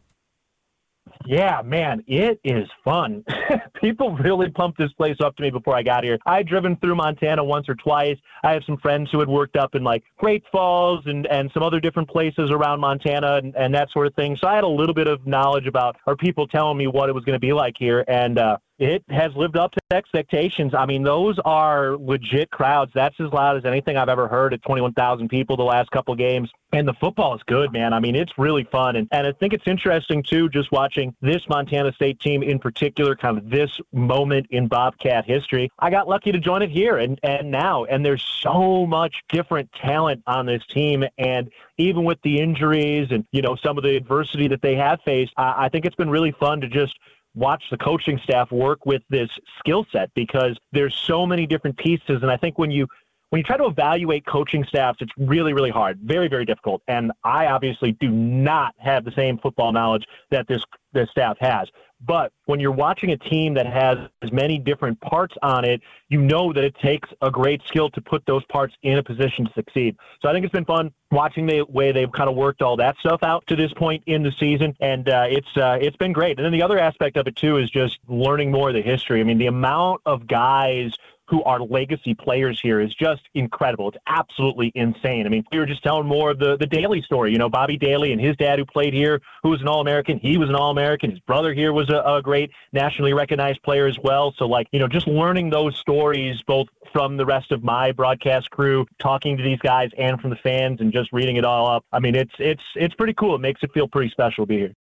Yeah, 1.27 1.61
man, 1.65 2.03
it 2.07 2.41
is 2.45 2.67
fun. 2.85 3.25
People 3.81 4.17
really 4.17 4.51
pumped 4.51 4.79
this 4.79 4.93
place 4.93 5.17
up 5.23 5.37
to 5.37 5.43
me 5.43 5.51
before 5.51 5.77
I 5.77 5.83
got 5.83 6.05
here. 6.05 6.19
I 6.27 6.39
had 6.39 6.49
driven 6.49 6.77
through 6.77 6.95
Montana 6.95 7.45
once 7.45 7.69
or 7.69 7.75
twice. 7.75 8.17
I 8.43 8.53
have 8.53 8.63
some 8.65 8.79
friends 8.79 9.11
who 9.13 9.19
had 9.19 9.29
worked 9.29 9.57
up 9.57 9.75
in 9.75 9.85
like 9.85 10.05
Great 10.17 10.43
Falls 10.51 11.03
and, 11.07 11.27
and 11.27 11.51
some 11.53 11.63
other 11.63 11.81
different 11.81 12.09
places 12.09 12.51
around 12.51 12.81
Montana 12.81 13.37
and, 13.37 13.55
and 13.57 13.75
that 13.75 13.91
sort 13.91 14.07
of 14.07 14.15
thing. 14.15 14.37
So 14.41 14.49
I 14.49 14.55
had 14.55 14.65
a 14.65 14.69
little 14.69 14.95
bit 14.95 15.09
of 15.09 15.27
knowledge 15.27 15.67
about, 15.67 15.97
or 16.07 16.17
people 16.17 16.47
telling 16.47 16.79
me 16.79 16.87
what 16.87 17.09
it 17.09 17.15
was 17.15 17.25
going 17.25 17.37
to 17.37 17.47
be 17.47 17.53
like 17.53 17.75
here. 17.79 18.05
And 18.09 18.39
uh, 18.39 18.59
it 18.79 19.03
has 19.09 19.35
lived 19.35 19.57
up 19.57 19.73
to 19.73 19.81
expectations. 19.91 20.73
I 20.75 20.87
mean, 20.87 21.03
those 21.03 21.39
are 21.45 21.97
legit 21.97 22.51
crowds. 22.51 22.93
That's 22.95 23.19
as 23.21 23.33
loud 23.33 23.57
as 23.57 23.65
anything 23.65 23.97
I've 23.97 24.09
ever 24.09 24.29
heard 24.29 24.55
at 24.55 24.63
21,000 24.63 25.29
people 25.29 25.57
the 25.57 25.65
last 25.65 25.91
couple 25.91 26.13
of 26.13 26.19
games. 26.19 26.51
And 26.73 26.87
the 26.87 26.93
football 27.01 27.35
is 27.35 27.41
good, 27.47 27.73
man. 27.73 27.93
I 27.93 27.99
mean, 27.99 28.15
it's 28.15 28.33
really 28.37 28.65
fun. 28.71 28.97
And, 28.97 29.09
and 29.11 29.27
I 29.27 29.33
think 29.33 29.55
it's 29.55 29.67
interesting, 29.67 30.23
too, 30.23 30.49
just 30.51 30.71
watching 30.71 31.15
this 31.23 31.49
Montana 31.49 31.93
State 31.93 32.21
team 32.21 32.43
in 32.43 32.59
particular, 32.59 33.17
kind 33.17 33.39
of 33.39 33.49
this 33.49 33.81
moment 33.93 34.47
in 34.51 34.69
Bobcat 34.69 35.25
history. 35.25 35.71
I 35.79 35.91
got 35.91 36.09
lucky 36.09 36.31
to 36.31 36.39
join 36.39 36.63
it 36.63 36.71
here 36.71 36.99
and, 36.99 37.19
and 37.23 37.51
now. 37.51 37.85
And 37.87 38.05
there's 38.05 38.23
so 38.23 38.87
much 38.87 39.23
different 39.31 39.73
talent 39.73 40.23
on 40.27 40.45
this 40.47 40.65
team. 40.67 41.05
And 41.17 41.51
even 41.79 42.05
with 42.05 42.19
the 42.23 42.39
injuries 42.39 43.09
and, 43.11 43.25
you 43.33 43.41
know, 43.41 43.57
some 43.57 43.79
of 43.79 43.83
the 43.83 43.97
adversity 43.97 44.47
that 44.49 44.61
they 44.61 44.77
have 44.77 45.01
faced, 45.05 45.33
I, 45.37 45.65
I 45.65 45.69
think 45.71 45.87
it's 45.87 45.97
been 45.97 46.11
really 46.11 46.33
fun 46.33 46.61
to 46.61 46.69
just 46.69 46.95
watch 47.39 47.63
the 47.71 47.79
coaching 47.79 48.19
staff 48.25 48.51
work 48.51 48.85
with 48.85 49.03
this 49.09 49.31
skill 49.61 49.87
set 49.93 50.11
because 50.15 50.59
there's 50.73 50.95
so 50.95 51.25
many 51.25 51.47
different 51.47 51.77
pieces. 51.79 52.19
And 52.23 52.31
i 52.31 52.37
think 52.37 52.59
when 52.59 52.71
you 52.71 52.87
when 53.31 53.39
you 53.39 53.45
try 53.45 53.57
to 53.57 53.67
evaluate 53.67 54.25
coaching 54.27 54.65
staffs 54.65 54.99
it's 55.01 55.13
really 55.17 55.53
really 55.53 55.71
hard 55.71 55.99
very 56.03 56.29
very 56.29 56.45
difficult 56.45 56.83
and 56.89 57.13
i 57.25 57.47
obviously 57.47 57.93
do 57.93 58.11
not 58.11 58.75
have 58.79 59.05
the 59.05 59.13
same 59.13 59.39
football 59.39 59.73
knowledge 59.73 60.07
that 60.31 60.47
this 60.49 60.63
this 60.93 61.11
staff 61.11 61.37
has 61.41 61.69
but 62.01 62.33
when 62.45 62.61
you're 62.61 62.71
watching 62.71 63.11
a 63.11 63.17
team 63.17 63.55
that 63.55 63.67
has 63.67 63.99
as 64.23 64.31
many 64.31 64.59
different 64.59 65.01
parts 65.01 65.35
on 65.43 65.65
it, 65.65 65.83
you 66.09 66.21
know 66.21 66.53
that 66.53 66.63
it 66.63 66.77
takes 66.77 67.09
a 67.23 67.31
great 67.31 67.61
skill 67.67 67.91
to 67.91 68.01
put 68.01 68.25
those 68.25 68.45
parts 68.45 68.75
in 68.83 68.99
a 68.99 69.03
position 69.03 69.47
to 69.47 69.53
succeed. 69.53 69.97
So 70.23 70.29
I 70.29 70.33
think 70.33 70.45
it's 70.45 70.53
been 70.53 70.65
fun 70.65 70.93
watching 71.11 71.47
the 71.47 71.63
way 71.63 71.91
they've 71.91 72.11
kind 72.11 72.31
of 72.31 72.37
worked 72.37 72.63
all 72.63 72.77
that 72.77 72.97
stuff 72.99 73.23
out 73.23 73.45
to 73.49 73.57
this 73.57 73.73
point 73.73 74.05
in 74.07 74.23
the 74.23 74.31
season, 74.31 74.77
and 74.81 75.09
uh, 75.09 75.27
it's 75.29 75.57
uh, 75.57 75.79
it's 75.81 75.97
been 75.97 76.13
great. 76.13 76.39
And 76.39 76.45
then 76.45 76.53
the 76.53 76.63
other 76.63 76.79
aspect 76.79 77.17
of 77.17 77.27
it 77.27 77.35
too 77.35 77.57
is 77.57 77.69
just 77.69 77.99
learning 78.07 78.53
more 78.53 78.69
of 78.69 78.75
the 78.75 78.83
history. 78.83 79.21
I 79.21 79.25
mean, 79.25 79.39
the 79.39 79.47
amount 79.47 80.03
of 80.07 80.29
guys 80.29 80.95
who 81.29 81.43
are 81.45 81.61
legacy 81.61 82.15
players 82.15 82.61
here 82.61 82.81
is 82.81 82.95
just 82.95 83.23
incredible. 83.35 83.89
It's 83.89 83.99
absolutely 84.07 84.73
insane. 84.75 85.27
I 85.27 85.29
mean, 85.29 85.45
we 85.53 85.59
were 85.59 85.67
just 85.67 85.83
telling 85.83 86.07
more 86.07 86.31
of 86.31 86.39
the, 86.39 86.57
the 86.57 86.67
Daly 86.67 87.03
story. 87.03 87.33
You 87.33 87.39
know, 87.39 87.49
Bobby 87.49 87.77
Daly 87.77 88.13
and 88.13 88.21
his 88.21 88.37
dad 88.37 88.59
who 88.59 88.65
played 88.65 88.95
here, 88.95 89.21
who 89.43 89.51
was 89.51 89.61
an 89.61 89.69
All 89.69 89.81
American. 89.81 90.19
He 90.19 90.39
was 90.39 90.49
an 90.49 90.55
All 90.55 90.71
American. 90.71 91.11
His 91.11 91.21
brother 91.21 91.53
here 91.53 91.73
was 91.73 91.91
a, 91.91 91.99
a 91.99 92.23
great 92.23 92.51
nationally 92.73 93.13
recognized 93.13 93.63
player 93.63 93.87
as 93.87 93.99
well. 94.03 94.35
So, 94.39 94.47
like, 94.47 94.69
you 94.73 94.79
know, 94.79 94.89
just 94.89 95.07
learning 95.07 95.51
those 95.51 95.77
stories 95.77 96.41
both 96.47 96.69
from 96.93 97.17
the 97.17 97.27
rest 97.27 97.53
of 97.53 97.63
my 97.63 97.93
broadcast 97.93 98.51
crew, 98.51 98.87
talking 98.99 99.37
to 99.37 99.43
these 99.43 99.59
guys, 99.59 99.91
and 99.99 100.21
from 100.21 100.31
the 100.31 100.37
fans, 100.37 100.81
and 100.81 100.93
just 100.93 101.13
reading 101.13 101.37
it 101.37 101.45
all 101.45 101.69
up. 101.69 101.85
I 101.93 102.01
mean, 102.01 102.15
it's 102.15 102.33
it's 102.39 102.63
it's 102.75 102.95
pretty 102.95 103.15
cool. 103.15 103.35
It 103.35 103.41
makes 103.41 103.63
it 103.63 103.73
feel 103.73 103.87
pretty 103.87 104.11
special 104.11 104.45
to 104.45 104.49
be 104.49 104.57
here. 104.57 104.75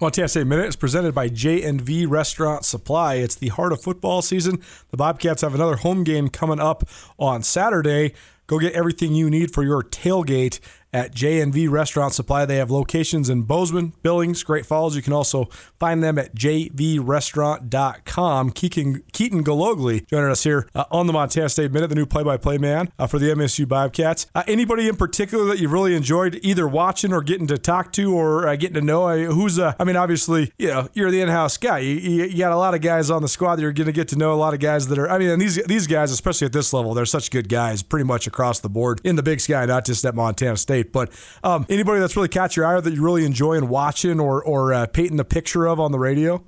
Montana 0.00 0.26
is 0.64 0.74
presented 0.74 1.14
by 1.14 1.28
J&V 1.28 2.06
Restaurant 2.06 2.64
Supply. 2.64 3.14
It's 3.14 3.36
the 3.36 3.50
heart 3.50 3.72
of 3.72 3.80
football 3.80 4.22
season. 4.22 4.60
The 4.90 4.96
Bobcats 4.96 5.42
have 5.42 5.54
another 5.54 5.76
home 5.76 6.02
game 6.02 6.30
coming 6.30 6.58
up 6.58 6.82
on 7.16 7.44
Saturday. 7.44 8.12
Go 8.48 8.58
get 8.58 8.72
everything 8.72 9.14
you 9.14 9.30
need 9.30 9.54
for 9.54 9.62
your 9.62 9.84
tailgate 9.84 10.58
at 10.94 11.14
J&V 11.14 11.68
Restaurant 11.68 12.14
Supply. 12.14 12.46
They 12.46 12.56
have 12.56 12.70
locations 12.70 13.28
in 13.28 13.42
Bozeman, 13.42 13.92
Billings, 14.02 14.42
Great 14.42 14.64
Falls. 14.64 14.96
You 14.96 15.02
can 15.02 15.12
also 15.12 15.50
find 15.78 16.02
them 16.02 16.16
at 16.18 16.34
jvrestaurant.com. 16.34 18.50
Keaton, 18.52 19.02
Keaton 19.12 19.44
Galogly 19.44 20.06
joining 20.06 20.30
us 20.30 20.44
here 20.44 20.66
uh, 20.74 20.84
on 20.90 21.06
the 21.06 21.12
Montana 21.12 21.50
State 21.50 21.72
Minute, 21.72 21.88
the 21.88 21.96
new 21.96 22.06
play-by-play 22.06 22.56
man 22.58 22.90
uh, 22.98 23.06
for 23.06 23.18
the 23.18 23.26
MSU 23.26 23.68
Bobcats. 23.68 24.26
Uh, 24.34 24.44
anybody 24.46 24.88
in 24.88 24.96
particular 24.96 25.44
that 25.46 25.58
you've 25.58 25.72
really 25.72 25.94
enjoyed 25.94 26.40
either 26.42 26.66
watching 26.66 27.12
or 27.12 27.22
getting 27.22 27.46
to 27.48 27.58
talk 27.58 27.92
to 27.92 28.14
or 28.14 28.48
uh, 28.48 28.56
getting 28.56 28.74
to 28.74 28.80
know? 28.80 29.04
I, 29.04 29.24
who's, 29.24 29.58
uh, 29.58 29.74
I 29.78 29.84
mean, 29.84 29.96
obviously, 29.96 30.52
you 30.56 30.68
know, 30.68 30.88
you're 30.94 31.10
the 31.10 31.20
in-house 31.20 31.56
guy. 31.56 31.80
You, 31.80 31.96
you, 31.96 32.24
you 32.24 32.38
got 32.38 32.52
a 32.52 32.56
lot 32.56 32.74
of 32.74 32.80
guys 32.80 33.10
on 33.10 33.20
the 33.20 33.28
squad 33.28 33.56
that 33.56 33.62
you're 33.62 33.72
going 33.72 33.86
to 33.86 33.92
get 33.92 34.08
to 34.08 34.16
know. 34.16 34.32
A 34.32 34.36
lot 34.36 34.54
of 34.54 34.60
guys 34.60 34.88
that 34.88 34.98
are, 34.98 35.10
I 35.10 35.18
mean, 35.18 35.28
and 35.30 35.42
these 35.42 35.56
these 35.64 35.88
guys, 35.88 36.12
especially 36.12 36.46
at 36.46 36.52
this 36.52 36.72
level, 36.72 36.94
they're 36.94 37.04
such 37.04 37.30
good 37.30 37.48
guys, 37.48 37.82
pretty 37.82 38.04
much 38.04 38.26
across 38.26 38.60
the 38.60 38.68
board 38.68 39.00
in 39.04 39.16
the 39.16 39.22
Big 39.22 39.40
Sky, 39.40 39.66
not 39.66 39.84
just 39.84 40.04
at 40.04 40.14
Montana 40.14 40.56
State. 40.56 40.83
But 40.92 41.12
um, 41.42 41.66
anybody 41.68 42.00
that's 42.00 42.16
really 42.16 42.28
caught 42.28 42.56
your 42.56 42.66
eye 42.66 42.74
or 42.74 42.80
that 42.80 42.94
you 42.94 43.02
really 43.02 43.24
enjoy 43.24 43.54
and 43.54 43.68
watching 43.68 44.20
or 44.20 44.42
or 44.42 44.72
uh, 44.72 44.86
painting 44.86 45.16
the 45.16 45.24
picture 45.24 45.66
of 45.66 45.80
on 45.80 45.92
the 45.92 45.98
radio? 45.98 46.44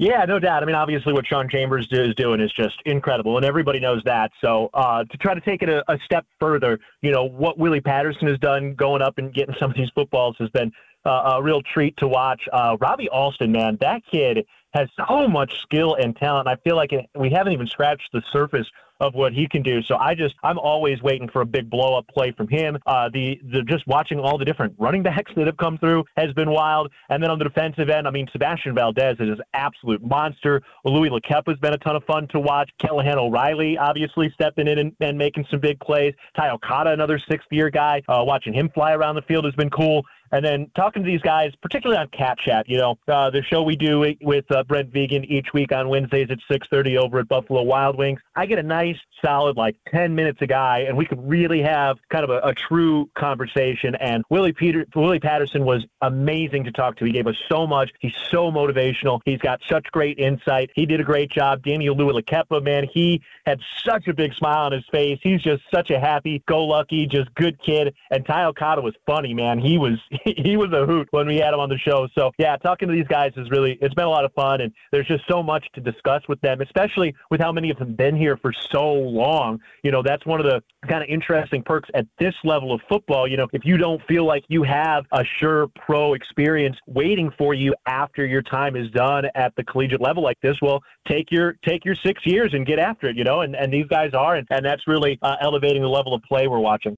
Yeah, 0.00 0.24
no 0.24 0.38
doubt. 0.38 0.62
I 0.62 0.66
mean, 0.66 0.76
obviously, 0.76 1.12
what 1.12 1.26
Sean 1.26 1.46
Chambers 1.46 1.86
is 1.90 2.14
doing 2.14 2.40
is 2.40 2.50
just 2.52 2.76
incredible, 2.86 3.36
and 3.36 3.44
everybody 3.44 3.78
knows 3.80 4.00
that. 4.06 4.30
So, 4.40 4.70
uh, 4.72 5.04
to 5.04 5.18
try 5.18 5.34
to 5.34 5.42
take 5.42 5.60
it 5.62 5.68
a, 5.68 5.84
a, 5.92 5.98
step 6.06 6.24
further, 6.40 6.78
you 7.02 7.10
know, 7.10 7.24
what 7.24 7.58
Willie 7.58 7.82
Patterson 7.82 8.26
has 8.28 8.38
done 8.38 8.72
going 8.74 9.02
up 9.02 9.18
and 9.18 9.30
getting 9.34 9.54
some 9.60 9.70
of 9.70 9.76
these 9.76 9.90
footballs 9.94 10.36
has 10.38 10.48
been 10.50 10.72
uh, 11.04 11.34
a 11.34 11.42
real 11.42 11.60
treat 11.74 11.98
to 11.98 12.08
watch. 12.08 12.40
Uh, 12.50 12.78
Robbie 12.80 13.10
Alston, 13.10 13.52
man, 13.52 13.76
that 13.82 14.00
kid 14.10 14.46
has 14.72 14.88
so 15.06 15.28
much 15.28 15.60
skill 15.60 15.96
and 15.96 16.16
talent. 16.16 16.48
I 16.48 16.56
feel 16.64 16.76
like 16.76 16.92
we 17.14 17.28
haven't 17.28 17.52
even 17.52 17.66
scratched 17.66 18.08
the 18.14 18.22
surface 18.32 18.66
of 19.00 19.14
what 19.14 19.32
he 19.32 19.48
can 19.48 19.62
do. 19.62 19.82
So 19.82 19.96
I 19.96 20.14
just 20.14 20.34
I'm 20.42 20.58
always 20.58 21.02
waiting 21.02 21.28
for 21.28 21.42
a 21.42 21.46
big 21.46 21.70
blow 21.70 21.98
up 21.98 22.06
play 22.08 22.32
from 22.32 22.48
him. 22.48 22.78
Uh, 22.86 23.08
the 23.12 23.40
the 23.52 23.62
just 23.62 23.86
watching 23.86 24.20
all 24.20 24.38
the 24.38 24.44
different 24.44 24.74
running 24.78 25.02
backs 25.02 25.32
that 25.36 25.46
have 25.46 25.56
come 25.56 25.78
through 25.78 26.04
has 26.16 26.32
been 26.34 26.50
wild. 26.50 26.90
And 27.08 27.22
then 27.22 27.30
on 27.30 27.38
the 27.38 27.44
defensive 27.44 27.88
end, 27.88 28.06
I 28.06 28.10
mean 28.10 28.28
Sebastian 28.32 28.74
Valdez 28.74 29.16
is 29.18 29.28
an 29.30 29.42
absolute 29.54 30.02
monster. 30.02 30.62
Louis 30.84 31.10
Lekep 31.10 31.48
has 31.48 31.58
been 31.58 31.72
a 31.72 31.78
ton 31.78 31.96
of 31.96 32.04
fun 32.04 32.28
to 32.28 32.40
watch. 32.40 32.70
Callahan 32.78 33.18
O'Reilly 33.18 33.78
obviously 33.78 34.30
stepping 34.34 34.68
in 34.68 34.78
and, 34.78 34.92
and 35.00 35.16
making 35.16 35.46
some 35.50 35.60
big 35.60 35.80
plays. 35.80 36.14
Ty 36.36 36.50
Okada, 36.50 36.90
another 36.90 37.18
sixth 37.18 37.48
year 37.50 37.70
guy, 37.70 38.02
uh, 38.08 38.22
watching 38.26 38.52
him 38.52 38.70
fly 38.74 38.92
around 38.92 39.14
the 39.14 39.22
field 39.22 39.44
has 39.44 39.54
been 39.54 39.70
cool. 39.70 40.04
And 40.32 40.44
then 40.44 40.70
talking 40.76 41.02
to 41.02 41.06
these 41.06 41.20
guys, 41.22 41.52
particularly 41.60 42.00
on 42.00 42.08
Cat 42.08 42.38
Chat, 42.38 42.68
you 42.68 42.78
know, 42.78 42.98
uh, 43.08 43.30
the 43.30 43.42
show 43.42 43.62
we 43.62 43.76
do 43.76 44.00
with 44.20 44.44
uh, 44.50 44.62
Brent 44.64 44.92
Vigen 44.92 45.24
each 45.24 45.48
week 45.52 45.72
on 45.72 45.88
Wednesdays 45.88 46.28
at 46.30 46.38
6:30 46.50 46.96
over 46.96 47.18
at 47.18 47.28
Buffalo 47.28 47.62
Wild 47.62 47.96
Wings. 47.96 48.20
I 48.36 48.46
get 48.46 48.58
a 48.58 48.62
nice, 48.62 48.96
solid, 49.24 49.56
like 49.56 49.76
10 49.88 50.14
minutes 50.14 50.38
a 50.40 50.46
guy, 50.46 50.80
and 50.80 50.96
we 50.96 51.04
could 51.04 51.28
really 51.28 51.62
have 51.62 51.98
kind 52.10 52.24
of 52.24 52.30
a, 52.30 52.48
a 52.48 52.54
true 52.54 53.10
conversation. 53.16 53.94
And 53.96 54.24
Willie 54.30 54.52
Peter, 54.52 54.86
Willie 54.94 55.20
Patterson 55.20 55.64
was 55.64 55.84
amazing 56.00 56.64
to 56.64 56.72
talk 56.72 56.96
to. 56.98 57.04
He 57.04 57.12
gave 57.12 57.26
us 57.26 57.36
so 57.50 57.66
much. 57.66 57.90
He's 58.00 58.14
so 58.30 58.50
motivational. 58.50 59.20
He's 59.24 59.38
got 59.38 59.60
such 59.68 59.86
great 59.90 60.18
insight. 60.18 60.70
He 60.74 60.86
did 60.86 61.00
a 61.00 61.04
great 61.04 61.30
job. 61.30 61.62
Daniel 61.62 61.96
Louis 61.96 62.22
Lekepa, 62.22 62.62
man, 62.62 62.86
he 62.92 63.20
had 63.46 63.60
such 63.84 64.06
a 64.06 64.14
big 64.14 64.34
smile 64.34 64.66
on 64.66 64.72
his 64.72 64.84
face. 64.92 65.18
He's 65.22 65.42
just 65.42 65.62
such 65.72 65.90
a 65.90 65.98
happy-go-lucky, 65.98 67.06
just 67.06 67.34
good 67.34 67.60
kid. 67.60 67.94
And 68.10 68.24
Ty 68.24 68.44
Okada 68.44 68.80
was 68.80 68.94
funny, 69.06 69.34
man. 69.34 69.58
He 69.58 69.78
was 69.78 69.98
he 70.36 70.56
was 70.56 70.72
a 70.72 70.86
hoot 70.86 71.08
when 71.10 71.26
we 71.26 71.36
had 71.36 71.54
him 71.54 71.60
on 71.60 71.68
the 71.68 71.78
show. 71.78 72.08
So 72.16 72.30
yeah, 72.38 72.56
talking 72.56 72.88
to 72.88 72.94
these 72.94 73.06
guys 73.06 73.32
is 73.36 73.50
really 73.50 73.78
it's 73.80 73.94
been 73.94 74.04
a 74.04 74.10
lot 74.10 74.24
of 74.24 74.32
fun, 74.32 74.60
and 74.60 74.72
there's 74.92 75.06
just 75.06 75.24
so 75.28 75.42
much 75.42 75.66
to 75.74 75.80
discuss 75.80 76.22
with 76.28 76.40
them, 76.40 76.60
especially 76.60 77.14
with 77.30 77.40
how 77.40 77.52
many 77.52 77.70
of 77.70 77.78
them 77.78 77.94
been 77.94 78.16
here 78.16 78.36
for 78.36 78.52
so 78.70 78.92
long. 78.92 79.60
You 79.82 79.90
know, 79.90 80.02
that's 80.02 80.24
one 80.26 80.40
of 80.40 80.46
the 80.46 80.62
kind 80.88 81.02
of 81.02 81.08
interesting 81.08 81.62
perks 81.62 81.88
at 81.94 82.06
this 82.18 82.34
level 82.44 82.72
of 82.72 82.80
football. 82.88 83.28
You 83.28 83.36
know, 83.36 83.48
if 83.52 83.64
you 83.64 83.76
don't 83.76 84.00
feel 84.06 84.26
like 84.26 84.44
you 84.48 84.62
have 84.62 85.04
a 85.12 85.24
sure 85.38 85.68
pro 85.86 86.14
experience 86.14 86.76
waiting 86.86 87.30
for 87.38 87.54
you 87.54 87.74
after 87.86 88.26
your 88.26 88.42
time 88.42 88.76
is 88.76 88.90
done 88.90 89.24
at 89.34 89.54
the 89.56 89.64
collegiate 89.64 90.00
level 90.00 90.22
like 90.22 90.40
this, 90.42 90.56
well, 90.60 90.80
take 91.08 91.30
your 91.30 91.54
take 91.64 91.84
your 91.84 91.94
six 91.94 92.24
years 92.24 92.52
and 92.54 92.66
get 92.66 92.78
after 92.78 93.08
it. 93.08 93.16
You 93.16 93.24
know, 93.24 93.40
and 93.40 93.54
and 93.56 93.72
these 93.72 93.86
guys 93.86 94.12
are, 94.14 94.36
and, 94.36 94.46
and 94.50 94.64
that's 94.64 94.86
really 94.86 95.18
uh, 95.22 95.36
elevating 95.40 95.82
the 95.82 95.88
level 95.88 96.14
of 96.14 96.22
play 96.22 96.48
we're 96.48 96.58
watching. 96.58 96.96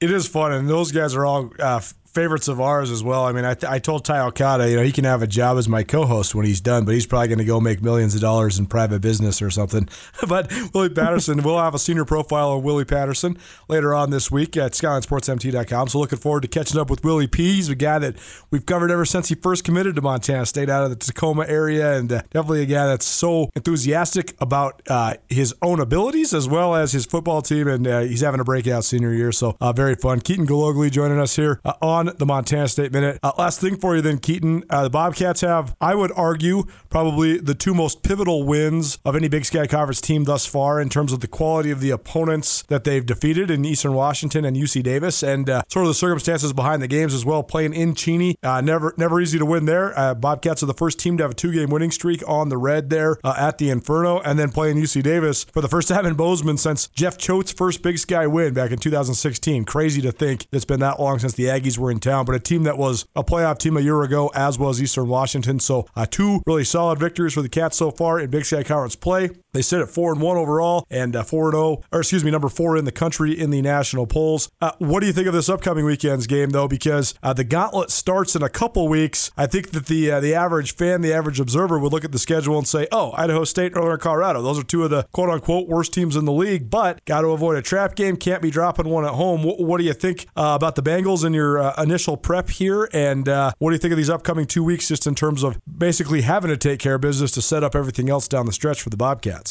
It 0.00 0.10
is 0.10 0.26
fun, 0.26 0.50
and 0.50 0.68
those 0.68 0.90
guys 0.90 1.14
are 1.14 1.24
all 1.24 1.52
uh, 1.60 1.80
favorites 2.12 2.48
of 2.48 2.60
ours 2.60 2.90
as 2.90 3.02
well. 3.02 3.24
I 3.24 3.32
mean, 3.32 3.44
I, 3.44 3.56
I 3.68 3.78
told 3.78 4.04
Ty 4.04 4.20
Okada, 4.20 4.68
you 4.68 4.76
know, 4.76 4.82
he 4.82 4.92
can 4.92 5.04
have 5.04 5.22
a 5.22 5.26
job 5.26 5.58
as 5.58 5.68
my 5.68 5.82
co-host 5.82 6.34
when 6.34 6.44
he's 6.44 6.60
done, 6.60 6.84
but 6.84 6.94
he's 6.94 7.06
probably 7.06 7.28
going 7.28 7.38
to 7.38 7.44
go 7.44 7.60
make 7.60 7.82
millions 7.82 8.14
of 8.14 8.20
dollars 8.20 8.58
in 8.58 8.66
private 8.66 9.00
business 9.00 9.40
or 9.40 9.50
something. 9.50 9.88
but 10.28 10.52
Willie 10.74 10.90
Patterson, 10.90 11.42
we'll 11.42 11.58
have 11.58 11.74
a 11.74 11.78
senior 11.78 12.04
profile 12.04 12.52
of 12.52 12.62
Willie 12.62 12.84
Patterson 12.84 13.38
later 13.68 13.94
on 13.94 14.10
this 14.10 14.30
week 14.30 14.56
at 14.56 14.72
SkylineSportsMT.com. 14.72 15.88
So 15.88 15.98
looking 15.98 16.18
forward 16.18 16.42
to 16.42 16.48
catching 16.48 16.78
up 16.78 16.90
with 16.90 17.04
Willie 17.04 17.26
P. 17.26 17.54
He's 17.54 17.68
a 17.68 17.74
guy 17.74 17.98
that 17.98 18.16
we've 18.50 18.66
covered 18.66 18.90
ever 18.90 19.04
since 19.04 19.28
he 19.28 19.34
first 19.34 19.64
committed 19.64 19.96
to 19.96 20.02
Montana 20.02 20.46
State 20.46 20.68
out 20.68 20.84
of 20.84 20.90
the 20.90 20.96
Tacoma 20.96 21.44
area, 21.46 21.96
and 21.98 22.12
uh, 22.12 22.22
definitely 22.30 22.62
a 22.62 22.66
guy 22.66 22.86
that's 22.86 23.06
so 23.06 23.50
enthusiastic 23.56 24.34
about 24.40 24.82
uh, 24.88 25.14
his 25.28 25.54
own 25.62 25.80
abilities 25.80 26.34
as 26.34 26.48
well 26.48 26.74
as 26.74 26.92
his 26.92 27.06
football 27.06 27.42
team, 27.42 27.68
and 27.68 27.86
uh, 27.86 28.00
he's 28.00 28.20
having 28.20 28.40
a 28.40 28.44
breakout 28.44 28.84
senior 28.84 29.12
year. 29.12 29.32
So 29.32 29.56
uh, 29.60 29.72
very 29.72 29.94
fun. 29.94 30.20
Keaton 30.20 30.46
Galogly 30.46 30.90
joining 30.90 31.18
us 31.18 31.36
here 31.36 31.60
uh, 31.64 31.74
on 31.80 32.01
on 32.08 32.16
the 32.16 32.26
Montana 32.26 32.68
State 32.68 32.92
Minute. 32.92 33.18
Uh, 33.22 33.32
last 33.38 33.60
thing 33.60 33.76
for 33.76 33.96
you, 33.96 34.02
then, 34.02 34.18
Keaton. 34.18 34.64
Uh, 34.68 34.84
the 34.84 34.90
Bobcats 34.90 35.40
have, 35.42 35.74
I 35.80 35.94
would 35.94 36.12
argue, 36.12 36.64
probably 36.90 37.38
the 37.38 37.54
two 37.54 37.74
most 37.74 38.02
pivotal 38.02 38.44
wins 38.44 38.98
of 39.04 39.16
any 39.16 39.28
Big 39.28 39.44
Sky 39.44 39.66
Conference 39.66 40.00
team 40.00 40.24
thus 40.24 40.46
far 40.46 40.80
in 40.80 40.88
terms 40.88 41.12
of 41.12 41.20
the 41.20 41.28
quality 41.28 41.70
of 41.70 41.80
the 41.80 41.90
opponents 41.90 42.62
that 42.68 42.84
they've 42.84 43.04
defeated 43.04 43.50
in 43.50 43.64
Eastern 43.64 43.94
Washington 43.94 44.44
and 44.44 44.56
UC 44.56 44.82
Davis, 44.82 45.22
and 45.22 45.48
uh, 45.48 45.62
sort 45.68 45.84
of 45.84 45.88
the 45.88 45.94
circumstances 45.94 46.52
behind 46.52 46.82
the 46.82 46.88
games 46.88 47.14
as 47.14 47.24
well. 47.24 47.42
Playing 47.42 47.74
in 47.74 47.94
Cheney, 47.94 48.36
uh, 48.42 48.60
never 48.60 48.94
never 48.96 49.20
easy 49.20 49.38
to 49.38 49.46
win 49.46 49.66
there. 49.66 49.96
Uh, 49.98 50.14
Bobcats 50.14 50.62
are 50.62 50.66
the 50.66 50.74
first 50.74 50.98
team 50.98 51.16
to 51.18 51.24
have 51.24 51.32
a 51.32 51.34
two 51.34 51.52
game 51.52 51.70
winning 51.70 51.90
streak 51.90 52.26
on 52.28 52.48
the 52.48 52.58
red 52.58 52.90
there 52.90 53.18
uh, 53.24 53.34
at 53.36 53.58
the 53.58 53.70
Inferno, 53.70 54.20
and 54.20 54.38
then 54.38 54.50
playing 54.50 54.76
UC 54.76 55.02
Davis 55.02 55.44
for 55.44 55.60
the 55.60 55.68
first 55.68 55.88
time 55.88 56.06
in 56.06 56.14
Bozeman 56.14 56.56
since 56.56 56.88
Jeff 56.88 57.18
Choate's 57.18 57.52
first 57.52 57.82
Big 57.82 57.98
Sky 57.98 58.26
win 58.26 58.54
back 58.54 58.70
in 58.70 58.78
2016. 58.78 59.64
Crazy 59.64 60.02
to 60.02 60.12
think 60.12 60.46
it's 60.52 60.64
been 60.64 60.80
that 60.80 61.00
long 61.00 61.18
since 61.18 61.34
the 61.34 61.44
Aggies 61.44 61.78
were 61.78 61.90
in 61.92 62.00
town, 62.00 62.24
but 62.24 62.34
a 62.34 62.40
team 62.40 62.64
that 62.64 62.76
was 62.76 63.06
a 63.14 63.22
playoff 63.22 63.58
team 63.58 63.76
a 63.76 63.80
year 63.80 64.02
ago, 64.02 64.32
as 64.34 64.58
was 64.58 64.82
Eastern 64.82 65.06
Washington. 65.06 65.60
So 65.60 65.86
uh, 65.94 66.06
two 66.06 66.42
really 66.46 66.64
solid 66.64 66.98
victories 66.98 67.34
for 67.34 67.42
the 67.42 67.48
Cats 67.48 67.76
so 67.76 67.92
far 67.92 68.18
in 68.18 68.30
Big 68.30 68.44
Sky 68.44 68.64
Conference 68.64 68.96
play. 68.96 69.30
They 69.54 69.60
sit 69.60 69.82
at 69.82 69.90
four 69.90 70.12
and 70.12 70.22
one 70.22 70.38
overall, 70.38 70.86
and 70.88 71.14
uh, 71.14 71.22
four 71.24 71.48
and 71.48 71.52
zero, 71.52 71.64
oh, 71.64 71.84
or 71.92 72.00
excuse 72.00 72.24
me, 72.24 72.30
number 72.30 72.48
four 72.48 72.74
in 72.78 72.86
the 72.86 72.92
country 72.92 73.38
in 73.38 73.50
the 73.50 73.60
national 73.60 74.06
polls. 74.06 74.50
Uh, 74.62 74.72
what 74.78 75.00
do 75.00 75.06
you 75.06 75.12
think 75.12 75.26
of 75.26 75.34
this 75.34 75.50
upcoming 75.50 75.84
weekend's 75.84 76.26
game, 76.26 76.50
though? 76.50 76.66
Because 76.66 77.12
uh, 77.22 77.34
the 77.34 77.44
gauntlet 77.44 77.90
starts 77.90 78.34
in 78.34 78.42
a 78.42 78.48
couple 78.48 78.88
weeks. 78.88 79.30
I 79.36 79.46
think 79.46 79.72
that 79.72 79.86
the 79.86 80.10
uh, 80.10 80.20
the 80.20 80.34
average 80.34 80.74
fan, 80.74 81.02
the 81.02 81.12
average 81.12 81.38
observer, 81.38 81.78
would 81.78 81.92
look 81.92 82.02
at 82.02 82.12
the 82.12 82.18
schedule 82.18 82.56
and 82.56 82.66
say, 82.66 82.88
"Oh, 82.90 83.12
Idaho 83.14 83.44
State, 83.44 83.74
Northern 83.74 83.98
Colorado, 84.00 84.40
those 84.40 84.58
are 84.58 84.62
two 84.62 84.84
of 84.84 84.90
the 84.90 85.06
quote 85.12 85.28
unquote 85.28 85.68
worst 85.68 85.92
teams 85.92 86.16
in 86.16 86.24
the 86.24 86.32
league." 86.32 86.70
But 86.70 87.04
got 87.04 87.20
to 87.20 87.28
avoid 87.28 87.58
a 87.58 87.62
trap 87.62 87.94
game. 87.94 88.16
Can't 88.16 88.40
be 88.40 88.50
dropping 88.50 88.88
one 88.88 89.04
at 89.04 89.12
home. 89.12 89.42
What, 89.42 89.60
what 89.60 89.76
do 89.76 89.84
you 89.84 89.92
think 89.92 90.28
uh, 90.34 90.54
about 90.56 90.76
the 90.76 90.82
Bengals 90.82 91.26
in 91.26 91.34
your 91.34 91.58
uh, 91.58 91.82
initial 91.82 92.16
prep 92.16 92.48
here? 92.48 92.88
And 92.94 93.26
what 93.26 93.68
do 93.68 93.72
you 93.74 93.78
think 93.78 93.92
of 93.92 93.98
these 93.98 94.08
upcoming 94.08 94.46
two 94.46 94.64
weeks, 94.64 94.88
just 94.88 95.06
in 95.06 95.14
terms 95.14 95.42
of 95.42 95.60
basically 95.66 96.22
having 96.22 96.48
to 96.48 96.56
take 96.56 96.80
care 96.80 96.94
of 96.94 97.02
business 97.02 97.32
to 97.32 97.42
set 97.42 97.62
up 97.62 97.76
everything 97.76 98.08
else 98.08 98.28
down 98.28 98.46
the 98.46 98.52
stretch 98.52 98.80
for 98.80 98.88
the 98.88 98.96
Bobcats? 98.96 99.41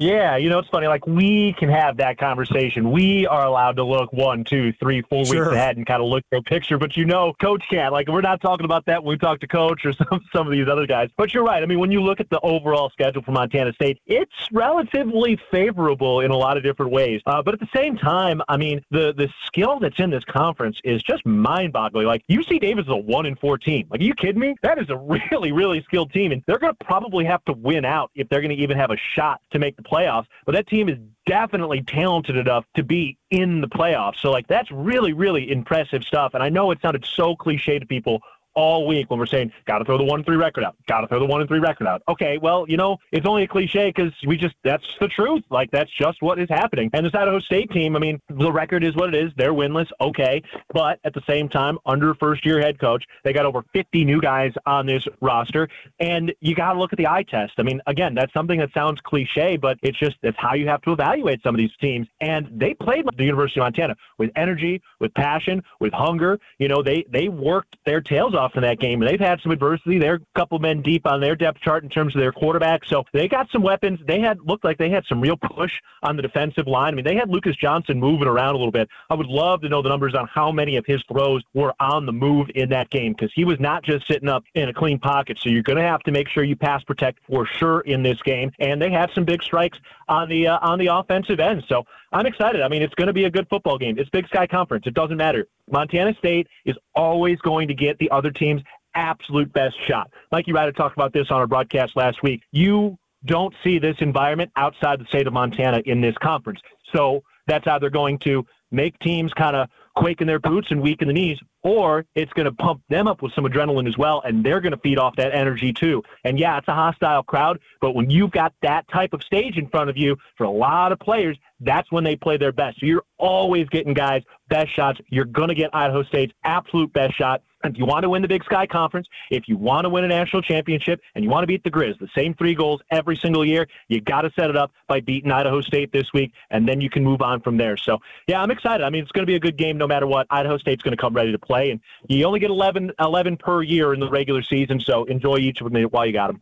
Yeah, 0.00 0.38
you 0.38 0.48
know, 0.48 0.58
it's 0.60 0.68
funny. 0.70 0.86
Like, 0.86 1.06
we 1.06 1.52
can 1.58 1.68
have 1.68 1.98
that 1.98 2.16
conversation. 2.16 2.90
We 2.90 3.26
are 3.26 3.44
allowed 3.44 3.76
to 3.76 3.84
look 3.84 4.10
one, 4.14 4.44
two, 4.44 4.72
three, 4.80 5.02
four 5.02 5.26
sure. 5.26 5.44
weeks 5.44 5.54
ahead 5.54 5.76
and 5.76 5.84
kind 5.84 6.02
of 6.02 6.08
look 6.08 6.24
at 6.32 6.38
a 6.38 6.42
picture, 6.42 6.78
but 6.78 6.96
you 6.96 7.04
know, 7.04 7.34
coach 7.38 7.62
can't. 7.68 7.92
Like, 7.92 8.08
we're 8.08 8.22
not 8.22 8.40
talking 8.40 8.64
about 8.64 8.86
that 8.86 9.04
when 9.04 9.12
we 9.12 9.18
talk 9.18 9.40
to 9.40 9.46
coach 9.46 9.84
or 9.84 9.92
some, 10.10 10.20
some 10.34 10.46
of 10.46 10.52
these 10.52 10.68
other 10.68 10.86
guys. 10.86 11.10
But 11.18 11.34
you're 11.34 11.44
right. 11.44 11.62
I 11.62 11.66
mean, 11.66 11.78
when 11.78 11.90
you 11.90 12.02
look 12.02 12.18
at 12.18 12.30
the 12.30 12.40
overall 12.40 12.88
schedule 12.88 13.20
for 13.20 13.32
Montana 13.32 13.74
State, 13.74 14.00
it's 14.06 14.32
relatively 14.50 15.38
favorable 15.50 16.20
in 16.20 16.30
a 16.30 16.36
lot 16.36 16.56
of 16.56 16.62
different 16.62 16.92
ways. 16.92 17.20
Uh, 17.26 17.42
but 17.42 17.52
at 17.52 17.60
the 17.60 17.68
same 17.76 17.98
time, 17.98 18.40
I 18.48 18.56
mean, 18.56 18.80
the, 18.90 19.12
the 19.12 19.28
skill 19.44 19.80
that's 19.80 20.00
in 20.00 20.08
this 20.08 20.24
conference 20.24 20.78
is 20.82 21.02
just 21.02 21.26
mind 21.26 21.74
boggling. 21.74 22.06
Like, 22.06 22.24
UC 22.30 22.58
Davis 22.62 22.84
is 22.86 22.90
a 22.90 22.96
one 22.96 23.26
in 23.26 23.36
four 23.36 23.58
team. 23.58 23.86
Like, 23.90 24.00
are 24.00 24.04
you 24.04 24.14
kidding 24.14 24.40
me? 24.40 24.54
That 24.62 24.78
is 24.78 24.88
a 24.88 24.96
really, 25.30 25.52
really 25.52 25.82
skilled 25.82 26.10
team. 26.10 26.32
And 26.32 26.42
they're 26.46 26.58
going 26.58 26.72
to 26.72 26.84
probably 26.86 27.26
have 27.26 27.44
to 27.44 27.52
win 27.52 27.84
out 27.84 28.10
if 28.14 28.30
they're 28.30 28.40
going 28.40 28.56
to 28.56 28.62
even 28.62 28.78
have 28.78 28.90
a 28.90 28.96
shot 29.14 29.42
to 29.50 29.58
make 29.58 29.76
the 29.76 29.89
playoffs. 29.90 30.26
But 30.46 30.52
that 30.52 30.66
team 30.66 30.88
is 30.88 30.98
definitely 31.26 31.82
talented 31.82 32.36
enough 32.36 32.64
to 32.76 32.82
be 32.82 33.18
in 33.30 33.60
the 33.60 33.68
playoffs. 33.68 34.16
So, 34.20 34.30
like, 34.30 34.46
that's 34.46 34.70
really, 34.70 35.12
really 35.12 35.50
impressive 35.50 36.02
stuff. 36.02 36.34
And 36.34 36.42
I 36.42 36.48
know 36.48 36.70
it 36.70 36.78
sounded 36.80 37.04
so 37.04 37.36
cliche 37.36 37.78
to 37.78 37.86
people 37.86 38.20
all 38.54 38.86
week 38.86 39.10
when 39.10 39.18
we're 39.18 39.26
saying, 39.26 39.52
got 39.66 39.78
to 39.78 39.84
throw 39.84 39.98
the 39.98 40.04
one 40.04 40.20
and 40.20 40.26
three 40.26 40.36
record 40.36 40.64
out, 40.64 40.76
got 40.86 41.00
to 41.00 41.06
throw 41.06 41.18
the 41.18 41.26
one 41.26 41.40
and 41.40 41.48
three 41.48 41.58
record 41.58 41.86
out. 41.86 42.02
Okay, 42.08 42.38
well, 42.38 42.64
you 42.68 42.76
know, 42.76 42.98
it's 43.12 43.26
only 43.26 43.44
a 43.44 43.48
cliche 43.48 43.88
because 43.94 44.12
we 44.26 44.36
just, 44.36 44.54
that's 44.64 44.84
the 45.00 45.08
truth. 45.08 45.44
Like, 45.50 45.70
that's 45.70 45.90
just 45.90 46.20
what 46.20 46.38
is 46.38 46.48
happening. 46.48 46.90
And 46.92 47.06
this 47.06 47.14
Idaho 47.14 47.38
State 47.38 47.70
team, 47.70 47.96
I 47.96 47.98
mean, 47.98 48.20
the 48.28 48.50
record 48.50 48.84
is 48.84 48.94
what 48.94 49.14
it 49.14 49.24
is. 49.24 49.32
They're 49.36 49.52
winless, 49.52 49.88
okay. 50.00 50.42
But 50.72 50.98
at 51.04 51.14
the 51.14 51.22
same 51.28 51.48
time, 51.48 51.78
under 51.86 52.14
first 52.14 52.44
year 52.44 52.60
head 52.60 52.78
coach, 52.78 53.04
they 53.24 53.32
got 53.32 53.46
over 53.46 53.64
50 53.72 54.04
new 54.04 54.20
guys 54.20 54.52
on 54.66 54.86
this 54.86 55.06
roster. 55.20 55.68
And 55.98 56.32
you 56.40 56.54
got 56.54 56.72
to 56.72 56.78
look 56.78 56.92
at 56.92 56.98
the 56.98 57.06
eye 57.06 57.22
test. 57.22 57.54
I 57.58 57.62
mean, 57.62 57.80
again, 57.86 58.14
that's 58.14 58.32
something 58.32 58.58
that 58.58 58.72
sounds 58.72 59.00
cliche, 59.00 59.56
but 59.56 59.78
it's 59.82 59.98
just, 59.98 60.16
it's 60.22 60.38
how 60.38 60.54
you 60.54 60.68
have 60.68 60.82
to 60.82 60.92
evaluate 60.92 61.42
some 61.42 61.54
of 61.54 61.58
these 61.58 61.74
teams. 61.80 62.06
And 62.20 62.48
they 62.52 62.74
played 62.74 63.04
the 63.16 63.24
University 63.24 63.60
of 63.60 63.64
Montana 63.64 63.96
with 64.18 64.30
energy, 64.36 64.82
with 64.98 65.14
passion, 65.14 65.62
with 65.78 65.92
hunger. 65.92 66.38
You 66.58 66.68
know, 66.68 66.82
they, 66.82 67.04
they 67.10 67.28
worked 67.28 67.76
their 67.84 68.00
tails 68.00 68.34
off 68.34 68.39
in 68.54 68.62
that 68.62 68.78
game. 68.78 69.00
And 69.00 69.10
they've 69.10 69.20
had 69.20 69.40
some 69.40 69.52
adversity. 69.52 69.98
They're 69.98 70.14
a 70.16 70.38
couple 70.38 70.58
men 70.58 70.82
deep 70.82 71.06
on 71.06 71.20
their 71.20 71.36
depth 71.36 71.60
chart 71.60 71.84
in 71.84 71.90
terms 71.90 72.14
of 72.14 72.20
their 72.20 72.32
quarterback. 72.32 72.84
So 72.84 73.04
they 73.12 73.28
got 73.28 73.50
some 73.50 73.62
weapons. 73.62 74.00
They 74.06 74.20
had 74.20 74.38
looked 74.40 74.64
like 74.64 74.78
they 74.78 74.90
had 74.90 75.04
some 75.08 75.20
real 75.20 75.36
push 75.36 75.72
on 76.02 76.16
the 76.16 76.22
defensive 76.22 76.66
line. 76.66 76.94
I 76.94 76.96
mean, 76.96 77.04
they 77.04 77.16
had 77.16 77.28
Lucas 77.28 77.56
Johnson 77.56 77.98
moving 77.98 78.28
around 78.28 78.54
a 78.54 78.58
little 78.58 78.72
bit. 78.72 78.88
I 79.08 79.14
would 79.14 79.26
love 79.26 79.60
to 79.62 79.68
know 79.68 79.82
the 79.82 79.88
numbers 79.88 80.14
on 80.14 80.26
how 80.26 80.50
many 80.52 80.76
of 80.76 80.86
his 80.86 81.02
throws 81.10 81.42
were 81.54 81.74
on 81.80 82.06
the 82.06 82.12
move 82.12 82.48
in 82.54 82.70
that 82.70 82.90
game 82.90 83.12
because 83.12 83.32
he 83.34 83.44
was 83.44 83.60
not 83.60 83.82
just 83.82 84.06
sitting 84.06 84.28
up 84.28 84.44
in 84.54 84.68
a 84.68 84.74
clean 84.74 84.98
pocket. 84.98 85.38
So 85.40 85.48
you're 85.50 85.62
going 85.62 85.78
to 85.78 85.82
have 85.82 86.02
to 86.04 86.12
make 86.12 86.28
sure 86.28 86.44
you 86.44 86.56
pass 86.56 86.82
protect 86.82 87.20
for 87.28 87.46
sure 87.46 87.80
in 87.80 88.02
this 88.02 88.20
game. 88.22 88.52
And 88.58 88.80
they 88.80 88.90
had 88.90 89.10
some 89.14 89.24
big 89.24 89.42
strikes 89.42 89.78
on 90.08 90.28
the 90.28 90.48
uh, 90.48 90.58
on 90.60 90.78
the 90.78 90.88
offensive 90.88 91.40
end. 91.40 91.64
So 91.68 91.84
I'm 92.12 92.26
excited. 92.26 92.60
I 92.60 92.68
mean, 92.68 92.82
it's 92.82 92.94
going 92.94 93.06
to 93.06 93.12
be 93.12 93.24
a 93.24 93.30
good 93.30 93.46
football 93.48 93.78
game. 93.78 93.98
It's 93.98 94.10
Big 94.10 94.26
Sky 94.26 94.46
Conference. 94.46 94.86
It 94.86 94.94
doesn't 94.94 95.16
matter. 95.16 95.46
Montana 95.70 96.14
State 96.18 96.48
is 96.64 96.76
always 96.94 97.38
going 97.38 97.68
to 97.68 97.74
get 97.74 97.98
the 97.98 98.10
other 98.10 98.30
team's 98.30 98.62
absolute 98.94 99.52
best 99.52 99.76
shot. 99.86 100.10
Mikey 100.32 100.52
Ryder 100.52 100.72
talked 100.72 100.96
about 100.96 101.12
this 101.12 101.28
on 101.30 101.38
our 101.38 101.46
broadcast 101.46 101.96
last 101.96 102.22
week. 102.22 102.42
You 102.50 102.98
don't 103.24 103.54
see 103.62 103.78
this 103.78 103.96
environment 104.00 104.50
outside 104.56 105.00
the 105.00 105.04
state 105.06 105.26
of 105.26 105.32
Montana 105.32 105.82
in 105.86 106.00
this 106.00 106.16
conference. 106.20 106.60
So 106.92 107.22
that's 107.46 107.66
either 107.66 107.90
going 107.90 108.18
to 108.20 108.44
make 108.72 108.98
teams 108.98 109.32
kind 109.32 109.54
of 109.54 109.68
quake 110.00 110.22
in 110.22 110.26
their 110.26 110.38
boots 110.38 110.68
and 110.70 110.80
weak 110.80 111.02
in 111.02 111.08
the 111.08 111.14
knees, 111.14 111.38
or 111.62 112.06
it's 112.14 112.32
going 112.32 112.46
to 112.46 112.52
pump 112.52 112.80
them 112.88 113.06
up 113.06 113.20
with 113.20 113.34
some 113.34 113.44
adrenaline 113.44 113.86
as 113.86 113.98
well, 113.98 114.22
and 114.24 114.42
they're 114.42 114.60
going 114.60 114.72
to 114.72 114.78
feed 114.78 114.98
off 114.98 115.14
that 115.16 115.34
energy 115.34 115.74
too. 115.74 116.02
And 116.24 116.38
yeah, 116.38 116.56
it's 116.56 116.68
a 116.68 116.74
hostile 116.74 117.22
crowd, 117.22 117.60
but 117.82 117.94
when 117.94 118.08
you've 118.08 118.30
got 118.30 118.54
that 118.62 118.88
type 118.88 119.12
of 119.12 119.22
stage 119.22 119.58
in 119.58 119.68
front 119.68 119.90
of 119.90 119.98
you 119.98 120.16
for 120.38 120.44
a 120.44 120.50
lot 120.50 120.90
of 120.90 120.98
players, 120.98 121.36
that's 121.60 121.92
when 121.92 122.02
they 122.02 122.16
play 122.16 122.38
their 122.38 122.52
best. 122.52 122.80
So 122.80 122.86
you're 122.86 123.04
always 123.18 123.68
getting 123.68 123.92
guys 123.92 124.22
best 124.48 124.74
shots. 124.74 124.98
You're 125.10 125.26
going 125.26 125.48
to 125.48 125.54
get 125.54 125.70
Idaho 125.74 126.02
State's 126.02 126.32
absolute 126.44 126.92
best 126.94 127.16
shot. 127.16 127.42
If 127.62 127.76
you 127.76 127.84
want 127.84 128.04
to 128.04 128.08
win 128.08 128.22
the 128.22 128.28
Big 128.28 128.44
Sky 128.44 128.66
Conference, 128.66 129.06
if 129.30 129.48
you 129.48 129.56
want 129.56 129.84
to 129.84 129.90
win 129.90 130.04
a 130.04 130.08
national 130.08 130.42
championship, 130.42 131.00
and 131.14 131.22
you 131.24 131.30
want 131.30 131.42
to 131.42 131.46
beat 131.46 131.62
the 131.62 131.70
Grizz, 131.70 131.98
the 131.98 132.08
same 132.14 132.34
three 132.34 132.54
goals 132.54 132.80
every 132.90 133.16
single 133.16 133.44
year, 133.44 133.66
you 133.88 134.00
got 134.00 134.22
to 134.22 134.30
set 134.34 134.50
it 134.50 134.56
up 134.56 134.72
by 134.88 135.00
beating 135.00 135.30
Idaho 135.30 135.60
State 135.60 135.92
this 135.92 136.12
week, 136.14 136.32
and 136.50 136.66
then 136.66 136.80
you 136.80 136.88
can 136.88 137.04
move 137.04 137.20
on 137.20 137.40
from 137.40 137.56
there. 137.56 137.76
So, 137.76 137.98
yeah, 138.26 138.42
I'm 138.42 138.50
excited. 138.50 138.84
I 138.84 138.90
mean, 138.90 139.02
it's 139.02 139.12
going 139.12 139.22
to 139.22 139.30
be 139.30 139.36
a 139.36 139.40
good 139.40 139.56
game 139.56 139.76
no 139.76 139.86
matter 139.86 140.06
what. 140.06 140.26
Idaho 140.30 140.56
State's 140.58 140.82
going 140.82 140.96
to 140.96 141.00
come 141.00 141.14
ready 141.14 141.32
to 141.32 141.38
play, 141.38 141.70
and 141.70 141.80
you 142.08 142.24
only 142.24 142.40
get 142.40 142.50
11, 142.50 142.92
11 142.98 143.36
per 143.36 143.62
year 143.62 143.92
in 143.92 144.00
the 144.00 144.08
regular 144.08 144.42
season, 144.42 144.80
so 144.80 145.04
enjoy 145.04 145.36
each 145.36 145.60
of 145.60 145.70
them 145.70 145.82
while 145.84 146.06
you 146.06 146.12
got 146.12 146.28
them. 146.28 146.40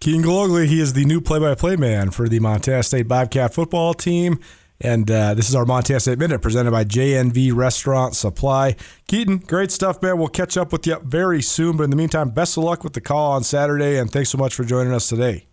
Keaton 0.00 0.22
Galogly, 0.22 0.66
he 0.66 0.80
is 0.80 0.94
the 0.94 1.04
new 1.04 1.20
play-by-play 1.20 1.76
man 1.76 2.10
for 2.10 2.26
the 2.26 2.40
Montana 2.40 2.82
State 2.82 3.06
Bobcat 3.06 3.52
football 3.52 3.92
team. 3.92 4.38
And 4.80 5.10
uh, 5.10 5.34
this 5.34 5.48
is 5.48 5.54
our 5.54 5.66
Montana 5.66 6.00
State 6.00 6.18
Minute 6.18 6.40
presented 6.40 6.70
by 6.70 6.84
JNV 6.84 7.54
Restaurant 7.54 8.16
Supply. 8.16 8.76
Keaton, 9.06 9.38
great 9.38 9.70
stuff, 9.70 10.00
man. 10.02 10.18
We'll 10.18 10.28
catch 10.28 10.56
up 10.56 10.72
with 10.72 10.86
you 10.86 10.98
very 11.00 11.42
soon. 11.42 11.76
But 11.76 11.84
in 11.84 11.90
the 11.90 11.96
meantime, 11.96 12.30
best 12.30 12.56
of 12.56 12.64
luck 12.64 12.82
with 12.82 12.94
the 12.94 13.00
call 13.00 13.32
on 13.32 13.44
Saturday. 13.44 13.98
And 13.98 14.10
thanks 14.10 14.30
so 14.30 14.38
much 14.38 14.54
for 14.54 14.64
joining 14.64 14.92
us 14.92 15.08
today. 15.08 15.46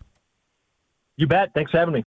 You 1.17 1.27
bet. 1.27 1.49
Thanks 1.53 1.71
for 1.71 1.79
having 1.79 1.95
me. 1.95 2.03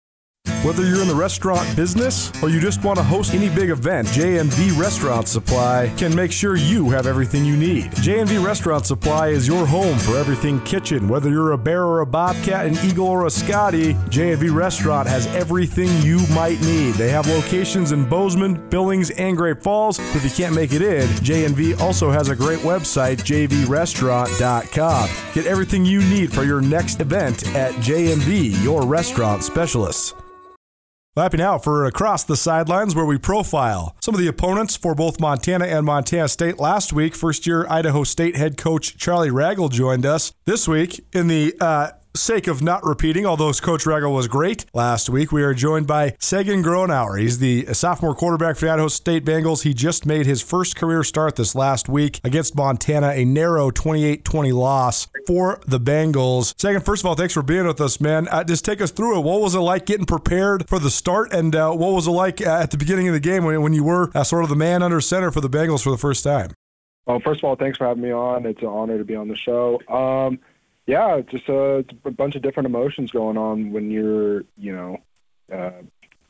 Whether 0.65 0.83
you're 0.83 1.03
in 1.03 1.07
the 1.07 1.13
restaurant 1.13 1.75
business 1.75 2.31
or 2.41 2.49
you 2.49 2.59
just 2.59 2.83
want 2.83 2.97
to 2.97 3.03
host 3.03 3.35
any 3.35 3.49
big 3.49 3.69
event, 3.69 4.07
JNV 4.07 4.75
Restaurant 4.75 5.27
Supply 5.27 5.93
can 5.95 6.15
make 6.15 6.31
sure 6.31 6.55
you 6.55 6.89
have 6.89 7.05
everything 7.05 7.45
you 7.45 7.55
need. 7.55 7.91
JNV 7.91 8.43
Restaurant 8.43 8.83
Supply 8.83 9.27
is 9.27 9.47
your 9.47 9.67
home 9.67 9.95
for 9.99 10.17
everything 10.17 10.59
kitchen. 10.61 11.07
Whether 11.07 11.29
you're 11.29 11.51
a 11.51 11.57
bear 11.57 11.83
or 11.83 11.99
a 11.99 12.05
bobcat, 12.07 12.65
an 12.65 12.79
eagle 12.83 13.05
or 13.05 13.27
a 13.27 13.29
Scotty, 13.29 13.93
JNV 13.93 14.51
Restaurant 14.55 15.07
has 15.07 15.27
everything 15.35 16.01
you 16.01 16.25
might 16.33 16.59
need. 16.61 16.95
They 16.95 17.11
have 17.11 17.27
locations 17.27 17.91
in 17.91 18.09
Bozeman, 18.09 18.67
Billings, 18.69 19.11
and 19.11 19.37
Great 19.37 19.61
Falls. 19.61 19.99
If 20.15 20.23
you 20.23 20.31
can't 20.31 20.55
make 20.55 20.73
it 20.73 20.81
in, 20.81 21.07
JNV 21.19 21.79
also 21.79 22.09
has 22.09 22.29
a 22.29 22.35
great 22.35 22.61
website, 22.61 23.17
jvrestaurant.com. 23.17 25.09
Get 25.35 25.45
everything 25.45 25.85
you 25.85 25.99
need 25.99 26.33
for 26.33 26.43
your 26.43 26.61
next 26.61 27.01
event 27.01 27.55
at 27.55 27.75
JNV, 27.75 28.63
your 28.63 28.83
restaurant 28.83 29.43
specialists. 29.43 30.15
Lapping 31.17 31.39
out 31.39 31.63
for 31.63 31.85
Across 31.85 32.25
the 32.25 32.35
Sidelines, 32.35 32.93
where 32.93 33.05
we 33.05 33.17
profile 33.17 33.95
some 34.01 34.13
of 34.13 34.19
the 34.19 34.27
opponents 34.27 34.75
for 34.75 34.93
both 34.93 35.17
Montana 35.17 35.63
and 35.63 35.85
Montana 35.85 36.27
State. 36.27 36.59
Last 36.59 36.91
week, 36.91 37.15
first 37.15 37.47
year 37.47 37.65
Idaho 37.69 38.03
State 38.03 38.35
head 38.35 38.57
coach 38.57 38.97
Charlie 38.97 39.29
Ragle 39.29 39.71
joined 39.71 40.05
us. 40.05 40.33
This 40.43 40.67
week, 40.67 41.05
in 41.13 41.29
the 41.29 41.55
uh, 41.61 41.91
sake 42.15 42.47
of 42.47 42.61
not 42.61 42.83
repeating, 42.83 43.25
although 43.25 43.51
Coach 43.53 43.85
Ragle 43.85 44.13
was 44.13 44.27
great 44.27 44.65
last 44.73 45.09
week, 45.09 45.31
we 45.31 45.43
are 45.43 45.53
joined 45.53 45.87
by 45.87 46.15
Sagan 46.19 46.63
Gronauer. 46.63 47.19
He's 47.19 47.39
the 47.39 47.65
sophomore 47.73 48.15
quarterback 48.15 48.55
for 48.55 48.65
the 48.65 48.71
Idaho 48.71 48.87
State 48.87 49.25
Bengals. 49.25 49.63
He 49.63 49.73
just 49.73 50.05
made 50.05 50.25
his 50.25 50.41
first 50.41 50.75
career 50.75 51.03
start 51.03 51.35
this 51.35 51.55
last 51.55 51.89
week 51.89 52.19
against 52.23 52.55
Montana, 52.55 53.09
a 53.09 53.25
narrow 53.25 53.71
28 53.71 54.23
20 54.23 54.51
loss 54.51 55.07
for 55.27 55.61
the 55.67 55.79
Bengals. 55.79 56.53
Sagan, 56.59 56.81
first 56.81 57.03
of 57.03 57.07
all, 57.07 57.15
thanks 57.15 57.33
for 57.33 57.43
being 57.43 57.65
with 57.65 57.81
us, 57.81 57.99
man. 57.99 58.27
Uh, 58.29 58.43
just 58.43 58.65
take 58.65 58.81
us 58.81 58.91
through 58.91 59.19
it. 59.19 59.21
What 59.21 59.41
was 59.41 59.55
it 59.55 59.59
like 59.59 59.85
getting 59.85 60.05
prepared 60.05 60.67
for 60.67 60.79
the 60.79 60.89
start, 60.89 61.33
and 61.33 61.55
uh, 61.55 61.71
what 61.71 61.93
was 61.93 62.07
it 62.07 62.11
like 62.11 62.45
uh, 62.45 62.59
at 62.61 62.71
the 62.71 62.77
beginning 62.77 63.07
of 63.07 63.13
the 63.13 63.19
game 63.19 63.43
when, 63.43 63.61
when 63.61 63.73
you 63.73 63.83
were 63.83 64.11
uh, 64.15 64.23
sort 64.23 64.43
of 64.43 64.49
the 64.49 64.55
man 64.55 64.81
under 64.83 65.01
center 65.01 65.31
for 65.31 65.41
the 65.41 65.49
Bengals 65.49 65.83
for 65.83 65.91
the 65.91 65.97
first 65.97 66.23
time? 66.23 66.51
Well, 67.05 67.19
first 67.19 67.41
of 67.41 67.45
all, 67.45 67.55
thanks 67.55 67.77
for 67.77 67.85
having 67.85 68.03
me 68.03 68.11
on. 68.11 68.45
It's 68.45 68.61
an 68.61 68.67
honor 68.67 68.97
to 68.97 69.03
be 69.03 69.15
on 69.15 69.27
the 69.27 69.35
show. 69.35 69.79
Um, 69.87 70.39
yeah, 70.87 71.21
just 71.21 71.49
a, 71.49 71.85
a 72.05 72.11
bunch 72.11 72.35
of 72.35 72.41
different 72.41 72.67
emotions 72.67 73.11
going 73.11 73.37
on 73.37 73.71
when 73.71 73.89
you're, 73.89 74.43
you 74.57 74.75
know, 74.75 74.97
uh, 75.51 75.71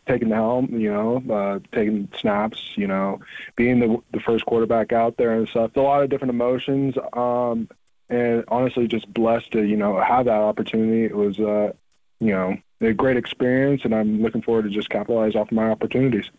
taking 0.07 0.29
the 0.29 0.35
helm, 0.35 0.69
you 0.71 0.91
know, 0.91 1.21
uh, 1.29 1.59
taking 1.73 2.07
snaps, 2.17 2.73
you 2.75 2.87
know, 2.87 3.19
being 3.55 3.79
the 3.79 3.97
the 4.11 4.19
first 4.19 4.45
quarterback 4.45 4.93
out 4.93 5.17
there 5.17 5.31
and 5.31 5.47
stuff. 5.47 5.75
A 5.75 5.81
lot 5.81 6.03
of 6.03 6.09
different 6.09 6.31
emotions. 6.31 6.95
Um, 7.13 7.67
and 8.09 8.43
honestly, 8.47 8.87
just 8.87 9.11
blessed 9.13 9.51
to, 9.53 9.63
you 9.63 9.75
know, 9.75 9.99
have 9.99 10.25
that 10.25 10.41
opportunity. 10.41 11.05
It 11.05 11.15
was, 11.15 11.39
uh, 11.39 11.73
you 12.19 12.31
know, 12.31 12.55
a 12.81 12.93
great 12.93 13.17
experience, 13.17 13.81
and 13.83 13.95
I'm 13.95 14.21
looking 14.21 14.41
forward 14.41 14.63
to 14.63 14.69
just 14.69 14.89
capitalize 14.89 15.35
off 15.35 15.47
of 15.47 15.53
my 15.53 15.69
opportunities. 15.69 16.29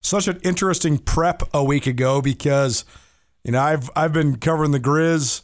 Such 0.00 0.28
an 0.28 0.38
interesting 0.44 0.98
prep 0.98 1.42
a 1.52 1.64
week 1.64 1.86
ago 1.86 2.22
because, 2.22 2.84
you 3.42 3.52
know, 3.52 3.60
I've 3.60 3.90
I've 3.96 4.12
been 4.12 4.36
covering 4.36 4.70
the 4.70 4.80
Grizz 4.80 5.42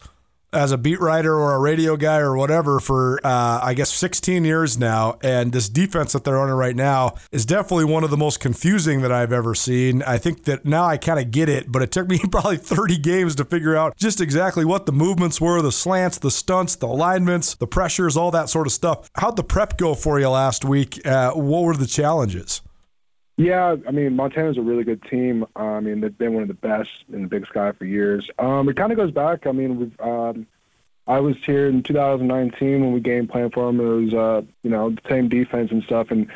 as 0.54 0.72
a 0.72 0.78
beat 0.78 1.00
writer 1.00 1.34
or 1.34 1.54
a 1.54 1.58
radio 1.58 1.96
guy 1.96 2.18
or 2.18 2.36
whatever 2.36 2.80
for 2.80 3.20
uh, 3.24 3.60
I 3.62 3.74
guess 3.74 3.92
16 3.92 4.44
years 4.44 4.78
now, 4.78 5.18
and 5.22 5.52
this 5.52 5.68
defense 5.68 6.12
that 6.12 6.24
they're 6.24 6.34
running 6.34 6.54
right 6.54 6.76
now 6.76 7.14
is 7.32 7.44
definitely 7.44 7.86
one 7.86 8.04
of 8.04 8.10
the 8.10 8.16
most 8.16 8.40
confusing 8.40 9.02
that 9.02 9.12
I've 9.12 9.32
ever 9.32 9.54
seen. 9.54 10.02
I 10.02 10.18
think 10.18 10.44
that 10.44 10.64
now 10.64 10.84
I 10.84 10.96
kind 10.96 11.18
of 11.18 11.30
get 11.30 11.48
it, 11.48 11.70
but 11.70 11.82
it 11.82 11.90
took 11.90 12.08
me 12.08 12.18
probably 12.30 12.56
30 12.56 12.98
games 12.98 13.34
to 13.36 13.44
figure 13.44 13.76
out 13.76 13.96
just 13.96 14.20
exactly 14.20 14.64
what 14.64 14.86
the 14.86 14.92
movements 14.92 15.40
were, 15.40 15.60
the 15.62 15.72
slants, 15.72 16.18
the 16.18 16.30
stunts, 16.30 16.76
the 16.76 16.86
alignments, 16.86 17.54
the 17.54 17.66
pressures, 17.66 18.16
all 18.16 18.30
that 18.30 18.48
sort 18.48 18.66
of 18.66 18.72
stuff. 18.72 19.08
How'd 19.16 19.36
the 19.36 19.44
prep 19.44 19.76
go 19.76 19.94
for 19.94 20.20
you 20.20 20.28
last 20.28 20.64
week? 20.64 21.04
Uh, 21.06 21.32
what 21.32 21.64
were 21.64 21.76
the 21.76 21.86
challenges? 21.86 22.62
Yeah, 23.36 23.76
I 23.86 23.90
mean 23.90 24.14
Montana's 24.14 24.58
a 24.58 24.62
really 24.62 24.84
good 24.84 25.02
team. 25.02 25.44
Uh, 25.56 25.62
I 25.62 25.80
mean 25.80 26.00
they've 26.00 26.16
been 26.16 26.34
one 26.34 26.42
of 26.42 26.48
the 26.48 26.54
best 26.54 26.90
in 27.12 27.22
the 27.22 27.28
Big 27.28 27.46
Sky 27.46 27.72
for 27.72 27.84
years. 27.84 28.28
Um, 28.38 28.68
it 28.68 28.76
kind 28.76 28.92
of 28.92 28.98
goes 28.98 29.10
back. 29.10 29.46
I 29.46 29.52
mean, 29.52 29.78
we've, 29.78 30.00
um, 30.00 30.46
I 31.06 31.20
was 31.20 31.36
here 31.44 31.68
in 31.68 31.82
2019 31.82 32.80
when 32.80 32.92
we 32.92 33.00
game 33.00 33.26
plan 33.26 33.50
for 33.50 33.66
them. 33.66 33.80
It 33.80 33.84
was 33.84 34.14
uh, 34.14 34.42
you 34.62 34.70
know 34.70 34.90
the 34.90 35.02
same 35.08 35.28
defense 35.28 35.72
and 35.72 35.82
stuff, 35.82 36.10
and 36.10 36.28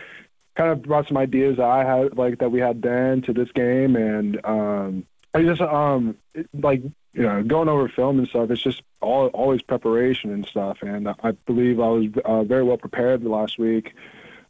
kind 0.56 0.70
of 0.72 0.82
brought 0.82 1.06
some 1.06 1.16
ideas 1.16 1.58
that 1.58 1.66
I 1.66 1.84
had 1.84 2.18
like 2.18 2.38
that 2.38 2.50
we 2.50 2.60
had 2.60 2.82
then 2.82 3.22
to 3.22 3.32
this 3.32 3.50
game, 3.52 3.94
and 3.94 4.44
um, 4.44 5.06
I 5.34 5.42
just 5.42 5.60
um 5.60 6.16
like 6.52 6.82
you 6.82 7.22
know 7.22 7.44
going 7.44 7.68
over 7.68 7.88
film 7.88 8.18
and 8.18 8.28
stuff. 8.28 8.50
It's 8.50 8.62
just 8.62 8.82
all 9.00 9.28
always 9.28 9.62
preparation 9.62 10.32
and 10.32 10.44
stuff, 10.44 10.78
and 10.82 11.08
I 11.08 11.30
believe 11.46 11.78
I 11.78 11.88
was 11.88 12.06
uh, 12.24 12.42
very 12.42 12.64
well 12.64 12.76
prepared 12.76 13.22
last 13.22 13.56
week 13.56 13.94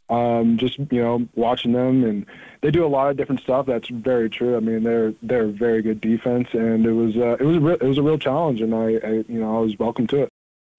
um, 0.09 0.57
just 0.57 0.79
you 0.79 1.01
know 1.01 1.27
watching 1.35 1.71
them 1.71 2.03
and 2.03 2.25
they 2.61 2.71
do 2.71 2.85
a 2.85 2.87
lot 2.87 3.09
of 3.09 3.17
different 3.17 3.41
stuff. 3.41 3.65
That's 3.65 3.89
very 3.89 4.29
true. 4.29 4.57
I 4.57 4.59
mean 4.59 4.83
they're 4.83 5.13
they're 5.21 5.47
very 5.47 5.81
good 5.81 6.01
defense 6.01 6.47
and 6.53 6.85
it 6.85 6.93
was 6.93 7.15
uh, 7.15 7.37
it 7.39 7.43
was 7.43 7.57
a 7.57 7.59
real, 7.59 7.75
it 7.75 7.83
was 7.83 7.97
a 7.97 8.03
real 8.03 8.17
challenge 8.17 8.61
and 8.61 8.73
I, 8.73 8.99
I 9.03 9.11
you 9.27 9.39
know 9.39 9.57
I 9.57 9.61
was 9.61 9.77
welcome 9.77 10.07
to 10.07 10.23
it. 10.23 10.29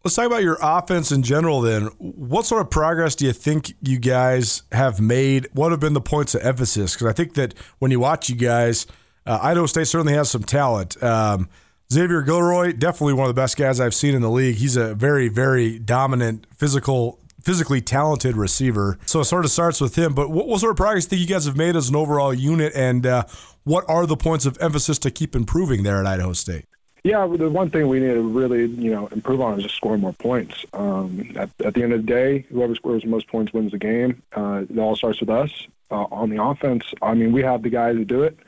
Let's 0.02 0.16
talk 0.16 0.24
about 0.24 0.42
your 0.42 0.56
offense 0.62 1.12
in 1.12 1.22
general 1.22 1.60
then. 1.60 1.82
What 1.98 2.46
sort 2.46 2.62
of 2.62 2.70
progress 2.70 3.14
do 3.14 3.26
you 3.26 3.34
think 3.34 3.74
you 3.82 3.98
guys 3.98 4.62
have 4.72 4.98
made? 4.98 5.48
What 5.52 5.72
have 5.72 5.80
been 5.80 5.92
the 5.92 6.00
points 6.00 6.34
of 6.34 6.40
emphasis? 6.40 6.94
Because 6.94 7.06
I 7.06 7.12
think 7.12 7.34
that 7.34 7.52
when 7.80 7.90
you 7.90 8.00
watch 8.00 8.30
you 8.30 8.36
guys, 8.36 8.86
uh, 9.26 9.38
Idaho 9.42 9.66
State 9.66 9.88
certainly 9.88 10.14
has 10.14 10.30
some 10.30 10.42
talent. 10.42 11.02
Um, 11.02 11.50
Xavier 11.92 12.22
Guillory, 12.22 12.78
definitely 12.78 13.12
one 13.12 13.28
of 13.28 13.34
the 13.34 13.40
best 13.40 13.58
guys 13.58 13.78
I've 13.78 13.94
seen 13.94 14.14
in 14.14 14.22
the 14.22 14.30
league. 14.30 14.56
He's 14.56 14.76
a 14.76 14.94
very, 14.94 15.28
very 15.28 15.78
dominant 15.78 16.46
physical 16.56 17.20
physically 17.44 17.80
talented 17.80 18.36
receiver. 18.36 18.98
So 19.06 19.20
it 19.20 19.24
sort 19.24 19.44
of 19.44 19.50
starts 19.50 19.80
with 19.80 19.96
him. 19.96 20.14
But 20.14 20.30
what, 20.30 20.46
what 20.46 20.60
sort 20.60 20.70
of 20.70 20.76
progress 20.76 21.06
do 21.06 21.16
you 21.16 21.26
guys 21.26 21.44
have 21.46 21.56
made 21.56 21.76
as 21.76 21.88
an 21.88 21.96
overall 21.96 22.32
unit, 22.34 22.72
and 22.74 23.06
uh, 23.06 23.24
what 23.64 23.84
are 23.88 24.06
the 24.06 24.16
points 24.16 24.46
of 24.46 24.58
emphasis 24.60 24.98
to 25.00 25.10
keep 25.10 25.34
improving 25.34 25.82
there 25.82 25.98
at 25.98 26.06
Idaho 26.06 26.32
State? 26.32 26.66
Yeah, 27.02 27.26
the 27.26 27.48
one 27.48 27.70
thing 27.70 27.88
we 27.88 27.98
need 27.98 28.12
to 28.12 28.20
really, 28.20 28.66
you 28.66 28.90
know, 28.90 29.06
improve 29.06 29.40
on 29.40 29.56
is 29.56 29.62
just 29.62 29.76
scoring 29.76 30.02
more 30.02 30.12
points. 30.12 30.66
Um, 30.74 31.32
at, 31.34 31.48
at 31.64 31.72
the 31.72 31.82
end 31.82 31.94
of 31.94 32.02
the 32.02 32.06
day, 32.06 32.46
whoever 32.50 32.74
scores 32.74 33.02
the 33.02 33.08
most 33.08 33.26
points 33.28 33.54
wins 33.54 33.72
the 33.72 33.78
game. 33.78 34.22
Uh, 34.36 34.64
it 34.68 34.78
all 34.78 34.96
starts 34.96 35.18
with 35.20 35.30
us 35.30 35.66
uh, 35.90 36.06
on 36.10 36.28
the 36.28 36.42
offense. 36.42 36.84
I 37.00 37.14
mean, 37.14 37.32
we 37.32 37.42
have 37.42 37.62
the 37.62 37.70
guys 37.70 37.96
to 37.96 38.04
do 38.04 38.22
it. 38.22 38.38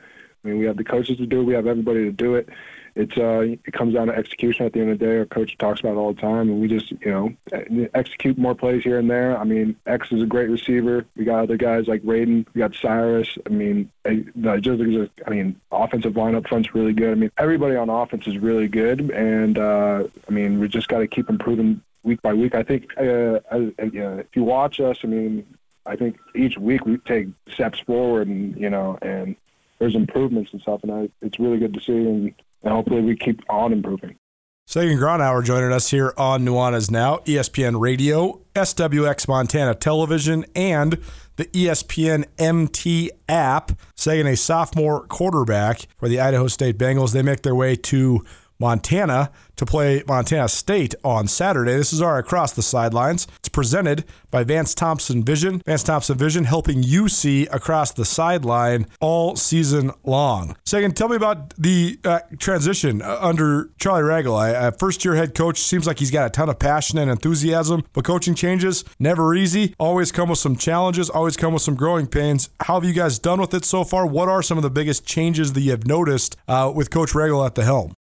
I 0.43 0.47
mean, 0.47 0.59
we 0.59 0.65
have 0.65 0.77
the 0.77 0.83
coaches 0.83 1.17
to 1.17 1.25
do 1.25 1.41
it. 1.41 1.45
We 1.45 1.53
have 1.53 1.65
everybody 1.65 2.03
to 2.03 2.11
do 2.11 2.35
it 2.35 2.49
it's 2.95 3.17
uh, 3.17 3.39
it 3.39 3.73
comes 3.73 3.95
down 3.95 4.07
to 4.07 4.15
execution 4.15 4.65
at 4.65 4.73
the 4.73 4.79
end 4.79 4.91
of 4.91 4.99
the 4.99 5.05
day. 5.05 5.17
Our 5.17 5.25
coach 5.25 5.57
talks 5.57 5.79
about 5.79 5.93
it 5.93 5.97
all 5.97 6.13
the 6.13 6.21
time, 6.21 6.49
and 6.49 6.61
we 6.61 6.67
just 6.67 6.91
you 6.91 6.99
know 7.05 7.87
execute 7.93 8.37
more 8.37 8.53
plays 8.53 8.83
here 8.83 8.99
and 8.99 9.09
there. 9.09 9.37
I 9.37 9.43
mean, 9.43 9.75
X 9.87 10.11
is 10.11 10.21
a 10.21 10.27
great 10.27 10.49
receiver. 10.49 11.05
We 11.15 11.25
got 11.25 11.43
other 11.43 11.57
guys 11.57 11.87
like 11.87 12.03
Raiden. 12.03 12.45
We 12.53 12.59
got 12.59 12.75
Cyrus. 12.75 13.37
I 13.47 13.49
mean, 13.49 13.91
I, 14.05 14.23
just 14.59 14.81
I 15.25 15.29
mean, 15.29 15.59
offensive 15.71 16.15
line 16.15 16.35
up 16.35 16.47
front's 16.47 16.75
really 16.75 16.93
good. 16.93 17.11
I 17.11 17.15
mean, 17.15 17.31
everybody 17.37 17.75
on 17.75 17.89
offense 17.89 18.27
is 18.27 18.37
really 18.37 18.67
good, 18.67 19.09
and 19.09 19.57
uh, 19.57 20.03
I 20.27 20.31
mean, 20.31 20.59
we 20.59 20.67
just 20.67 20.87
got 20.87 20.99
to 20.99 21.07
keep 21.07 21.29
improving 21.29 21.81
week 22.03 22.21
by 22.21 22.33
week. 22.33 22.53
I 22.53 22.63
think 22.63 22.91
uh, 22.97 23.39
uh, 23.51 23.71
if 23.79 24.35
you 24.35 24.43
watch 24.43 24.79
us, 24.79 24.99
I 25.03 25.07
mean, 25.07 25.47
I 25.85 25.95
think 25.95 26.17
each 26.35 26.57
week 26.57 26.85
we 26.85 26.97
take 26.99 27.27
steps 27.51 27.79
forward, 27.79 28.27
and 28.27 28.55
you 28.55 28.69
know, 28.69 28.99
and 29.01 29.35
there's 29.79 29.95
improvements 29.95 30.53
and 30.53 30.61
stuff, 30.61 30.81
and 30.83 30.91
I, 30.91 31.09
it's 31.21 31.39
really 31.39 31.57
good 31.57 31.73
to 31.73 31.81
see. 31.81 31.93
And 31.93 32.33
and 32.63 32.73
hopefully 32.73 33.01
we 33.01 33.15
keep 33.15 33.41
on 33.49 33.73
improving. 33.73 34.17
Sagan 34.65 34.97
Gronauer 34.97 35.43
joining 35.43 35.73
us 35.73 35.91
here 35.91 36.13
on 36.15 36.45
Nuanez 36.45 36.89
Now, 36.89 37.17
ESPN 37.25 37.81
Radio, 37.81 38.41
SWX 38.55 39.27
Montana 39.27 39.75
Television, 39.75 40.45
and 40.55 40.99
the 41.35 41.45
ESPN 41.47 42.25
MT 42.37 43.11
app. 43.27 43.73
Sagan, 43.97 44.25
a 44.25 44.37
sophomore 44.37 45.05
quarterback 45.07 45.87
for 45.97 46.07
the 46.07 46.21
Idaho 46.21 46.47
State 46.47 46.77
Bengals. 46.77 47.11
They 47.11 47.21
make 47.21 47.41
their 47.41 47.55
way 47.55 47.75
to 47.75 48.23
Montana 48.57 49.31
to 49.57 49.65
play 49.65 50.01
Montana 50.07 50.47
State 50.47 50.95
on 51.03 51.27
Saturday. 51.27 51.75
This 51.75 51.91
is 51.91 52.01
our 52.01 52.17
Across 52.17 52.53
the 52.53 52.61
Sidelines. 52.61 53.27
Presented 53.53 54.03
by 54.31 54.43
Vance 54.43 54.73
Thompson 54.73 55.23
Vision. 55.23 55.61
Vance 55.65 55.83
Thompson 55.83 56.17
Vision 56.17 56.43
helping 56.43 56.81
you 56.81 57.07
see 57.07 57.45
across 57.47 57.91
the 57.91 58.03
sideline 58.03 58.87
all 58.99 59.35
season 59.35 59.91
long. 60.03 60.57
Sagan, 60.65 60.91
tell 60.91 61.07
me 61.07 61.15
about 61.15 61.53
the 61.55 61.99
uh, 62.03 62.19
transition 62.39 63.01
uh, 63.01 63.17
under 63.21 63.69
Charlie 63.79 64.01
Ragle. 64.01 64.55
Uh, 64.55 64.71
first 64.71 65.05
year 65.05 65.13
head 65.15 65.35
coach 65.35 65.59
seems 65.59 65.85
like 65.85 65.99
he's 65.99 66.11
got 66.11 66.25
a 66.25 66.29
ton 66.31 66.49
of 66.49 66.57
passion 66.57 66.97
and 66.97 67.11
enthusiasm, 67.11 67.83
but 67.93 68.03
coaching 68.03 68.33
changes 68.33 68.83
never 68.99 69.35
easy. 69.35 69.75
Always 69.77 70.11
come 70.11 70.29
with 70.29 70.39
some 70.39 70.55
challenges, 70.55 71.09
always 71.09 71.37
come 71.37 71.53
with 71.53 71.61
some 71.61 71.75
growing 71.75 72.07
pains. 72.07 72.49
How 72.61 72.73
have 72.79 72.83
you 72.83 72.93
guys 72.93 73.19
done 73.19 73.39
with 73.39 73.53
it 73.53 73.65
so 73.65 73.83
far? 73.83 74.07
What 74.07 74.29
are 74.29 74.41
some 74.41 74.57
of 74.57 74.63
the 74.63 74.71
biggest 74.71 75.05
changes 75.05 75.53
that 75.53 75.61
you 75.61 75.71
have 75.71 75.85
noticed 75.85 76.35
uh, 76.47 76.71
with 76.73 76.89
Coach 76.89 77.11
Ragle 77.11 77.45
at 77.45 77.53
the 77.53 77.63
helm? 77.63 77.93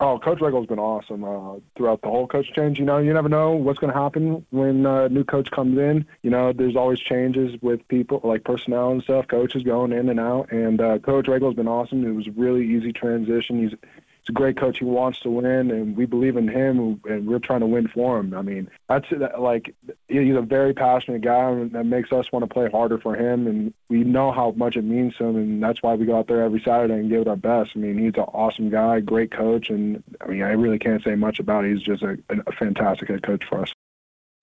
Oh, 0.00 0.16
Coach 0.16 0.40
Ragle's 0.40 0.68
been 0.68 0.78
awesome 0.78 1.24
uh, 1.24 1.58
throughout 1.76 2.02
the 2.02 2.08
whole 2.08 2.28
coach 2.28 2.52
change. 2.52 2.78
You 2.78 2.84
know, 2.84 2.98
you 2.98 3.12
never 3.12 3.28
know 3.28 3.52
what's 3.52 3.80
going 3.80 3.92
to 3.92 3.98
happen 3.98 4.46
when 4.50 4.86
a 4.86 5.04
uh, 5.04 5.08
new 5.08 5.24
coach 5.24 5.50
comes 5.50 5.76
in. 5.76 6.06
You 6.22 6.30
know, 6.30 6.52
there's 6.52 6.76
always 6.76 7.00
changes 7.00 7.60
with 7.60 7.86
people 7.88 8.20
like 8.22 8.44
personnel 8.44 8.92
and 8.92 9.02
stuff. 9.02 9.26
Coaches 9.26 9.64
going 9.64 9.90
in 9.90 10.08
and 10.08 10.20
out, 10.20 10.52
and 10.52 10.80
uh, 10.80 10.98
Coach 11.00 11.26
Ragle's 11.26 11.56
been 11.56 11.66
awesome. 11.66 12.06
It 12.06 12.12
was 12.12 12.28
a 12.28 12.30
really 12.30 12.64
easy 12.64 12.92
transition. 12.92 13.60
He's 13.60 13.74
a 14.28 14.32
great 14.32 14.56
coach. 14.56 14.78
He 14.78 14.84
wants 14.84 15.20
to 15.20 15.30
win, 15.30 15.70
and 15.70 15.96
we 15.96 16.06
believe 16.06 16.36
in 16.36 16.48
him, 16.48 17.00
and 17.08 17.26
we're 17.26 17.38
trying 17.38 17.60
to 17.60 17.66
win 17.66 17.88
for 17.88 18.18
him. 18.18 18.34
I 18.34 18.42
mean, 18.42 18.70
that's 18.88 19.06
like 19.38 19.74
he's 20.08 20.36
a 20.36 20.42
very 20.42 20.74
passionate 20.74 21.22
guy, 21.22 21.50
and 21.50 21.72
that 21.72 21.84
makes 21.84 22.12
us 22.12 22.30
want 22.32 22.44
to 22.44 22.52
play 22.52 22.68
harder 22.70 22.98
for 22.98 23.16
him. 23.16 23.46
And 23.46 23.74
we 23.88 24.04
know 24.04 24.32
how 24.32 24.52
much 24.52 24.76
it 24.76 24.82
means 24.82 25.16
to 25.16 25.24
him, 25.24 25.36
and 25.36 25.62
that's 25.62 25.82
why 25.82 25.94
we 25.94 26.06
go 26.06 26.18
out 26.18 26.28
there 26.28 26.42
every 26.42 26.60
Saturday 26.60 26.94
and 26.94 27.08
give 27.08 27.22
it 27.22 27.28
our 27.28 27.36
best. 27.36 27.72
I 27.74 27.78
mean, 27.78 27.98
he's 27.98 28.14
an 28.14 28.20
awesome 28.20 28.70
guy, 28.70 29.00
great 29.00 29.30
coach, 29.30 29.70
and 29.70 30.02
I 30.20 30.26
mean, 30.26 30.42
I 30.42 30.52
really 30.52 30.78
can't 30.78 31.02
say 31.02 31.14
much 31.14 31.38
about 31.38 31.64
it. 31.64 31.74
He's 31.74 31.82
just 31.82 32.02
a, 32.02 32.18
a 32.28 32.52
fantastic 32.52 33.08
head 33.08 33.22
coach 33.22 33.44
for 33.48 33.62
us. 33.62 33.72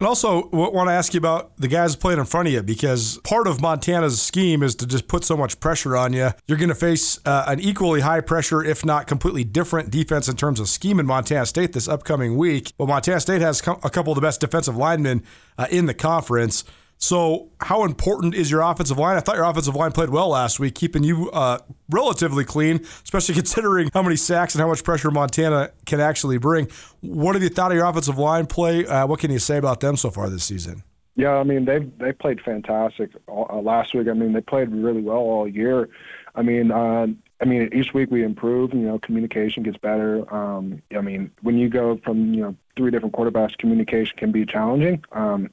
And 0.01 0.09
also, 0.09 0.49
want 0.49 0.89
to 0.89 0.93
ask 0.93 1.13
you 1.13 1.19
about 1.19 1.55
the 1.55 1.69
guys 1.69 1.95
playing 1.95 2.19
in 2.19 2.25
front 2.25 2.49
of 2.49 2.53
you 2.53 2.61
because 2.61 3.17
part 3.19 3.47
of 3.47 3.61
Montana's 3.61 4.21
scheme 4.21 4.61
is 4.61 4.75
to 4.75 4.85
just 4.85 5.07
put 5.07 5.23
so 5.23 5.37
much 5.37 5.61
pressure 5.61 5.95
on 5.95 6.11
you. 6.11 6.31
You're 6.47 6.57
going 6.57 6.67
to 6.67 6.75
face 6.75 7.17
uh, 7.25 7.45
an 7.47 7.61
equally 7.61 8.01
high 8.01 8.19
pressure, 8.19 8.61
if 8.61 8.83
not 8.83 9.07
completely 9.07 9.45
different 9.45 9.91
defense 9.91 10.27
in 10.27 10.35
terms 10.35 10.59
of 10.59 10.67
scheme 10.67 10.99
in 10.99 11.05
Montana 11.05 11.45
State 11.45 11.71
this 11.71 11.87
upcoming 11.87 12.35
week. 12.35 12.73
But 12.77 12.89
Montana 12.89 13.21
State 13.21 13.41
has 13.41 13.61
a 13.61 13.89
couple 13.89 14.11
of 14.11 14.15
the 14.15 14.21
best 14.21 14.41
defensive 14.41 14.75
linemen 14.75 15.23
uh, 15.57 15.67
in 15.71 15.85
the 15.85 15.93
conference. 15.93 16.65
So, 16.97 17.49
how 17.59 17.83
important 17.83 18.35
is 18.35 18.49
your 18.49 18.61
offensive 18.61 18.97
line? 18.97 19.17
I 19.17 19.19
thought 19.19 19.35
your 19.35 19.45
offensive 19.45 19.75
line 19.75 19.91
played 19.91 20.09
well 20.09 20.29
last 20.29 20.59
week, 20.59 20.75
keeping 20.75 21.03
you 21.03 21.29
uh, 21.31 21.59
relatively 21.89 22.45
clean, 22.45 22.81
especially 23.03 23.35
considering 23.35 23.89
how 23.93 24.01
many 24.01 24.15
sacks 24.15 24.55
and 24.55 24.61
how 24.61 24.67
much 24.67 24.83
pressure 24.83 25.11
Montana 25.11 25.71
can 25.85 25.99
actually 25.99 26.37
bring. 26.37 26.67
What 27.01 27.35
have 27.35 27.43
you 27.43 27.49
thought 27.49 27.71
of 27.71 27.77
your 27.77 27.85
offensive 27.85 28.17
line 28.17 28.45
play? 28.45 28.85
Uh, 28.85 29.05
what 29.07 29.19
can 29.19 29.29
you 29.29 29.39
say 29.39 29.57
about 29.57 29.81
them 29.81 29.97
so 29.97 30.09
far 30.09 30.29
this 30.29 30.45
season? 30.45 30.83
Yeah, 31.15 31.35
I 31.35 31.43
mean 31.43 31.65
they 31.65 31.79
they 31.79 32.11
played 32.11 32.41
fantastic 32.41 33.11
uh, 33.27 33.59
last 33.59 33.93
week. 33.93 34.07
I 34.07 34.13
mean 34.13 34.33
they 34.33 34.41
played 34.41 34.69
really 34.69 35.01
well 35.01 35.17
all 35.17 35.47
year. 35.47 35.89
I 36.35 36.41
mean, 36.41 36.71
uh, 36.71 37.07
I 37.41 37.45
mean 37.45 37.69
each 37.73 37.93
week 37.93 38.11
we 38.11 38.23
improve. 38.23 38.73
You 38.73 38.81
know, 38.81 38.99
communication 38.99 39.63
gets 39.63 39.77
better. 39.77 40.33
Um, 40.33 40.81
I 40.95 41.01
mean, 41.01 41.31
when 41.41 41.57
you 41.57 41.69
go 41.69 41.97
from 42.03 42.33
you 42.33 42.41
know 42.41 42.55
three 42.75 42.91
different 42.91 43.15
quarterbacks, 43.15 43.57
communication 43.57 44.17
can 44.17 44.31
be 44.31 44.45
challenging. 44.45 45.03
Um, 45.13 45.51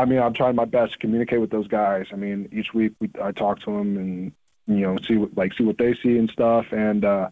I 0.00 0.06
mean, 0.06 0.18
I'm 0.18 0.32
trying 0.32 0.56
my 0.56 0.64
best 0.64 0.92
to 0.92 0.98
communicate 0.98 1.42
with 1.42 1.50
those 1.50 1.68
guys. 1.68 2.06
I 2.10 2.16
mean, 2.16 2.48
each 2.52 2.72
week 2.72 2.94
we, 3.00 3.10
I 3.22 3.32
talk 3.32 3.60
to 3.60 3.66
them 3.66 3.98
and 3.98 4.32
you 4.66 4.80
know 4.86 4.96
see 5.06 5.16
what 5.16 5.36
like 5.36 5.52
see 5.52 5.64
what 5.64 5.76
they 5.76 5.94
see 5.94 6.16
and 6.16 6.30
stuff. 6.30 6.72
And 6.72 7.04
uh, 7.04 7.28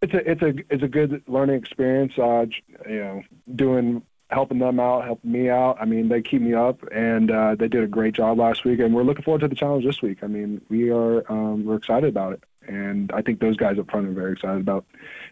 it's 0.00 0.14
a 0.14 0.30
it's 0.30 0.42
a 0.42 0.54
it's 0.70 0.82
a 0.82 0.88
good 0.88 1.22
learning 1.28 1.56
experience. 1.56 2.14
Uh, 2.18 2.46
you 2.88 3.00
know, 3.00 3.22
doing 3.54 4.02
helping 4.30 4.60
them 4.60 4.80
out, 4.80 5.04
helping 5.04 5.30
me 5.30 5.50
out. 5.50 5.76
I 5.78 5.84
mean, 5.84 6.08
they 6.08 6.22
keep 6.22 6.40
me 6.40 6.54
up, 6.54 6.82
and 6.90 7.30
uh, 7.30 7.54
they 7.54 7.68
did 7.68 7.84
a 7.84 7.86
great 7.86 8.14
job 8.14 8.38
last 8.38 8.64
week. 8.64 8.80
And 8.80 8.94
we're 8.94 9.02
looking 9.02 9.22
forward 9.22 9.42
to 9.42 9.48
the 9.48 9.54
challenge 9.54 9.84
this 9.84 10.00
week. 10.00 10.24
I 10.24 10.26
mean, 10.26 10.62
we 10.70 10.90
are 10.90 11.30
um, 11.30 11.66
we're 11.66 11.76
excited 11.76 12.08
about 12.08 12.32
it. 12.32 12.44
And 12.66 13.12
I 13.12 13.20
think 13.20 13.40
those 13.40 13.58
guys 13.58 13.78
up 13.78 13.90
front 13.90 14.06
are 14.06 14.12
very 14.12 14.32
excited 14.32 14.62
about 14.62 14.86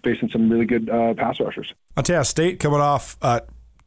facing 0.04 0.28
some 0.28 0.50
really 0.50 0.66
good 0.66 0.90
uh, 0.90 1.14
pass 1.14 1.40
rushers. 1.40 1.72
Montana 1.96 2.26
State 2.26 2.60
coming 2.60 2.80
off 2.80 3.16
uh, 3.22 3.40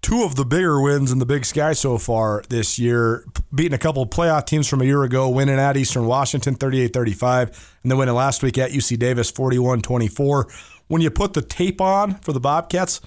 two 0.06 0.24
of 0.24 0.36
the 0.36 0.46
bigger 0.46 0.80
wins 0.80 1.12
in 1.12 1.18
the 1.18 1.26
Big 1.26 1.44
Sky 1.44 1.74
so 1.74 1.98
far 1.98 2.44
this 2.50 2.78
year, 2.78 3.26
beating 3.52 3.74
a 3.74 3.78
couple 3.80 4.04
of 4.04 4.12
playoff 4.12 4.46
teams 4.46 4.68
from 4.68 4.84
a 4.84 4.86
year 4.86 5.02
ago, 5.02 5.28
winning 5.30 5.58
at 5.58 5.76
Eastern 5.76 6.06
Washington 6.06 6.54
38 6.54 6.94
35, 6.94 7.78
and 7.82 7.92
then 7.92 7.98
winning 7.98 8.14
last 8.14 8.44
week 8.44 8.60
at 8.60 8.70
UC 8.70 9.00
Davis 9.00 9.32
41 9.32 9.82
24. 9.82 10.48
When 10.90 11.02
you 11.02 11.10
put 11.10 11.34
the 11.34 11.42
tape 11.42 11.82
on 11.82 12.14
for 12.20 12.34
the 12.34 12.40
Bobcats, 12.40 13.02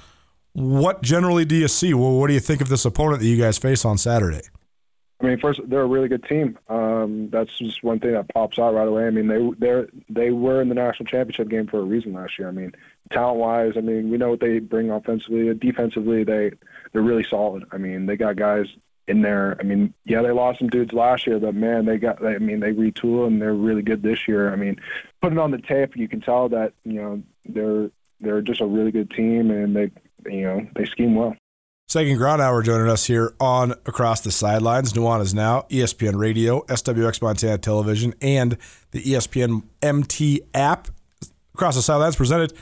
what 0.54 1.00
generally 1.00 1.44
do 1.44 1.54
you 1.54 1.68
see? 1.68 1.94
Well, 1.94 2.18
what 2.18 2.26
do 2.26 2.34
you 2.34 2.40
think 2.40 2.60
of 2.60 2.68
this 2.68 2.84
opponent 2.84 3.20
that 3.20 3.28
you 3.28 3.36
guys 3.36 3.58
face 3.58 3.84
on 3.84 3.96
Saturday? 3.96 4.40
I 5.20 5.26
mean, 5.26 5.38
first 5.38 5.60
they're 5.66 5.82
a 5.82 5.86
really 5.86 6.08
good 6.08 6.24
team. 6.24 6.58
Um, 6.68 7.28
that's 7.30 7.56
just 7.58 7.84
one 7.84 8.00
thing 8.00 8.12
that 8.12 8.28
pops 8.34 8.58
out 8.58 8.74
right 8.74 8.88
away. 8.88 9.06
I 9.06 9.10
mean, 9.10 9.28
they 9.28 9.50
they 9.58 9.84
they 10.08 10.30
were 10.32 10.60
in 10.60 10.68
the 10.68 10.74
national 10.74 11.06
championship 11.06 11.48
game 11.48 11.68
for 11.68 11.78
a 11.78 11.84
reason 11.84 12.12
last 12.12 12.40
year. 12.40 12.48
I 12.48 12.52
mean, 12.52 12.72
talent 13.12 13.38
wise, 13.38 13.72
I 13.76 13.82
mean, 13.82 14.10
we 14.10 14.16
know 14.16 14.30
what 14.30 14.40
they 14.40 14.58
bring 14.58 14.90
offensively. 14.90 15.48
And 15.48 15.60
defensively, 15.60 16.24
they 16.24 16.52
they're 16.92 17.02
really 17.02 17.24
solid. 17.24 17.64
I 17.72 17.78
mean, 17.78 18.06
they 18.06 18.16
got 18.16 18.36
guys 18.36 18.66
in 19.06 19.22
there. 19.22 19.56
I 19.58 19.62
mean, 19.62 19.94
yeah, 20.04 20.22
they 20.22 20.30
lost 20.30 20.58
some 20.58 20.68
dudes 20.68 20.92
last 20.92 21.26
year, 21.26 21.38
but 21.38 21.54
man, 21.54 21.86
they 21.86 21.98
got. 21.98 22.24
I 22.24 22.38
mean, 22.38 22.60
they 22.60 22.72
retool 22.72 23.26
and 23.26 23.40
they're 23.40 23.54
really 23.54 23.82
good 23.82 24.02
this 24.02 24.28
year. 24.28 24.52
I 24.52 24.56
mean, 24.56 24.76
putting 25.22 25.38
on 25.38 25.50
the 25.50 25.58
tape, 25.58 25.96
you 25.96 26.08
can 26.08 26.20
tell 26.20 26.48
that 26.50 26.72
you 26.84 27.00
know 27.00 27.22
they're 27.46 27.90
they're 28.20 28.42
just 28.42 28.60
a 28.60 28.66
really 28.66 28.90
good 28.90 29.10
team 29.10 29.50
and 29.50 29.74
they 29.74 29.90
you 30.30 30.42
know 30.42 30.66
they 30.74 30.84
scheme 30.84 31.14
well. 31.14 31.34
Sagan 31.88 32.18
Gronauer 32.18 32.62
joining 32.62 32.90
us 32.90 33.06
here 33.06 33.34
on 33.40 33.72
Across 33.86 34.20
the 34.20 34.30
Sidelines. 34.30 34.92
Nuanez 34.92 35.32
Now, 35.32 35.62
ESPN 35.70 36.18
Radio, 36.18 36.60
SWX 36.66 37.22
Montana 37.22 37.56
Television, 37.56 38.12
and 38.20 38.58
the 38.90 39.02
ESPN 39.02 39.62
MT 39.80 40.42
app. 40.52 40.88
Across 41.54 41.76
the 41.76 41.82
Sidelines 41.82 42.14
presented 42.14 42.52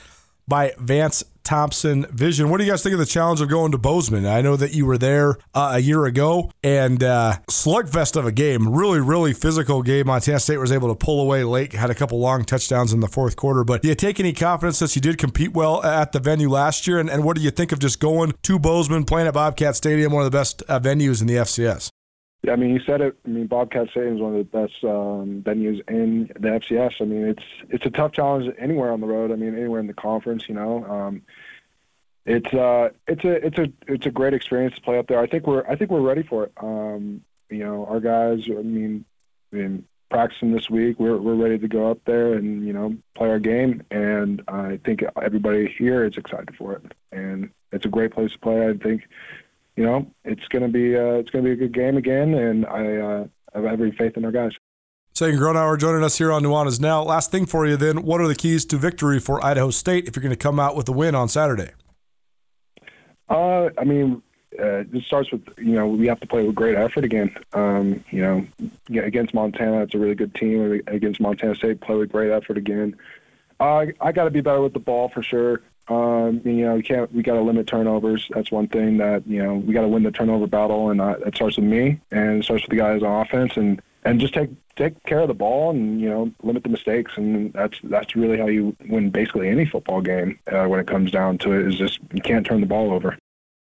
by 0.49 0.73
Vance 0.79 1.25
Thompson 1.47 2.07
Vision. 2.11 2.51
What 2.51 2.59
do 2.59 2.65
you 2.65 2.73
guys 2.73 2.83
think 2.83 2.93
of 2.93 2.99
the 2.99 3.07
challenge 3.07 3.41
of 3.41 3.49
going 3.49 3.71
to 3.71 3.79
Bozeman? 3.79 4.27
I 4.27 4.43
know 4.43 4.57
that 4.57 4.75
you 4.75 4.85
were 4.85 4.99
there 4.99 5.37
uh, 5.55 5.73
a 5.75 5.79
year 5.79 6.05
ago 6.05 6.51
and 6.65 7.03
uh, 7.05 7.37
slugfest 7.49 8.17
of 8.17 8.27
a 8.27 8.33
game. 8.33 8.69
Really, 8.69 9.01
really 9.01 9.33
physical 9.33 9.83
game. 9.83 10.09
Montana 10.09 10.41
State 10.41 10.59
was 10.59 10.73
able 10.73 10.89
to 10.89 10.97
pull 10.97 11.21
away 11.21 11.45
late, 11.45 11.73
had 11.73 11.89
a 11.89 11.95
couple 11.95 12.19
long 12.19 12.45
touchdowns 12.45 12.93
in 12.93 12.99
the 12.99 13.07
fourth 13.07 13.37
quarter. 13.37 13.63
But 13.63 13.83
do 13.83 13.89
you 13.89 13.95
take 13.95 14.19
any 14.19 14.33
confidence 14.33 14.81
that 14.81 14.97
you 14.97 15.01
did 15.01 15.19
compete 15.19 15.53
well 15.53 15.85
at 15.85 16.11
the 16.11 16.19
venue 16.19 16.51
last 16.51 16.89
year? 16.89 16.99
And, 16.99 17.09
and 17.09 17.23
what 17.23 17.37
do 17.37 17.43
you 17.43 17.53
think 17.53 17.71
of 17.71 17.79
just 17.79 18.01
going 18.01 18.35
to 18.43 18.59
Bozeman, 18.59 19.05
playing 19.05 19.29
at 19.29 19.35
Bobcat 19.35 19.77
Stadium, 19.77 20.13
one 20.13 20.27
of 20.27 20.31
the 20.31 20.37
best 20.37 20.65
uh, 20.69 20.81
venues 20.81 21.21
in 21.21 21.29
the 21.29 21.35
FCS? 21.35 21.91
Yeah, 22.47 22.53
I 22.53 22.57
mean, 22.57 22.71
you 22.71 22.79
said 22.87 23.01
it. 23.01 23.17
I 23.27 23.29
mean, 23.29 23.49
Bobcat 23.49 23.91
Stadium 23.91 24.15
is 24.15 24.23
one 24.23 24.37
of 24.37 24.39
the 24.39 24.45
best 24.45 24.85
um, 24.85 25.43
venues 25.45 25.81
in 25.89 26.29
the 26.39 26.51
FCS. 26.51 26.93
I 27.01 27.05
mean, 27.05 27.27
it's 27.27 27.43
it's 27.71 27.85
a 27.85 27.91
tough 27.91 28.13
challenge 28.13 28.55
anywhere 28.57 28.93
on 28.93 29.01
the 29.01 29.07
road. 29.09 29.33
I 29.33 29.35
mean, 29.35 29.57
anywhere 29.57 29.81
in 29.81 29.89
the 29.89 29.93
conference. 29.93 30.49
You 30.49 30.55
know, 30.55 30.85
um, 30.85 31.23
it's 32.25 32.55
uh, 32.55 32.91
it's 33.09 33.25
a 33.25 33.45
it's 33.45 33.59
a 33.59 33.73
it's 33.89 34.07
a 34.07 34.13
great 34.13 34.33
experience 34.33 34.77
to 34.77 34.81
play 34.81 34.97
up 34.97 35.09
there. 35.09 35.19
I 35.19 35.27
think 35.27 35.49
we're 35.49 35.67
I 35.69 35.75
think 35.75 35.91
we're 35.91 36.01
ready 36.01 36.23
for 36.23 36.45
it. 36.45 36.53
Um, 36.59 37.25
you 37.51 37.65
know, 37.65 37.85
our 37.87 37.99
guys. 37.99 38.45
I 38.49 38.63
mean, 38.63 39.05
I 39.53 39.57
mean, 39.57 39.85
practicing 40.09 40.53
this 40.53 40.71
week. 40.71 41.01
We're 41.01 41.17
we're 41.17 41.35
ready 41.35 41.59
to 41.59 41.67
go 41.67 41.91
up 41.91 41.99
there 42.05 42.35
and 42.35 42.65
you 42.65 42.73
know 42.73 42.97
play 43.17 43.29
our 43.29 43.41
game. 43.41 43.83
And 43.91 44.41
I 44.47 44.79
think 44.85 45.03
everybody 45.21 45.75
here 45.77 46.05
is 46.05 46.17
excited 46.17 46.55
for 46.57 46.75
it. 46.75 46.93
And 47.11 47.51
it's 47.73 47.87
a 47.87 47.89
great 47.89 48.13
place 48.13 48.31
to 48.35 48.39
play. 48.39 48.69
I 48.69 48.75
think 48.75 49.03
you 49.77 49.85
know 49.85 50.07
it's 50.25 50.47
gonna 50.49 50.69
be 50.69 50.97
uh, 50.97 51.15
it's 51.15 51.31
gonna 51.31 51.45
be 51.45 51.53
a 51.53 51.57
good 51.57 51.73
game 51.73 51.97
again. 51.97 52.35
And 52.35 52.67
I 52.67 52.97
uh, 52.97 53.27
have 53.55 53.65
every 53.65 53.93
faith 53.93 54.17
in 54.17 54.25
our 54.25 54.33
guys. 54.33 54.53
Sagan 55.17 55.41
Gronauer 55.41 55.79
joining 55.79 56.05
us 56.05 56.19
here 56.19 56.31
on 56.31 56.43
Nuanez 56.43 56.79
Now. 56.79 57.03
Last 57.03 57.31
thing 57.31 57.47
for 57.47 57.67
you 57.67 57.79
then, 57.79 58.03
what 58.03 58.21
are 58.21 58.29
the 58.29 58.35
keys 58.35 58.67
to 58.67 58.77
victory 58.77 59.19
for 59.19 59.43
Idaho 59.43 59.71
State 59.71 60.07
if 60.07 60.15
you're 60.15 60.23
going 60.23 60.29
to 60.29 60.37
come 60.37 60.61
out 60.61 60.77
with 60.77 60.87
a 60.91 60.93
win 60.93 61.15
on 61.15 61.31
Saturday? 61.31 61.71
Uh, 63.31 63.71
I 63.79 63.85
mean, 63.85 64.23
uh, 64.59 64.85
it 64.93 65.05
starts 65.07 65.33
with 65.33 65.43
you 65.57 65.73
know 65.73 65.87
we 65.87 66.07
have 66.07 66.21
to 66.21 66.27
play 66.27 66.43
with 66.43 66.55
great 66.55 66.77
effort 66.77 67.05
again. 67.05 67.35
Um, 67.55 68.05
you 68.11 68.21
know, 68.21 68.47
against 69.03 69.33
Montana, 69.33 69.83
it's 69.83 69.95
a 69.95 69.99
really 69.99 70.15
good 70.15 70.35
team. 70.35 70.83
Against 70.87 71.19
Montana 71.21 71.55
State, 71.55 71.81
play 71.81 71.97
with 71.97 72.13
great 72.13 72.31
effort 72.31 72.59
again. 72.59 72.95
Uh, 73.59 73.87
I 74.01 74.13
got 74.13 74.25
to 74.25 74.31
be 74.31 74.43
better 74.43 74.61
with 74.61 74.75
the 74.75 74.81
ball 74.81 75.09
for 75.09 75.23
sure. 75.23 75.63
Um, 75.89 76.41
you 76.45 76.67
know, 76.67 76.75
we 76.75 76.83
can't. 76.83 77.13
We 77.13 77.23
got 77.23 77.35
to 77.35 77.43
limit 77.43 77.67
turnovers. 77.67 78.29
That's 78.35 78.51
one 78.51 78.69
thing 78.69 78.97
that 78.99 79.27
you 79.27 79.43
know 79.43 79.55
we 79.55 79.73
got 79.73 79.83
to 79.83 79.89
win 79.89 80.03
the 80.03 80.11
turnover 80.11 80.47
battle, 80.47 80.91
and 80.91 81.01
uh, 81.01 81.17
it 81.25 81.37
starts 81.37 81.57
with 81.57 81.67
me, 81.67 82.01
and 82.11 82.41
it 82.41 82.45
starts 82.45 82.65
with 82.65 82.71
the 82.71 82.77
guys 82.77 83.03
on 83.03 83.25
offense, 83.25 83.57
and 83.57 83.81
and 84.05 84.21
just 84.21 84.35
take 84.35 84.51
take 84.75 85.01
care 85.05 85.21
of 85.21 85.29
the 85.29 85.35
ball, 85.35 85.71
and 85.71 86.01
you 86.01 86.09
know 86.09 86.33
limit 86.43 86.65
the 86.65 86.69
mistakes, 86.69 87.13
and 87.17 87.53
that's 87.53 87.79
that's 87.85 88.17
really 88.17 88.39
how 88.39 88.47
you 88.47 88.75
win 88.89 89.11
basically 89.11 89.49
any 89.49 89.65
football 89.65 90.01
game. 90.01 90.39
Uh, 90.51 90.67
when 90.67 90.81
it 90.81 90.89
comes 90.89 91.11
down 91.11 91.39
to 91.39 91.53
it, 91.53 91.67
is 91.67 91.77
just 91.77 92.01
you 92.13 92.21
can't 92.21 92.45
turn 92.45 92.61
the 92.61 92.67
ball 92.67 92.93
over. 92.93 93.17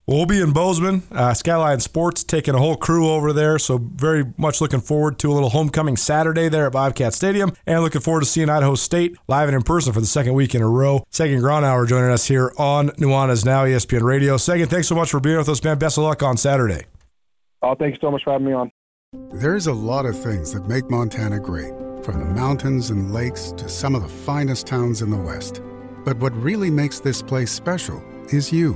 We'll 0.08 0.24
be 0.24 0.40
in 0.40 0.52
Bozeman, 0.52 1.02
uh, 1.12 1.34
Skyline 1.34 1.80
Sports, 1.80 2.24
taking 2.24 2.54
a 2.54 2.58
whole 2.58 2.76
crew 2.76 3.10
over 3.10 3.34
there. 3.34 3.58
So, 3.58 3.76
very 3.76 4.24
much 4.38 4.58
looking 4.62 4.80
forward 4.80 5.18
to 5.18 5.30
a 5.30 5.34
little 5.34 5.50
homecoming 5.50 5.98
Saturday 5.98 6.48
there 6.48 6.64
at 6.64 6.72
Bobcat 6.72 7.12
Stadium. 7.12 7.52
And 7.66 7.82
looking 7.82 8.00
forward 8.00 8.20
to 8.20 8.26
seeing 8.26 8.48
Idaho 8.48 8.74
State 8.74 9.18
live 9.28 9.50
and 9.50 9.54
in 9.54 9.62
person 9.62 9.92
for 9.92 10.00
the 10.00 10.06
second 10.06 10.32
week 10.32 10.54
in 10.54 10.62
a 10.62 10.66
row. 10.66 11.04
Sagan 11.10 11.42
Gronauer 11.42 11.86
joining 11.86 12.10
us 12.10 12.26
here 12.26 12.54
on 12.56 12.88
Nuanez 12.92 13.44
Now, 13.44 13.66
ESPN 13.66 14.00
Radio. 14.00 14.38
Sagan, 14.38 14.66
thanks 14.66 14.88
so 14.88 14.94
much 14.94 15.10
for 15.10 15.20
being 15.20 15.36
with 15.36 15.50
us, 15.50 15.62
man. 15.62 15.78
Best 15.78 15.98
of 15.98 16.04
luck 16.04 16.22
on 16.22 16.38
Saturday. 16.38 16.86
Oh, 17.60 17.74
thanks 17.74 17.98
so 18.00 18.10
much 18.10 18.24
for 18.24 18.32
having 18.32 18.46
me 18.46 18.54
on. 18.54 18.72
There's 19.30 19.66
a 19.66 19.74
lot 19.74 20.06
of 20.06 20.18
things 20.18 20.54
that 20.54 20.66
make 20.66 20.88
Montana 20.88 21.38
great, 21.38 21.74
from 22.02 22.18
the 22.20 22.24
mountains 22.24 22.88
and 22.88 23.12
lakes 23.12 23.52
to 23.58 23.68
some 23.68 23.94
of 23.94 24.00
the 24.00 24.08
finest 24.08 24.66
towns 24.66 25.02
in 25.02 25.10
the 25.10 25.18
West. 25.18 25.60
But 26.06 26.16
what 26.16 26.32
really 26.36 26.70
makes 26.70 26.98
this 26.98 27.20
place 27.20 27.52
special 27.52 28.02
is 28.32 28.50
you. 28.50 28.74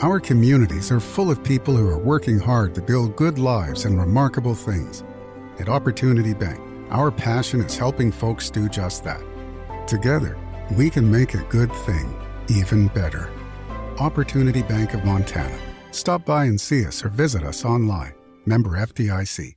Our 0.00 0.18
communities 0.18 0.90
are 0.90 0.98
full 0.98 1.30
of 1.30 1.44
people 1.44 1.76
who 1.76 1.88
are 1.88 1.98
working 1.98 2.38
hard 2.38 2.74
to 2.74 2.82
build 2.82 3.14
good 3.14 3.38
lives 3.38 3.84
and 3.84 3.98
remarkable 3.98 4.54
things. 4.54 5.04
At 5.60 5.68
Opportunity 5.68 6.34
Bank, 6.34 6.60
our 6.90 7.12
passion 7.12 7.60
is 7.60 7.76
helping 7.76 8.10
folks 8.10 8.50
do 8.50 8.68
just 8.68 9.04
that. 9.04 9.22
Together, 9.86 10.36
we 10.72 10.90
can 10.90 11.08
make 11.08 11.34
a 11.34 11.44
good 11.44 11.72
thing 11.86 12.12
even 12.48 12.88
better. 12.88 13.30
Opportunity 14.00 14.62
Bank 14.62 14.94
of 14.94 15.04
Montana. 15.04 15.58
Stop 15.92 16.24
by 16.24 16.46
and 16.46 16.60
see 16.60 16.84
us 16.84 17.04
or 17.04 17.08
visit 17.08 17.44
us 17.44 17.64
online. 17.64 18.14
Member 18.46 18.70
FDIC. 18.70 19.54